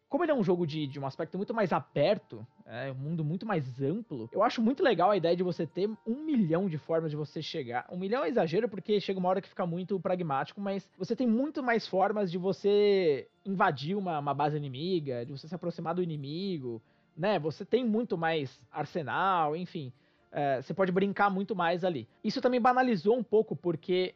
Como 0.08 0.24
ele 0.24 0.32
é 0.32 0.34
um 0.34 0.42
jogo 0.42 0.66
de, 0.66 0.86
de 0.86 1.00
um 1.00 1.06
aspecto 1.06 1.36
muito 1.36 1.52
mais 1.52 1.72
aberto, 1.72 2.46
é 2.64 2.92
um 2.92 2.94
mundo 2.94 3.24
muito 3.24 3.44
mais 3.44 3.80
amplo, 3.82 4.28
eu 4.32 4.42
acho 4.42 4.62
muito 4.62 4.82
legal 4.82 5.10
a 5.10 5.16
ideia 5.16 5.36
de 5.36 5.42
você 5.42 5.66
ter 5.66 5.90
um 6.06 6.24
milhão 6.24 6.68
de 6.68 6.78
formas 6.78 7.10
de 7.10 7.16
você 7.16 7.42
chegar. 7.42 7.86
Um 7.90 7.98
milhão 7.98 8.24
é 8.24 8.28
exagero 8.28 8.68
porque 8.68 9.00
chega 9.00 9.18
uma 9.18 9.28
hora 9.28 9.40
que 9.40 9.48
fica 9.48 9.66
muito 9.66 9.98
pragmático, 9.98 10.60
mas 10.60 10.88
você 10.96 11.16
tem 11.16 11.26
muito 11.26 11.62
mais 11.62 11.86
formas 11.88 12.30
de 12.30 12.38
você 12.38 13.28
invadir 13.44 13.96
uma, 13.96 14.18
uma 14.18 14.34
base 14.34 14.56
inimiga, 14.56 15.26
de 15.26 15.32
você 15.32 15.48
se 15.48 15.54
aproximar 15.54 15.94
do 15.94 16.02
inimigo, 16.02 16.80
né? 17.16 17.38
Você 17.38 17.64
tem 17.64 17.84
muito 17.84 18.16
mais 18.16 18.60
arsenal, 18.70 19.56
enfim. 19.56 19.92
É, 20.30 20.60
você 20.60 20.74
pode 20.74 20.92
brincar 20.92 21.30
muito 21.30 21.56
mais 21.56 21.84
ali. 21.84 22.08
Isso 22.22 22.40
também 22.40 22.60
banalizou 22.60 23.16
um 23.16 23.24
pouco 23.24 23.56
porque 23.56 24.14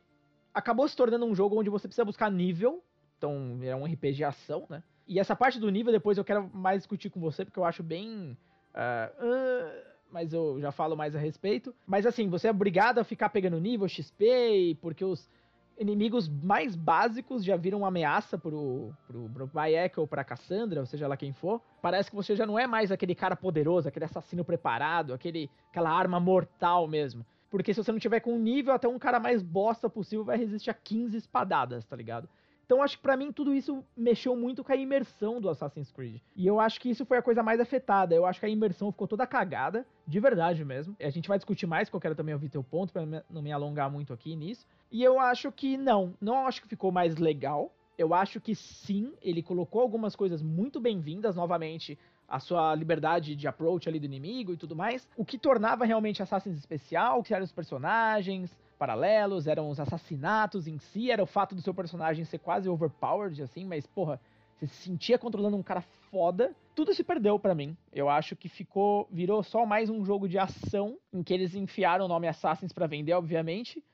acabou 0.53 0.87
se 0.87 0.97
tornando 0.97 1.25
um 1.25 1.35
jogo 1.35 1.59
onde 1.59 1.71
você 1.71 1.89
precisa 1.89 2.05
buscar 2.05 2.31
nível. 2.31 2.83
Então, 3.17 3.59
é 3.63 3.75
um 3.75 3.85
RPG 3.85 4.25
ação, 4.25 4.67
né? 4.69 4.83
E 5.11 5.19
essa 5.19 5.35
parte 5.35 5.59
do 5.59 5.69
nível 5.69 5.93
depois 5.93 6.17
eu 6.17 6.25
quero 6.25 6.49
mais 6.55 6.79
discutir 6.79 7.11
com 7.11 7.19
você, 7.19 7.45
porque 7.45 7.59
eu 7.59 7.65
acho 7.65 7.83
bem. 7.83 8.39
Uh, 8.73 9.27
uh, 9.27 9.91
mas 10.09 10.33
eu 10.33 10.61
já 10.61 10.71
falo 10.71 10.97
mais 10.97 11.17
a 11.17 11.19
respeito. 11.19 11.75
Mas 11.85 12.07
assim, 12.07 12.29
você 12.29 12.47
é 12.47 12.53
obrigado 12.53 12.99
a 12.99 13.05
ficar 13.05 13.29
pegando 13.29 13.59
nível, 13.59 13.89
XP, 13.89 14.79
porque 14.81 15.05
os 15.05 15.29
inimigos 15.77 16.29
mais 16.29 16.77
básicos 16.77 17.45
já 17.45 17.57
viram 17.57 17.85
ameaça 17.85 18.39
pro, 18.39 18.93
pro, 19.09 19.29
pro 19.31 19.47
Bayek 19.49 19.99
ou 19.99 20.07
pra 20.07 20.23
Cassandra, 20.23 20.79
ou 20.79 20.87
seja 20.87 21.09
lá 21.09 21.17
quem 21.17 21.33
for. 21.33 21.61
Parece 21.83 22.09
que 22.09 22.15
você 22.15 22.37
já 22.37 22.47
não 22.47 22.57
é 22.57 22.69
mais 22.69 22.93
aquele 22.93 23.17
cara 23.17 23.35
poderoso, 23.35 23.89
aquele 23.89 24.05
assassino 24.05 24.45
preparado, 24.45 25.13
aquele, 25.13 25.51
aquela 25.71 25.91
arma 25.91 26.21
mortal 26.21 26.87
mesmo. 26.87 27.27
Porque 27.51 27.75
se 27.75 27.83
você 27.83 27.91
não 27.91 27.99
tiver 27.99 28.21
com 28.21 28.39
nível, 28.39 28.73
até 28.73 28.87
um 28.87 28.99
cara 28.99 29.19
mais 29.19 29.43
bosta 29.43 29.91
possível 29.91 30.25
vai 30.25 30.37
resistir 30.37 30.71
a 30.71 30.75
15 30.75 31.17
espadadas, 31.17 31.85
tá 31.85 31.97
ligado? 31.97 32.29
Então 32.71 32.85
acho 32.85 32.99
que 32.99 33.03
para 33.03 33.17
mim 33.17 33.33
tudo 33.33 33.53
isso 33.53 33.85
mexeu 33.97 34.37
muito 34.37 34.63
com 34.63 34.71
a 34.71 34.77
imersão 34.77 35.41
do 35.41 35.49
Assassin's 35.49 35.91
Creed. 35.91 36.21
E 36.37 36.47
eu 36.47 36.61
acho 36.61 36.81
que 36.81 36.89
isso 36.89 37.05
foi 37.05 37.19
a 37.19 37.23
coisa 37.23 37.43
mais 37.43 37.59
afetada. 37.59 38.15
Eu 38.15 38.25
acho 38.25 38.39
que 38.39 38.47
a 38.47 38.49
imersão 38.49 38.93
ficou 38.93 39.09
toda 39.09 39.27
cagada, 39.27 39.85
de 40.07 40.21
verdade 40.21 40.65
mesmo. 40.65 40.95
A 41.01 41.11
gente 41.11 41.29
vai 41.29 41.37
discutir 41.37 41.67
mais, 41.67 41.89
porque 41.89 41.97
eu 41.97 42.01
quero 42.01 42.15
também 42.15 42.33
ouvir 42.33 42.49
teu 42.49 42.63
ponto 42.63 42.93
para 42.93 43.05
não 43.29 43.43
me 43.43 43.51
alongar 43.51 43.91
muito 43.91 44.13
aqui 44.13 44.37
nisso. 44.37 44.69
E 44.89 45.03
eu 45.03 45.19
acho 45.19 45.51
que 45.51 45.77
não, 45.77 46.15
não 46.21 46.47
acho 46.47 46.63
que 46.63 46.69
ficou 46.69 46.93
mais 46.93 47.17
legal. 47.17 47.75
Eu 47.99 48.15
acho 48.15 48.41
que 48.41 48.55
sim, 48.55 49.15
ele 49.21 49.43
colocou 49.43 49.83
algumas 49.83 50.15
coisas 50.15 50.41
muito 50.41 50.81
bem-vindas 50.81 51.35
novamente 51.35 51.99
a 52.29 52.39
sua 52.39 52.73
liberdade 52.77 53.35
de 53.35 53.49
approach 53.49 53.89
ali 53.89 53.99
do 53.99 54.07
inimigo 54.07 54.53
e 54.53 54.57
tudo 54.57 54.77
mais. 54.77 55.09
O 55.17 55.25
que 55.25 55.37
tornava 55.37 55.85
realmente 55.85 56.23
Assassin's 56.23 56.57
especial, 56.57 57.21
que 57.25 57.35
eram 57.35 57.45
os 57.45 57.51
personagens, 57.51 58.57
paralelos, 58.81 59.47
eram 59.47 59.69
os 59.69 59.79
assassinatos 59.79 60.67
em 60.67 60.79
si, 60.79 61.11
era 61.11 61.23
o 61.23 61.27
fato 61.27 61.55
do 61.55 61.61
seu 61.61 61.75
personagem 61.75 62.25
ser 62.25 62.39
quase 62.39 62.67
overpowered, 62.67 63.43
assim, 63.43 63.63
mas, 63.63 63.87
porra, 63.87 64.19
você 64.57 64.67
se 64.67 64.75
sentia 64.85 65.19
controlando 65.19 65.59
um 65.59 65.63
cara 65.63 65.83
foda. 66.11 66.57
Tudo 66.75 66.95
se 66.95 67.05
perdeu 67.05 67.39
para 67.39 67.55
mim. 67.55 67.77
Eu 67.93 68.09
acho 68.09 68.35
que 68.35 68.49
ficou. 68.49 69.07
virou 69.11 69.43
só 69.43 69.67
mais 69.67 69.91
um 69.91 70.03
jogo 70.03 70.27
de 70.27 70.39
ação 70.39 70.99
em 71.13 71.23
que 71.23 71.35
eles 71.35 71.55
enfiaram 71.55 72.07
o 72.07 72.09
nome 72.09 72.27
Assassins 72.27 72.73
para 72.73 72.87
vender, 72.87 73.13
obviamente. 73.13 73.85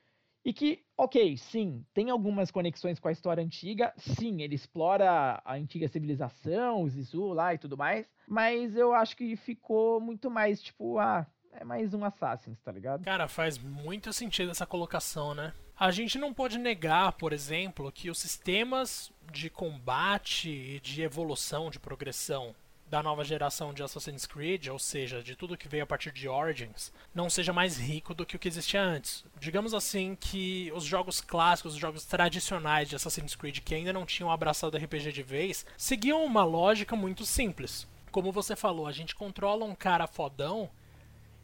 E 0.43 0.53
que, 0.53 0.79
ok, 0.97 1.35
sim, 1.35 1.85
tem 1.93 2.09
algumas 2.09 2.49
conexões 2.49 2.97
com 2.97 3.09
a 3.09 3.11
história 3.11 3.43
antiga, 3.43 3.93
sim, 3.97 4.41
ele 4.41 4.55
explora 4.55 5.41
a 5.43 5.55
antiga 5.55 5.89
civilização, 5.89 6.83
o 6.83 6.87
Zizu 6.87 7.33
lá 7.33 7.53
e 7.53 7.57
tudo 7.57 7.75
mais, 7.75 8.09
mas 8.25 8.73
eu 8.73 8.93
acho 8.93 9.17
que 9.17 9.35
ficou 9.35 9.99
muito 9.99 10.31
mais 10.31 10.61
tipo, 10.61 10.99
ah, 10.99 11.27
é 11.59 11.63
mais 11.63 11.93
um 11.93 12.05
Assassin's, 12.05 12.59
tá 12.61 12.71
ligado? 12.71 13.03
Cara, 13.03 13.27
faz 13.27 13.57
muito 13.57 14.13
sentido 14.13 14.51
essa 14.51 14.65
colocação, 14.65 15.33
né? 15.33 15.53
A 15.79 15.91
gente 15.91 16.17
não 16.17 16.33
pode 16.33 16.57
negar, 16.57 17.11
por 17.13 17.33
exemplo, 17.33 17.91
que 17.91 18.09
os 18.09 18.19
sistemas 18.19 19.11
de 19.31 19.49
combate 19.49 20.49
e 20.49 20.79
de 20.79 21.01
evolução, 21.01 21.69
de 21.69 21.79
progressão 21.79 22.55
da 22.89 23.03
nova 23.03 23.23
geração 23.23 23.73
de 23.73 23.83
Assassin's 23.83 24.25
Creed, 24.25 24.67
ou 24.67 24.79
seja, 24.79 25.21
de 25.21 25.35
tudo 25.35 25.57
que 25.57 25.67
veio 25.67 25.83
a 25.83 25.87
partir 25.87 26.11
de 26.11 26.29
Origins, 26.29 26.93
não 27.13 27.29
seja 27.29 27.51
mais 27.51 27.77
rico 27.77 28.13
do 28.13 28.25
que 28.25 28.37
o 28.37 28.39
que 28.39 28.47
existia 28.47 28.81
antes. 28.81 29.25
Digamos 29.39 29.73
assim 29.73 30.15
que 30.15 30.71
os 30.73 30.85
jogos 30.85 31.19
clássicos, 31.19 31.73
os 31.73 31.79
jogos 31.79 32.05
tradicionais 32.05 32.87
de 32.87 32.95
Assassin's 32.95 33.35
Creed 33.35 33.59
que 33.59 33.75
ainda 33.75 33.91
não 33.91 34.05
tinham 34.05 34.31
abraçado 34.31 34.77
RPG 34.77 35.11
de 35.11 35.23
vez, 35.23 35.65
seguiam 35.75 36.23
uma 36.23 36.45
lógica 36.45 36.95
muito 36.95 37.25
simples. 37.25 37.85
Como 38.09 38.31
você 38.31 38.55
falou, 38.55 38.87
a 38.87 38.91
gente 38.91 39.13
controla 39.13 39.65
um 39.65 39.75
cara 39.75 40.07
fodão 40.07 40.69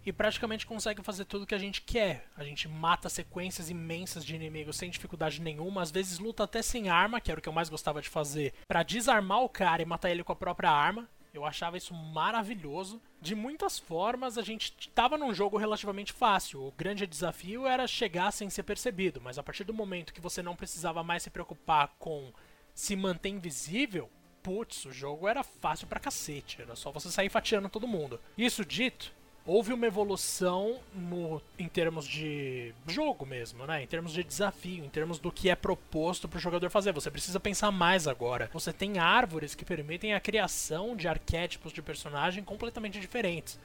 e 0.05 0.11
praticamente 0.11 0.65
consegue 0.65 1.01
fazer 1.01 1.25
tudo 1.25 1.45
que 1.45 1.55
a 1.55 1.59
gente 1.59 1.81
quer. 1.81 2.27
A 2.35 2.43
gente 2.43 2.67
mata 2.67 3.09
sequências 3.09 3.69
imensas 3.69 4.25
de 4.25 4.35
inimigos 4.35 4.75
sem 4.75 4.89
dificuldade 4.89 5.41
nenhuma, 5.41 5.81
às 5.81 5.91
vezes 5.91 6.19
luta 6.19 6.43
até 6.43 6.61
sem 6.61 6.89
arma, 6.89 7.21
que 7.21 7.31
era 7.31 7.39
o 7.39 7.41
que 7.41 7.49
eu 7.49 7.53
mais 7.53 7.69
gostava 7.69 8.01
de 8.01 8.09
fazer, 8.09 8.53
para 8.67 8.83
desarmar 8.83 9.41
o 9.41 9.49
cara 9.49 9.81
e 9.81 9.85
matar 9.85 10.11
ele 10.11 10.23
com 10.23 10.33
a 10.33 10.35
própria 10.35 10.71
arma. 10.71 11.09
Eu 11.33 11.45
achava 11.45 11.77
isso 11.77 11.95
maravilhoso. 11.95 13.01
De 13.19 13.33
muitas 13.33 13.79
formas, 13.79 14.37
a 14.37 14.43
gente 14.43 14.71
estava 14.79 15.17
num 15.17 15.33
jogo 15.33 15.57
relativamente 15.57 16.13
fácil. 16.13 16.61
O 16.61 16.71
grande 16.71 17.07
desafio 17.07 17.65
era 17.65 17.87
chegar 17.87 18.31
sem 18.31 18.51
ser 18.51 18.61
percebido, 18.61 19.19
mas 19.19 19.39
a 19.39 19.43
partir 19.43 19.63
do 19.63 19.73
momento 19.73 20.13
que 20.13 20.21
você 20.21 20.43
não 20.43 20.55
precisava 20.55 21.03
mais 21.03 21.23
se 21.23 21.31
preocupar 21.31 21.95
com 21.97 22.31
se 22.75 22.95
manter 22.95 23.29
invisível, 23.29 24.11
putz, 24.43 24.85
o 24.85 24.91
jogo 24.91 25.27
era 25.27 25.43
fácil 25.43 25.87
pra 25.87 25.99
cacete. 25.99 26.61
Era 26.61 26.75
só 26.75 26.91
você 26.91 27.09
sair 27.09 27.29
fatiando 27.29 27.67
todo 27.67 27.87
mundo. 27.87 28.19
Isso 28.37 28.63
dito, 28.63 29.11
houve 29.45 29.73
uma 29.73 29.85
evolução 29.85 30.79
no, 30.93 31.41
em 31.59 31.67
termos 31.67 32.07
de 32.07 32.73
jogo 32.87 33.25
mesmo, 33.25 33.65
né? 33.65 33.83
Em 33.83 33.87
termos 33.87 34.13
de 34.13 34.23
desafio, 34.23 34.83
em 34.83 34.89
termos 34.89 35.19
do 35.19 35.31
que 35.31 35.49
é 35.49 35.55
proposto 35.55 36.27
para 36.27 36.37
o 36.37 36.41
jogador 36.41 36.69
fazer. 36.69 36.93
Você 36.93 37.11
precisa 37.11 37.39
pensar 37.39 37.71
mais 37.71 38.07
agora. 38.07 38.49
Você 38.53 38.71
tem 38.71 38.99
árvores 38.99 39.53
que 39.53 39.65
permitem 39.65 40.13
a 40.13 40.19
criação 40.19 40.95
de 40.95 41.07
arquétipos 41.07 41.73
de 41.73 41.81
personagem 41.81 42.43
completamente 42.43 42.99
diferentes. 42.99 43.59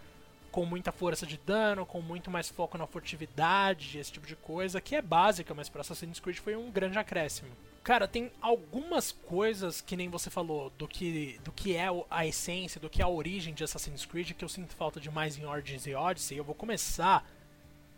Com 0.51 0.65
muita 0.65 0.91
força 0.91 1.27
de 1.27 1.39
dano, 1.39 1.87
com 1.87 2.01
muito 2.01 2.31
mais 2.31 2.49
foco 2.49 2.79
na 2.79 2.87
furtividade, 2.87 3.99
esse 3.99 4.11
tipo 4.11 4.27
de 4.27 4.35
coisa, 4.35 4.81
que 4.81 4.97
é 4.97 5.03
básica, 5.03 5.55
mas 5.55 5.69
para 5.69 5.83
Assassin's 5.83 6.19
Creed 6.19 6.39
foi 6.39 6.57
um 6.57 6.71
grande 6.71 6.99
acréscimo. 6.99 7.51
Cara, 7.89 8.07
tem 8.07 8.31
algumas 8.43 9.13
coisas 9.13 9.81
que 9.81 9.97
nem 9.97 10.11
você 10.11 10.29
falou 10.29 10.69
do 10.77 10.87
que, 10.87 11.41
do 11.43 11.51
que 11.51 11.75
é 11.75 11.87
a 12.11 12.27
essência, 12.27 12.79
do 12.79 12.91
que 12.91 13.01
é 13.01 13.05
a 13.07 13.09
origem 13.09 13.55
de 13.55 13.65
Assassin's 13.65 14.05
Creed 14.05 14.33
que 14.33 14.45
eu 14.45 14.49
sinto 14.51 14.77
falta 14.77 15.01
demais 15.01 15.39
em 15.39 15.47
Origins 15.47 15.87
e 15.87 15.95
Odyssey. 15.95 16.37
Eu 16.37 16.45
vou 16.45 16.55
começar 16.55 17.27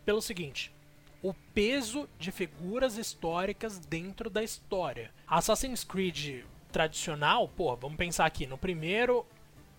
pelo 0.05 0.22
seguinte: 0.22 0.72
o 1.20 1.34
peso 1.53 2.09
de 2.20 2.30
figuras 2.30 2.97
históricas 2.97 3.80
dentro 3.80 4.30
da 4.30 4.45
história. 4.45 5.11
Assassin's 5.26 5.82
Creed 5.82 6.45
tradicional, 6.70 7.49
pô, 7.49 7.74
vamos 7.74 7.99
pensar 7.99 8.26
aqui, 8.26 8.47
no 8.47 8.57
primeiro 8.57 9.26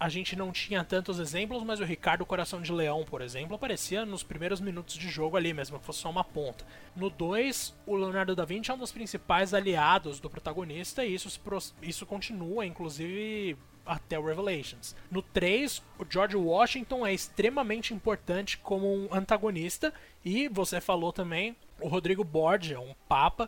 a 0.02 0.10
gente 0.10 0.36
não 0.36 0.52
tinha 0.52 0.84
tantos 0.84 1.20
exemplos, 1.20 1.64
mas 1.64 1.80
o 1.80 1.84
Ricardo 1.84 2.26
Coração 2.26 2.60
de 2.60 2.72
Leão, 2.72 3.06
por 3.06 3.22
exemplo, 3.22 3.56
aparecia 3.56 4.04
nos 4.04 4.24
primeiros 4.24 4.60
minutos 4.60 4.96
de 4.96 5.08
jogo 5.08 5.38
ali, 5.38 5.54
mesmo 5.54 5.78
que 5.78 5.86
fosse 5.86 6.00
só 6.00 6.10
uma 6.10 6.24
ponta. 6.24 6.66
No 6.96 7.08
2, 7.08 7.76
o 7.86 7.96
Leonardo 7.96 8.36
da 8.36 8.44
Vinci 8.44 8.72
é 8.72 8.74
um 8.74 8.80
dos 8.80 8.92
principais 8.92 9.54
aliados 9.54 10.20
do 10.20 10.28
protagonista 10.28 11.06
e 11.06 11.14
isso, 11.14 11.40
isso 11.84 12.04
continua, 12.08 12.66
inclusive, 12.66 13.56
até 13.86 14.18
o 14.18 14.26
Revelations. 14.26 14.96
No 15.12 15.22
3, 15.22 15.84
o 16.00 16.06
George 16.10 16.36
Washington 16.36 17.06
é 17.06 17.14
extremamente 17.14 17.94
importante 17.94 18.58
como 18.58 18.92
um 18.92 19.14
antagonista 19.14 19.94
e 20.26 20.48
você 20.48 20.82
falou 20.82 21.14
também, 21.14 21.56
o 21.80 21.88
Rodrigo 21.88 22.24
Borgia, 22.24 22.80
um 22.80 22.96
papa 23.08 23.48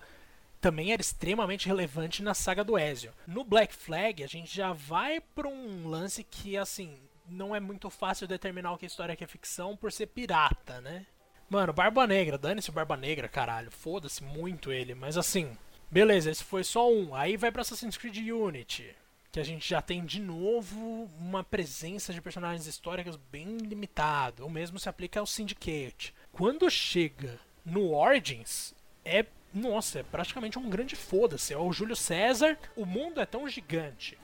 também 0.63 0.93
era 0.93 1.01
extremamente 1.01 1.67
relevante 1.67 2.23
na 2.23 2.33
saga 2.33 2.63
do 2.63 2.79
Ezio. 2.79 3.11
No 3.27 3.43
Black 3.43 3.75
Flag, 3.75 4.23
a 4.23 4.27
gente 4.27 4.55
já 4.55 4.71
vai 4.71 5.19
para 5.19 5.45
um 5.45 5.89
lance 5.89 6.23
que, 6.23 6.55
assim, 6.55 6.97
não 7.27 7.53
é 7.53 7.59
muito 7.59 7.89
fácil 7.89 8.29
determinar 8.29 8.71
o 8.71 8.77
que 8.77 8.85
é 8.85 8.87
história 8.87 9.13
que 9.13 9.25
é 9.25 9.27
ficção 9.27 9.75
por 9.75 9.91
ser 9.91 10.07
pirata, 10.07 10.79
né? 10.79 11.05
Mano, 11.49 11.73
Barba 11.73 12.07
Negra, 12.07 12.37
dane-se 12.37 12.69
o 12.69 12.73
Barba 12.73 12.95
Negra, 12.95 13.27
caralho, 13.27 13.69
foda-se 13.69 14.23
muito 14.23 14.71
ele, 14.71 14.95
mas 14.95 15.17
assim, 15.17 15.51
beleza, 15.91 16.31
esse 16.31 16.45
foi 16.45 16.63
só 16.63 16.89
um. 16.89 17.13
Aí 17.13 17.35
vai 17.35 17.51
pra 17.51 17.61
Assassin's 17.61 17.97
Creed 17.97 18.29
Unity, 18.29 18.95
que 19.33 19.41
a 19.41 19.43
gente 19.43 19.69
já 19.69 19.81
tem 19.81 20.05
de 20.05 20.21
novo 20.21 21.09
uma 21.19 21.43
presença 21.43 22.13
de 22.13 22.21
personagens 22.21 22.67
históricos 22.67 23.17
bem 23.17 23.57
limitado. 23.57 24.45
O 24.45 24.49
mesmo 24.49 24.79
se 24.79 24.87
aplica 24.87 25.19
ao 25.19 25.25
Syndicate. 25.25 26.15
Quando 26.31 26.71
chega 26.71 27.37
no 27.65 27.93
Origins, 27.93 28.73
é 29.03 29.25
nossa, 29.53 29.99
é 29.99 30.03
praticamente 30.03 30.57
um 30.57 30.69
grande 30.69 30.95
foda-se. 30.95 31.53
É 31.53 31.57
o 31.57 31.71
Júlio 31.71 31.95
César, 31.95 32.57
o 32.75 32.85
mundo 32.85 33.21
é 33.21 33.25
tão 33.25 33.47
gigante 33.47 34.17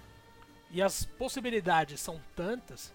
e 0.72 0.82
as 0.82 1.06
possibilidades 1.06 2.00
são 2.00 2.22
tantas 2.36 2.94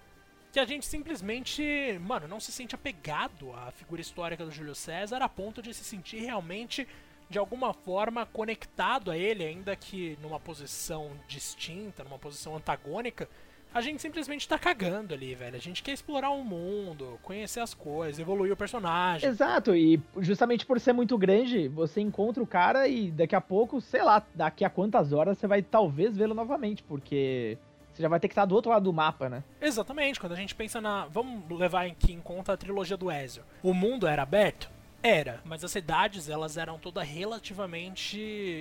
que 0.52 0.60
a 0.60 0.64
gente 0.64 0.86
simplesmente, 0.86 1.98
mano, 2.00 2.28
não 2.28 2.38
se 2.38 2.52
sente 2.52 2.76
apegado 2.76 3.52
à 3.52 3.72
figura 3.72 4.00
histórica 4.00 4.44
do 4.44 4.52
Júlio 4.52 4.74
César 4.74 5.20
a 5.20 5.28
ponto 5.28 5.60
de 5.60 5.74
se 5.74 5.82
sentir 5.82 6.20
realmente 6.20 6.86
de 7.28 7.38
alguma 7.38 7.72
forma 7.72 8.24
conectado 8.26 9.10
a 9.10 9.18
ele, 9.18 9.44
ainda 9.44 9.74
que 9.74 10.16
numa 10.22 10.38
posição 10.38 11.10
distinta, 11.26 12.04
numa 12.04 12.18
posição 12.18 12.54
antagônica, 12.54 13.28
a 13.74 13.80
gente 13.80 14.00
simplesmente 14.00 14.48
tá 14.48 14.56
cagando 14.56 15.12
ali, 15.12 15.34
velho. 15.34 15.56
A 15.56 15.60
gente 15.60 15.82
quer 15.82 15.92
explorar 15.92 16.30
o 16.30 16.44
mundo, 16.44 17.18
conhecer 17.22 17.58
as 17.58 17.74
coisas, 17.74 18.20
evoluir 18.20 18.52
o 18.52 18.56
personagem. 18.56 19.28
Exato, 19.28 19.74
e 19.74 20.00
justamente 20.18 20.64
por 20.64 20.78
ser 20.78 20.92
muito 20.92 21.18
grande, 21.18 21.66
você 21.66 22.00
encontra 22.00 22.40
o 22.40 22.46
cara 22.46 22.86
e 22.86 23.10
daqui 23.10 23.34
a 23.34 23.40
pouco, 23.40 23.80
sei 23.80 24.04
lá, 24.04 24.24
daqui 24.32 24.64
a 24.64 24.70
quantas 24.70 25.12
horas 25.12 25.36
você 25.36 25.48
vai 25.48 25.60
talvez 25.60 26.16
vê-lo 26.16 26.34
novamente, 26.34 26.84
porque 26.84 27.58
você 27.92 28.00
já 28.00 28.08
vai 28.08 28.20
ter 28.20 28.28
que 28.28 28.32
estar 28.32 28.44
do 28.44 28.54
outro 28.54 28.70
lado 28.70 28.84
do 28.84 28.92
mapa, 28.92 29.28
né? 29.28 29.42
Exatamente, 29.60 30.20
quando 30.20 30.32
a 30.32 30.36
gente 30.36 30.54
pensa 30.54 30.80
na. 30.80 31.06
Vamos 31.06 31.58
levar 31.58 31.86
aqui 31.86 32.12
em 32.12 32.20
conta 32.20 32.52
a 32.52 32.56
trilogia 32.56 32.96
do 32.96 33.10
Ezio. 33.10 33.42
O 33.60 33.74
mundo 33.74 34.06
era 34.06 34.22
aberto? 34.22 34.70
Era, 35.02 35.40
mas 35.44 35.64
as 35.64 35.72
cidades 35.72 36.28
elas 36.28 36.56
eram 36.56 36.78
todas 36.78 37.06
relativamente 37.06 38.18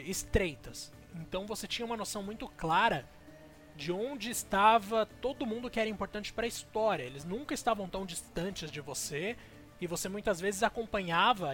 estreitas. 0.08 0.92
Então 1.16 1.46
você 1.46 1.68
tinha 1.68 1.86
uma 1.86 1.96
noção 1.96 2.24
muito 2.24 2.48
clara 2.58 3.06
de 3.76 3.92
onde 3.92 4.30
estava 4.30 5.06
todo 5.06 5.46
mundo 5.46 5.70
que 5.70 5.80
era 5.80 5.90
importante 5.90 6.32
para 6.32 6.46
a 6.46 6.48
história. 6.48 7.04
Eles 7.04 7.26
nunca 7.26 7.54
estavam 7.54 7.88
tão 7.88 8.06
distantes 8.06 8.72
de 8.72 8.82
você 8.82 9.36
e 9.82 9.88
você 9.88 10.08
muitas 10.08 10.40
vezes 10.40 10.64
acompanhava 10.64 11.52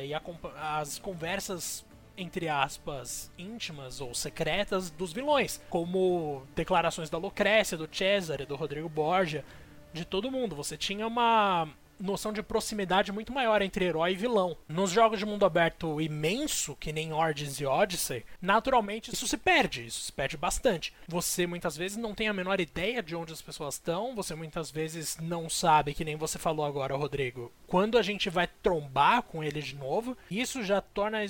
as 0.57 0.99
conversas 0.99 1.85
entre 2.17 2.49
aspas 2.49 3.31
íntimas 3.37 4.01
ou 4.01 4.13
secretas 4.13 4.89
dos 4.89 5.13
vilões, 5.13 5.61
como 5.69 6.43
declarações 6.53 7.09
da 7.09 7.17
Lucrécia, 7.17 7.77
do 7.77 7.87
Cesare, 7.89 8.45
do 8.45 8.57
Rodrigo 8.57 8.89
Borgia, 8.89 9.45
de 9.93 10.03
todo 10.03 10.29
mundo. 10.29 10.55
Você 10.55 10.75
tinha 10.75 11.07
uma 11.07 11.69
noção 11.99 12.31
de 12.31 12.41
proximidade 12.41 13.11
muito 13.11 13.33
maior 13.33 13.61
entre 13.61 13.85
herói 13.85 14.13
e 14.13 14.15
vilão. 14.15 14.57
Nos 14.67 14.91
jogos 14.91 15.19
de 15.19 15.25
mundo 15.25 15.45
aberto 15.45 15.99
imenso, 15.99 16.75
que 16.75 16.93
nem 16.93 17.13
Origins 17.13 17.59
e 17.59 17.65
Odyssey, 17.65 18.25
naturalmente 18.41 19.13
isso 19.13 19.27
se 19.27 19.37
perde, 19.37 19.85
isso 19.85 20.01
se 20.01 20.11
perde 20.11 20.37
bastante. 20.37 20.93
Você 21.07 21.45
muitas 21.45 21.75
vezes 21.75 21.97
não 21.97 22.15
tem 22.15 22.27
a 22.27 22.33
menor 22.33 22.59
ideia 22.59 23.03
de 23.03 23.15
onde 23.15 23.33
as 23.33 23.41
pessoas 23.41 23.75
estão, 23.75 24.15
você 24.15 24.33
muitas 24.35 24.71
vezes 24.71 25.17
não 25.19 25.49
sabe, 25.49 25.93
que 25.93 26.05
nem 26.05 26.15
você 26.15 26.39
falou 26.39 26.65
agora, 26.65 26.95
Rodrigo, 26.95 27.51
quando 27.67 27.97
a 27.97 28.01
gente 28.01 28.29
vai 28.29 28.47
trombar 28.47 29.23
com 29.23 29.43
ele 29.43 29.61
de 29.61 29.75
novo. 29.75 30.17
Isso 30.29 30.63
já 30.63 30.81
torna 30.81 31.23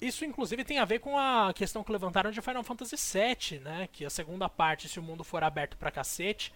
isso, 0.00 0.24
inclusive, 0.24 0.64
tem 0.64 0.78
a 0.78 0.84
ver 0.84 0.98
com 0.98 1.16
a 1.16 1.52
questão 1.54 1.82
que 1.82 1.90
levantaram 1.90 2.30
de 2.30 2.42
Final 2.42 2.62
Fantasy 2.62 2.96
VII, 2.96 3.60
né? 3.60 3.88
Que 3.90 4.04
a 4.04 4.10
segunda 4.10 4.48
parte, 4.50 4.88
se 4.88 4.98
o 4.98 5.02
mundo 5.02 5.24
for 5.24 5.42
aberto 5.42 5.78
pra 5.78 5.90
cacete, 5.90 6.52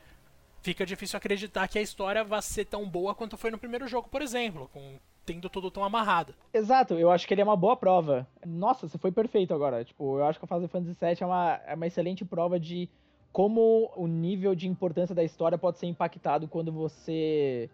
fica 0.68 0.84
difícil 0.84 1.16
acreditar 1.16 1.66
que 1.66 1.78
a 1.78 1.82
história 1.82 2.22
vai 2.22 2.42
ser 2.42 2.66
tão 2.66 2.86
boa 2.86 3.14
quanto 3.14 3.38
foi 3.38 3.50
no 3.50 3.56
primeiro 3.56 3.88
jogo, 3.88 4.06
por 4.10 4.20
exemplo, 4.20 4.68
com 4.70 4.98
tendo 5.24 5.48
tudo 5.48 5.70
tão 5.70 5.82
amarrado. 5.82 6.34
Exato, 6.52 6.94
eu 6.94 7.10
acho 7.10 7.26
que 7.26 7.32
ele 7.32 7.40
é 7.40 7.44
uma 7.44 7.56
boa 7.56 7.74
prova. 7.74 8.26
Nossa, 8.46 8.86
você 8.86 8.98
foi 8.98 9.10
perfeito 9.10 9.54
agora. 9.54 9.84
Tipo, 9.84 10.18
eu 10.18 10.24
acho 10.26 10.38
que 10.38 10.44
a 10.44 10.48
Final 10.48 10.68
Fantasy 10.68 10.96
VII 11.00 11.16
é 11.20 11.26
uma, 11.26 11.60
é 11.66 11.74
uma 11.74 11.86
excelente 11.86 12.24
prova 12.24 12.60
de 12.60 12.88
como 13.32 13.90
o 13.96 14.06
nível 14.06 14.54
de 14.54 14.68
importância 14.68 15.14
da 15.14 15.24
história 15.24 15.56
pode 15.56 15.78
ser 15.78 15.86
impactado 15.86 16.48
quando 16.48 16.70
você 16.72 17.70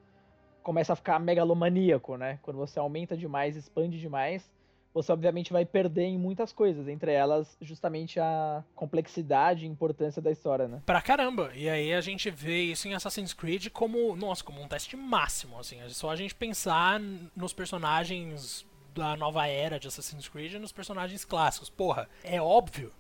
começa 0.63 0.93
a 0.93 0.97
ficar 0.97 1.19
megalomaníaco, 1.19 2.17
né? 2.17 2.39
Quando 2.43 2.57
você 2.57 2.79
aumenta 2.79 3.17
demais, 3.17 3.57
expande 3.57 4.01
demais 4.01 4.49
você 4.95 5.11
obviamente 5.13 5.53
vai 5.53 5.67
perder 5.67 6.05
em 6.05 6.17
muitas 6.17 6.53
coisas, 6.53 6.87
entre 6.87 7.13
elas 7.13 7.57
justamente 7.61 8.21
a 8.21 8.63
complexidade 8.75 9.67
e 9.67 9.69
importância 9.69 10.23
da 10.23 10.31
história, 10.31 10.69
né? 10.69 10.81
Pra 10.87 11.03
caramba! 11.03 11.51
E 11.55 11.69
aí 11.69 11.93
a 11.93 12.01
gente 12.01 12.31
vê 12.31 12.63
isso 12.63 12.87
em 12.87 12.95
Assassin's 12.95 13.35
Creed 13.35 13.69
como, 13.71 14.15
nossa, 14.15 14.45
como 14.45 14.63
um 14.63 14.69
teste 14.69 14.97
máximo, 14.97 15.59
assim, 15.59 15.81
é 15.81 15.89
só 15.89 16.11
a 16.11 16.17
gente 16.17 16.35
pensar 16.35 17.01
nos 17.35 17.53
personagens 17.53 18.65
da 18.95 19.17
nova 19.17 19.47
era 19.49 19.79
de 19.79 19.89
Assassin's 19.89 20.29
Creed 20.29 20.55
nos 20.55 20.71
personagens 20.71 21.25
clássicos. 21.25 21.69
Porra, 21.69 22.09
é 22.23 22.41
óbvio 22.41 22.93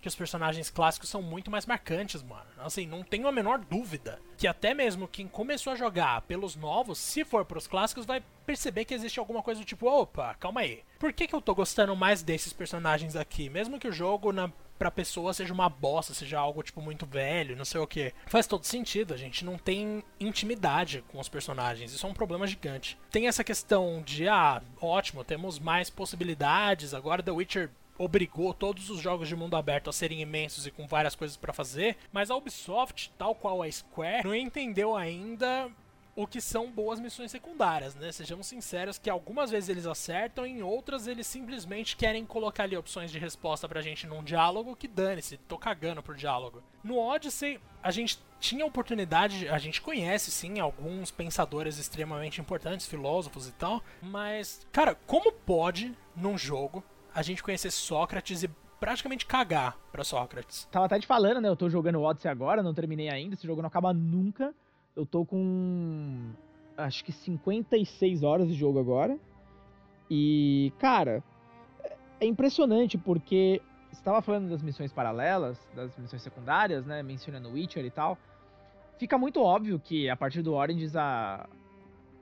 que 0.00 0.08
os 0.08 0.14
personagens 0.14 0.70
clássicos 0.70 1.08
são 1.08 1.22
muito 1.22 1.50
mais 1.50 1.66
marcantes, 1.66 2.22
mano. 2.22 2.46
Assim, 2.58 2.86
não 2.86 3.02
tenho 3.02 3.28
a 3.28 3.32
menor 3.32 3.58
dúvida 3.58 4.20
que 4.36 4.46
até 4.46 4.72
mesmo 4.72 5.06
quem 5.06 5.28
começou 5.28 5.72
a 5.72 5.76
jogar 5.76 6.22
pelos 6.22 6.56
novos, 6.56 6.98
se 6.98 7.24
for 7.24 7.44
pros 7.44 7.66
clássicos, 7.66 8.06
vai 8.06 8.22
perceber 8.46 8.84
que 8.84 8.94
existe 8.94 9.20
alguma 9.20 9.42
coisa 9.42 9.60
do 9.60 9.66
tipo, 9.66 9.86
opa, 9.86 10.34
calma 10.34 10.62
aí. 10.62 10.82
Por 10.98 11.12
que, 11.12 11.26
que 11.26 11.34
eu 11.34 11.42
tô 11.42 11.54
gostando 11.54 11.94
mais 11.94 12.22
desses 12.22 12.52
personagens 12.52 13.16
aqui? 13.16 13.48
Mesmo 13.48 13.78
que 13.78 13.88
o 13.88 13.92
jogo 13.92 14.32
na 14.32 14.50
pra 14.80 14.90
pessoa 14.90 15.34
seja 15.34 15.52
uma 15.52 15.68
bosta, 15.68 16.14
seja 16.14 16.38
algo 16.38 16.62
tipo 16.62 16.80
muito 16.80 17.04
velho, 17.04 17.54
não 17.54 17.66
sei 17.66 17.78
o 17.78 17.86
que. 17.86 18.14
Faz 18.26 18.46
todo 18.46 18.64
sentido, 18.64 19.12
a 19.12 19.16
gente 19.18 19.44
não 19.44 19.58
tem 19.58 20.02
intimidade 20.18 21.04
com 21.08 21.20
os 21.20 21.28
personagens, 21.28 21.92
isso 21.92 22.06
é 22.06 22.08
um 22.08 22.14
problema 22.14 22.46
gigante. 22.46 22.98
Tem 23.10 23.28
essa 23.28 23.44
questão 23.44 24.02
de, 24.02 24.26
ah, 24.26 24.62
ótimo, 24.80 25.22
temos 25.22 25.58
mais 25.58 25.90
possibilidades, 25.90 26.94
agora 26.94 27.22
The 27.22 27.30
Witcher 27.30 27.70
obrigou 28.00 28.54
todos 28.54 28.88
os 28.88 28.98
jogos 28.98 29.28
de 29.28 29.36
mundo 29.36 29.56
aberto 29.56 29.90
a 29.90 29.92
serem 29.92 30.22
imensos 30.22 30.66
e 30.66 30.70
com 30.70 30.86
várias 30.86 31.14
coisas 31.14 31.36
para 31.36 31.52
fazer, 31.52 31.98
mas 32.10 32.30
a 32.30 32.36
Ubisoft, 32.36 33.12
tal 33.18 33.34
qual 33.34 33.62
a 33.62 33.70
Square, 33.70 34.24
não 34.24 34.34
entendeu 34.34 34.96
ainda 34.96 35.70
o 36.16 36.26
que 36.26 36.40
são 36.40 36.70
boas 36.70 36.98
missões 36.98 37.30
secundárias, 37.30 37.94
né? 37.94 38.10
Sejamos 38.10 38.46
sinceros 38.46 38.98
que 38.98 39.10
algumas 39.10 39.50
vezes 39.50 39.68
eles 39.68 39.86
acertam, 39.86 40.46
em 40.46 40.62
outras 40.62 41.06
eles 41.06 41.26
simplesmente 41.26 41.94
querem 41.94 42.24
colocar 42.24 42.64
ali 42.64 42.76
opções 42.76 43.12
de 43.12 43.18
resposta 43.18 43.68
pra 43.68 43.82
gente 43.82 44.06
num 44.06 44.24
diálogo 44.24 44.74
que 44.74 44.88
dane-se, 44.88 45.36
tô 45.36 45.58
cagando 45.58 46.02
por 46.02 46.16
diálogo. 46.16 46.62
No 46.82 46.98
Odyssey, 46.98 47.60
a 47.82 47.90
gente 47.90 48.18
tinha 48.40 48.64
oportunidade, 48.64 49.46
a 49.46 49.58
gente 49.58 49.82
conhece 49.82 50.30
sim 50.30 50.58
alguns 50.58 51.10
pensadores 51.10 51.78
extremamente 51.78 52.40
importantes, 52.40 52.86
filósofos 52.86 53.46
e 53.46 53.52
tal, 53.52 53.82
mas, 54.00 54.66
cara, 54.72 54.94
como 55.06 55.30
pode 55.30 55.94
num 56.16 56.38
jogo 56.38 56.82
a 57.14 57.22
gente 57.22 57.42
conhecer 57.42 57.70
Sócrates 57.70 58.42
e 58.42 58.50
praticamente 58.78 59.26
cagar 59.26 59.76
pra 59.92 60.02
Sócrates. 60.02 60.66
Tava 60.70 60.86
até 60.86 60.98
te 60.98 61.06
falando, 61.06 61.40
né? 61.40 61.48
Eu 61.48 61.56
tô 61.56 61.68
jogando 61.68 62.00
Odyssey 62.00 62.30
agora, 62.30 62.62
não 62.62 62.74
terminei 62.74 63.08
ainda, 63.10 63.34
esse 63.34 63.46
jogo 63.46 63.60
não 63.60 63.68
acaba 63.68 63.92
nunca. 63.92 64.54
Eu 64.96 65.04
tô 65.04 65.24
com. 65.24 66.30
Acho 66.76 67.04
que 67.04 67.12
56 67.12 68.22
horas 68.22 68.48
de 68.48 68.54
jogo 68.54 68.80
agora. 68.80 69.18
E, 70.10 70.72
cara, 70.78 71.22
é 72.18 72.26
impressionante 72.26 72.98
porque 72.98 73.60
você 73.92 74.02
tava 74.02 74.22
falando 74.22 74.48
das 74.48 74.62
missões 74.62 74.92
paralelas, 74.92 75.58
das 75.74 75.96
missões 75.98 76.22
secundárias, 76.22 76.86
né? 76.86 77.02
Mencionando 77.02 77.50
Witcher 77.50 77.84
e 77.84 77.90
tal. 77.90 78.18
Fica 78.98 79.16
muito 79.16 79.42
óbvio 79.42 79.78
que 79.78 80.08
a 80.08 80.16
partir 80.16 80.42
do 80.42 80.54
Origins, 80.54 80.96
a... 80.96 81.46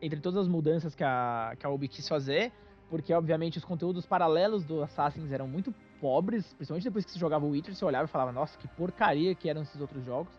entre 0.00 0.20
todas 0.20 0.40
as 0.40 0.48
mudanças 0.48 0.94
que 0.94 1.04
a, 1.04 1.54
que 1.58 1.66
a 1.66 1.70
Ubi 1.70 1.88
quis 1.88 2.06
fazer, 2.06 2.52
porque 2.90 3.12
obviamente 3.12 3.58
os 3.58 3.64
conteúdos 3.64 4.06
paralelos 4.06 4.64
do 4.64 4.82
Assassins 4.82 5.30
eram 5.30 5.46
muito 5.46 5.74
pobres, 6.00 6.52
principalmente 6.54 6.84
depois 6.84 7.04
que 7.04 7.10
você 7.10 7.18
jogava 7.18 7.44
o 7.44 7.50
Witcher, 7.50 7.74
você 7.74 7.84
olhava 7.84 8.04
e 8.04 8.08
falava, 8.08 8.32
nossa, 8.32 8.56
que 8.58 8.68
porcaria 8.68 9.34
que 9.34 9.48
eram 9.48 9.62
esses 9.62 9.80
outros 9.80 10.04
jogos, 10.04 10.32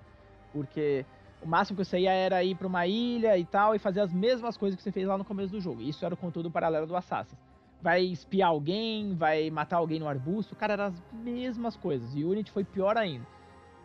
porque 0.51 1.05
o 1.41 1.47
máximo 1.47 1.77
que 1.77 1.85
você 1.85 1.99
ia 1.99 2.11
era 2.11 2.43
ir 2.43 2.55
para 2.55 2.67
uma 2.67 2.85
ilha 2.87 3.37
e 3.37 3.45
tal 3.45 3.75
e 3.75 3.79
fazer 3.79 4.01
as 4.01 4.11
mesmas 4.11 4.57
coisas 4.57 4.75
que 4.75 4.83
você 4.83 4.91
fez 4.91 5.07
lá 5.07 5.17
no 5.17 5.25
começo 5.25 5.51
do 5.51 5.61
jogo. 5.61 5.81
Isso 5.81 6.05
era 6.05 6.13
o 6.13 6.17
conteúdo 6.17 6.51
paralelo 6.51 6.87
do 6.87 6.95
Assassins. 6.95 7.39
Vai 7.81 8.03
espiar 8.03 8.49
alguém, 8.49 9.15
vai 9.15 9.49
matar 9.49 9.77
alguém 9.77 9.99
no 9.99 10.07
arbusto, 10.07 10.55
cara, 10.55 10.73
eram 10.73 10.85
as 10.85 11.01
mesmas 11.13 11.77
coisas. 11.77 12.13
E 12.13 12.25
o 12.25 12.31
Unity 12.31 12.51
foi 12.51 12.63
pior 12.65 12.97
ainda. 12.97 13.25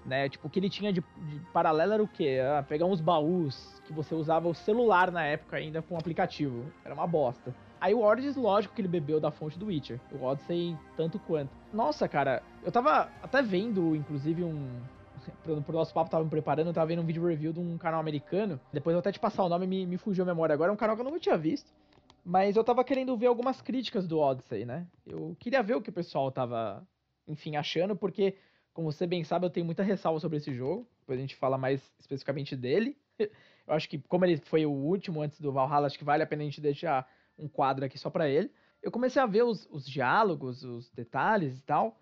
Né? 0.05 0.29
Tipo, 0.29 0.49
o 0.49 0.51
que 0.51 0.59
ele 0.59 0.69
tinha 0.69 0.93
de, 0.93 1.01
de 1.01 1.41
paralelo 1.53 1.93
era 1.93 2.03
o 2.03 2.09
quê? 2.09 2.41
Ah, 2.43 2.63
pegar 2.63 2.87
uns 2.87 3.01
baús 3.01 3.81
que 3.87 3.93
você 3.93 4.15
usava 4.15 4.49
o 4.49 4.55
celular 4.55 5.11
na 5.11 5.25
época 5.25 5.57
ainda 5.57 5.81
com 5.81 5.95
o 5.95 5.99
aplicativo. 5.99 6.65
Era 6.85 6.93
uma 6.93 7.07
bosta. 7.07 7.55
Aí 7.85 7.93
o 7.93 8.01
Origins, 8.01 8.35
lógico 8.35 8.75
que 8.75 8.81
ele 8.81 8.89
bebeu 8.89 9.21
da 9.21 9.31
fonte 9.31 9.59
do 9.59 9.67
Witcher. 9.67 10.01
O 10.11 10.25
Odyssey, 10.25 10.75
tanto 10.97 11.19
quanto. 11.19 11.51
Nossa, 11.71 12.09
cara, 12.09 12.43
eu 12.63 12.73
tava 12.73 13.11
até 13.23 13.43
vendo, 13.43 13.95
inclusive, 13.95 14.43
um. 14.43 14.81
Pro, 15.45 15.61
pro 15.63 15.75
nosso 15.75 15.93
papo, 15.93 16.11
tava 16.11 16.25
me 16.25 16.31
preparando, 16.31 16.69
eu 16.69 16.73
tava 16.73 16.87
vendo 16.87 17.03
um 17.03 17.05
vídeo 17.05 17.27
review 17.27 17.53
de 17.53 17.61
um 17.61 17.77
canal 17.77 18.01
americano. 18.01 18.59
Depois 18.73 18.95
eu 18.95 19.01
até 19.01 19.13
te 19.13 19.21
passar 19.21 19.45
o 19.45 19.49
nome, 19.51 19.67
me, 19.67 19.87
me 19.87 19.99
fugiu 19.99 20.25
a 20.25 20.27
memória 20.27 20.55
agora. 20.55 20.71
É 20.71 20.73
um 20.73 20.77
canal 20.77 20.97
que 20.97 21.03
eu 21.03 21.05
nunca 21.05 21.21
tinha 21.21 21.37
visto. 21.37 21.71
Mas 22.25 22.57
eu 22.57 22.65
tava 22.65 22.83
querendo 22.85 23.15
ver 23.19 23.27
algumas 23.27 23.61
críticas 23.61 24.07
do 24.07 24.19
Odyssey, 24.19 24.65
né? 24.65 24.87
Eu 25.07 25.37
queria 25.39 25.63
ver 25.63 25.77
o 25.77 25.83
que 25.83 25.91
o 25.91 25.93
pessoal 25.93 26.31
tava, 26.31 26.87
enfim, 27.29 27.57
achando, 27.57 27.95
porque, 27.95 28.37
como 28.73 28.91
você 28.91 29.07
bem 29.07 29.25
sabe, 29.25 29.45
eu 29.45 29.51
tenho 29.51 29.67
muita 29.67 29.83
ressalva 29.83 30.21
sobre 30.21 30.39
esse 30.39 30.55
jogo. 30.55 30.87
Depois 31.01 31.19
a 31.19 31.23
gente 31.23 31.37
fala 31.37 31.59
mais 31.59 31.83
especificamente 31.99 32.57
dele. 32.57 32.97
Eu 33.67 33.73
acho 33.73 33.89
que, 33.89 33.99
como 33.99 34.27
ele 34.27 34.37
foi 34.37 34.67
o 34.67 34.71
último 34.71 35.23
antes 35.23 35.41
do 35.41 35.51
Valhalla, 35.51 35.87
acho 35.87 35.99
que 35.99 36.05
vale 36.05 36.23
a 36.23 36.27
pena 36.27 36.43
a 36.43 36.45
gente 36.45 36.61
deixar 36.61 37.09
um 37.39 37.49
quadro 37.49 37.85
aqui 37.85 37.99
só 37.99 38.11
para 38.11 38.29
ele. 38.29 38.51
Eu 38.83 38.91
comecei 38.91 39.21
a 39.21 39.27
ver 39.27 39.45
os, 39.45 39.67
os 39.71 39.87
diálogos, 39.87 40.63
os 40.63 40.91
detalhes 40.91 41.59
e 41.59 41.63
tal. 41.63 41.99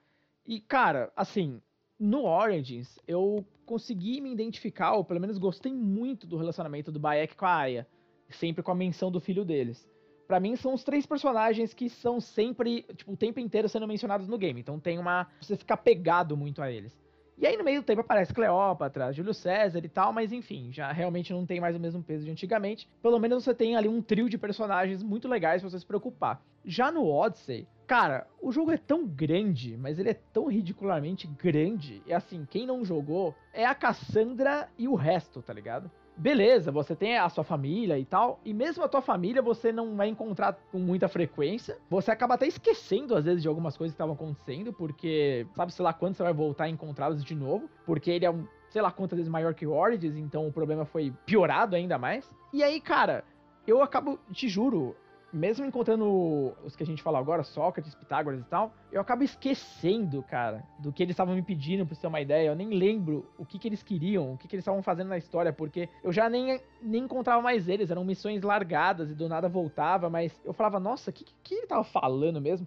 E, 0.46 0.60
cara, 0.60 1.12
assim, 1.14 1.60
no 1.98 2.24
Origins, 2.24 2.98
eu 3.06 3.46
consegui 3.64 4.20
me 4.20 4.32
identificar, 4.32 4.94
ou 4.94 5.04
pelo 5.04 5.20
menos 5.20 5.38
gostei 5.38 5.72
muito 5.72 6.26
do 6.26 6.36
relacionamento 6.36 6.90
do 6.90 6.98
Bayek 6.98 7.36
com 7.36 7.46
a 7.46 7.56
Aya. 7.56 7.86
Sempre 8.30 8.62
com 8.62 8.72
a 8.72 8.74
menção 8.74 9.10
do 9.10 9.20
filho 9.20 9.44
deles. 9.44 9.88
Para 10.26 10.40
mim, 10.40 10.56
são 10.56 10.72
os 10.72 10.82
três 10.82 11.04
personagens 11.04 11.74
que 11.74 11.90
são 11.90 12.20
sempre, 12.20 12.82
tipo, 12.96 13.12
o 13.12 13.16
tempo 13.16 13.38
inteiro 13.38 13.68
sendo 13.68 13.86
mencionados 13.86 14.26
no 14.26 14.38
game. 14.38 14.60
Então 14.60 14.80
tem 14.80 14.98
uma. 14.98 15.28
Você 15.40 15.56
fica 15.56 15.76
pegado 15.76 16.36
muito 16.36 16.62
a 16.62 16.72
eles. 16.72 16.98
E 17.42 17.46
aí 17.48 17.56
no 17.56 17.64
meio 17.64 17.82
do 17.82 17.84
tempo 17.84 18.02
aparece 18.02 18.32
Cleópatra, 18.32 19.12
Júlio 19.12 19.34
César 19.34 19.80
e 19.84 19.88
tal, 19.88 20.12
mas 20.12 20.32
enfim, 20.32 20.68
já 20.70 20.92
realmente 20.92 21.32
não 21.32 21.44
tem 21.44 21.60
mais 21.60 21.74
o 21.74 21.80
mesmo 21.80 22.00
peso 22.00 22.24
de 22.24 22.30
antigamente. 22.30 22.88
Pelo 23.02 23.18
menos 23.18 23.42
você 23.42 23.52
tem 23.52 23.74
ali 23.74 23.88
um 23.88 24.00
trio 24.00 24.28
de 24.28 24.38
personagens 24.38 25.02
muito 25.02 25.26
legais 25.26 25.60
pra 25.60 25.68
você 25.68 25.80
se 25.80 25.84
preocupar. 25.84 26.40
Já 26.64 26.92
no 26.92 27.04
Odyssey, 27.04 27.66
cara, 27.84 28.28
o 28.40 28.52
jogo 28.52 28.70
é 28.70 28.76
tão 28.76 29.04
grande, 29.04 29.76
mas 29.76 29.98
ele 29.98 30.10
é 30.10 30.20
tão 30.32 30.46
ridicularmente 30.46 31.26
grande. 31.26 32.00
E 32.06 32.12
assim, 32.12 32.46
quem 32.48 32.64
não 32.64 32.84
jogou 32.84 33.34
é 33.52 33.66
a 33.66 33.74
Cassandra 33.74 34.68
e 34.78 34.86
o 34.86 34.94
resto, 34.94 35.42
tá 35.42 35.52
ligado? 35.52 35.90
Beleza, 36.16 36.70
você 36.70 36.94
tem 36.94 37.18
a 37.18 37.28
sua 37.28 37.44
família 37.44 37.98
e 37.98 38.04
tal, 38.04 38.40
e 38.44 38.52
mesmo 38.52 38.84
a 38.84 38.88
tua 38.88 39.00
família 39.00 39.42
você 39.42 39.72
não 39.72 39.96
vai 39.96 40.08
encontrar 40.08 40.58
com 40.70 40.78
muita 40.78 41.08
frequência. 41.08 41.78
Você 41.90 42.10
acaba 42.10 42.34
até 42.34 42.46
esquecendo, 42.46 43.16
às 43.16 43.24
vezes, 43.24 43.42
de 43.42 43.48
algumas 43.48 43.76
coisas 43.76 43.92
que 43.92 43.96
estavam 43.96 44.14
acontecendo, 44.14 44.72
porque 44.72 45.46
sabe, 45.54 45.72
sei 45.72 45.84
lá, 45.84 45.92
quando 45.92 46.14
você 46.14 46.22
vai 46.22 46.32
voltar 46.32 46.64
a 46.64 46.68
encontrá-los 46.68 47.24
de 47.24 47.34
novo, 47.34 47.68
porque 47.86 48.10
ele 48.10 48.24
é 48.24 48.30
um, 48.30 48.46
sei 48.70 48.82
lá, 48.82 48.90
quantas 48.90 49.16
vezes 49.16 49.30
maior 49.30 49.54
que 49.54 49.66
o 49.66 49.72
Origins, 49.72 50.16
então 50.16 50.46
o 50.46 50.52
problema 50.52 50.84
foi 50.84 51.12
piorado 51.26 51.76
ainda 51.76 51.98
mais. 51.98 52.28
E 52.52 52.62
aí, 52.62 52.80
cara, 52.80 53.24
eu 53.66 53.82
acabo, 53.82 54.18
te 54.32 54.48
juro, 54.48 54.96
mesmo 55.32 55.64
encontrando 55.64 56.52
os 56.64 56.76
que 56.76 56.82
a 56.82 56.86
gente 56.86 57.02
fala 57.02 57.18
agora, 57.18 57.42
Sócrates, 57.42 57.94
Pitágoras 57.94 58.40
e 58.40 58.44
tal, 58.44 58.72
eu 58.90 59.00
acabo 59.00 59.24
esquecendo, 59.24 60.22
cara, 60.22 60.62
do 60.78 60.92
que 60.92 61.02
eles 61.02 61.14
estavam 61.14 61.34
me 61.34 61.42
pedindo, 61.42 61.86
pra 61.86 61.94
você 61.94 62.02
ter 62.02 62.06
uma 62.06 62.20
ideia. 62.20 62.48
Eu 62.48 62.54
nem 62.54 62.68
lembro 62.68 63.26
o 63.38 63.46
que, 63.46 63.58
que 63.58 63.66
eles 63.66 63.82
queriam, 63.82 64.34
o 64.34 64.38
que, 64.38 64.46
que 64.46 64.54
eles 64.54 64.62
estavam 64.62 64.82
fazendo 64.82 65.08
na 65.08 65.16
história, 65.16 65.52
porque 65.52 65.88
eu 66.04 66.12
já 66.12 66.28
nem, 66.28 66.60
nem 66.82 67.04
encontrava 67.04 67.40
mais 67.40 67.68
eles, 67.68 67.90
eram 67.90 68.04
missões 68.04 68.42
largadas 68.42 69.10
e 69.10 69.14
do 69.14 69.28
nada 69.28 69.48
voltava, 69.48 70.10
mas 70.10 70.38
eu 70.44 70.52
falava, 70.52 70.78
nossa, 70.78 71.10
o 71.10 71.12
que, 71.12 71.24
que 71.42 71.54
ele 71.54 71.66
tava 71.66 71.84
falando 71.84 72.40
mesmo? 72.40 72.66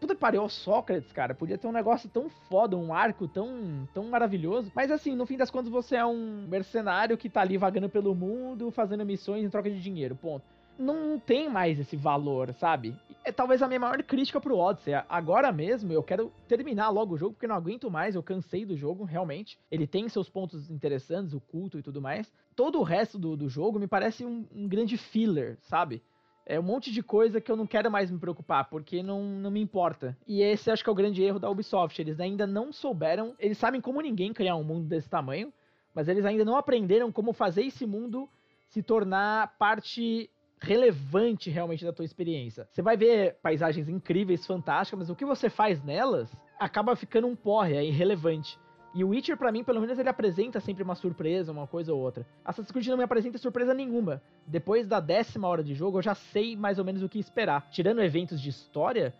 Puta 0.00 0.16
pariu, 0.16 0.48
Sócrates, 0.48 1.12
cara. 1.12 1.32
Podia 1.32 1.56
ter 1.56 1.68
um 1.68 1.72
negócio 1.72 2.08
tão 2.08 2.28
foda, 2.28 2.76
um 2.76 2.92
arco 2.92 3.28
tão, 3.28 3.88
tão 3.94 4.04
maravilhoso. 4.08 4.72
Mas 4.74 4.90
assim, 4.90 5.14
no 5.14 5.26
fim 5.26 5.36
das 5.36 5.48
contas, 5.48 5.70
você 5.70 5.94
é 5.94 6.04
um 6.04 6.44
mercenário 6.48 7.16
que 7.16 7.30
tá 7.30 7.40
ali 7.40 7.56
vagando 7.56 7.88
pelo 7.88 8.12
mundo, 8.12 8.72
fazendo 8.72 9.06
missões 9.06 9.44
em 9.44 9.48
troca 9.48 9.70
de 9.70 9.80
dinheiro. 9.80 10.16
Ponto 10.16 10.42
não 10.80 11.18
tem 11.18 11.48
mais 11.48 11.78
esse 11.78 11.94
valor, 11.94 12.52
sabe? 12.54 12.96
É 13.22 13.30
talvez 13.30 13.62
a 13.62 13.68
minha 13.68 13.78
maior 13.78 14.02
crítica 14.02 14.40
pro 14.40 14.56
Odyssey. 14.56 14.94
Agora 15.08 15.52
mesmo 15.52 15.92
eu 15.92 16.02
quero 16.02 16.32
terminar 16.48 16.88
logo 16.88 17.14
o 17.14 17.18
jogo, 17.18 17.34
porque 17.34 17.46
não 17.46 17.54
aguento 17.54 17.90
mais, 17.90 18.14
eu 18.14 18.22
cansei 18.22 18.64
do 18.64 18.76
jogo, 18.76 19.04
realmente. 19.04 19.58
Ele 19.70 19.86
tem 19.86 20.08
seus 20.08 20.28
pontos 20.28 20.70
interessantes, 20.70 21.34
o 21.34 21.40
culto 21.40 21.78
e 21.78 21.82
tudo 21.82 22.00
mais. 22.00 22.32
Todo 22.56 22.80
o 22.80 22.82
resto 22.82 23.18
do, 23.18 23.36
do 23.36 23.48
jogo 23.48 23.78
me 23.78 23.86
parece 23.86 24.24
um, 24.24 24.46
um 24.54 24.66
grande 24.66 24.96
filler, 24.96 25.58
sabe? 25.60 26.02
É 26.46 26.58
um 26.58 26.62
monte 26.62 26.90
de 26.90 27.02
coisa 27.02 27.40
que 27.40 27.52
eu 27.52 27.56
não 27.56 27.66
quero 27.66 27.90
mais 27.90 28.10
me 28.10 28.18
preocupar, 28.18 28.68
porque 28.70 29.02
não, 29.02 29.22
não 29.22 29.50
me 29.50 29.60
importa. 29.60 30.16
E 30.26 30.42
esse 30.42 30.70
acho 30.70 30.82
que 30.82 30.88
é 30.88 30.92
o 30.92 30.96
grande 30.96 31.22
erro 31.22 31.38
da 31.38 31.50
Ubisoft. 31.50 32.00
Eles 32.00 32.18
ainda 32.18 32.46
não 32.46 32.72
souberam, 32.72 33.34
eles 33.38 33.58
sabem 33.58 33.80
como 33.80 34.00
ninguém 34.00 34.32
criar 34.32 34.56
um 34.56 34.64
mundo 34.64 34.88
desse 34.88 35.08
tamanho, 35.08 35.52
mas 35.94 36.08
eles 36.08 36.24
ainda 36.24 36.44
não 36.44 36.56
aprenderam 36.56 37.12
como 37.12 37.34
fazer 37.34 37.64
esse 37.64 37.86
mundo 37.86 38.28
se 38.70 38.82
tornar 38.82 39.56
parte 39.58 40.30
relevante 40.60 41.48
realmente 41.50 41.84
da 41.84 41.92
tua 41.92 42.04
experiência. 42.04 42.68
Você 42.70 42.82
vai 42.82 42.96
ver 42.96 43.38
paisagens 43.42 43.88
incríveis, 43.88 44.46
fantásticas, 44.46 44.98
mas 44.98 45.10
o 45.10 45.16
que 45.16 45.24
você 45.24 45.48
faz 45.48 45.82
nelas 45.82 46.30
acaba 46.58 46.94
ficando 46.94 47.26
um 47.26 47.34
porre, 47.34 47.76
é 47.76 47.84
irrelevante. 47.84 48.58
E 48.92 49.04
o 49.04 49.10
Witcher, 49.10 49.36
para 49.36 49.52
mim, 49.52 49.62
pelo 49.62 49.80
menos, 49.80 49.98
ele 49.98 50.08
apresenta 50.08 50.58
sempre 50.58 50.82
uma 50.82 50.96
surpresa, 50.96 51.52
uma 51.52 51.66
coisa 51.66 51.94
ou 51.94 52.00
outra. 52.00 52.26
Assassin's 52.44 52.72
Creed 52.72 52.88
não 52.88 52.96
me 52.96 53.04
apresenta 53.04 53.38
surpresa 53.38 53.72
nenhuma. 53.72 54.20
Depois 54.46 54.86
da 54.86 54.98
décima 54.98 55.46
hora 55.46 55.62
de 55.62 55.74
jogo, 55.74 55.98
eu 55.98 56.02
já 56.02 56.14
sei 56.14 56.56
mais 56.56 56.78
ou 56.78 56.84
menos 56.84 57.02
o 57.02 57.08
que 57.08 57.20
esperar. 57.20 57.70
Tirando 57.70 58.02
eventos 58.02 58.40
de 58.40 58.50
história, 58.50 59.14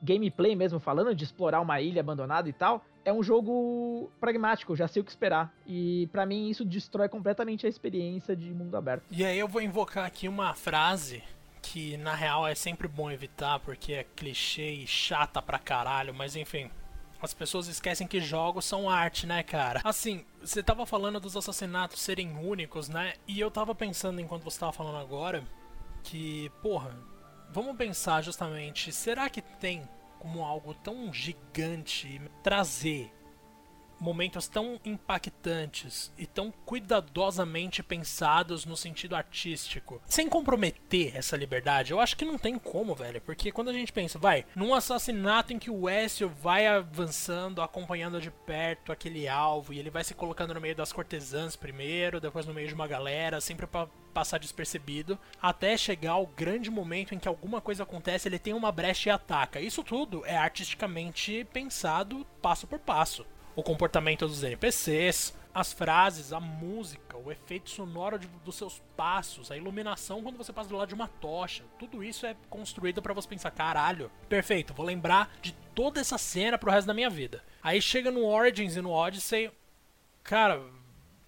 gameplay 0.00 0.54
mesmo 0.54 0.78
falando, 0.78 1.14
de 1.14 1.24
explorar 1.24 1.60
uma 1.60 1.80
ilha 1.80 2.00
abandonada 2.00 2.48
e 2.48 2.52
tal, 2.52 2.84
é 3.06 3.12
um 3.12 3.22
jogo 3.22 4.10
pragmático, 4.20 4.74
já 4.74 4.88
sei 4.88 5.00
o 5.00 5.04
que 5.04 5.10
esperar. 5.12 5.54
E 5.64 6.08
para 6.10 6.26
mim 6.26 6.50
isso 6.50 6.64
destrói 6.64 7.08
completamente 7.08 7.64
a 7.64 7.68
experiência 7.68 8.34
de 8.34 8.50
mundo 8.50 8.76
aberto. 8.76 9.04
E 9.12 9.24
aí 9.24 9.38
eu 9.38 9.46
vou 9.46 9.62
invocar 9.62 10.04
aqui 10.04 10.28
uma 10.28 10.52
frase 10.54 11.22
que 11.62 11.96
na 11.96 12.14
real 12.14 12.46
é 12.46 12.54
sempre 12.54 12.88
bom 12.88 13.08
evitar 13.08 13.60
porque 13.60 13.92
é 13.92 14.04
clichê 14.16 14.72
e 14.72 14.86
chata 14.88 15.40
pra 15.40 15.56
caralho, 15.58 16.12
mas 16.12 16.34
enfim. 16.34 16.68
As 17.22 17.32
pessoas 17.32 17.68
esquecem 17.68 18.06
que 18.06 18.20
jogos 18.20 18.64
são 18.64 18.90
arte, 18.90 19.26
né, 19.26 19.42
cara? 19.42 19.80
Assim, 19.84 20.24
você 20.40 20.62
tava 20.62 20.84
falando 20.84 21.18
dos 21.18 21.36
assassinatos 21.36 22.00
serem 22.00 22.36
únicos, 22.36 22.88
né? 22.88 23.14
E 23.26 23.38
eu 23.38 23.50
tava 23.50 23.74
pensando 23.74 24.20
enquanto 24.20 24.42
você 24.42 24.58
tava 24.58 24.72
falando 24.72 24.98
agora 24.98 25.42
que, 26.02 26.50
porra, 26.60 26.94
vamos 27.50 27.76
pensar 27.76 28.22
justamente, 28.22 28.92
será 28.92 29.30
que 29.30 29.40
tem 29.40 29.88
como 30.18 30.44
algo 30.44 30.74
tão 30.74 31.12
gigante 31.12 32.20
trazer 32.42 33.12
momentos 33.98 34.46
tão 34.48 34.78
impactantes 34.84 36.12
e 36.18 36.26
tão 36.26 36.52
cuidadosamente 36.64 37.82
pensados 37.82 38.64
no 38.64 38.76
sentido 38.76 39.16
artístico, 39.16 40.00
sem 40.06 40.28
comprometer 40.28 41.16
essa 41.16 41.36
liberdade, 41.36 41.92
eu 41.92 42.00
acho 42.00 42.16
que 42.16 42.24
não 42.24 42.38
tem 42.38 42.58
como, 42.58 42.94
velho. 42.94 43.20
Porque 43.20 43.52
quando 43.52 43.68
a 43.68 43.72
gente 43.72 43.92
pensa, 43.92 44.18
vai, 44.18 44.44
num 44.54 44.74
assassinato 44.74 45.52
em 45.52 45.58
que 45.58 45.70
o 45.70 45.88
Ezio 45.88 46.28
vai 46.28 46.66
avançando, 46.66 47.62
acompanhando 47.62 48.20
de 48.20 48.30
perto 48.30 48.92
aquele 48.92 49.28
alvo, 49.28 49.72
e 49.72 49.78
ele 49.78 49.90
vai 49.90 50.04
se 50.04 50.14
colocando 50.14 50.54
no 50.54 50.60
meio 50.60 50.76
das 50.76 50.92
cortesãs 50.92 51.56
primeiro, 51.56 52.20
depois 52.20 52.46
no 52.46 52.54
meio 52.54 52.68
de 52.68 52.74
uma 52.74 52.86
galera, 52.86 53.40
sempre 53.40 53.66
para 53.66 53.88
passar 54.16 54.38
despercebido, 54.38 55.18
até 55.42 55.76
chegar 55.76 56.12
ao 56.12 56.26
grande 56.26 56.70
momento 56.70 57.14
em 57.14 57.18
que 57.18 57.28
alguma 57.28 57.60
coisa 57.60 57.82
acontece, 57.82 58.26
ele 58.26 58.38
tem 58.38 58.54
uma 58.54 58.72
brecha 58.72 59.10
e 59.10 59.12
ataca. 59.12 59.60
Isso 59.60 59.84
tudo 59.84 60.24
é 60.24 60.34
artisticamente 60.34 61.46
pensado 61.52 62.26
passo 62.40 62.66
por 62.66 62.78
passo 62.78 63.26
o 63.54 63.62
comportamento 63.62 64.26
dos 64.26 64.42
NPCs, 64.42 65.34
as 65.54 65.72
frases, 65.72 66.32
a 66.32 66.40
música, 66.40 67.16
o 67.16 67.32
efeito 67.32 67.70
sonoro 67.70 68.18
de, 68.18 68.26
dos 68.44 68.54
seus 68.54 68.82
passos, 68.94 69.50
a 69.50 69.56
iluminação 69.56 70.22
quando 70.22 70.36
você 70.36 70.52
passa 70.52 70.68
do 70.68 70.76
lado 70.76 70.88
de 70.88 70.94
uma 70.94 71.08
tocha. 71.08 71.64
Tudo 71.78 72.02
isso 72.04 72.26
é 72.26 72.36
construído 72.50 73.02
para 73.02 73.14
você 73.14 73.26
pensar, 73.26 73.50
caralho, 73.50 74.10
perfeito, 74.28 74.74
vou 74.74 74.84
lembrar 74.84 75.30
de 75.40 75.52
toda 75.74 76.00
essa 76.00 76.18
cena 76.18 76.58
pro 76.58 76.70
resto 76.70 76.86
da 76.86 76.94
minha 76.94 77.08
vida. 77.08 77.42
Aí 77.62 77.80
chega 77.80 78.10
no 78.10 78.26
Origins 78.26 78.76
e 78.76 78.82
no 78.82 78.90
Odyssey, 78.90 79.50
cara, 80.22 80.62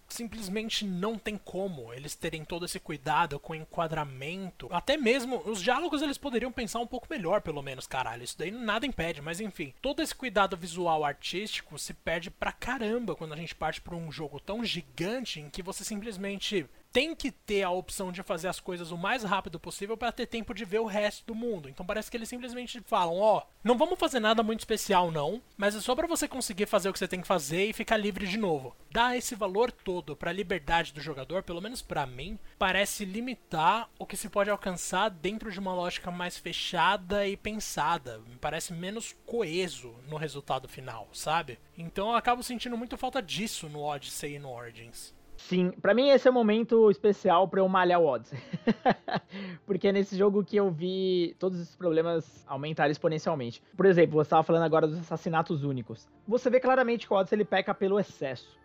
simplesmente 0.09 0.85
não 0.85 1.19
tem 1.19 1.37
como 1.37 1.93
eles 1.93 2.15
terem 2.15 2.45
todo 2.45 2.65
esse 2.65 2.81
cuidado 2.81 3.39
com 3.39 3.53
o 3.53 3.57
enquadramento. 3.57 4.69
Até 4.71 4.97
mesmo 4.97 5.43
os 5.45 5.63
diálogos 5.63 6.03
eles 6.03 6.19
poderiam 6.19 6.51
pensar 6.51 6.81
um 6.81 6.87
pouco 6.87 7.07
melhor, 7.11 7.41
pelo 7.41 7.63
menos, 7.63 7.87
caralho. 7.87 8.25
Isso 8.25 8.39
daí 8.39 8.51
nada 8.51 8.87
impede, 8.87 9.21
mas 9.21 9.41
enfim. 9.41 9.75
Todo 9.81 10.03
esse 10.03 10.15
cuidado 10.15 10.57
visual 10.57 11.05
artístico 11.05 11.79
se 11.79 11.95
perde 11.95 12.31
pra 12.31 12.53
caramba 12.53 13.15
quando 13.15 13.35
a 13.35 13.37
gente 13.37 13.55
parte 13.55 13.81
pra 13.81 13.95
um 13.95 14.11
jogo 14.11 14.41
tão 14.41 14.65
gigante 14.65 15.41
em 15.41 15.51
que 15.51 15.63
você 15.63 15.85
simplesmente 15.85 16.67
tem 16.93 17.15
que 17.15 17.31
ter 17.31 17.63
a 17.63 17.71
opção 17.71 18.11
de 18.11 18.23
fazer 18.23 18.49
as 18.49 18.61
coisas 18.61 18.91
o 18.91 18.97
mais 18.97 19.23
rápido 19.23 19.61
possível 19.61 19.97
para 19.97 20.13
ter 20.13 20.27
tempo 20.27 20.55
de 20.55 20.65
ver 20.65 20.81
o 20.81 20.87
resto 20.87 21.27
do 21.27 21.35
mundo. 21.35 21.69
Então 21.69 21.85
parece 21.85 22.11
que 22.11 22.17
eles 22.17 22.29
simplesmente 22.29 22.81
falam, 22.87 23.19
ó, 23.19 23.39
oh, 23.39 23.43
não 23.63 23.77
vamos 23.77 23.99
fazer 23.99 24.21
nada 24.21 24.43
muito 24.43 24.61
especial 24.61 25.11
não, 25.11 25.43
mas 25.57 25.75
é 25.77 25.81
só 25.81 25.95
para 25.95 26.07
você 26.07 26.27
conseguir 26.27 26.67
fazer 26.67 26.89
o 26.89 26.93
que 26.93 26.99
você 26.99 27.09
tem 27.09 27.21
que 27.21 27.27
fazer 27.27 27.67
e 27.67 27.73
ficar 27.73 27.97
livre 27.97 28.27
de 28.27 28.39
novo. 28.39 28.75
Dar 28.91 29.17
esse 29.17 29.35
valor 29.35 29.71
todo 29.71 30.17
para 30.17 30.31
a 30.31 30.35
liberdade 30.35 30.93
do 30.93 31.01
jogador, 31.01 31.43
pelo 31.43 31.61
menos 31.61 31.83
para 31.83 32.07
mim, 32.07 32.39
parece 32.59 33.05
limitar 33.05 33.89
o 33.99 34.07
que 34.07 34.17
se 34.17 34.29
pode 34.29 34.51
alcançar 34.51 35.11
dentro 35.11 35.51
de 35.51 35.59
uma 35.59 35.75
lógica 35.75 36.11
mais 36.11 36.39
fechada 36.39 37.27
e 37.27 37.37
pensada. 37.37 38.19
Me 38.27 38.37
parece 38.37 38.73
menos 38.73 39.15
coeso 39.27 39.95
no 40.09 40.17
resultado 40.17 40.69
final, 40.69 41.09
sabe? 41.13 41.59
Então 41.77 42.11
eu 42.11 42.17
acabo 42.17 42.43
sentindo 42.43 42.77
muito 42.79 42.97
falta 42.97 43.21
disso 43.21 43.69
no 43.69 43.83
Odyssey 43.83 44.35
e 44.35 44.39
no 44.39 44.51
Origins. 44.51 45.18
Sim, 45.39 45.71
para 45.81 45.95
mim 45.95 46.09
esse 46.11 46.27
é 46.27 46.31
o 46.31 46.35
momento 46.35 46.91
especial 46.91 47.47
para 47.47 47.61
eu 47.61 47.69
malhar 47.69 48.01
o 48.01 48.07
Odyssey. 48.07 48.39
Porque 49.65 49.87
é 49.87 49.93
nesse 49.93 50.17
jogo 50.19 50.45
que 50.45 50.57
eu 50.57 50.69
vi 50.69 51.37
todos 51.39 51.61
esses 51.61 51.77
problemas 51.77 52.45
aumentarem 52.47 52.91
exponencialmente. 52.91 53.63
Por 53.77 53.87
exemplo, 53.87 54.17
você 54.17 54.27
estava 54.27 54.43
falando 54.43 54.65
agora 54.65 54.89
dos 54.89 54.99
assassinatos 54.99 55.63
únicos. 55.63 56.09
Você 56.27 56.51
vê 56.51 56.59
claramente 56.59 57.07
que 57.07 57.13
o 57.13 57.17
Odyssey 57.17 57.37
ele 57.37 57.45
peca 57.45 57.73
pelo 57.73 58.01
excesso. 58.01 58.59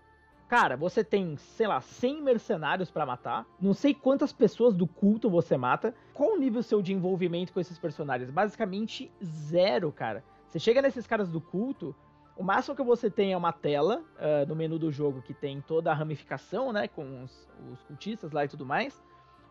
Cara, 0.50 0.76
você 0.76 1.04
tem, 1.04 1.38
sei 1.38 1.68
lá, 1.68 1.80
100 1.80 2.24
mercenários 2.24 2.90
para 2.90 3.06
matar. 3.06 3.46
Não 3.62 3.74
sei 3.76 3.94
quantas 3.94 4.34
pessoas 4.34 4.76
do 4.76 4.88
culto 4.88 5.30
você 5.30 5.56
mata. 5.56 5.94
Qual 6.12 6.34
o 6.34 6.40
nível 6.40 6.64
seu 6.64 6.82
de 6.82 6.92
envolvimento 6.92 7.54
com 7.54 7.60
esses 7.60 7.78
personagens? 7.78 8.32
Basicamente 8.32 9.12
zero, 9.24 9.92
cara. 9.92 10.24
Você 10.50 10.60
chega 10.60 10.82
nesses 10.82 11.06
caras 11.06 11.30
do 11.30 11.40
culto, 11.40 11.96
o 12.36 12.44
máximo 12.44 12.76
que 12.76 12.84
você 12.84 13.10
tem 13.10 13.34
é 13.34 13.38
uma 13.38 13.52
tela 13.52 14.04
uh, 14.18 14.48
no 14.48 14.56
menu 14.56 14.80
do 14.80 14.92
jogo 14.92 15.22
que 15.22 15.34
tem 15.34 15.62
toda 15.62 15.92
a 15.92 15.94
ramificação, 15.94 16.72
né? 16.72 16.88
Com 16.88 17.24
os, 17.24 17.48
os, 17.72 17.84
cultistas 17.84 18.32
lá 18.32 18.44
e 18.44 18.48
tudo 18.48 18.66
mais. 18.66 19.04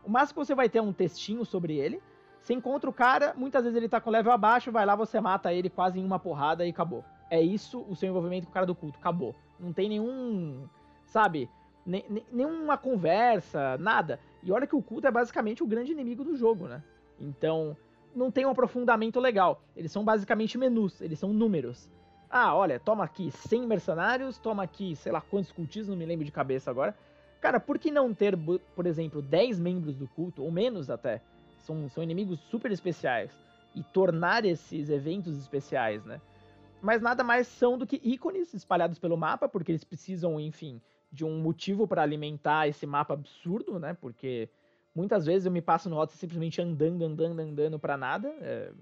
O 0.04 0.10
máximo 0.10 0.40
que 0.40 0.46
você 0.46 0.54
vai 0.54 0.68
ter 0.68 0.78
é 0.78 0.82
um 0.82 0.92
textinho 0.92 1.44
sobre 1.44 1.76
ele. 1.76 2.02
Você 2.40 2.54
encontra 2.54 2.90
o 2.90 2.92
cara, 2.92 3.34
muitas 3.36 3.62
vezes 3.62 3.76
ele 3.76 3.88
tá 3.88 4.00
com 4.00 4.10
level 4.10 4.32
abaixo, 4.32 4.72
vai 4.72 4.84
lá, 4.84 4.96
você 4.96 5.20
mata 5.20 5.52
ele 5.52 5.70
quase 5.70 6.00
em 6.00 6.04
uma 6.04 6.18
porrada 6.18 6.66
e 6.66 6.70
acabou. 6.70 7.04
É 7.30 7.40
isso 7.40 7.86
o 7.88 7.94
seu 7.94 8.08
envolvimento 8.08 8.46
com 8.46 8.50
o 8.50 8.54
cara 8.54 8.66
do 8.66 8.74
culto, 8.74 8.98
acabou. 8.98 9.32
Não 9.60 9.72
tem 9.72 9.88
nenhum, 9.88 10.68
sabe, 11.06 11.48
nenhuma 11.86 12.76
conversa, 12.76 13.78
nada. 13.78 14.18
E 14.42 14.50
olha 14.50 14.66
que 14.66 14.74
o 14.74 14.82
culto 14.82 15.06
é 15.06 15.10
basicamente 15.10 15.62
o 15.62 15.66
grande 15.68 15.92
inimigo 15.92 16.24
do 16.24 16.34
jogo, 16.34 16.66
né? 16.66 16.82
Então, 17.20 17.76
não 18.12 18.28
tem 18.28 18.44
um 18.44 18.50
aprofundamento 18.50 19.20
legal. 19.20 19.62
Eles 19.76 19.92
são 19.92 20.04
basicamente 20.04 20.58
menus, 20.58 21.00
eles 21.00 21.20
são 21.20 21.32
números. 21.32 21.88
Ah, 22.34 22.56
olha, 22.56 22.80
toma 22.80 23.04
aqui 23.04 23.30
100 23.30 23.66
mercenários, 23.66 24.38
toma 24.38 24.62
aqui, 24.62 24.96
sei 24.96 25.12
lá 25.12 25.20
quantos 25.20 25.52
cultistas, 25.52 25.88
não 25.88 25.96
me 25.96 26.06
lembro 26.06 26.24
de 26.24 26.32
cabeça 26.32 26.70
agora. 26.70 26.96
Cara, 27.42 27.60
por 27.60 27.78
que 27.78 27.90
não 27.90 28.14
ter, 28.14 28.38
por 28.74 28.86
exemplo, 28.86 29.20
10 29.20 29.60
membros 29.60 29.94
do 29.96 30.08
culto, 30.08 30.42
ou 30.42 30.50
menos 30.50 30.88
até? 30.88 31.20
São, 31.58 31.90
são 31.90 32.02
inimigos 32.02 32.40
super 32.40 32.72
especiais. 32.72 33.30
E 33.74 33.82
tornar 33.82 34.46
esses 34.46 34.88
eventos 34.88 35.36
especiais, 35.36 36.06
né? 36.06 36.22
Mas 36.80 37.02
nada 37.02 37.22
mais 37.22 37.46
são 37.46 37.76
do 37.76 37.86
que 37.86 38.00
ícones 38.02 38.54
espalhados 38.54 38.98
pelo 38.98 39.16
mapa, 39.16 39.46
porque 39.46 39.70
eles 39.70 39.84
precisam, 39.84 40.40
enfim, 40.40 40.80
de 41.12 41.26
um 41.26 41.38
motivo 41.38 41.86
para 41.86 42.02
alimentar 42.02 42.66
esse 42.66 42.86
mapa 42.86 43.12
absurdo, 43.12 43.78
né? 43.78 43.92
Porque 43.92 44.48
muitas 44.94 45.26
vezes 45.26 45.44
eu 45.44 45.52
me 45.52 45.60
passo 45.60 45.90
no 45.90 45.96
Odyssey 45.96 46.20
simplesmente 46.20 46.62
andando, 46.62 47.04
andando, 47.04 47.40
andando 47.40 47.78
para 47.78 47.98
nada. 47.98 48.28
É, 48.40 48.72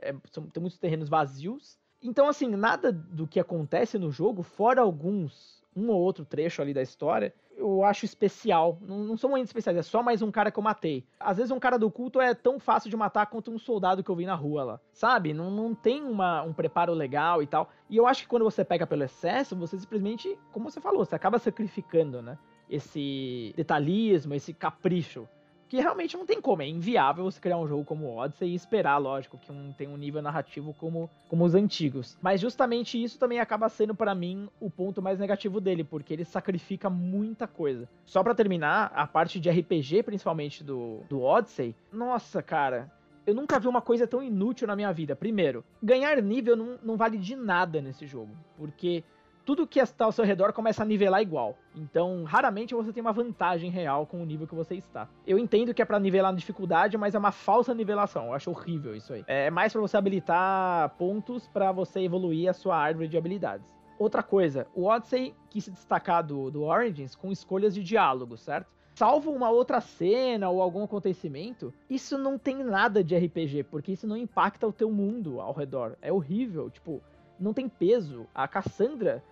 é, 0.00 0.14
são, 0.30 0.46
tem 0.46 0.60
muitos 0.60 0.78
terrenos 0.78 1.08
vazios. 1.08 1.76
Então, 2.04 2.28
assim, 2.28 2.48
nada 2.48 2.92
do 2.92 3.26
que 3.26 3.40
acontece 3.40 3.98
no 3.98 4.10
jogo, 4.10 4.42
fora 4.42 4.82
alguns, 4.82 5.64
um 5.74 5.88
ou 5.88 5.98
outro 5.98 6.22
trecho 6.22 6.60
ali 6.60 6.74
da 6.74 6.82
história, 6.82 7.34
eu 7.56 7.82
acho 7.82 8.04
especial. 8.04 8.78
Não, 8.82 8.98
não 8.98 9.16
são 9.16 9.30
muito 9.30 9.46
especiais, 9.46 9.78
é 9.78 9.82
só 9.82 10.02
mais 10.02 10.20
um 10.20 10.30
cara 10.30 10.50
que 10.50 10.58
eu 10.58 10.62
matei. 10.62 11.02
Às 11.18 11.38
vezes 11.38 11.50
um 11.50 11.58
cara 11.58 11.78
do 11.78 11.90
culto 11.90 12.20
é 12.20 12.34
tão 12.34 12.60
fácil 12.60 12.90
de 12.90 12.96
matar 12.96 13.26
quanto 13.26 13.50
um 13.50 13.58
soldado 13.58 14.04
que 14.04 14.10
eu 14.10 14.16
vi 14.16 14.26
na 14.26 14.34
rua 14.34 14.64
lá. 14.64 14.80
Sabe? 14.92 15.32
Não, 15.32 15.50
não 15.50 15.74
tem 15.74 16.02
uma, 16.02 16.42
um 16.42 16.52
preparo 16.52 16.92
legal 16.92 17.42
e 17.42 17.46
tal. 17.46 17.70
E 17.88 17.96
eu 17.96 18.06
acho 18.06 18.22
que 18.22 18.28
quando 18.28 18.44
você 18.44 18.62
pega 18.64 18.86
pelo 18.86 19.04
excesso, 19.04 19.56
você 19.56 19.78
simplesmente, 19.78 20.38
como 20.52 20.70
você 20.70 20.82
falou, 20.82 21.04
você 21.06 21.14
acaba 21.14 21.38
sacrificando, 21.38 22.20
né? 22.20 22.36
Esse 22.68 23.54
detalhismo, 23.56 24.34
esse 24.34 24.52
capricho 24.52 25.26
que 25.74 25.80
realmente 25.80 26.16
não 26.16 26.24
tem 26.24 26.40
como, 26.40 26.62
é 26.62 26.68
inviável 26.68 27.24
você 27.24 27.40
criar 27.40 27.58
um 27.58 27.66
jogo 27.66 27.84
como 27.84 28.16
Odyssey 28.16 28.50
e 28.50 28.54
esperar, 28.54 28.96
lógico, 28.98 29.36
que 29.36 29.50
um, 29.50 29.72
tem 29.72 29.88
um 29.88 29.96
nível 29.96 30.22
narrativo 30.22 30.72
como, 30.78 31.10
como 31.28 31.44
os 31.44 31.52
antigos. 31.52 32.16
Mas 32.22 32.40
justamente 32.40 33.02
isso 33.02 33.18
também 33.18 33.40
acaba 33.40 33.68
sendo 33.68 33.92
para 33.92 34.14
mim 34.14 34.48
o 34.60 34.70
ponto 34.70 35.02
mais 35.02 35.18
negativo 35.18 35.60
dele, 35.60 35.82
porque 35.82 36.12
ele 36.12 36.24
sacrifica 36.24 36.88
muita 36.88 37.48
coisa. 37.48 37.88
Só 38.04 38.22
para 38.22 38.36
terminar, 38.36 38.92
a 38.94 39.04
parte 39.04 39.40
de 39.40 39.50
RPG, 39.50 40.04
principalmente 40.04 40.62
do, 40.62 41.00
do 41.08 41.20
Odyssey, 41.20 41.74
nossa, 41.92 42.40
cara, 42.40 42.88
eu 43.26 43.34
nunca 43.34 43.58
vi 43.58 43.66
uma 43.66 43.82
coisa 43.82 44.06
tão 44.06 44.22
inútil 44.22 44.68
na 44.68 44.76
minha 44.76 44.92
vida. 44.92 45.16
Primeiro, 45.16 45.64
ganhar 45.82 46.22
nível 46.22 46.54
não, 46.54 46.78
não 46.84 46.96
vale 46.96 47.18
de 47.18 47.34
nada 47.34 47.82
nesse 47.82 48.06
jogo, 48.06 48.30
porque 48.56 49.02
tudo 49.44 49.66
que 49.66 49.78
está 49.78 50.06
ao 50.06 50.12
seu 50.12 50.24
redor 50.24 50.52
começa 50.52 50.82
a 50.82 50.86
nivelar 50.86 51.20
igual. 51.20 51.56
Então, 51.74 52.24
raramente 52.24 52.74
você 52.74 52.92
tem 52.92 53.00
uma 53.00 53.12
vantagem 53.12 53.70
real 53.70 54.06
com 54.06 54.22
o 54.22 54.26
nível 54.26 54.46
que 54.46 54.54
você 54.54 54.74
está. 54.74 55.08
Eu 55.26 55.38
entendo 55.38 55.74
que 55.74 55.82
é 55.82 55.84
para 55.84 56.00
nivelar 56.00 56.32
na 56.32 56.38
dificuldade, 56.38 56.96
mas 56.96 57.14
é 57.14 57.18
uma 57.18 57.32
falsa 57.32 57.74
nivelação. 57.74 58.26
Eu 58.26 58.34
acho 58.34 58.50
horrível 58.50 58.94
isso 58.96 59.12
aí. 59.12 59.24
É 59.26 59.50
mais 59.50 59.72
para 59.72 59.82
você 59.82 59.96
habilitar 59.96 60.90
pontos 60.96 61.46
para 61.48 61.72
você 61.72 62.00
evoluir 62.00 62.48
a 62.48 62.52
sua 62.52 62.76
árvore 62.76 63.08
de 63.08 63.18
habilidades. 63.18 63.66
Outra 63.98 64.22
coisa, 64.22 64.66
o 64.74 64.86
Odyssey 64.86 65.34
quis 65.50 65.64
se 65.64 65.70
destacar 65.70 66.24
do, 66.24 66.50
do 66.50 66.62
Origins 66.64 67.14
com 67.14 67.30
escolhas 67.30 67.74
de 67.74 67.82
diálogo, 67.82 68.36
certo? 68.36 68.74
Salvo 68.94 69.32
uma 69.32 69.50
outra 69.50 69.80
cena 69.80 70.48
ou 70.48 70.62
algum 70.62 70.84
acontecimento, 70.84 71.74
isso 71.90 72.16
não 72.16 72.38
tem 72.38 72.62
nada 72.62 73.02
de 73.02 73.16
RPG, 73.16 73.64
porque 73.64 73.92
isso 73.92 74.06
não 74.06 74.16
impacta 74.16 74.66
o 74.66 74.72
teu 74.72 74.90
mundo 74.90 75.40
ao 75.40 75.52
redor. 75.52 75.96
É 76.00 76.12
horrível, 76.12 76.70
tipo, 76.70 77.02
não 77.38 77.52
tem 77.52 77.68
peso. 77.68 78.26
A 78.34 78.46
Cassandra, 78.46 79.22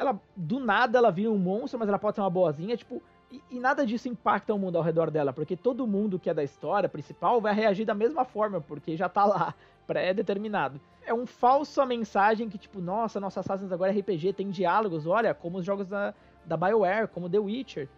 ela 0.00 0.18
do 0.34 0.58
nada 0.58 0.96
ela 0.98 1.10
vira 1.10 1.30
um 1.30 1.36
monstro, 1.36 1.78
mas 1.78 1.86
ela 1.86 1.98
pode 1.98 2.14
ser 2.14 2.22
uma 2.22 2.30
boazinha, 2.30 2.74
tipo, 2.74 3.02
e, 3.30 3.42
e, 3.50 3.60
nada 3.60 3.86
disso 3.86 4.08
impacta 4.08 4.54
o 4.54 4.58
mundo 4.58 4.76
ao 4.76 4.82
redor 4.82 5.10
dela, 5.10 5.30
porque 5.30 5.56
todo 5.56 5.86
mundo 5.86 6.18
que 6.18 6.30
é 6.30 6.34
da 6.34 6.42
história 6.42 6.88
principal 6.88 7.40
vai 7.40 7.54
reagir 7.54 7.84
da 7.84 7.94
mesma 7.94 8.24
forma, 8.24 8.62
porque 8.62 8.96
já 8.96 9.10
tá 9.10 9.26
lá, 9.26 9.54
pré-determinado. 9.86 10.80
É 11.04 11.12
um 11.12 11.26
falso 11.26 11.84
mensagem 11.84 12.48
que, 12.48 12.56
tipo, 12.56 12.80
nossa, 12.80 13.20
nossa 13.20 13.40
Assassin's 13.40 13.72
agora 13.72 13.92
é 13.92 14.00
RPG, 14.00 14.32
tem 14.32 14.48
diálogos, 14.48 15.06
olha, 15.06 15.34
como 15.34 15.58
os 15.58 15.64
jogos 15.64 15.86
da, 15.86 16.14
da 16.46 16.56
BioWare, 16.56 17.08
como 17.08 17.28
The 17.28 17.38
Witcher. 17.38 17.88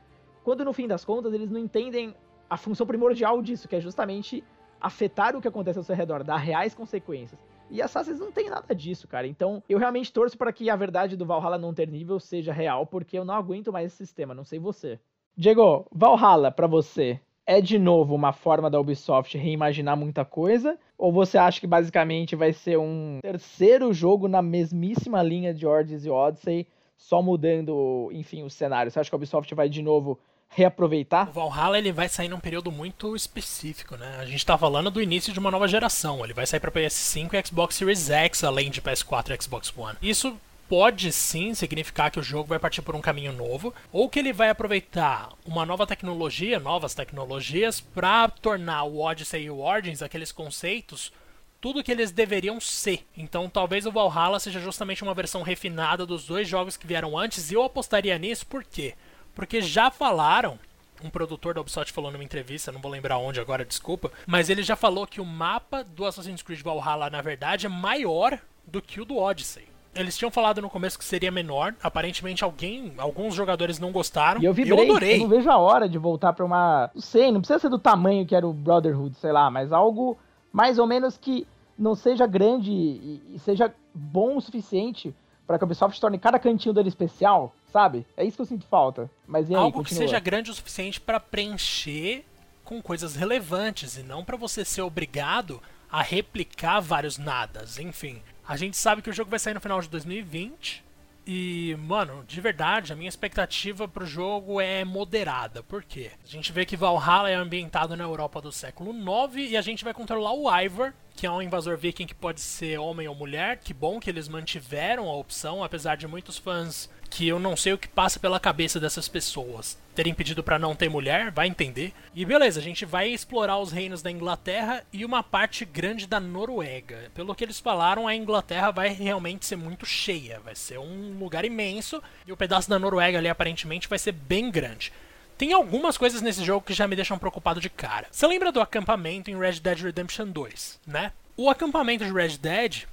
Quando 0.42 0.64
no 0.64 0.72
fim 0.72 0.88
das 0.88 1.04
contas 1.04 1.32
eles 1.32 1.50
não 1.50 1.60
entendem 1.60 2.16
a 2.50 2.56
função 2.56 2.84
primordial 2.86 3.40
disso, 3.40 3.68
que 3.68 3.76
é 3.76 3.80
justamente 3.80 4.42
afetar 4.80 5.36
o 5.36 5.40
que 5.40 5.46
acontece 5.46 5.78
ao 5.78 5.84
seu 5.84 5.94
redor, 5.94 6.24
dar 6.24 6.36
reais 6.36 6.74
consequências. 6.74 7.40
E 7.72 7.80
Assassin's 7.80 8.20
não 8.20 8.30
tem 8.30 8.50
nada 8.50 8.74
disso, 8.74 9.08
cara. 9.08 9.26
Então, 9.26 9.62
eu 9.66 9.78
realmente 9.78 10.12
torço 10.12 10.36
para 10.36 10.52
que 10.52 10.68
a 10.68 10.76
verdade 10.76 11.16
do 11.16 11.24
Valhalla 11.24 11.56
não 11.56 11.72
ter 11.72 11.88
nível 11.88 12.20
seja 12.20 12.52
real, 12.52 12.86
porque 12.86 13.18
eu 13.18 13.24
não 13.24 13.34
aguento 13.34 13.72
mais 13.72 13.86
esse 13.86 13.96
sistema, 13.96 14.34
não 14.34 14.44
sei 14.44 14.58
você. 14.58 15.00
Diego, 15.34 15.86
Valhalla, 15.90 16.50
para 16.50 16.66
você, 16.66 17.18
é 17.46 17.62
de 17.62 17.78
novo 17.78 18.14
uma 18.14 18.30
forma 18.30 18.68
da 18.68 18.78
Ubisoft 18.78 19.38
reimaginar 19.38 19.96
muita 19.96 20.22
coisa? 20.22 20.78
Ou 20.98 21.10
você 21.10 21.38
acha 21.38 21.58
que 21.58 21.66
basicamente 21.66 22.36
vai 22.36 22.52
ser 22.52 22.78
um 22.78 23.20
terceiro 23.22 23.90
jogo 23.94 24.28
na 24.28 24.42
mesmíssima 24.42 25.22
linha 25.22 25.54
de 25.54 25.66
Origins 25.66 26.04
e 26.04 26.10
Odyssey, 26.10 26.68
só 26.94 27.22
mudando, 27.22 28.10
enfim, 28.12 28.42
o 28.42 28.50
cenário? 28.50 28.92
Você 28.92 29.00
acha 29.00 29.08
que 29.08 29.14
a 29.14 29.16
Ubisoft 29.16 29.54
vai 29.54 29.70
de 29.70 29.80
novo 29.80 30.18
reaproveitar? 30.54 31.28
O 31.28 31.32
Valhalla 31.32 31.78
ele 31.78 31.92
vai 31.92 32.08
sair 32.08 32.28
num 32.28 32.38
período 32.38 32.70
muito 32.70 33.16
específico, 33.16 33.96
né? 33.96 34.18
A 34.18 34.26
gente 34.26 34.44
tá 34.44 34.56
falando 34.56 34.90
do 34.90 35.02
início 35.02 35.32
de 35.32 35.38
uma 35.38 35.50
nova 35.50 35.66
geração. 35.66 36.24
Ele 36.24 36.34
vai 36.34 36.46
sair 36.46 36.60
para 36.60 36.70
PS5 36.70 37.34
e 37.34 37.46
Xbox 37.46 37.74
Series 37.74 38.10
X, 38.10 38.44
além 38.44 38.70
de 38.70 38.82
PS4 38.82 39.30
e 39.30 39.42
Xbox 39.42 39.72
One. 39.76 39.96
Isso 40.02 40.36
pode 40.68 41.12
sim 41.12 41.54
significar 41.54 42.10
que 42.10 42.20
o 42.20 42.22
jogo 42.22 42.48
vai 42.48 42.58
partir 42.58 42.80
por 42.82 42.94
um 42.94 43.00
caminho 43.00 43.32
novo, 43.32 43.74
ou 43.92 44.08
que 44.08 44.18
ele 44.18 44.32
vai 44.32 44.48
aproveitar 44.48 45.30
uma 45.44 45.66
nova 45.66 45.86
tecnologia, 45.86 46.58
novas 46.58 46.94
tecnologias, 46.94 47.80
para 47.80 48.28
tornar 48.28 48.84
o 48.84 49.00
Odyssey 49.00 49.44
e 49.44 49.50
o 49.50 49.60
Origins 49.60 50.02
aqueles 50.02 50.32
conceitos 50.32 51.12
tudo 51.60 51.84
que 51.84 51.92
eles 51.92 52.10
deveriam 52.10 52.60
ser. 52.60 53.06
Então, 53.16 53.48
talvez 53.48 53.86
o 53.86 53.92
Valhalla 53.92 54.40
seja 54.40 54.58
justamente 54.58 55.04
uma 55.04 55.14
versão 55.14 55.42
refinada 55.42 56.04
dos 56.04 56.26
dois 56.26 56.48
jogos 56.48 56.76
que 56.76 56.88
vieram 56.88 57.16
antes, 57.16 57.52
e 57.52 57.54
eu 57.54 57.62
apostaria 57.62 58.18
nisso 58.18 58.44
por 58.44 58.64
quê? 58.64 58.94
Porque 59.34 59.60
já 59.60 59.90
falaram 59.90 60.58
um 61.04 61.10
produtor 61.10 61.54
da 61.54 61.60
Ubisoft 61.60 61.92
falou 61.92 62.12
numa 62.12 62.22
entrevista, 62.22 62.70
não 62.70 62.80
vou 62.80 62.90
lembrar 62.90 63.18
onde 63.18 63.40
agora, 63.40 63.64
desculpa, 63.64 64.12
mas 64.26 64.48
ele 64.48 64.62
já 64.62 64.76
falou 64.76 65.06
que 65.06 65.20
o 65.20 65.24
mapa 65.24 65.82
do 65.82 66.04
Assassin's 66.04 66.42
Creed 66.42 66.62
Valhalla, 66.62 67.10
na 67.10 67.20
verdade, 67.20 67.66
é 67.66 67.68
maior 67.68 68.38
do 68.64 68.80
que 68.80 69.00
o 69.00 69.04
do 69.04 69.16
Odyssey. 69.16 69.66
Eles 69.94 70.16
tinham 70.16 70.30
falado 70.30 70.62
no 70.62 70.70
começo 70.70 70.98
que 70.98 71.04
seria 71.04 71.30
menor. 71.30 71.74
Aparentemente, 71.82 72.42
alguém, 72.42 72.94
alguns 72.96 73.34
jogadores 73.34 73.78
não 73.78 73.92
gostaram. 73.92 74.40
E 74.40 74.46
eu 74.46 74.54
vibrei. 74.54 74.78
Eu 74.78 74.84
adorei. 74.84 75.16
Eu 75.16 75.20
não 75.20 75.28
vejo 75.28 75.50
a 75.50 75.58
hora 75.58 75.86
de 75.86 75.98
voltar 75.98 76.32
pra 76.32 76.46
uma. 76.46 76.90
Não 76.94 77.02
sei, 77.02 77.30
não 77.30 77.40
precisa 77.40 77.58
ser 77.58 77.68
do 77.68 77.78
tamanho 77.78 78.24
que 78.24 78.34
era 78.34 78.46
o 78.46 78.54
Brotherhood, 78.54 79.14
sei 79.16 79.32
lá, 79.32 79.50
mas 79.50 79.70
algo 79.70 80.16
mais 80.50 80.78
ou 80.78 80.86
menos 80.86 81.18
que 81.18 81.46
não 81.78 81.94
seja 81.94 82.26
grande 82.26 82.70
e, 82.70 83.38
seja 83.38 83.74
bom 83.94 84.36
o 84.36 84.40
suficiente 84.40 85.14
para 85.52 85.58
que 85.58 85.64
a 85.64 85.66
Ubisoft 85.66 86.00
torne 86.00 86.18
cada 86.18 86.38
cantinho 86.38 86.74
dele 86.74 86.88
especial, 86.88 87.54
sabe? 87.70 88.06
É 88.16 88.24
isso 88.24 88.36
que 88.36 88.42
eu 88.42 88.46
sinto 88.46 88.66
falta. 88.66 89.10
Mas 89.26 89.50
e 89.50 89.54
aí, 89.54 89.60
Algo 89.60 89.78
continua. 89.78 89.84
que 89.84 89.94
seja 90.06 90.18
grande 90.18 90.50
o 90.50 90.54
suficiente 90.54 90.98
para 90.98 91.20
preencher 91.20 92.24
com 92.64 92.80
coisas 92.80 93.14
relevantes 93.14 93.98
e 93.98 94.02
não 94.02 94.24
para 94.24 94.36
você 94.36 94.64
ser 94.64 94.80
obrigado 94.80 95.60
a 95.90 96.00
replicar 96.00 96.80
vários 96.80 97.18
nadas, 97.18 97.78
enfim. 97.78 98.22
A 98.48 98.56
gente 98.56 98.78
sabe 98.78 99.02
que 99.02 99.10
o 99.10 99.12
jogo 99.12 99.30
vai 99.30 99.38
sair 99.38 99.52
no 99.52 99.60
final 99.60 99.78
de 99.80 99.88
2020. 99.90 100.82
E, 101.24 101.76
mano, 101.78 102.24
de 102.26 102.40
verdade, 102.40 102.92
a 102.92 102.96
minha 102.96 103.08
expectativa 103.08 103.86
pro 103.86 104.04
jogo 104.04 104.60
é 104.60 104.84
moderada. 104.84 105.62
Por 105.62 105.84
quê? 105.84 106.10
A 106.24 106.28
gente 106.28 106.50
vê 106.50 106.64
que 106.64 106.76
Valhalla 106.76 107.30
é 107.30 107.34
ambientado 107.34 107.96
na 107.96 108.02
Europa 108.02 108.40
do 108.40 108.50
século 108.50 108.92
IX 108.92 109.50
e 109.50 109.56
a 109.56 109.62
gente 109.62 109.84
vai 109.84 109.94
controlar 109.94 110.32
o 110.32 110.50
Ivor, 110.50 110.92
que 111.14 111.24
é 111.24 111.30
um 111.30 111.40
invasor 111.40 111.76
viking 111.76 112.06
que 112.06 112.14
pode 112.14 112.40
ser 112.40 112.78
homem 112.78 113.06
ou 113.06 113.14
mulher. 113.14 113.58
Que 113.58 113.72
bom 113.72 114.00
que 114.00 114.10
eles 114.10 114.28
mantiveram 114.28 115.08
a 115.08 115.14
opção, 115.14 115.62
apesar 115.62 115.96
de 115.96 116.08
muitos 116.08 116.38
fãs 116.38 116.90
que 117.12 117.28
eu 117.28 117.38
não 117.38 117.54
sei 117.54 117.74
o 117.74 117.78
que 117.78 117.86
passa 117.86 118.18
pela 118.18 118.40
cabeça 118.40 118.80
dessas 118.80 119.06
pessoas 119.06 119.78
terem 119.94 120.14
pedido 120.14 120.42
para 120.42 120.58
não 120.58 120.74
ter 120.74 120.88
mulher, 120.88 121.30
vai 121.30 121.46
entender. 121.46 121.92
E 122.14 122.24
beleza, 122.24 122.58
a 122.58 122.62
gente 122.62 122.86
vai 122.86 123.10
explorar 123.10 123.58
os 123.58 123.70
reinos 123.70 124.00
da 124.00 124.10
Inglaterra 124.10 124.82
e 124.90 125.04
uma 125.04 125.22
parte 125.22 125.66
grande 125.66 126.06
da 126.06 126.18
Noruega. 126.18 127.10
Pelo 127.14 127.34
que 127.34 127.44
eles 127.44 127.60
falaram, 127.60 128.08
a 128.08 128.14
Inglaterra 128.14 128.70
vai 128.70 128.88
realmente 128.88 129.44
ser 129.44 129.56
muito 129.56 129.84
cheia, 129.84 130.40
vai 130.40 130.54
ser 130.54 130.78
um 130.78 131.18
lugar 131.18 131.44
imenso 131.44 132.02
e 132.26 132.32
o 132.32 132.36
pedaço 132.36 132.70
da 132.70 132.78
Noruega 132.78 133.18
ali 133.18 133.28
aparentemente 133.28 133.88
vai 133.88 133.98
ser 133.98 134.12
bem 134.12 134.50
grande. 134.50 134.90
Tem 135.36 135.52
algumas 135.52 135.98
coisas 135.98 136.22
nesse 136.22 136.42
jogo 136.42 136.64
que 136.64 136.72
já 136.72 136.88
me 136.88 136.96
deixam 136.96 137.18
preocupado 137.18 137.60
de 137.60 137.68
cara. 137.68 138.06
Você 138.10 138.26
lembra 138.26 138.50
do 138.50 138.60
acampamento 138.60 139.30
em 139.30 139.38
Red 139.38 139.60
Dead 139.60 139.80
Redemption 139.80 140.28
2, 140.28 140.80
né? 140.86 141.12
O 141.36 141.50
acampamento 141.50 142.06
de 142.06 142.12
Red 142.12 142.38
Dead 142.38 142.84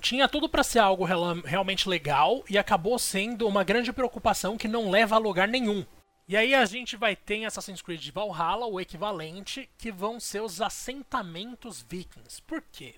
tinha 0.00 0.28
tudo 0.28 0.48
para 0.48 0.62
ser 0.62 0.78
algo 0.78 1.04
realmente 1.44 1.88
legal 1.88 2.44
e 2.48 2.56
acabou 2.56 2.98
sendo 2.98 3.46
uma 3.46 3.64
grande 3.64 3.92
preocupação 3.92 4.56
que 4.56 4.68
não 4.68 4.90
leva 4.90 5.16
a 5.16 5.18
lugar 5.18 5.48
nenhum. 5.48 5.84
E 6.26 6.36
aí 6.36 6.54
a 6.54 6.64
gente 6.66 6.96
vai 6.96 7.16
ter 7.16 7.44
Assassin's 7.44 7.80
Creed 7.80 8.10
Valhalla 8.10 8.66
o 8.66 8.78
equivalente, 8.78 9.68
que 9.78 9.90
vão 9.90 10.20
ser 10.20 10.42
os 10.42 10.60
assentamentos 10.60 11.84
vikings. 11.88 12.42
Por 12.42 12.62
quê? 12.70 12.96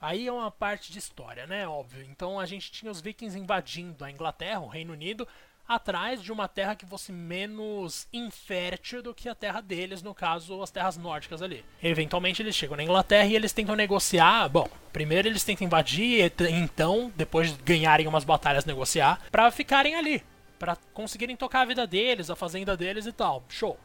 Aí 0.00 0.28
é 0.28 0.32
uma 0.32 0.50
parte 0.50 0.92
de 0.92 0.98
história, 1.00 1.44
né? 1.44 1.66
Óbvio. 1.66 2.04
Então 2.04 2.38
a 2.38 2.46
gente 2.46 2.70
tinha 2.70 2.92
os 2.92 3.00
vikings 3.00 3.36
invadindo 3.36 4.04
a 4.04 4.10
Inglaterra, 4.10 4.60
o 4.60 4.68
Reino 4.68 4.92
Unido, 4.92 5.26
atrás 5.68 6.22
de 6.22 6.32
uma 6.32 6.48
terra 6.48 6.74
que 6.74 6.86
fosse 6.86 7.12
menos 7.12 8.08
infértil 8.10 9.02
do 9.02 9.14
que 9.14 9.28
a 9.28 9.34
terra 9.34 9.60
deles, 9.60 10.02
no 10.02 10.14
caso, 10.14 10.62
as 10.62 10.70
terras 10.70 10.96
nórdicas 10.96 11.42
ali. 11.42 11.62
Eventualmente 11.82 12.40
eles 12.40 12.56
chegam 12.56 12.76
na 12.76 12.82
Inglaterra 12.82 13.26
e 13.26 13.36
eles 13.36 13.52
tentam 13.52 13.76
negociar. 13.76 14.48
Bom, 14.48 14.66
primeiro 14.92 15.28
eles 15.28 15.44
tentam 15.44 15.66
invadir, 15.66 16.32
então, 16.50 17.12
depois 17.14 17.54
de 17.54 17.62
ganharem 17.62 18.06
umas 18.06 18.24
batalhas, 18.24 18.64
negociar, 18.64 19.20
para 19.30 19.50
ficarem 19.50 19.94
ali, 19.94 20.22
para 20.58 20.76
conseguirem 20.94 21.36
tocar 21.36 21.60
a 21.60 21.66
vida 21.66 21.86
deles, 21.86 22.30
a 22.30 22.36
fazenda 22.36 22.76
deles 22.76 23.04
e 23.04 23.12
tal. 23.12 23.44
Show. 23.48 23.78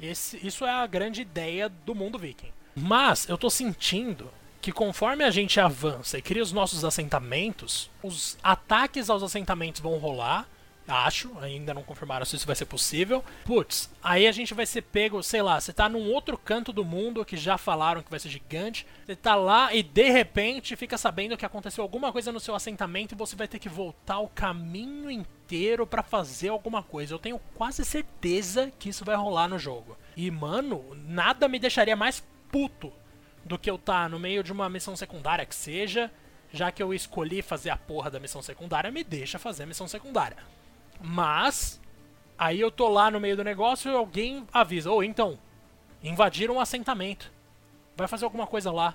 Esse, 0.00 0.44
isso 0.46 0.64
é 0.64 0.70
a 0.70 0.86
grande 0.86 1.20
ideia 1.20 1.68
do 1.68 1.94
mundo 1.94 2.18
viking. 2.18 2.52
Mas 2.74 3.28
eu 3.28 3.36
tô 3.36 3.50
sentindo 3.50 4.30
que 4.60 4.72
conforme 4.72 5.24
a 5.24 5.30
gente 5.30 5.60
avança 5.60 6.18
e 6.18 6.22
cria 6.22 6.42
os 6.42 6.52
nossos 6.52 6.84
assentamentos, 6.84 7.90
os 8.02 8.38
ataques 8.42 9.10
aos 9.10 9.22
assentamentos 9.22 9.80
vão 9.80 9.98
rolar 9.98 10.46
Acho, 10.88 11.36
ainda 11.40 11.74
não 11.74 11.82
confirmaram 11.82 12.24
se 12.24 12.34
isso 12.34 12.46
vai 12.46 12.56
ser 12.56 12.64
possível. 12.64 13.22
Putz, 13.44 13.90
aí 14.02 14.26
a 14.26 14.32
gente 14.32 14.54
vai 14.54 14.64
ser 14.64 14.80
pego, 14.80 15.22
sei 15.22 15.42
lá, 15.42 15.60
você 15.60 15.70
tá 15.70 15.86
num 15.86 16.10
outro 16.10 16.38
canto 16.38 16.72
do 16.72 16.82
mundo 16.82 17.26
que 17.26 17.36
já 17.36 17.58
falaram 17.58 18.02
que 18.02 18.10
vai 18.10 18.18
ser 18.18 18.30
gigante. 18.30 18.86
Você 19.04 19.14
tá 19.14 19.34
lá 19.34 19.74
e 19.74 19.82
de 19.82 20.08
repente 20.08 20.76
fica 20.76 20.96
sabendo 20.96 21.36
que 21.36 21.44
aconteceu 21.44 21.82
alguma 21.82 22.10
coisa 22.10 22.32
no 22.32 22.40
seu 22.40 22.54
assentamento 22.54 23.14
e 23.14 23.18
você 23.18 23.36
vai 23.36 23.46
ter 23.46 23.58
que 23.58 23.68
voltar 23.68 24.18
o 24.18 24.28
caminho 24.28 25.10
inteiro 25.10 25.86
para 25.86 26.02
fazer 26.02 26.48
alguma 26.48 26.82
coisa. 26.82 27.12
Eu 27.12 27.18
tenho 27.18 27.38
quase 27.54 27.84
certeza 27.84 28.72
que 28.78 28.88
isso 28.88 29.04
vai 29.04 29.14
rolar 29.14 29.46
no 29.46 29.58
jogo. 29.58 29.94
E 30.16 30.30
mano, 30.30 30.96
nada 31.06 31.48
me 31.48 31.58
deixaria 31.58 31.94
mais 31.94 32.24
puto 32.50 32.90
do 33.44 33.58
que 33.58 33.70
eu 33.70 33.76
tá 33.76 34.08
no 34.08 34.18
meio 34.18 34.42
de 34.42 34.52
uma 34.52 34.70
missão 34.70 34.96
secundária 34.96 35.44
que 35.44 35.54
seja, 35.54 36.10
já 36.50 36.72
que 36.72 36.82
eu 36.82 36.94
escolhi 36.94 37.42
fazer 37.42 37.68
a 37.68 37.76
porra 37.76 38.10
da 38.10 38.18
missão 38.18 38.40
secundária, 38.40 38.90
me 38.90 39.04
deixa 39.04 39.38
fazer 39.38 39.64
a 39.64 39.66
missão 39.66 39.86
secundária. 39.86 40.38
Mas, 41.00 41.80
aí 42.36 42.60
eu 42.60 42.70
tô 42.70 42.88
lá 42.88 43.10
no 43.10 43.20
meio 43.20 43.36
do 43.36 43.44
negócio 43.44 43.90
e 43.90 43.94
alguém 43.94 44.46
avisa: 44.52 44.90
Ô, 44.90 44.96
oh, 44.96 45.02
então, 45.02 45.38
invadiram 46.02 46.54
um 46.54 46.60
assentamento. 46.60 47.32
Vai 47.96 48.08
fazer 48.08 48.24
alguma 48.24 48.46
coisa 48.46 48.70
lá. 48.70 48.94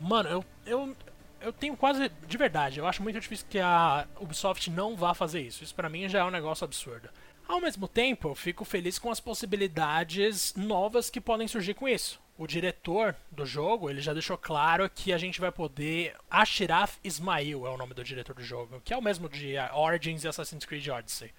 Mano, 0.00 0.28
eu, 0.28 0.44
eu, 0.66 0.96
eu 1.40 1.52
tenho 1.52 1.76
quase. 1.76 2.10
De 2.26 2.36
verdade, 2.36 2.78
eu 2.78 2.86
acho 2.86 3.02
muito 3.02 3.20
difícil 3.20 3.46
que 3.48 3.58
a 3.58 4.06
Ubisoft 4.20 4.70
não 4.70 4.96
vá 4.96 5.14
fazer 5.14 5.40
isso. 5.40 5.62
Isso 5.62 5.74
para 5.74 5.88
mim 5.88 6.08
já 6.08 6.20
é 6.20 6.24
um 6.24 6.30
negócio 6.30 6.64
absurdo. 6.64 7.08
Ao 7.46 7.60
mesmo 7.60 7.88
tempo, 7.88 8.28
eu 8.28 8.34
fico 8.34 8.64
feliz 8.64 8.98
com 8.98 9.10
as 9.10 9.20
possibilidades 9.20 10.54
novas 10.54 11.10
que 11.10 11.20
podem 11.20 11.48
surgir 11.48 11.74
com 11.74 11.88
isso. 11.88 12.21
O 12.38 12.46
diretor 12.46 13.14
do 13.30 13.44
jogo, 13.44 13.90
ele 13.90 14.00
já 14.00 14.12
deixou 14.12 14.38
claro 14.38 14.88
que 14.88 15.12
a 15.12 15.18
gente 15.18 15.40
vai 15.40 15.52
poder... 15.52 16.14
Ashraf 16.30 16.96
Ismail 17.04 17.66
é 17.66 17.70
o 17.70 17.76
nome 17.76 17.94
do 17.94 18.02
diretor 18.02 18.34
do 18.34 18.42
jogo, 18.42 18.80
que 18.84 18.92
é 18.92 18.96
o 18.96 19.02
mesmo 19.02 19.28
de 19.28 19.54
Origins 19.74 20.24
e 20.24 20.28
Assassin's 20.28 20.64
Creed 20.64 20.88
Odyssey. 20.88 21.30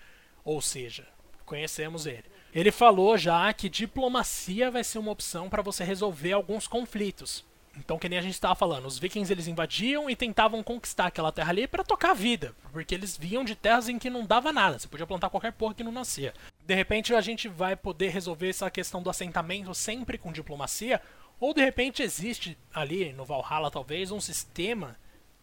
Ou 0.46 0.62
seja, 0.62 1.08
conhecemos 1.46 2.06
ele. 2.06 2.26
Ele 2.54 2.72
falou 2.72 3.18
já 3.18 3.52
que 3.54 3.68
diplomacia 3.68 4.70
vai 4.70 4.84
ser 4.84 5.00
uma 5.00 5.12
opção 5.12 5.50
para 5.50 5.64
você 5.64 5.84
resolver 5.84 6.32
alguns 6.32 6.68
conflitos. 6.68 7.44
Então, 7.76 7.98
que 7.98 8.08
nem 8.08 8.20
a 8.20 8.22
gente 8.22 8.36
estava 8.36 8.54
falando, 8.54 8.86
os 8.86 9.00
vikings 9.00 9.32
eles 9.32 9.48
invadiam 9.48 10.08
e 10.08 10.16
tentavam 10.16 10.62
conquistar 10.62 11.08
aquela 11.08 11.32
terra 11.32 11.50
ali 11.50 11.68
para 11.68 11.84
tocar 11.84 12.12
a 12.12 12.14
vida, 12.14 12.54
porque 12.72 12.94
eles 12.94 13.18
vinham 13.18 13.44
de 13.44 13.56
terras 13.56 13.90
em 13.90 13.98
que 13.98 14.12
não 14.12 14.26
dava 14.26 14.54
nada, 14.54 14.78
você 14.78 14.88
podia 14.88 15.08
plantar 15.08 15.32
qualquer 15.32 15.52
porra 15.54 15.74
que 15.74 15.84
não 15.84 15.92
nascia. 15.92 16.34
De 16.66 16.74
repente 16.74 17.14
a 17.14 17.22
gente 17.22 17.48
vai 17.48 17.76
poder 17.76 18.10
resolver 18.10 18.50
essa 18.50 18.72
questão 18.72 19.02
do 19.02 19.10
assentamento 19.10 19.74
sempre 19.74 20.18
com 20.18 20.32
diplomacia, 20.32 21.02
ou 21.40 21.54
de 21.54 21.62
repente 21.62 22.02
existe 22.02 22.58
ali 22.74 23.12
no 23.14 23.26
Valhalla 23.26 23.70
talvez 23.70 24.12
um 24.12 24.22
sistema 24.22 24.96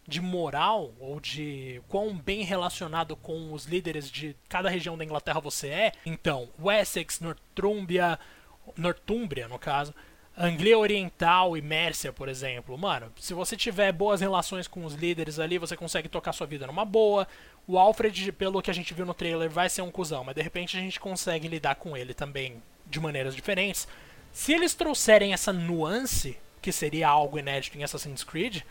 de 0.07 0.19
moral 0.19 0.93
ou 0.99 1.19
de 1.19 1.81
quão 1.87 2.15
bem 2.15 2.43
relacionado 2.43 3.15
com 3.15 3.53
os 3.53 3.65
líderes 3.65 4.09
de 4.09 4.35
cada 4.49 4.69
região 4.69 4.97
da 4.97 5.05
Inglaterra 5.05 5.39
você 5.39 5.67
é. 5.67 5.91
Então, 6.05 6.49
Wessex, 6.59 7.19
Northumbria, 7.19 8.19
Northumbria 8.75 9.47
no 9.47 9.59
caso, 9.59 9.93
Anglia 10.37 10.77
Oriental 10.77 11.55
e 11.55 11.61
Mércia, 11.61 12.11
por 12.11 12.29
exemplo. 12.29 12.77
Mano, 12.77 13.11
se 13.17 13.33
você 13.33 13.55
tiver 13.55 13.91
boas 13.91 14.21
relações 14.21 14.67
com 14.67 14.85
os 14.85 14.95
líderes 14.95 15.39
ali, 15.39 15.57
você 15.57 15.75
consegue 15.75 16.09
tocar 16.09 16.33
sua 16.33 16.47
vida 16.47 16.65
numa 16.65 16.85
boa. 16.85 17.27
O 17.67 17.77
Alfred, 17.77 18.31
pelo 18.31 18.61
que 18.61 18.71
a 18.71 18.73
gente 18.73 18.93
viu 18.93 19.05
no 19.05 19.13
trailer, 19.13 19.49
vai 19.49 19.69
ser 19.69 19.81
um 19.81 19.91
cuzão, 19.91 20.23
mas 20.23 20.35
de 20.35 20.41
repente 20.41 20.77
a 20.77 20.79
gente 20.79 20.99
consegue 20.99 21.47
lidar 21.47 21.75
com 21.75 21.95
ele 21.95 22.13
também 22.13 22.61
de 22.85 22.99
maneiras 22.99 23.35
diferentes. 23.35 23.87
Se 24.33 24.53
eles 24.53 24.73
trouxerem 24.73 25.33
essa 25.33 25.53
nuance 25.53 26.37
que 26.61 26.71
seria 26.71 27.07
algo 27.07 27.39
inédito 27.39 27.77
em 27.77 27.83
Assassin's 27.83 28.23
Creed, 28.23 28.61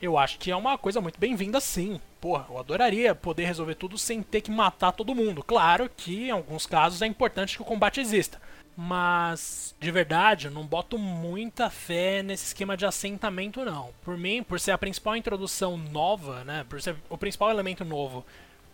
eu 0.00 0.18
acho 0.18 0.38
que 0.38 0.50
é 0.50 0.56
uma 0.56 0.76
coisa 0.76 1.00
muito 1.00 1.18
bem-vinda 1.18 1.60
sim. 1.60 2.00
Porra, 2.20 2.46
eu 2.50 2.58
adoraria 2.58 3.14
poder 3.14 3.46
resolver 3.46 3.74
tudo 3.74 3.96
sem 3.96 4.22
ter 4.22 4.40
que 4.40 4.50
matar 4.50 4.92
todo 4.92 5.14
mundo. 5.14 5.42
Claro 5.42 5.90
que 5.96 6.26
em 6.26 6.30
alguns 6.30 6.66
casos 6.66 7.02
é 7.02 7.06
importante 7.06 7.56
que 7.56 7.62
o 7.62 7.66
combate 7.66 8.00
exista. 8.00 8.40
Mas, 8.76 9.74
de 9.78 9.90
verdade, 9.90 10.46
eu 10.46 10.50
não 10.50 10.66
boto 10.66 10.98
muita 10.98 11.70
fé 11.70 12.22
nesse 12.22 12.46
esquema 12.46 12.76
de 12.76 12.84
assentamento, 12.84 13.64
não. 13.64 13.90
Por 14.02 14.18
mim, 14.18 14.42
por 14.42 14.58
ser 14.58 14.72
a 14.72 14.78
principal 14.78 15.16
introdução 15.16 15.76
nova, 15.76 16.42
né? 16.44 16.64
Por 16.68 16.82
ser 16.82 16.96
o 17.08 17.16
principal 17.16 17.50
elemento 17.50 17.84
novo 17.84 18.24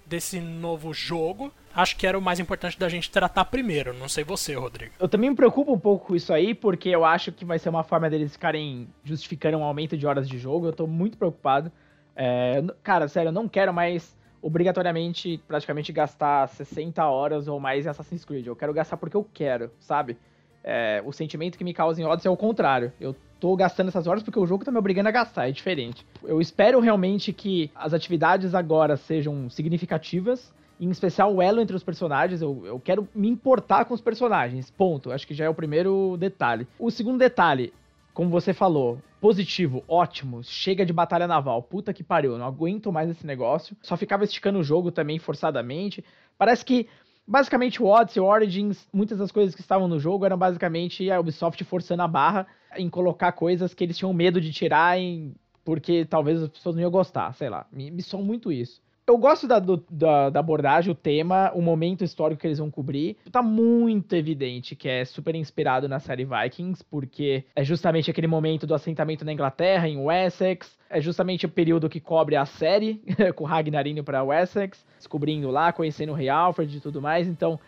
desse 0.06 0.40
novo 0.40 0.92
jogo, 0.92 1.52
acho 1.72 1.96
que 1.96 2.04
era 2.04 2.18
o 2.18 2.22
mais 2.22 2.40
importante 2.40 2.78
da 2.78 2.88
gente 2.88 3.10
tratar 3.10 3.44
primeiro. 3.44 3.94
Não 3.94 4.08
sei 4.08 4.24
você, 4.24 4.54
Rodrigo. 4.54 4.92
Eu 4.98 5.08
também 5.08 5.30
me 5.30 5.36
preocupo 5.36 5.72
um 5.72 5.78
pouco 5.78 6.08
com 6.08 6.16
isso 6.16 6.32
aí, 6.32 6.52
porque 6.52 6.88
eu 6.88 7.04
acho 7.04 7.30
que 7.30 7.44
vai 7.44 7.58
ser 7.58 7.68
uma 7.68 7.84
forma 7.84 8.10
deles 8.10 8.32
ficarem 8.32 8.88
justificando 9.04 9.58
um 9.58 9.62
aumento 9.62 9.96
de 9.96 10.06
horas 10.06 10.28
de 10.28 10.36
jogo. 10.36 10.66
Eu 10.66 10.72
tô 10.72 10.86
muito 10.86 11.16
preocupado. 11.16 11.70
É, 12.16 12.60
cara, 12.82 13.06
sério, 13.06 13.28
eu 13.28 13.32
não 13.32 13.48
quero 13.48 13.72
mais 13.72 14.16
obrigatoriamente 14.42 15.40
praticamente 15.46 15.92
gastar 15.92 16.48
60 16.48 17.04
horas 17.06 17.48
ou 17.48 17.60
mais 17.60 17.86
em 17.86 17.88
Assassin's 17.88 18.24
Creed. 18.24 18.46
Eu 18.46 18.56
quero 18.56 18.72
gastar 18.72 18.96
porque 18.96 19.16
eu 19.16 19.26
quero, 19.32 19.70
sabe? 19.80 20.16
É, 20.62 21.02
o 21.04 21.12
sentimento 21.12 21.56
que 21.56 21.64
me 21.64 21.72
causa 21.72 22.00
em 22.00 22.04
Odyssey 22.04 22.28
é 22.28 22.32
o 22.32 22.36
contrário. 22.36 22.92
Eu 23.00 23.14
tô 23.38 23.56
gastando 23.56 23.88
essas 23.88 24.06
horas 24.06 24.22
porque 24.22 24.38
o 24.38 24.46
jogo 24.46 24.64
tá 24.64 24.70
me 24.70 24.78
obrigando 24.78 25.08
a 25.08 25.12
gastar, 25.12 25.48
é 25.48 25.52
diferente. 25.52 26.06
Eu 26.22 26.40
espero 26.40 26.80
realmente 26.80 27.32
que 27.32 27.70
as 27.74 27.94
atividades 27.94 28.54
agora 28.54 28.96
sejam 28.96 29.48
significativas, 29.48 30.52
em 30.78 30.90
especial 30.90 31.34
o 31.34 31.42
elo 31.42 31.60
entre 31.60 31.74
os 31.74 31.82
personagens. 31.82 32.42
Eu, 32.42 32.62
eu 32.64 32.78
quero 32.78 33.08
me 33.14 33.28
importar 33.28 33.84
com 33.84 33.94
os 33.94 34.00
personagens, 34.00 34.70
ponto. 34.70 35.10
Acho 35.10 35.26
que 35.26 35.34
já 35.34 35.46
é 35.46 35.48
o 35.48 35.54
primeiro 35.54 36.16
detalhe. 36.18 36.66
O 36.78 36.90
segundo 36.90 37.18
detalhe, 37.18 37.72
como 38.20 38.28
você 38.28 38.52
falou, 38.52 38.98
positivo, 39.18 39.82
ótimo, 39.88 40.44
chega 40.44 40.84
de 40.84 40.92
batalha 40.92 41.26
naval, 41.26 41.62
puta 41.62 41.90
que 41.90 42.04
pariu, 42.04 42.36
não 42.36 42.44
aguento 42.44 42.92
mais 42.92 43.08
esse 43.08 43.26
negócio. 43.26 43.74
Só 43.80 43.96
ficava 43.96 44.24
esticando 44.24 44.58
o 44.58 44.62
jogo 44.62 44.92
também 44.92 45.18
forçadamente. 45.18 46.04
Parece 46.36 46.62
que 46.62 46.86
basicamente 47.26 47.82
o 47.82 47.86
Odyssey, 47.86 48.20
o 48.20 48.26
Origins, 48.26 48.86
muitas 48.92 49.16
das 49.16 49.32
coisas 49.32 49.54
que 49.54 49.62
estavam 49.62 49.88
no 49.88 49.98
jogo 49.98 50.26
eram 50.26 50.36
basicamente 50.36 51.10
a 51.10 51.18
Ubisoft 51.18 51.64
forçando 51.64 52.02
a 52.02 52.06
barra 52.06 52.46
em 52.76 52.90
colocar 52.90 53.32
coisas 53.32 53.72
que 53.72 53.84
eles 53.84 53.96
tinham 53.96 54.12
medo 54.12 54.38
de 54.38 54.52
tirar 54.52 54.98
em, 54.98 55.34
porque 55.64 56.04
talvez 56.04 56.42
as 56.42 56.50
pessoas 56.50 56.74
não 56.74 56.82
iam 56.82 56.90
gostar, 56.90 57.32
sei 57.32 57.48
lá. 57.48 57.66
Me, 57.72 57.90
me 57.90 58.02
muito 58.22 58.52
isso. 58.52 58.82
Eu 59.06 59.18
gosto 59.18 59.48
da, 59.48 59.58
do, 59.58 59.84
da, 59.90 60.30
da, 60.30 60.38
abordagem, 60.38 60.92
o 60.92 60.94
tema, 60.94 61.50
o 61.54 61.60
momento 61.60 62.04
histórico 62.04 62.40
que 62.40 62.46
eles 62.46 62.58
vão 62.58 62.70
cobrir. 62.70 63.16
Tá 63.32 63.42
muito 63.42 64.14
evidente 64.14 64.76
que 64.76 64.88
é 64.88 65.04
super 65.04 65.34
inspirado 65.34 65.88
na 65.88 65.98
série 65.98 66.24
Vikings, 66.24 66.84
porque 66.84 67.44
é 67.56 67.64
justamente 67.64 68.10
aquele 68.10 68.28
momento 68.28 68.68
do 68.68 68.74
assentamento 68.74 69.24
na 69.24 69.32
Inglaterra, 69.32 69.88
em 69.88 69.98
Wessex. 69.98 70.78
É 70.88 71.00
justamente 71.00 71.44
o 71.44 71.48
período 71.48 71.88
que 71.88 71.98
cobre 71.98 72.36
a 72.36 72.46
série, 72.46 73.02
com 73.34 73.44
Ragnar 73.44 73.86
indo 73.86 74.04
pra 74.04 74.22
Wessex, 74.22 74.84
descobrindo 74.96 75.50
lá, 75.50 75.72
conhecendo 75.72 76.12
o 76.12 76.14
Rei 76.14 76.28
Alfred 76.28 76.76
e 76.76 76.80
tudo 76.80 77.02
mais. 77.02 77.26
Então, 77.26 77.58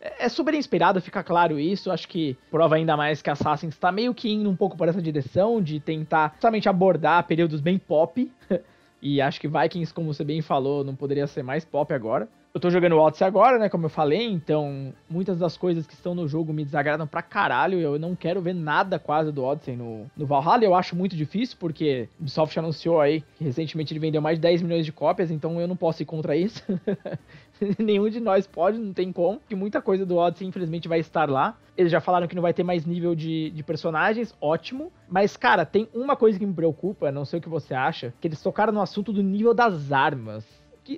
é, 0.00 0.26
é 0.26 0.28
super 0.28 0.54
inspirado, 0.54 1.00
fica 1.00 1.22
claro 1.22 1.58
isso. 1.58 1.90
Acho 1.90 2.08
que 2.08 2.36
prova 2.50 2.76
ainda 2.76 2.96
mais 2.96 3.22
que 3.22 3.30
Assassin's 3.30 3.74
está 3.74 3.92
meio 3.92 4.14
que 4.14 4.30
indo 4.30 4.50
um 4.50 4.56
pouco 4.56 4.76
por 4.76 4.88
essa 4.88 5.00
direção 5.00 5.62
de 5.62 5.78
tentar 5.78 6.32
justamente 6.34 6.68
abordar 6.68 7.26
períodos 7.26 7.60
bem 7.60 7.78
pop 7.78 8.30
E 9.02 9.20
acho 9.20 9.40
que 9.40 9.48
Vikings, 9.48 9.92
como 9.92 10.12
você 10.12 10.24
bem 10.24 10.42
falou, 10.42 10.84
não 10.84 10.94
poderia 10.94 11.26
ser 11.26 11.42
mais 11.42 11.64
pop 11.64 11.92
agora. 11.92 12.28
Eu 12.52 12.60
tô 12.60 12.68
jogando 12.68 12.94
o 12.94 12.98
Odyssey 12.98 13.24
agora, 13.24 13.60
né, 13.60 13.68
como 13.68 13.86
eu 13.86 13.90
falei, 13.90 14.26
então 14.26 14.92
muitas 15.08 15.38
das 15.38 15.56
coisas 15.56 15.86
que 15.86 15.94
estão 15.94 16.16
no 16.16 16.26
jogo 16.26 16.52
me 16.52 16.64
desagradam 16.64 17.06
pra 17.06 17.22
caralho. 17.22 17.78
Eu 17.78 17.96
não 17.96 18.16
quero 18.16 18.40
ver 18.40 18.54
nada 18.54 18.98
quase 18.98 19.30
do 19.30 19.44
Odyssey 19.44 19.76
no, 19.76 20.10
no 20.16 20.26
Valhalla. 20.26 20.64
Eu 20.64 20.74
acho 20.74 20.96
muito 20.96 21.14
difícil, 21.14 21.56
porque 21.60 22.08
o 22.18 22.22
Ubisoft 22.22 22.58
anunciou 22.58 23.00
aí 23.00 23.22
que 23.36 23.44
recentemente 23.44 23.92
ele 23.92 24.00
vendeu 24.00 24.20
mais 24.20 24.36
de 24.36 24.42
10 24.42 24.62
milhões 24.62 24.84
de 24.84 24.90
cópias, 24.90 25.30
então 25.30 25.60
eu 25.60 25.68
não 25.68 25.76
posso 25.76 26.02
ir 26.02 26.06
contra 26.06 26.36
isso. 26.36 26.64
Nenhum 27.78 28.08
de 28.08 28.20
nós 28.20 28.46
pode, 28.46 28.78
não 28.78 28.92
tem 28.92 29.12
como. 29.12 29.40
Que 29.48 29.54
muita 29.54 29.80
coisa 29.80 30.06
do 30.06 30.16
Odyssey, 30.16 30.46
infelizmente, 30.46 30.88
vai 30.88 31.00
estar 31.00 31.28
lá. 31.28 31.56
Eles 31.76 31.92
já 31.92 32.00
falaram 32.00 32.26
que 32.26 32.34
não 32.34 32.42
vai 32.42 32.52
ter 32.52 32.62
mais 32.62 32.84
nível 32.84 33.14
de, 33.14 33.50
de 33.50 33.62
personagens, 33.62 34.34
ótimo. 34.40 34.92
Mas, 35.08 35.36
cara, 35.36 35.64
tem 35.64 35.88
uma 35.94 36.16
coisa 36.16 36.38
que 36.38 36.46
me 36.46 36.54
preocupa, 36.54 37.12
não 37.12 37.24
sei 37.24 37.38
o 37.38 37.42
que 37.42 37.48
você 37.48 37.74
acha, 37.74 38.12
que 38.20 38.28
eles 38.28 38.42
tocaram 38.42 38.72
no 38.72 38.80
assunto 38.80 39.12
do 39.12 39.22
nível 39.22 39.54
das 39.54 39.92
armas. 39.92 40.44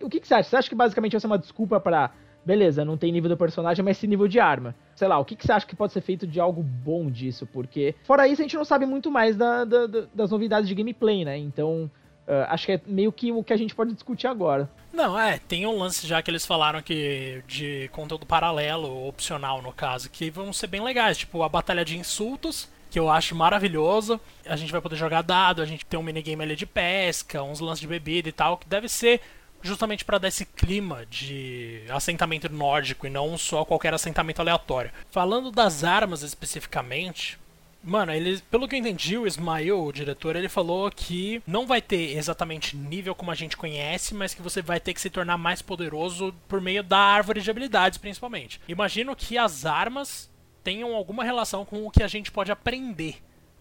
O 0.03 0.09
que, 0.09 0.21
que 0.21 0.27
você 0.27 0.35
acha? 0.35 0.49
Você 0.49 0.57
acha 0.57 0.69
que 0.69 0.75
basicamente 0.75 1.13
vai 1.13 1.21
ser 1.21 1.27
uma 1.27 1.39
desculpa 1.39 1.79
para 1.79 2.13
beleza, 2.45 2.85
não 2.85 2.97
tem 2.97 3.13
nível 3.13 3.29
do 3.29 3.37
personagem, 3.37 3.85
mas 3.85 3.97
sim 3.97 4.07
nível 4.07 4.29
de 4.29 4.41
arma. 4.41 4.75
Sei 4.95 5.07
lá, 5.07 5.19
o 5.19 5.25
que, 5.25 5.37
que 5.37 5.47
você 5.47 5.53
acha 5.53 5.67
que 5.67 5.77
pode 5.77 5.93
ser 5.93 6.01
feito 6.01 6.27
de 6.27 6.41
algo 6.41 6.63
bom 6.63 7.11
disso? 7.11 7.47
Porque, 7.47 7.95
fora 8.05 8.27
isso, 8.27 8.43
a 8.43 8.45
gente 8.45 8.57
não 8.57 8.65
sabe 8.65 8.85
muito 8.85 9.11
mais 9.11 9.37
da, 9.37 9.65
da, 9.65 9.87
das 10.13 10.31
novidades 10.31 10.69
de 10.69 10.75
gameplay, 10.75 11.25
né? 11.25 11.39
Então, 11.39 11.91
Uh, 12.27 12.47
acho 12.49 12.67
que 12.67 12.73
é 12.73 12.81
meio 12.87 13.11
que 13.13 13.33
o 13.33 13.43
que 13.43 13.53
a 13.53 13.57
gente 13.57 13.75
pode 13.75 13.93
discutir 13.93 14.27
agora. 14.27 14.71
Não, 14.93 15.19
é, 15.19 15.39
tem 15.39 15.67
um 15.67 15.79
lance 15.79 16.07
já 16.07 16.23
que 16.23 16.31
eles 16.31 16.47
falaram 16.47 16.81
que 16.81 17.43
de 17.49 17.89
conteúdo 17.93 18.27
paralelo, 18.27 19.09
opcional 19.09 19.61
no 19.61 19.73
caso, 19.73 20.09
que 20.09 20.31
vão 20.31 20.53
ser 20.53 20.69
bem 20.69 20.83
legais, 20.83 21.19
tipo 21.19 21.43
a 21.43 21.49
batalha 21.49 21.85
de 21.85 21.99
insultos, 21.99 22.69
que 22.91 22.99
eu 22.99 23.11
acho 23.11 23.35
maravilhoso. 23.35 24.21
A 24.47 24.55
gente 24.55 24.71
vai 24.71 24.81
poder 24.81 24.97
jogar 24.97 25.23
dado, 25.23 25.63
a 25.63 25.67
gente 25.67 25.85
tem 25.85 25.99
um 25.99 26.03
minigame 26.03 26.45
ali 26.45 26.55
de 26.55 26.67
pesca, 26.67 27.43
uns 27.43 27.59
lances 27.59 27.81
de 27.81 27.89
bebida 27.89 28.29
e 28.29 28.33
tal, 28.33 28.57
que 28.57 28.69
deve 28.69 28.89
ser 28.89 29.21
justamente 29.63 30.05
para 30.05 30.19
dar 30.19 30.29
esse 30.29 30.45
clima 30.45 31.07
de 31.07 31.83
assentamento 31.89 32.53
nórdico 32.53 33.07
e 33.07 33.11
não 33.11 33.39
só 33.39 33.65
qualquer 33.65 33.95
assentamento 33.95 34.41
aleatório. 34.41 34.91
Falando 35.11 35.51
das 35.51 35.85
armas 35.85 36.23
especificamente, 36.23 37.39
Mano, 37.83 38.13
ele, 38.13 38.41
pelo 38.51 38.69
que 38.69 38.77
eu 38.77 38.79
entendi, 38.79 39.19
o 39.19 39.27
Ismael, 39.27 39.83
o 39.83 39.93
diretor, 39.93 40.37
ele 40.37 40.49
falou 40.49 40.91
que 40.91 41.43
não 41.47 41.67
vai 41.67 41.83
ter 41.83 42.17
exatamente 42.17 42.77
nível 42.77 43.15
como 43.15 43.31
a 43.31 43.35
gente 43.35 43.57
conhece, 43.57 44.15
mas 44.15 44.35
que 44.35 44.43
você 44.43 44.63
vai 44.63 44.79
ter 44.79 44.95
que 44.95 45.01
se 45.01 45.11
tornar 45.11 45.37
mais 45.37 45.61
poderoso 45.61 46.33
por 46.47 46.61
meio 46.61 46.83
da 46.83 46.99
árvore 46.99 47.41
de 47.41 47.51
habilidades, 47.51 47.99
principalmente. 47.99 48.61
Imagino 48.69 49.17
que 49.17 49.37
as 49.37 49.67
armas 49.67 50.31
tenham 50.63 50.95
alguma 50.95 51.25
relação 51.25 51.65
com 51.65 51.85
o 51.85 51.91
que 51.91 52.03
a 52.03 52.09
gente 52.09 52.31
pode 52.31 52.53
aprender, 52.53 53.17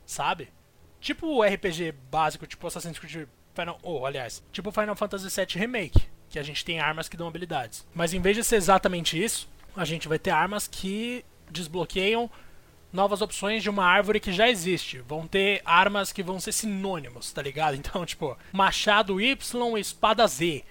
sabe? 0.05 0.49
Tipo 0.99 1.25
o 1.25 1.43
RPG 1.43 1.93
básico, 2.11 2.45
tipo 2.45 2.67
Assassin's 2.67 2.99
Creed 2.99 3.27
Final, 3.55 3.79
oh, 3.83 4.05
aliás, 4.05 4.43
tipo 4.51 4.71
Final 4.71 4.95
Fantasy 4.95 5.27
VII 5.27 5.59
Remake, 5.59 6.03
que 6.29 6.39
a 6.39 6.43
gente 6.43 6.63
tem 6.63 6.79
armas 6.79 7.09
que 7.09 7.17
dão 7.17 7.27
habilidades. 7.27 7.85
Mas 7.93 8.13
em 8.13 8.21
vez 8.21 8.37
de 8.37 8.43
ser 8.43 8.55
exatamente 8.55 9.21
isso, 9.21 9.49
a 9.75 9.83
gente 9.83 10.07
vai 10.07 10.19
ter 10.19 10.29
armas 10.29 10.67
que 10.67 11.25
desbloqueiam 11.49 12.29
novas 12.91 13.21
opções 13.21 13.63
de 13.63 13.69
uma 13.69 13.85
árvore 13.85 14.19
que 14.19 14.31
já 14.31 14.49
existe. 14.49 14.99
Vão 14.99 15.27
ter 15.27 15.61
armas 15.65 16.11
que 16.11 16.23
vão 16.23 16.39
ser 16.39 16.51
sinônimos, 16.51 17.31
tá 17.31 17.41
ligado? 17.41 17.75
Então, 17.81 18.05
tipo, 18.05 18.37
machado 18.51 19.19
Y, 19.19 19.77
espada 19.77 20.27
Z. 20.27 20.63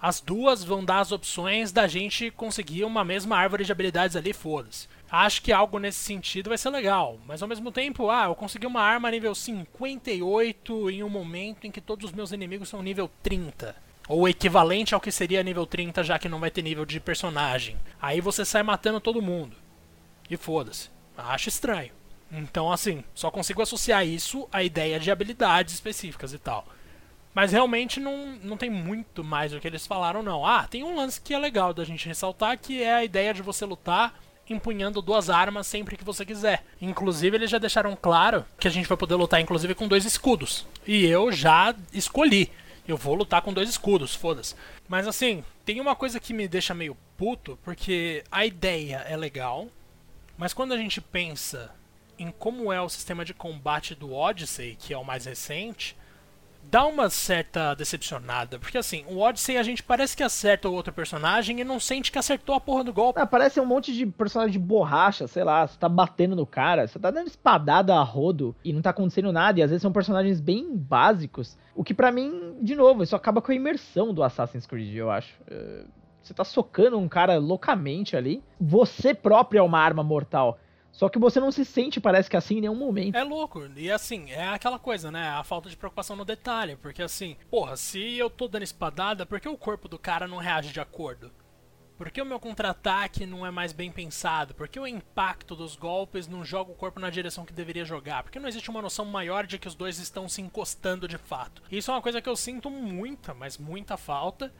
As 0.00 0.20
duas 0.20 0.62
vão 0.62 0.84
dar 0.84 1.00
as 1.00 1.12
opções 1.12 1.72
da 1.72 1.86
gente 1.86 2.30
conseguir 2.30 2.84
uma 2.84 3.04
mesma 3.04 3.36
árvore 3.36 3.64
de 3.64 3.72
habilidades 3.72 4.16
ali, 4.16 4.32
foda-se. 4.32 4.88
Acho 5.10 5.42
que 5.42 5.52
algo 5.52 5.78
nesse 5.78 5.98
sentido 5.98 6.48
vai 6.48 6.58
ser 6.58 6.70
legal, 6.70 7.18
mas 7.26 7.42
ao 7.42 7.48
mesmo 7.48 7.70
tempo, 7.70 8.10
ah, 8.10 8.26
eu 8.26 8.34
consegui 8.34 8.66
uma 8.66 8.82
arma 8.82 9.10
nível 9.10 9.34
58 9.34 10.90
em 10.90 11.02
um 11.02 11.08
momento 11.08 11.66
em 11.66 11.70
que 11.70 11.80
todos 11.80 12.06
os 12.06 12.12
meus 12.12 12.32
inimigos 12.32 12.68
são 12.68 12.82
nível 12.82 13.10
30. 13.22 13.74
Ou 14.08 14.28
equivalente 14.28 14.94
ao 14.94 15.00
que 15.00 15.10
seria 15.10 15.42
nível 15.42 15.66
30, 15.66 16.02
já 16.04 16.18
que 16.18 16.28
não 16.28 16.40
vai 16.40 16.50
ter 16.50 16.62
nível 16.62 16.84
de 16.84 17.00
personagem. 17.00 17.76
Aí 18.00 18.20
você 18.20 18.44
sai 18.44 18.62
matando 18.62 19.00
todo 19.00 19.22
mundo. 19.22 19.56
E 20.30 20.36
foda-se. 20.36 20.95
Acho 21.16 21.48
estranho. 21.48 21.92
Então, 22.30 22.72
assim, 22.72 23.04
só 23.14 23.30
consigo 23.30 23.62
associar 23.62 24.06
isso 24.06 24.48
à 24.52 24.62
ideia 24.62 24.98
de 24.98 25.10
habilidades 25.10 25.74
específicas 25.74 26.32
e 26.32 26.38
tal. 26.38 26.66
Mas 27.34 27.52
realmente 27.52 28.00
não, 28.00 28.38
não 28.42 28.56
tem 28.56 28.70
muito 28.70 29.22
mais 29.22 29.52
do 29.52 29.60
que 29.60 29.66
eles 29.68 29.86
falaram, 29.86 30.22
não. 30.22 30.44
Ah, 30.44 30.66
tem 30.68 30.82
um 30.82 30.96
lance 30.96 31.20
que 31.20 31.34
é 31.34 31.38
legal 31.38 31.74
da 31.74 31.84
gente 31.84 32.08
ressaltar, 32.08 32.58
que 32.58 32.82
é 32.82 32.94
a 32.94 33.04
ideia 33.04 33.34
de 33.34 33.42
você 33.42 33.64
lutar 33.64 34.14
empunhando 34.48 35.02
duas 35.02 35.28
armas 35.28 35.66
sempre 35.66 35.96
que 35.96 36.04
você 36.04 36.24
quiser. 36.24 36.64
Inclusive, 36.80 37.36
eles 37.36 37.50
já 37.50 37.58
deixaram 37.58 37.96
claro 37.96 38.44
que 38.58 38.68
a 38.68 38.70
gente 38.70 38.88
vai 38.88 38.96
poder 38.96 39.16
lutar, 39.16 39.40
inclusive, 39.40 39.74
com 39.74 39.88
dois 39.88 40.04
escudos. 40.04 40.66
E 40.86 41.04
eu 41.04 41.32
já 41.32 41.74
escolhi. 41.92 42.50
Eu 42.86 42.96
vou 42.96 43.14
lutar 43.14 43.42
com 43.42 43.52
dois 43.52 43.68
escudos, 43.68 44.14
foda-se. 44.14 44.54
Mas 44.88 45.08
assim, 45.08 45.42
tem 45.64 45.80
uma 45.80 45.96
coisa 45.96 46.20
que 46.20 46.32
me 46.32 46.46
deixa 46.46 46.72
meio 46.72 46.96
puto, 47.16 47.58
porque 47.64 48.22
a 48.30 48.46
ideia 48.46 49.04
é 49.08 49.16
legal, 49.16 49.68
mas 50.36 50.52
quando 50.52 50.72
a 50.72 50.76
gente 50.76 51.00
pensa 51.00 51.70
em 52.18 52.30
como 52.30 52.72
é 52.72 52.80
o 52.80 52.88
sistema 52.88 53.24
de 53.24 53.34
combate 53.34 53.94
do 53.94 54.12
Odyssey, 54.12 54.76
que 54.78 54.92
é 54.92 54.98
o 54.98 55.04
mais 55.04 55.24
recente, 55.26 55.96
dá 56.70 56.84
uma 56.84 57.08
certa 57.10 57.74
decepcionada. 57.74 58.58
Porque 58.58 58.78
assim, 58.78 59.04
o 59.08 59.18
Odyssey 59.18 59.56
a 59.56 59.62
gente 59.62 59.82
parece 59.82 60.16
que 60.16 60.22
acerta 60.22 60.68
o 60.68 60.72
outro 60.72 60.92
personagem 60.92 61.60
e 61.60 61.64
não 61.64 61.78
sente 61.78 62.10
que 62.10 62.18
acertou 62.18 62.54
a 62.54 62.60
porra 62.60 62.84
do 62.84 62.92
golpe. 62.92 63.20
Ah, 63.20 63.26
parece 63.26 63.60
um 63.60 63.66
monte 63.66 63.92
de 63.92 64.06
personagem 64.06 64.52
de 64.52 64.58
borracha, 64.58 65.26
sei 65.26 65.44
lá, 65.44 65.66
você 65.66 65.78
tá 65.78 65.88
batendo 65.88 66.34
no 66.34 66.46
cara, 66.46 66.86
você 66.86 66.98
tá 66.98 67.10
dando 67.10 67.28
espadada 67.28 67.94
a 67.94 68.02
rodo 68.02 68.54
e 68.64 68.72
não 68.72 68.82
tá 68.82 68.90
acontecendo 68.90 69.32
nada, 69.32 69.60
e 69.60 69.62
às 69.62 69.70
vezes 69.70 69.82
são 69.82 69.92
personagens 69.92 70.40
bem 70.40 70.76
básicos. 70.76 71.56
O 71.74 71.84
que 71.84 71.94
para 71.94 72.10
mim, 72.10 72.56
de 72.62 72.74
novo, 72.74 73.02
isso 73.02 73.14
acaba 73.14 73.42
com 73.42 73.52
a 73.52 73.54
imersão 73.54 74.12
do 74.12 74.22
Assassin's 74.22 74.66
Creed, 74.66 74.94
eu 74.94 75.10
acho. 75.10 75.34
Você 76.26 76.34
tá 76.34 76.42
socando 76.42 76.98
um 76.98 77.08
cara 77.08 77.38
loucamente 77.38 78.16
ali. 78.16 78.42
Você 78.60 79.14
próprio 79.14 79.60
é 79.60 79.62
uma 79.62 79.78
arma 79.78 80.02
mortal. 80.02 80.58
Só 80.90 81.08
que 81.08 81.20
você 81.20 81.38
não 81.38 81.52
se 81.52 81.64
sente, 81.64 82.00
parece 82.00 82.28
que 82.28 82.36
assim, 82.36 82.56
em 82.56 82.62
nenhum 82.62 82.74
momento. 82.74 83.14
É 83.14 83.22
louco. 83.22 83.64
E 83.76 83.92
assim, 83.92 84.30
é 84.32 84.48
aquela 84.48 84.76
coisa, 84.78 85.08
né? 85.08 85.28
A 85.28 85.44
falta 85.44 85.70
de 85.70 85.76
preocupação 85.76 86.16
no 86.16 86.24
detalhe. 86.24 86.74
Porque 86.74 87.00
assim, 87.00 87.36
porra, 87.48 87.76
se 87.76 88.16
eu 88.16 88.28
tô 88.28 88.48
dando 88.48 88.64
espadada, 88.64 89.24
por 89.24 89.38
que 89.38 89.48
o 89.48 89.56
corpo 89.56 89.86
do 89.86 90.00
cara 90.00 90.26
não 90.26 90.38
reage 90.38 90.72
de 90.72 90.80
acordo? 90.80 91.30
Por 91.96 92.10
que 92.10 92.20
o 92.20 92.26
meu 92.26 92.38
contra-ataque 92.38 93.24
não 93.24 93.46
é 93.46 93.50
mais 93.50 93.72
bem 93.72 93.90
pensado? 93.90 94.54
Por 94.54 94.68
que 94.68 94.78
o 94.78 94.86
impacto 94.86 95.56
dos 95.56 95.76
golpes 95.76 96.26
não 96.26 96.44
joga 96.44 96.70
o 96.70 96.74
corpo 96.74 97.00
na 97.00 97.08
direção 97.08 97.46
que 97.46 97.54
deveria 97.54 97.86
jogar? 97.86 98.22
Por 98.22 98.30
que 98.30 98.38
não 98.38 98.48
existe 98.48 98.68
uma 98.68 98.82
noção 98.82 99.06
maior 99.06 99.46
de 99.46 99.58
que 99.58 99.68
os 99.68 99.74
dois 99.74 99.98
estão 99.98 100.28
se 100.28 100.42
encostando 100.42 101.08
de 101.08 101.16
fato? 101.16 101.62
Isso 101.70 101.90
é 101.90 101.94
uma 101.94 102.02
coisa 102.02 102.20
que 102.20 102.28
eu 102.28 102.36
sinto 102.36 102.68
muita, 102.68 103.32
mas 103.32 103.56
muita 103.56 103.96
falta. 103.96 104.52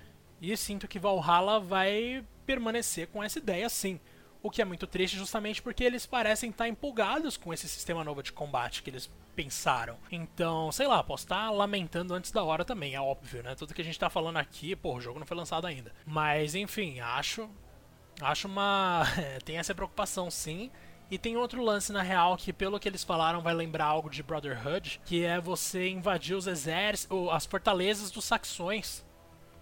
E 0.47 0.57
sinto 0.57 0.87
que 0.87 1.01
Valhalla 1.01 1.59
vai 1.59 2.25
permanecer 2.47 3.09
com 3.09 3.21
essa 3.21 3.41
ideia 3.41 3.69
sim. 3.69 3.99
O 4.41 4.49
que 4.49 4.63
é 4.63 4.65
muito 4.65 4.87
triste 4.87 5.17
justamente 5.17 5.61
porque 5.61 5.83
eles 5.83 6.07
parecem 6.07 6.51
estar 6.51 6.69
empolgados 6.69 7.37
com 7.37 7.53
esse 7.53 7.69
sistema 7.69 8.05
novo 8.05 8.23
de 8.23 8.33
combate 8.33 8.81
que 8.81 8.89
eles 8.89 9.11
pensaram. 9.35 9.99
Então, 10.09 10.71
sei 10.71 10.87
lá, 10.87 11.03
posso 11.03 11.25
estar 11.25 11.51
lamentando 11.51 12.15
antes 12.15 12.31
da 12.31 12.45
hora 12.45 12.65
também, 12.65 12.95
é 12.95 13.01
óbvio, 13.01 13.43
né? 13.43 13.57
Tudo 13.57 13.75
que 13.75 13.83
a 13.83 13.85
gente 13.85 13.99
tá 13.99 14.09
falando 14.09 14.37
aqui, 14.37 14.77
pô, 14.77 14.95
o 14.95 15.01
jogo 15.01 15.19
não 15.19 15.27
foi 15.27 15.37
lançado 15.37 15.67
ainda. 15.67 15.93
Mas, 16.07 16.55
enfim, 16.55 17.01
acho. 17.01 17.51
Acho 18.21 18.47
uma. 18.47 19.03
tem 19.45 19.59
essa 19.59 19.75
preocupação 19.75 20.31
sim. 20.31 20.71
E 21.11 21.19
tem 21.19 21.37
outro 21.37 21.61
lance 21.61 21.91
na 21.91 22.03
real 22.03 22.37
que, 22.37 22.53
pelo 22.53 22.79
que 22.79 22.89
eles 22.89 23.03
falaram, 23.03 23.43
vai 23.43 23.53
lembrar 23.53 23.87
algo 23.87 24.09
de 24.09 24.23
Brotherhood, 24.23 25.01
que 25.05 25.25
é 25.25 25.41
você 25.41 25.89
invadir 25.89 26.37
os 26.37 26.47
exércitos, 26.47 27.29
as 27.33 27.45
fortalezas 27.47 28.13
dos 28.13 28.25
saxões 28.25 29.05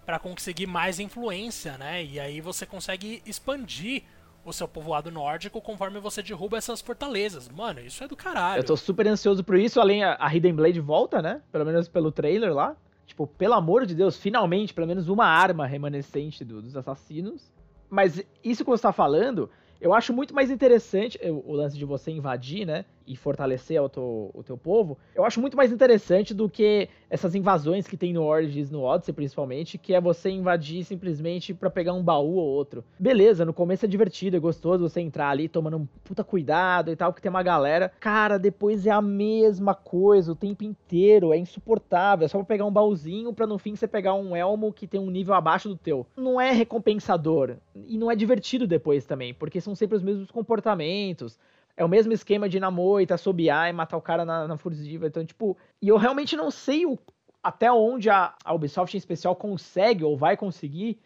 para 0.05 0.19
conseguir 0.19 0.67
mais 0.67 1.01
influência, 1.01 1.79
né? 1.79 2.05
E 2.05 2.21
aí 2.21 2.41
você 2.41 2.67
consegue 2.67 3.23
expandir 3.25 4.03
o 4.45 4.53
seu 4.53 4.69
povoado 4.69 5.11
nórdico 5.11 5.61
conforme 5.61 5.99
você 5.99 6.23
derruba 6.23 6.59
essas 6.59 6.81
fortalezas. 6.81 7.49
Mano, 7.49 7.81
isso 7.81 8.05
é 8.05 8.09
do 8.09 8.15
caralho. 8.15 8.61
Eu 8.61 8.65
tô 8.65 8.77
super 8.77 9.07
ansioso 9.09 9.43
por 9.43 9.57
isso, 9.57 9.81
além 9.81 10.05
a, 10.05 10.19
Hidden 10.33 10.55
Blade 10.55 10.81
volta, 10.81 11.23
né? 11.23 11.41
Pelo 11.51 11.65
menos 11.65 11.89
pelo 11.89 12.13
trailer 12.13 12.53
lá. 12.53 12.77
Tipo, 13.07 13.27
pelo 13.27 13.55
amor 13.55 13.87
de 13.87 13.95
Deus, 13.95 14.17
finalmente, 14.17 14.73
pelo 14.75 14.87
menos 14.87 15.09
uma 15.09 15.27
arma 15.27 15.67
remanescente 15.67 16.45
do, 16.45 16.61
dos 16.61 16.77
assassinos. 16.77 17.51
Mas 17.89 18.23
isso 18.43 18.65
que 18.65 18.71
você 18.71 18.83
tá 18.83 18.93
falando, 18.93 19.51
eu 19.81 19.95
acho 19.95 20.13
muito 20.13 20.35
mais 20.35 20.51
interessante 20.51 21.19
o 21.23 21.53
lance 21.53 21.77
de 21.77 21.85
você 21.85 22.11
invadir, 22.11 22.67
né? 22.67 22.85
E 23.07 23.17
fortalecer 23.17 23.81
o 23.83 23.89
teu, 23.89 24.31
o 24.33 24.43
teu 24.43 24.57
povo, 24.57 24.99
eu 25.15 25.25
acho 25.25 25.41
muito 25.41 25.57
mais 25.57 25.73
interessante 25.73 26.33
do 26.35 26.49
que 26.49 26.89
essas 27.09 27.35
invasões 27.35 27.87
que 27.87 27.97
tem 27.97 28.13
no 28.13 28.25
Origins, 28.25 28.71
no 28.71 28.83
Odyssey 28.83 29.15
principalmente, 29.15 29.79
que 29.79 29.95
é 29.95 30.01
você 30.01 30.31
invadir 30.31 30.85
simplesmente 30.85 31.55
para 31.55 31.71
pegar 31.71 31.93
um 31.93 32.03
baú 32.03 32.37
ou 32.37 32.47
outro. 32.47 32.85
Beleza, 32.99 33.45
no 33.45 33.53
começo 33.53 33.85
é 33.85 33.89
divertido, 33.89 34.37
é 34.37 34.41
gostoso 34.41 34.89
você 34.89 35.01
entrar 35.01 35.29
ali 35.29 35.49
tomando 35.49 35.77
um 35.77 35.87
puta 36.03 36.25
cuidado 36.25 36.91
e 36.91 36.97
tal, 36.97 37.13
que 37.13 37.21
tem 37.21 37.31
uma 37.31 37.43
galera. 37.43 37.93
Cara, 38.01 38.39
depois 38.39 38.87
é 38.87 38.91
a 38.91 39.03
mesma 39.03 39.75
coisa 39.75 40.33
o 40.33 40.37
tempo 40.37 40.65
inteiro, 40.65 41.33
é 41.33 41.39
insuportável. 41.39 42.25
É 42.25 42.29
só 42.29 42.39
pra 42.39 42.47
pegar 42.47 42.65
um 42.65 42.73
baúzinho 42.73 43.33
pra 43.33 43.47
no 43.47 43.59
fim 43.59 43.77
você 43.77 43.87
pegar 43.87 44.15
um 44.15 44.35
elmo 44.35 44.73
que 44.73 44.87
tem 44.87 45.01
um 45.01 45.11
nível 45.11 45.35
abaixo 45.35 45.69
do 45.69 45.77
teu. 45.77 46.07
Não 46.17 46.41
é 46.41 46.51
recompensador 46.51 47.57
e 47.75 47.99
não 47.99 48.11
é 48.11 48.17
divertido 48.17 48.67
depois 48.67 49.05
também, 49.05 49.35
porque 49.35 49.61
são 49.61 49.75
sempre 49.75 49.97
os 49.97 50.03
mesmos 50.03 50.31
comportamentos 50.31 51.39
é 51.77 51.85
o 51.85 51.89
mesmo 51.89 52.13
esquema 52.13 52.49
de 52.49 52.59
ir 52.59 52.61
na 52.61 52.71
moita, 52.71 53.15
assobiar 53.15 53.69
e 53.69 53.73
matar 53.73 53.97
o 53.97 54.03
cara 54.03 54.25
na, 54.25 54.47
na 54.47 54.57
furtiva. 54.57 55.07
Então, 55.07 55.25
tipo, 55.25 55.57
e 55.83 55.89
eu 55.89 55.97
realmente 55.97 56.37
não 56.37 56.51
sei 56.51 56.87
o, 56.87 56.99
até 57.43 57.71
onde 57.71 58.09
a, 58.09 58.35
a 58.45 58.55
Ubisoft 58.55 58.97
em 58.97 58.99
especial 58.99 59.35
consegue 59.35 60.05
ou 60.05 60.17
vai 60.17 60.37
conseguir 60.37 60.99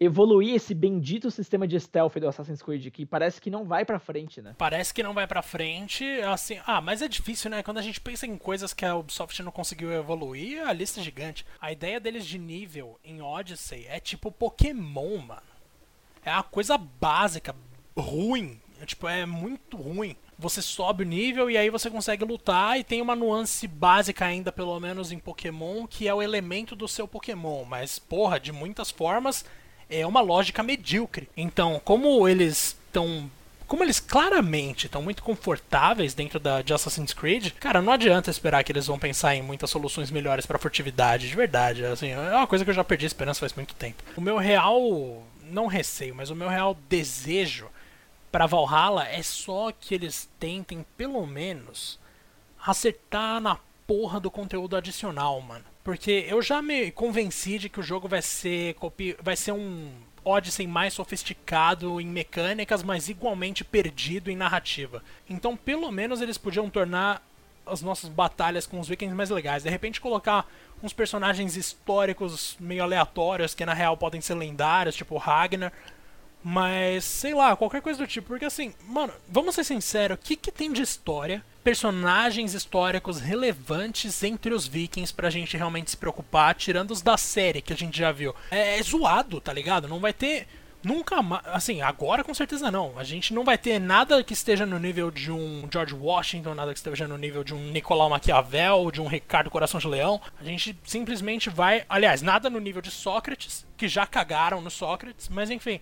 evoluir 0.00 0.54
esse 0.54 0.74
bendito 0.74 1.30
sistema 1.30 1.66
de 1.66 1.78
stealth 1.78 2.14
do 2.18 2.28
Assassin's 2.28 2.62
Creed 2.62 2.86
que 2.90 3.04
parece 3.04 3.40
que 3.40 3.50
não 3.50 3.64
vai 3.64 3.84
para 3.84 3.98
frente, 3.98 4.40
né? 4.40 4.54
Parece 4.56 4.94
que 4.94 5.02
não 5.02 5.12
vai 5.12 5.26
para 5.26 5.42
frente, 5.42 6.04
assim, 6.22 6.60
ah, 6.64 6.80
mas 6.80 7.02
é 7.02 7.08
difícil, 7.08 7.50
né? 7.50 7.62
Quando 7.62 7.78
a 7.78 7.82
gente 7.82 8.00
pensa 8.00 8.26
em 8.26 8.38
coisas 8.38 8.72
que 8.72 8.84
a 8.84 8.94
Ubisoft 8.94 9.42
não 9.42 9.50
conseguiu 9.50 9.92
evoluir, 9.92 10.66
a 10.66 10.72
lista 10.72 11.00
é 11.00 11.02
gigante. 11.02 11.44
A 11.60 11.72
ideia 11.72 11.98
deles 11.98 12.24
de 12.24 12.38
nível 12.38 12.98
em 13.02 13.20
Odyssey 13.20 13.86
é 13.88 13.98
tipo 13.98 14.30
Pokémon, 14.30 15.18
mano. 15.18 15.42
É 16.24 16.32
uma 16.32 16.44
coisa 16.44 16.78
básica, 16.78 17.54
ruim, 17.96 18.60
tipo, 18.86 19.08
é 19.08 19.26
muito 19.26 19.76
ruim. 19.76 20.16
Você 20.38 20.62
sobe 20.62 21.02
o 21.02 21.06
nível 21.06 21.50
e 21.50 21.56
aí 21.56 21.68
você 21.68 21.90
consegue 21.90 22.24
lutar 22.24 22.78
e 22.78 22.84
tem 22.84 23.02
uma 23.02 23.16
nuance 23.16 23.66
básica 23.66 24.24
ainda, 24.24 24.52
pelo 24.52 24.78
menos 24.78 25.10
em 25.10 25.18
Pokémon, 25.18 25.86
que 25.86 26.06
é 26.06 26.14
o 26.14 26.22
elemento 26.22 26.76
do 26.76 26.86
seu 26.86 27.08
Pokémon. 27.08 27.64
Mas, 27.64 27.98
porra, 27.98 28.38
de 28.38 28.52
muitas 28.52 28.90
formas, 28.90 29.44
é 29.90 30.06
uma 30.06 30.20
lógica 30.20 30.62
medíocre. 30.62 31.28
Então, 31.36 31.80
como 31.84 32.28
eles 32.28 32.76
estão 32.86 33.30
como 33.68 33.84
eles 33.84 34.00
claramente 34.00 34.86
estão 34.86 35.02
muito 35.02 35.22
confortáveis 35.22 36.14
dentro 36.14 36.40
da, 36.40 36.62
de 36.62 36.72
Assassin's 36.72 37.12
Creed, 37.12 37.50
cara, 37.60 37.82
não 37.82 37.92
adianta 37.92 38.30
esperar 38.30 38.64
que 38.64 38.72
eles 38.72 38.86
vão 38.86 38.98
pensar 38.98 39.36
em 39.36 39.42
muitas 39.42 39.68
soluções 39.68 40.10
melhores 40.10 40.46
para 40.46 40.58
furtividade, 40.58 41.28
de 41.28 41.36
verdade. 41.36 41.84
Assim, 41.84 42.08
é 42.08 42.34
uma 42.34 42.46
coisa 42.46 42.64
que 42.64 42.70
eu 42.70 42.74
já 42.74 42.82
perdi 42.82 43.04
esperança 43.04 43.40
faz 43.40 43.52
muito 43.52 43.74
tempo. 43.74 44.02
O 44.16 44.22
meu 44.22 44.38
real, 44.38 45.22
não 45.50 45.66
receio, 45.66 46.14
mas 46.14 46.30
o 46.30 46.34
meu 46.34 46.48
real 46.48 46.78
desejo 46.88 47.68
para 48.30 48.46
Valhalla 48.46 49.06
é 49.06 49.22
só 49.22 49.72
que 49.72 49.94
eles 49.94 50.28
tentem, 50.38 50.84
pelo 50.96 51.26
menos, 51.26 51.98
acertar 52.64 53.40
na 53.40 53.58
porra 53.86 54.20
do 54.20 54.30
conteúdo 54.30 54.76
adicional, 54.76 55.40
mano. 55.40 55.64
Porque 55.82 56.26
eu 56.28 56.42
já 56.42 56.60
me 56.60 56.90
convenci 56.90 57.58
de 57.58 57.68
que 57.68 57.80
o 57.80 57.82
jogo 57.82 58.06
vai 58.06 58.20
ser 58.20 58.76
vai 59.22 59.34
ser 59.34 59.52
um 59.52 59.90
Odyssey 60.22 60.66
mais 60.66 60.92
sofisticado 60.92 62.00
em 62.00 62.06
mecânicas, 62.06 62.82
mas 62.82 63.08
igualmente 63.08 63.64
perdido 63.64 64.30
em 64.30 64.36
narrativa. 64.36 65.02
Então, 65.28 65.56
pelo 65.56 65.90
menos 65.90 66.20
eles 66.20 66.36
podiam 66.36 66.68
tornar 66.68 67.26
as 67.64 67.82
nossas 67.82 68.10
batalhas 68.10 68.66
com 68.66 68.80
os 68.80 68.88
vikings 68.88 69.14
mais 69.14 69.30
legais. 69.30 69.62
De 69.62 69.70
repente 69.70 70.00
colocar 70.00 70.46
uns 70.82 70.92
personagens 70.92 71.56
históricos 71.56 72.56
meio 72.60 72.82
aleatórios 72.82 73.54
que 73.54 73.64
na 73.64 73.74
real 73.74 73.96
podem 73.96 74.20
ser 74.20 74.34
lendários, 74.34 74.96
tipo 74.96 75.16
Ragnar, 75.16 75.72
mas, 76.42 77.04
sei 77.04 77.34
lá, 77.34 77.56
qualquer 77.56 77.82
coisa 77.82 77.98
do 77.98 78.06
tipo. 78.06 78.28
Porque 78.28 78.44
assim, 78.44 78.72
mano, 78.86 79.12
vamos 79.28 79.54
ser 79.54 79.64
sinceros, 79.64 80.16
o 80.16 80.20
que, 80.20 80.36
que 80.36 80.52
tem 80.52 80.72
de 80.72 80.82
história? 80.82 81.44
Personagens 81.64 82.54
históricos 82.54 83.20
relevantes 83.20 84.22
entre 84.22 84.54
os 84.54 84.66
vikings 84.66 85.12
pra 85.12 85.30
gente 85.30 85.56
realmente 85.56 85.90
se 85.90 85.96
preocupar, 85.96 86.54
tirando 86.54 86.92
os 86.92 87.02
da 87.02 87.16
série 87.16 87.60
que 87.60 87.72
a 87.72 87.76
gente 87.76 87.98
já 87.98 88.12
viu. 88.12 88.34
É, 88.50 88.78
é 88.78 88.82
zoado, 88.82 89.40
tá 89.40 89.52
ligado? 89.52 89.88
Não 89.88 90.00
vai 90.00 90.12
ter. 90.12 90.46
Nunca 90.82 91.20
mais. 91.20 91.42
Assim, 91.46 91.82
agora 91.82 92.22
com 92.22 92.32
certeza 92.32 92.70
não. 92.70 92.96
A 92.96 93.04
gente 93.04 93.34
não 93.34 93.44
vai 93.44 93.58
ter 93.58 93.80
nada 93.80 94.22
que 94.22 94.32
esteja 94.32 94.64
no 94.64 94.78
nível 94.78 95.10
de 95.10 95.30
um 95.30 95.68
George 95.70 95.94
Washington, 95.94 96.54
nada 96.54 96.72
que 96.72 96.78
esteja 96.78 97.08
no 97.08 97.18
nível 97.18 97.42
de 97.42 97.52
um 97.52 97.70
Nicolau 97.70 98.08
Maquiavel, 98.08 98.90
de 98.92 99.00
um 99.00 99.06
Ricardo 99.06 99.50
Coração 99.50 99.80
de 99.80 99.88
Leão. 99.88 100.20
A 100.40 100.44
gente 100.44 100.78
simplesmente 100.84 101.50
vai. 101.50 101.84
Aliás, 101.88 102.22
nada 102.22 102.48
no 102.48 102.60
nível 102.60 102.80
de 102.80 102.92
Sócrates, 102.92 103.66
que 103.76 103.88
já 103.88 104.06
cagaram 104.06 104.60
no 104.60 104.70
Sócrates, 104.70 105.28
mas 105.28 105.50
enfim. 105.50 105.80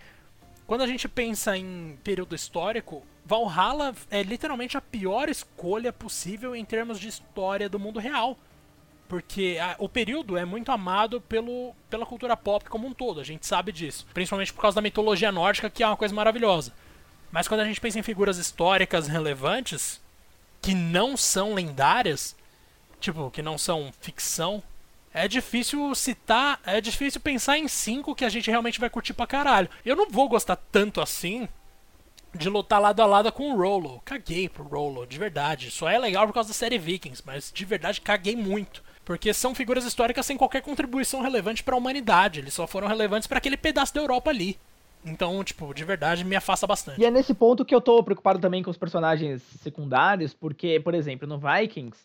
Quando 0.67 0.83
a 0.83 0.87
gente 0.87 1.09
pensa 1.09 1.57
em 1.57 1.97
período 2.03 2.35
histórico, 2.35 3.05
Valhalla 3.25 3.95
é 4.11 4.23
literalmente 4.23 4.77
a 4.77 4.81
pior 4.81 5.29
escolha 5.29 5.93
possível 5.93 6.57
em 6.57 6.65
termos 6.65 6.99
de 6.99 7.09
história 7.09 7.69
do 7.69 7.79
mundo 7.79 8.01
real. 8.01 8.37
Porque 9.09 9.59
a, 9.61 9.77
o 9.79 9.89
período 9.89 10.37
é 10.37 10.45
muito 10.45 10.73
amado 10.73 11.21
pelo, 11.21 11.73
pela 11.89 12.05
cultura 12.05 12.37
pop 12.37 12.69
como 12.69 12.89
um 12.89 12.93
todo, 12.93 13.21
a 13.21 13.25
gente 13.25 13.47
sabe 13.47 13.71
disso. 13.71 14.07
Principalmente 14.13 14.53
por 14.53 14.61
causa 14.61 14.75
da 14.77 14.83
mitologia 14.83 15.31
nórdica, 15.31 15.71
que 15.71 15.83
é 15.83 15.87
uma 15.87 15.97
coisa 15.97 16.15
maravilhosa. 16.15 16.73
Mas 17.31 17.47
quando 17.47 17.61
a 17.61 17.65
gente 17.65 17.81
pensa 17.81 17.99
em 17.99 18.03
figuras 18.03 18.39
históricas 18.39 19.07
relevantes, 19.07 20.01
que 20.61 20.75
não 20.75 21.17
são 21.17 21.55
lendárias, 21.55 22.35
tipo, 22.99 23.31
que 23.31 23.43
não 23.43 23.57
são 23.57 23.93
ficção, 24.01 24.61
é 25.17 25.27
difícil 25.27 25.95
citar, 25.95 26.61
é 26.67 26.79
difícil 26.79 27.23
pensar 27.23 27.57
em 27.57 27.67
cinco 27.67 28.15
que 28.15 28.23
a 28.23 28.29
gente 28.29 28.51
realmente 28.51 28.79
vai 28.79 28.91
curtir 28.91 29.15
pra 29.15 29.27
caralho. 29.27 29.67
Eu 29.83 29.97
não 29.97 30.11
vou 30.11 30.29
gostar 30.29 30.57
tanto 30.57 31.01
assim 31.01 31.49
de 32.35 32.51
lutar 32.51 32.79
lado 32.79 33.01
a 33.01 33.07
lado 33.07 33.33
com 33.33 33.51
o 33.51 33.57
Rolo. 33.57 34.03
Caguei 34.05 34.47
pro 34.47 34.65
Rolo, 34.65 35.07
de 35.07 35.19
verdade. 35.19 35.71
Só 35.71 35.89
é 35.89 35.99
legal 35.99 36.27
por 36.27 36.35
causa 36.35 36.51
da 36.51 36.55
série 36.55 36.77
Vikings, 36.77 37.23
mas 37.25 37.51
de 37.51 37.65
verdade 37.65 38.03
caguei 38.03 38.37
muito. 38.37 38.85
Porque 39.07 39.33
são 39.33 39.55
figuras 39.55 39.87
históricas 39.87 40.27
sem 40.27 40.37
qualquer 40.37 40.61
contribuição 40.61 41.23
relevante 41.23 41.65
para 41.65 41.75
a 41.75 41.79
humanidade. 41.79 42.41
Eles 42.41 42.53
só 42.53 42.67
foram 42.67 42.87
relevantes 42.87 43.27
para 43.27 43.39
aquele 43.39 43.57
pedaço 43.57 43.95
da 43.95 44.03
Europa 44.03 44.29
ali. 44.29 44.59
Então, 45.03 45.43
tipo, 45.43 45.73
de 45.73 45.83
verdade 45.83 46.27
me 46.27 46.37
afasta 46.37 46.67
bastante. 46.67 47.01
E 47.01 47.07
é 47.07 47.11
nesse 47.11 47.33
ponto 47.33 47.65
que 47.65 47.75
eu 47.75 47.81
tô 47.81 48.03
preocupado 48.03 48.39
também 48.39 48.63
com 48.63 48.71
os 48.71 48.77
personagens 48.77 49.41
secundários, 49.63 50.35
porque, 50.35 50.79
por 50.79 50.93
exemplo, 50.93 51.27
no 51.27 51.39
Vikings, 51.39 51.97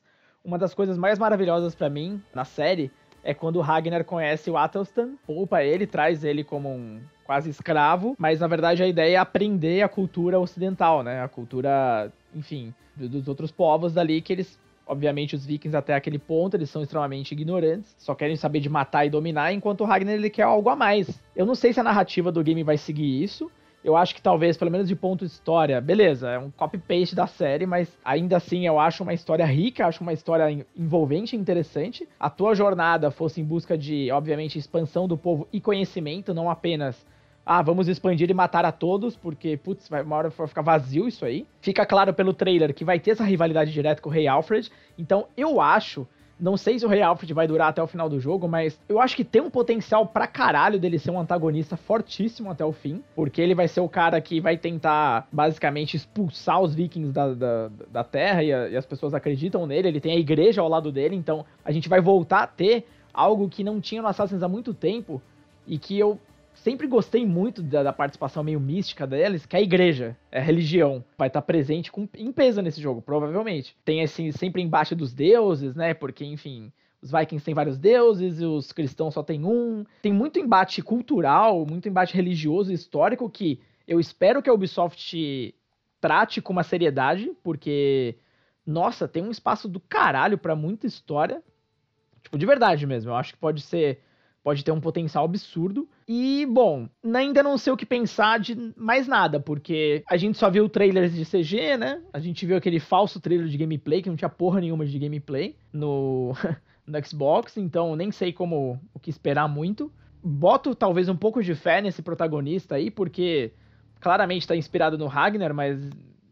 uma 0.46 0.58
das 0.58 0.74
coisas 0.74 0.98
mais 0.98 1.20
maravilhosas 1.20 1.76
para 1.76 1.90
mim 1.90 2.24
na 2.34 2.46
série 2.46 2.90
é 3.23 3.34
quando 3.34 3.57
o 3.57 3.61
Ragnar 3.61 4.03
conhece 4.03 4.49
o 4.49 4.57
Athelstan, 4.57 5.11
poupa 5.26 5.64
ele, 5.64 5.85
traz 5.85 6.23
ele 6.23 6.43
como 6.43 6.69
um 6.69 6.99
quase 7.23 7.49
escravo, 7.49 8.15
mas 8.18 8.39
na 8.39 8.48
verdade 8.48 8.84
a 8.84 8.88
ideia 8.88 9.15
é 9.15 9.18
aprender 9.18 9.81
a 9.81 9.89
cultura 9.89 10.39
ocidental, 10.39 11.03
né? 11.03 11.23
A 11.23 11.27
cultura, 11.27 12.11
enfim, 12.35 12.73
dos 12.95 13.27
outros 13.27 13.52
povos 13.52 13.93
dali 13.93 14.22
que 14.22 14.34
eles 14.34 14.60
Obviamente, 14.91 15.35
os 15.35 15.45
vikings 15.45 15.77
até 15.77 15.93
aquele 15.93 16.19
ponto, 16.19 16.57
eles 16.57 16.69
são 16.69 16.81
extremamente 16.81 17.31
ignorantes, 17.31 17.95
só 17.98 18.14
querem 18.14 18.35
saber 18.35 18.60
de 18.60 18.68
matar 18.68 19.06
e 19.06 19.10
dominar, 19.10 19.53
enquanto 19.53 19.81
o 19.81 19.85
Ragnar 19.85 20.15
ele 20.15 20.30
quer 20.30 20.43
algo 20.43 20.69
a 20.69 20.76
mais. 20.76 21.22
Eu 21.34 21.45
não 21.45 21.56
sei 21.56 21.72
se 21.72 21.80
a 21.80 21.84
narrativa 21.84 22.30
do 22.30 22.43
game 22.43 22.61
vai 22.61 22.77
seguir 22.77 23.23
isso, 23.23 23.49
Eu 23.84 23.98
acho 23.98 24.14
que 24.14 24.22
talvez, 24.22 24.56
pelo 24.56 24.70
menos 24.70 24.88
de 24.88 24.95
ponto 24.95 25.26
de 25.26 25.32
história, 25.32 25.82
beleza, 25.82 26.30
é 26.30 26.38
um 26.38 26.52
copy-paste 26.52 27.16
da 27.16 27.26
série, 27.26 27.66
mas 27.66 27.98
ainda 28.06 28.38
assim 28.38 28.68
eu 28.68 28.80
acho 28.80 29.02
uma 29.02 29.14
história 29.14 29.45
rica, 29.45 29.88
acho 29.88 30.02
uma 30.02 30.14
história 30.14 30.66
envolvente 30.78 31.36
e 31.36 31.40
interessante. 31.40 32.08
A 32.20 32.30
tua 32.30 32.53
jornada 32.53 33.10
fosse 33.10 33.41
em 33.41 33.44
busca 33.44 33.76
de, 33.76 34.12
obviamente, 34.12 34.60
expansão 34.60 35.08
do 35.08 35.18
povo 35.18 35.48
e 35.52 35.60
conhecimento, 35.60 36.34
não 36.34 36.49
apenas 36.49 37.03
ah, 37.44 37.62
vamos 37.62 37.88
expandir 37.88 38.30
e 38.30 38.34
matar 38.34 38.66
a 38.66 38.72
todos, 38.72 39.16
porque, 39.16 39.58
putz, 39.58 39.90
vai, 39.90 40.03
uma 40.03 40.16
hora 40.16 40.30
vai 40.30 40.48
ficar 40.48 40.62
vazio 40.62 41.08
isso 41.08 41.26
aí. 41.26 41.48
Fica 41.60 41.86
claro 41.86 42.14
pelo 42.14 42.34
trailer 42.34 42.74
que 42.74 42.86
vai 42.86 42.99
ter 42.99 43.12
essa 43.12 43.24
rivalidade 43.24 43.72
direta 43.72 44.02
com 44.02 44.10
o 44.10 44.12
Rei 44.12 44.28
Alfred. 44.28 44.72
Então, 44.98 45.28
eu 45.36 45.60
acho 45.60 46.08
não 46.42 46.58
sei 46.58 46.80
se 46.80 46.86
o 46.86 46.90
Rei 46.90 47.04
Alfred 47.04 47.32
vai 47.36 47.48
durar 47.48 47.70
até 47.70 47.84
o 47.84 47.86
final 47.86 48.10
do 48.10 48.20
jogo, 48.20 48.48
mas 48.48 48.80
eu 48.90 49.00
acho 49.00 49.16
que 49.16 49.24
tem 49.24 49.40
um 49.40 49.50
potencial 49.52 50.08
pra 50.08 50.26
caralho 50.26 50.80
dele 50.80 50.98
ser 50.98 51.12
um 51.12 51.20
antagonista 51.20 51.78
fortíssimo 51.78 52.50
até 52.50 52.66
o 52.66 52.72
fim, 52.72 53.04
porque 53.16 53.40
ele 53.40 53.54
vai 53.54 53.68
ser 53.68 53.80
o 53.80 53.88
cara 53.88 54.20
que 54.20 54.42
vai 54.42 54.58
tentar 54.58 55.28
basicamente 55.32 55.96
expulsar 55.96 56.60
os 56.60 56.74
vikings 56.74 57.14
da, 57.14 57.36
da, 57.36 57.70
da 57.92 58.04
Terra 58.04 58.44
e, 58.44 58.52
a, 58.52 58.70
e 58.70 58.76
as 58.76 58.86
pessoas 58.88 59.14
acreditam 59.14 59.68
nele. 59.68 59.88
Ele 59.88 60.02
tem 60.02 60.14
a 60.14 60.20
igreja 60.20 60.62
ao 60.62 60.68
lado 60.68 60.92
dele, 60.92 61.16
então 61.16 61.46
a 61.64 61.72
gente 61.72 61.88
vai 61.88 62.02
voltar 62.02 62.42
a 62.42 62.48
ter 62.48 62.88
algo 63.14 63.48
que 63.48 63.64
não 63.64 63.80
tinha 63.80 64.02
no 64.02 64.08
Assassin's 64.08 64.42
há 64.42 64.48
muito 64.48 64.74
tempo 64.74 65.22
e 65.68 65.78
que 65.78 66.00
eu 66.00 66.20
sempre 66.64 66.88
gostei 66.88 67.26
muito 67.26 67.62
da, 67.62 67.84
da, 67.84 67.94
participação 67.94 68.44
meio 68.44 68.60
mística 68.60 69.06
deles, 69.06 69.46
que 69.46 69.56
é 69.56 69.60
a 69.60 69.64
igreja, 69.64 70.18
é 70.32 70.40
a 70.40 70.44
religião. 70.44 71.04
Vai 71.18 71.28
estar 71.28 71.42
tá 71.42 71.46
presente 71.46 71.92
com, 71.92 72.08
em 72.16 72.32
peso 72.32 72.62
nesse 72.62 72.82
jogo, 72.82 73.02
provavelmente. 73.02 73.76
Tem 73.84 74.02
assim, 74.02 74.32
sempre 74.32 74.62
embaixo 74.62 74.96
dos 74.96 75.14
deuses, 75.14 75.76
né? 75.76 75.94
Porque, 75.94 76.24
enfim, 76.24 76.72
os 77.02 77.12
Vikings 77.12 77.44
têm 77.44 77.54
vários 77.54 77.78
deuses 77.78 78.40
e 78.40 78.46
os 78.46 78.72
cristãos 78.72 79.14
só 79.14 79.24
tem 79.24 79.44
um. 79.44 79.86
Tem 80.02 80.14
muito 80.14 80.40
embate 80.40 80.82
cultural, 80.82 81.66
muito 81.66 81.90
embate 81.90 82.16
religioso 82.16 82.72
e 82.72 82.76
histórico 82.76 83.30
que 83.30 83.60
eu 83.88 84.00
espero 84.00 84.42
que 84.42 84.50
a 84.50 84.54
Ubisoft 84.54 85.56
trate 86.00 86.42
com 86.42 86.54
uma 86.54 86.64
seriedade, 86.64 87.32
porque, 87.44 88.18
nossa, 88.66 89.08
tem 89.08 89.24
um 89.24 89.32
espaço 89.32 89.68
do 89.68 89.80
caralho 89.80 90.38
para 90.38 90.56
muita 90.56 90.88
história. 90.88 91.44
Tipo, 92.24 92.38
de 92.38 92.46
verdade 92.46 92.86
mesmo. 92.86 93.12
Eu 93.12 93.16
acho 93.16 93.34
que 93.34 93.40
pode 93.40 93.62
ser 93.62 94.00
pode 94.44 94.64
ter 94.64 94.72
um 94.72 94.82
potencial 94.82 95.26
absurdo. 95.26 95.88
E, 96.08 96.46
bom, 96.46 96.90
ainda 97.14 97.44
não 97.44 97.58
sei 97.58 97.72
o 97.72 97.78
que 97.78 97.86
pensar 97.86 98.40
de 98.40 98.74
mais 98.76 99.08
nada, 99.08 99.40
porque 99.40 100.04
a 100.10 100.18
gente 100.18 100.38
só 100.38 100.50
viu 100.50 100.68
trailers 100.68 101.14
de 101.14 101.26
CG, 101.26 101.78
né? 101.78 102.02
A 102.12 102.20
gente 102.20 102.46
viu 102.46 102.58
aquele 102.58 102.80
falso 102.80 103.20
trailer 103.20 103.48
de 103.48 103.58
gameplay, 103.58 104.02
que 104.02 104.10
não 104.10 104.16
tinha 104.16 104.30
porra 104.30 104.60
nenhuma 104.60 104.86
de 104.86 104.98
gameplay 104.98 105.56
no, 105.72 106.34
no 106.86 107.06
Xbox, 107.06 107.58
então 107.58 107.96
nem 107.96 108.12
sei 108.12 108.34
como 108.34 108.80
o 108.94 109.00
que 109.00 109.10
esperar 109.10 109.48
muito. 109.48 109.92
Boto 110.24 110.76
talvez 110.76 111.10
um 111.10 111.16
pouco 111.16 111.42
de 111.42 111.56
fé 111.56 111.82
nesse 111.82 112.02
protagonista 112.02 112.76
aí, 112.76 112.92
porque 112.92 113.54
claramente 114.00 114.48
tá 114.48 114.56
inspirado 114.56 114.98
no 114.98 115.08
Ragnar, 115.08 115.54
mas 115.54 115.80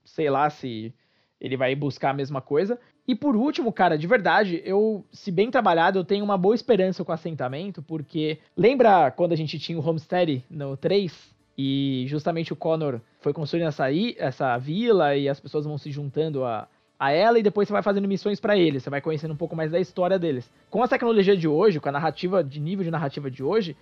sei 0.03 0.29
lá 0.29 0.49
se 0.49 0.93
ele 1.39 1.55
vai 1.55 1.73
buscar 1.75 2.09
a 2.09 2.13
mesma 2.13 2.41
coisa. 2.41 2.79
E 3.09 3.15
por 3.15 3.35
último, 3.35 3.73
cara, 3.73 3.97
de 3.97 4.05
verdade, 4.05 4.61
eu, 4.63 5.03
se 5.11 5.31
bem 5.31 5.49
trabalhado, 5.49 5.97
eu 5.97 6.03
tenho 6.03 6.23
uma 6.23 6.37
boa 6.37 6.53
esperança 6.53 7.03
com 7.03 7.11
o 7.11 7.15
assentamento, 7.15 7.81
porque 7.81 8.37
lembra 8.55 9.09
quando 9.09 9.31
a 9.31 9.35
gente 9.35 9.57
tinha 9.57 9.79
o 9.79 9.83
Homestead 9.83 10.45
no 10.47 10.77
3? 10.77 11.11
E 11.57 12.05
justamente 12.07 12.53
o 12.53 12.55
Connor 12.55 13.01
foi 13.19 13.33
construindo 13.33 13.65
essa, 13.65 13.87
essa 14.15 14.55
vila 14.59 15.15
e 15.15 15.27
as 15.27 15.39
pessoas 15.39 15.65
vão 15.65 15.75
se 15.75 15.89
juntando 15.89 16.43
a, 16.45 16.67
a 16.99 17.11
ela 17.11 17.39
e 17.39 17.41
depois 17.41 17.67
você 17.67 17.73
vai 17.73 17.81
fazendo 17.81 18.07
missões 18.07 18.39
para 18.39 18.55
eles, 18.55 18.83
você 18.83 18.91
vai 18.91 19.01
conhecendo 19.01 19.33
um 19.33 19.37
pouco 19.37 19.55
mais 19.55 19.71
da 19.71 19.79
história 19.79 20.19
deles. 20.19 20.47
Com 20.69 20.83
a 20.83 20.87
tecnologia 20.87 21.35
de 21.35 21.47
hoje, 21.47 21.79
com 21.79 21.89
a 21.89 21.91
narrativa, 21.91 22.43
de 22.43 22.59
nível 22.59 22.85
de 22.85 22.91
narrativa 22.91 23.31
de 23.31 23.41
hoje, 23.41 23.75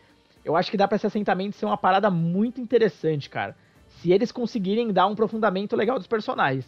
eu 0.46 0.56
acho 0.56 0.72
que 0.72 0.78
dá 0.78 0.88
para 0.88 0.96
esse 0.96 1.06
assentamento 1.06 1.58
ser 1.58 1.66
uma 1.66 1.76
parada 1.76 2.10
muito 2.10 2.62
interessante, 2.62 3.30
cara. 3.30 3.58
Se 3.90 4.10
eles 4.10 4.32
conseguirem 4.32 4.94
dar 4.94 5.06
um 5.06 5.12
aprofundamento 5.12 5.76
legal 5.76 5.98
dos 5.98 6.08
personagens 6.08 6.66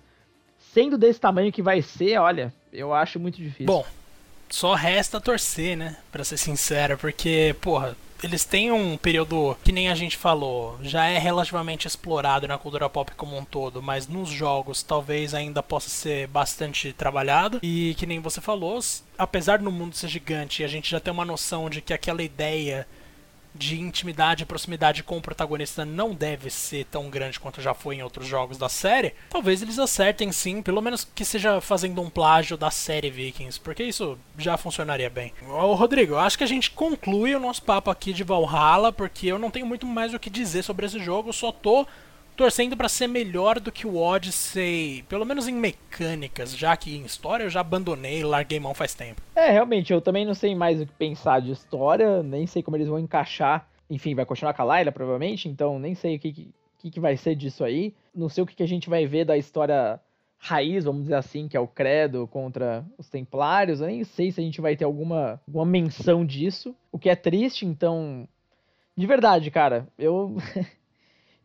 sendo 0.73 0.97
desse 0.97 1.19
tamanho 1.19 1.51
que 1.51 1.61
vai 1.61 1.81
ser, 1.81 2.17
olha, 2.19 2.53
eu 2.71 2.93
acho 2.93 3.19
muito 3.19 3.37
difícil. 3.37 3.65
Bom, 3.65 3.85
só 4.49 4.73
resta 4.73 5.21
torcer, 5.21 5.77
né? 5.77 5.97
Pra 6.11 6.23
ser 6.23 6.37
sincero, 6.37 6.97
porque, 6.97 7.55
porra, 7.61 7.95
eles 8.23 8.43
têm 8.43 8.71
um 8.71 8.97
período 8.97 9.55
que 9.63 9.71
nem 9.71 9.89
a 9.89 9.95
gente 9.95 10.17
falou, 10.17 10.77
já 10.81 11.05
é 11.05 11.17
relativamente 11.17 11.87
explorado 11.87 12.47
na 12.47 12.57
cultura 12.57 12.89
pop 12.89 13.11
como 13.15 13.37
um 13.37 13.45
todo, 13.45 13.81
mas 13.81 14.07
nos 14.07 14.29
jogos 14.29 14.83
talvez 14.83 15.33
ainda 15.33 15.63
possa 15.63 15.89
ser 15.89 16.27
bastante 16.27 16.91
trabalhado. 16.91 17.59
E 17.63 17.95
que 17.97 18.05
nem 18.05 18.19
você 18.19 18.41
falou, 18.41 18.79
apesar 19.17 19.59
do 19.59 19.71
mundo 19.71 19.95
ser 19.95 20.09
gigante, 20.09 20.63
a 20.63 20.67
gente 20.67 20.91
já 20.91 20.99
tem 20.99 21.13
uma 21.13 21.25
noção 21.25 21.69
de 21.69 21.81
que 21.81 21.93
aquela 21.93 22.21
ideia 22.21 22.85
de 23.59 23.79
intimidade 23.79 24.43
e 24.43 24.45
proximidade 24.45 25.03
com 25.03 25.17
o 25.17 25.21
protagonista 25.21 25.83
não 25.83 26.15
deve 26.15 26.49
ser 26.49 26.85
tão 26.85 27.09
grande 27.09 27.39
quanto 27.39 27.61
já 27.61 27.73
foi 27.73 27.95
em 27.95 28.03
outros 28.03 28.25
jogos 28.25 28.57
da 28.57 28.69
série, 28.69 29.13
talvez 29.29 29.61
eles 29.61 29.77
acertem 29.77 30.31
sim, 30.31 30.61
pelo 30.61 30.81
menos 30.81 31.03
que 31.03 31.25
seja 31.25 31.59
fazendo 31.59 32.01
um 32.01 32.09
plágio 32.09 32.55
da 32.55 32.71
série 32.71 33.09
Vikings, 33.09 33.59
porque 33.59 33.83
isso 33.83 34.17
já 34.37 34.55
funcionaria 34.55 35.09
bem. 35.09 35.33
Ô, 35.45 35.73
Rodrigo, 35.73 36.15
acho 36.15 36.37
que 36.37 36.43
a 36.45 36.47
gente 36.47 36.71
conclui 36.71 37.35
o 37.35 37.39
nosso 37.39 37.61
papo 37.61 37.91
aqui 37.91 38.13
de 38.13 38.23
Valhalla, 38.23 38.93
porque 38.93 39.27
eu 39.27 39.37
não 39.37 39.51
tenho 39.51 39.65
muito 39.65 39.85
mais 39.85 40.13
o 40.13 40.19
que 40.19 40.29
dizer 40.29 40.63
sobre 40.63 40.85
esse 40.85 40.99
jogo, 40.99 41.33
só 41.33 41.51
tô 41.51 41.85
torcendo 42.39 42.77
para 42.77 42.87
ser 42.87 43.07
melhor 43.07 43.59
do 43.59 43.69
que 43.69 43.85
o 43.85 43.97
Odyssey, 43.97 45.03
pelo 45.09 45.25
menos 45.25 45.45
em 45.45 45.53
mecânicas, 45.53 46.55
já 46.55 46.77
que 46.77 46.95
em 46.95 47.03
história 47.03 47.43
eu 47.43 47.49
já 47.49 47.59
abandonei, 47.59 48.23
larguei 48.23 48.61
mão 48.61 48.73
faz 48.73 48.93
tempo. 48.93 49.21
É, 49.35 49.51
realmente, 49.51 49.91
eu 49.91 49.99
também 49.99 50.25
não 50.25 50.33
sei 50.33 50.55
mais 50.55 50.79
o 50.79 50.85
que 50.85 50.93
pensar 50.93 51.41
de 51.41 51.51
história, 51.51 52.23
nem 52.23 52.47
sei 52.47 52.63
como 52.63 52.77
eles 52.77 52.87
vão 52.87 52.97
encaixar. 52.97 53.67
Enfim, 53.89 54.15
vai 54.15 54.25
continuar 54.25 54.53
com 54.53 54.61
a 54.61 54.65
Layla, 54.65 54.89
provavelmente, 54.89 55.49
então 55.49 55.77
nem 55.77 55.93
sei 55.95 56.15
o 56.15 56.19
que, 56.19 56.49
que, 56.77 56.89
que 56.89 56.99
vai 57.01 57.17
ser 57.17 57.35
disso 57.35 57.61
aí. 57.61 57.93
Não 58.15 58.29
sei 58.29 58.41
o 58.41 58.47
que, 58.47 58.55
que 58.55 58.63
a 58.63 58.67
gente 58.67 58.89
vai 58.89 59.05
ver 59.05 59.25
da 59.25 59.35
história 59.35 59.99
raiz, 60.37 60.85
vamos 60.85 61.01
dizer 61.01 61.15
assim, 61.15 61.49
que 61.49 61.57
é 61.57 61.59
o 61.59 61.67
credo 61.67 62.25
contra 62.27 62.85
os 62.97 63.09
templários. 63.09 63.81
Eu 63.81 63.87
nem 63.87 64.05
sei 64.05 64.31
se 64.31 64.39
a 64.39 64.43
gente 64.45 64.61
vai 64.61 64.77
ter 64.77 64.85
alguma, 64.85 65.41
alguma 65.45 65.65
menção 65.65 66.25
disso, 66.25 66.73
o 66.89 66.97
que 66.97 67.09
é 67.09 67.17
triste, 67.17 67.65
então. 67.65 68.25
De 68.95 69.05
verdade, 69.05 69.51
cara, 69.51 69.89
eu 69.97 70.37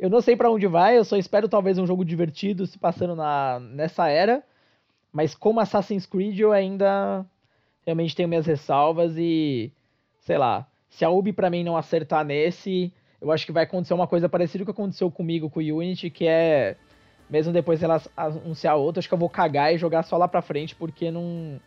Eu 0.04 0.10
não 0.10 0.20
sei 0.20 0.36
para 0.36 0.50
onde 0.50 0.66
vai, 0.66 0.98
eu 0.98 1.04
só 1.04 1.16
espero 1.16 1.48
talvez 1.48 1.78
um 1.78 1.86
jogo 1.86 2.04
divertido 2.04 2.66
se 2.66 2.78
passando 2.78 3.16
na, 3.16 3.58
nessa 3.58 4.06
era. 4.06 4.42
Mas 5.10 5.34
como 5.34 5.60
Assassin's 5.60 6.04
Creed 6.04 6.38
eu 6.38 6.52
ainda 6.52 7.24
realmente 7.86 8.14
tenho 8.14 8.28
minhas 8.28 8.44
ressalvas 8.44 9.14
e 9.16 9.72
sei 10.20 10.36
lá, 10.36 10.66
se 10.90 11.06
a 11.06 11.08
Ubi 11.08 11.32
para 11.32 11.48
mim 11.48 11.64
não 11.64 11.74
acertar 11.74 12.22
nesse, 12.22 12.92
eu 13.18 13.32
acho 13.32 13.46
que 13.46 13.52
vai 13.52 13.64
acontecer 13.64 13.94
uma 13.94 14.06
coisa 14.06 14.28
parecida 14.28 14.62
com 14.62 14.72
o 14.72 14.74
que 14.74 14.78
aconteceu 14.82 15.10
comigo 15.10 15.48
com 15.48 15.60
o 15.60 15.78
Unity, 15.78 16.10
que 16.10 16.26
é 16.26 16.76
mesmo 17.30 17.50
depois 17.50 17.82
ela 17.82 17.98
anunciar 18.14 18.76
outro, 18.76 18.98
acho 18.98 19.08
que 19.08 19.14
eu 19.14 19.18
vou 19.18 19.30
cagar 19.30 19.72
e 19.72 19.78
jogar 19.78 20.02
só 20.02 20.18
lá 20.18 20.28
pra 20.28 20.42
frente, 20.42 20.76
porque 20.76 21.10
não. 21.10 21.58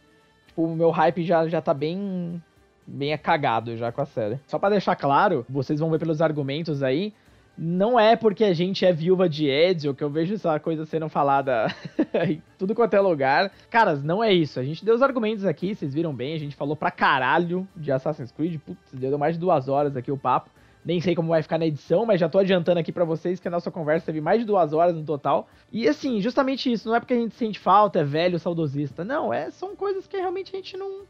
Tipo, 0.45 0.65
o 0.65 0.75
meu 0.75 0.91
hype 0.91 1.23
já, 1.23 1.47
já 1.47 1.59
tá 1.59 1.73
bem. 1.73 2.39
bem 2.85 3.17
cagado 3.17 3.75
já 3.77 3.91
com 3.91 4.01
a 4.01 4.05
série. 4.05 4.39
Só 4.45 4.59
para 4.59 4.69
deixar 4.69 4.95
claro, 4.95 5.43
vocês 5.49 5.79
vão 5.79 5.89
ver 5.89 5.97
pelos 5.97 6.21
argumentos 6.21 6.83
aí, 6.83 7.15
não 7.57 7.99
é 7.99 8.15
porque 8.15 8.43
a 8.43 8.53
gente 8.53 8.85
é 8.85 8.93
viúva 8.93 9.27
de 9.27 9.47
Ezio 9.47 9.95
que 9.95 10.03
eu 10.03 10.09
vejo 10.09 10.35
essa 10.35 10.59
coisa 10.59 10.85
sendo 10.85 11.09
falada 11.09 11.73
em 12.27 12.41
tudo 12.57 12.75
quanto 12.75 12.93
é 12.93 12.99
lugar. 12.99 13.51
Caras, 13.69 14.03
não 14.03 14.23
é 14.23 14.31
isso. 14.31 14.59
A 14.59 14.63
gente 14.63 14.85
deu 14.85 14.93
os 14.93 15.01
argumentos 15.01 15.43
aqui, 15.43 15.73
vocês 15.73 15.93
viram 15.93 16.13
bem. 16.13 16.35
A 16.35 16.39
gente 16.39 16.55
falou 16.55 16.75
pra 16.75 16.91
caralho 16.91 17.67
de 17.75 17.91
Assassin's 17.91 18.31
Creed. 18.31 18.59
Putz, 18.59 18.93
deu 18.93 19.17
mais 19.17 19.33
de 19.33 19.39
duas 19.39 19.67
horas 19.67 19.97
aqui 19.97 20.11
o 20.11 20.17
papo. 20.17 20.51
Nem 20.85 21.01
sei 21.01 21.15
como 21.15 21.29
vai 21.29 21.41
ficar 21.41 21.57
na 21.57 21.65
edição, 21.65 22.05
mas 22.05 22.19
já 22.19 22.29
tô 22.29 22.37
adiantando 22.37 22.79
aqui 22.79 22.91
para 22.91 23.03
vocês 23.03 23.39
que 23.39 23.47
a 23.47 23.51
nossa 23.51 23.69
conversa 23.71 24.05
teve 24.05 24.21
mais 24.21 24.39
de 24.39 24.45
duas 24.45 24.71
horas 24.71 24.95
no 24.95 25.03
total. 25.03 25.49
E 25.71 25.87
assim, 25.87 26.21
justamente 26.21 26.71
isso. 26.71 26.87
Não 26.87 26.95
é 26.95 26.99
porque 26.99 27.13
a 27.13 27.17
gente 27.17 27.35
sente 27.35 27.59
falta, 27.59 27.99
é 27.99 28.03
velho, 28.03 28.39
saudosista. 28.39 29.03
Não, 29.03 29.33
é, 29.33 29.49
são 29.49 29.75
coisas 29.75 30.05
que 30.05 30.15
realmente 30.15 30.53
a 30.53 30.57
gente 30.57 30.77
não, 30.77 31.01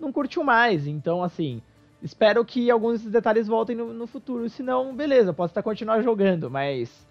não 0.00 0.10
curtiu 0.10 0.42
mais. 0.42 0.86
Então, 0.86 1.22
assim, 1.22 1.62
Espero 2.02 2.44
que 2.44 2.70
alguns 2.70 2.94
desses 2.94 3.12
detalhes 3.12 3.46
voltem 3.46 3.76
no, 3.76 3.92
no 3.92 4.06
futuro. 4.06 4.48
Se 4.48 4.62
não, 4.62 4.94
beleza, 4.94 5.32
posso 5.32 5.50
estar 5.50 5.62
continuar 5.62 6.02
jogando, 6.02 6.50
mas 6.50 7.06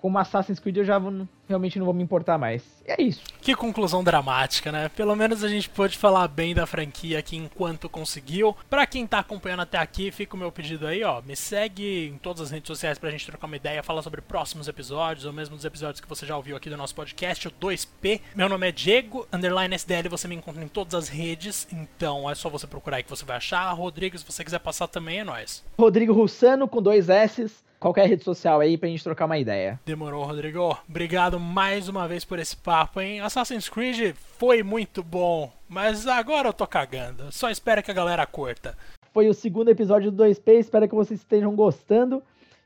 como 0.00 0.18
Assassin's 0.18 0.58
Creed 0.58 0.78
eu 0.78 0.84
já 0.84 0.98
vou, 0.98 1.28
realmente 1.48 1.78
não 1.78 1.84
vou 1.84 1.94
me 1.94 2.02
importar 2.02 2.38
mais. 2.38 2.62
E 2.86 2.90
é 2.90 3.02
isso. 3.02 3.22
Que 3.40 3.54
conclusão 3.54 4.02
dramática, 4.02 4.72
né? 4.72 4.88
Pelo 4.88 5.14
menos 5.14 5.44
a 5.44 5.48
gente 5.48 5.68
pôde 5.68 5.96
falar 5.96 6.26
bem 6.28 6.54
da 6.54 6.66
franquia 6.66 7.18
aqui 7.18 7.36
enquanto 7.36 7.88
conseguiu. 7.88 8.56
Para 8.68 8.86
quem 8.86 9.06
tá 9.06 9.18
acompanhando 9.18 9.60
até 9.60 9.78
aqui, 9.78 10.10
fica 10.10 10.34
o 10.34 10.38
meu 10.38 10.50
pedido 10.50 10.86
aí, 10.86 11.04
ó. 11.04 11.20
Me 11.20 11.36
segue 11.36 12.08
em 12.08 12.18
todas 12.18 12.42
as 12.42 12.50
redes 12.50 12.66
sociais 12.66 12.98
pra 12.98 13.10
gente 13.10 13.26
trocar 13.26 13.46
uma 13.46 13.56
ideia, 13.56 13.82
falar 13.82 14.02
sobre 14.02 14.20
próximos 14.20 14.68
episódios, 14.68 15.26
ou 15.26 15.32
mesmo 15.32 15.54
dos 15.54 15.64
episódios 15.64 16.00
que 16.00 16.08
você 16.08 16.24
já 16.24 16.36
ouviu 16.36 16.56
aqui 16.56 16.70
do 16.70 16.76
nosso 16.76 16.94
podcast, 16.94 17.46
o 17.46 17.50
2P. 17.50 18.20
Meu 18.34 18.48
nome 18.48 18.68
é 18.68 18.72
Diego, 18.72 19.26
underline 19.32 19.74
SDL, 19.74 20.08
você 20.08 20.26
me 20.26 20.34
encontra 20.34 20.64
em 20.64 20.68
todas 20.68 20.94
as 20.94 21.08
redes, 21.08 21.68
então 21.70 22.28
é 22.28 22.34
só 22.34 22.48
você 22.48 22.66
procurar 22.66 22.96
aí 22.96 23.02
que 23.02 23.10
você 23.10 23.24
vai 23.24 23.36
achar. 23.36 23.70
Rodrigo, 23.72 24.16
se 24.16 24.24
você 24.24 24.42
quiser 24.42 24.60
passar 24.60 24.88
também, 24.88 25.20
é 25.20 25.24
nóis. 25.24 25.62
Rodrigo 25.78 26.12
Russano 26.12 26.66
com 26.66 26.80
dois 26.80 27.08
S's 27.08 27.69
qualquer 27.80 28.04
é 28.04 28.08
rede 28.08 28.22
social 28.22 28.60
aí 28.60 28.76
pra 28.76 28.88
gente 28.88 29.02
trocar 29.02 29.24
uma 29.24 29.38
ideia. 29.38 29.80
Demorou, 29.86 30.22
Rodrigo. 30.24 30.78
Obrigado 30.86 31.40
mais 31.40 31.88
uma 31.88 32.06
vez 32.06 32.24
por 32.24 32.38
esse 32.38 32.54
papo, 32.54 33.00
hein? 33.00 33.20
Assassin's 33.20 33.68
Creed 33.68 34.14
foi 34.14 34.62
muito 34.62 35.02
bom, 35.02 35.50
mas 35.66 36.06
agora 36.06 36.48
eu 36.48 36.52
tô 36.52 36.66
cagando. 36.66 37.32
Só 37.32 37.50
espero 37.50 37.82
que 37.82 37.90
a 37.90 37.94
galera 37.94 38.26
curta. 38.26 38.76
Foi 39.12 39.28
o 39.28 39.34
segundo 39.34 39.70
episódio 39.70 40.10
do 40.10 40.22
2P, 40.22 40.60
espero 40.60 40.86
que 40.86 40.94
vocês 40.94 41.18
estejam 41.18 41.56
gostando 41.56 42.22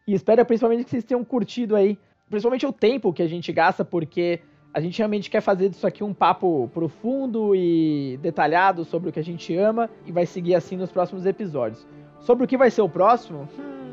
e 0.06 0.12
espero 0.12 0.44
principalmente 0.44 0.84
que 0.84 0.90
vocês 0.90 1.04
tenham 1.04 1.24
curtido 1.24 1.76
aí, 1.76 1.96
principalmente 2.28 2.66
o 2.66 2.72
tempo 2.72 3.12
que 3.12 3.22
a 3.22 3.28
gente 3.28 3.50
gasta, 3.52 3.84
porque 3.84 4.40
a 4.74 4.80
gente 4.80 4.98
realmente 4.98 5.30
quer 5.30 5.40
fazer 5.40 5.68
disso 5.68 5.86
aqui 5.86 6.02
um 6.02 6.12
papo 6.12 6.68
profundo 6.74 7.54
e 7.54 8.18
detalhado 8.20 8.84
sobre 8.84 9.08
o 9.08 9.12
que 9.12 9.20
a 9.20 9.24
gente 9.24 9.56
ama 9.56 9.88
e 10.04 10.10
vai 10.10 10.26
seguir 10.26 10.56
assim 10.56 10.76
nos 10.76 10.90
próximos 10.90 11.24
episódios. 11.24 11.86
Sobre 12.20 12.44
o 12.44 12.48
que 12.48 12.56
vai 12.56 12.70
ser 12.70 12.82
o 12.82 12.88
próximo? 12.88 13.48
Hum, 13.56 13.83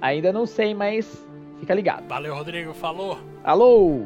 Ainda 0.00 0.32
não 0.32 0.46
sei, 0.46 0.74
mas 0.74 1.26
fica 1.58 1.74
ligado. 1.74 2.08
Valeu, 2.08 2.34
Rodrigo. 2.34 2.72
Falou. 2.72 3.18
Alô! 3.44 4.04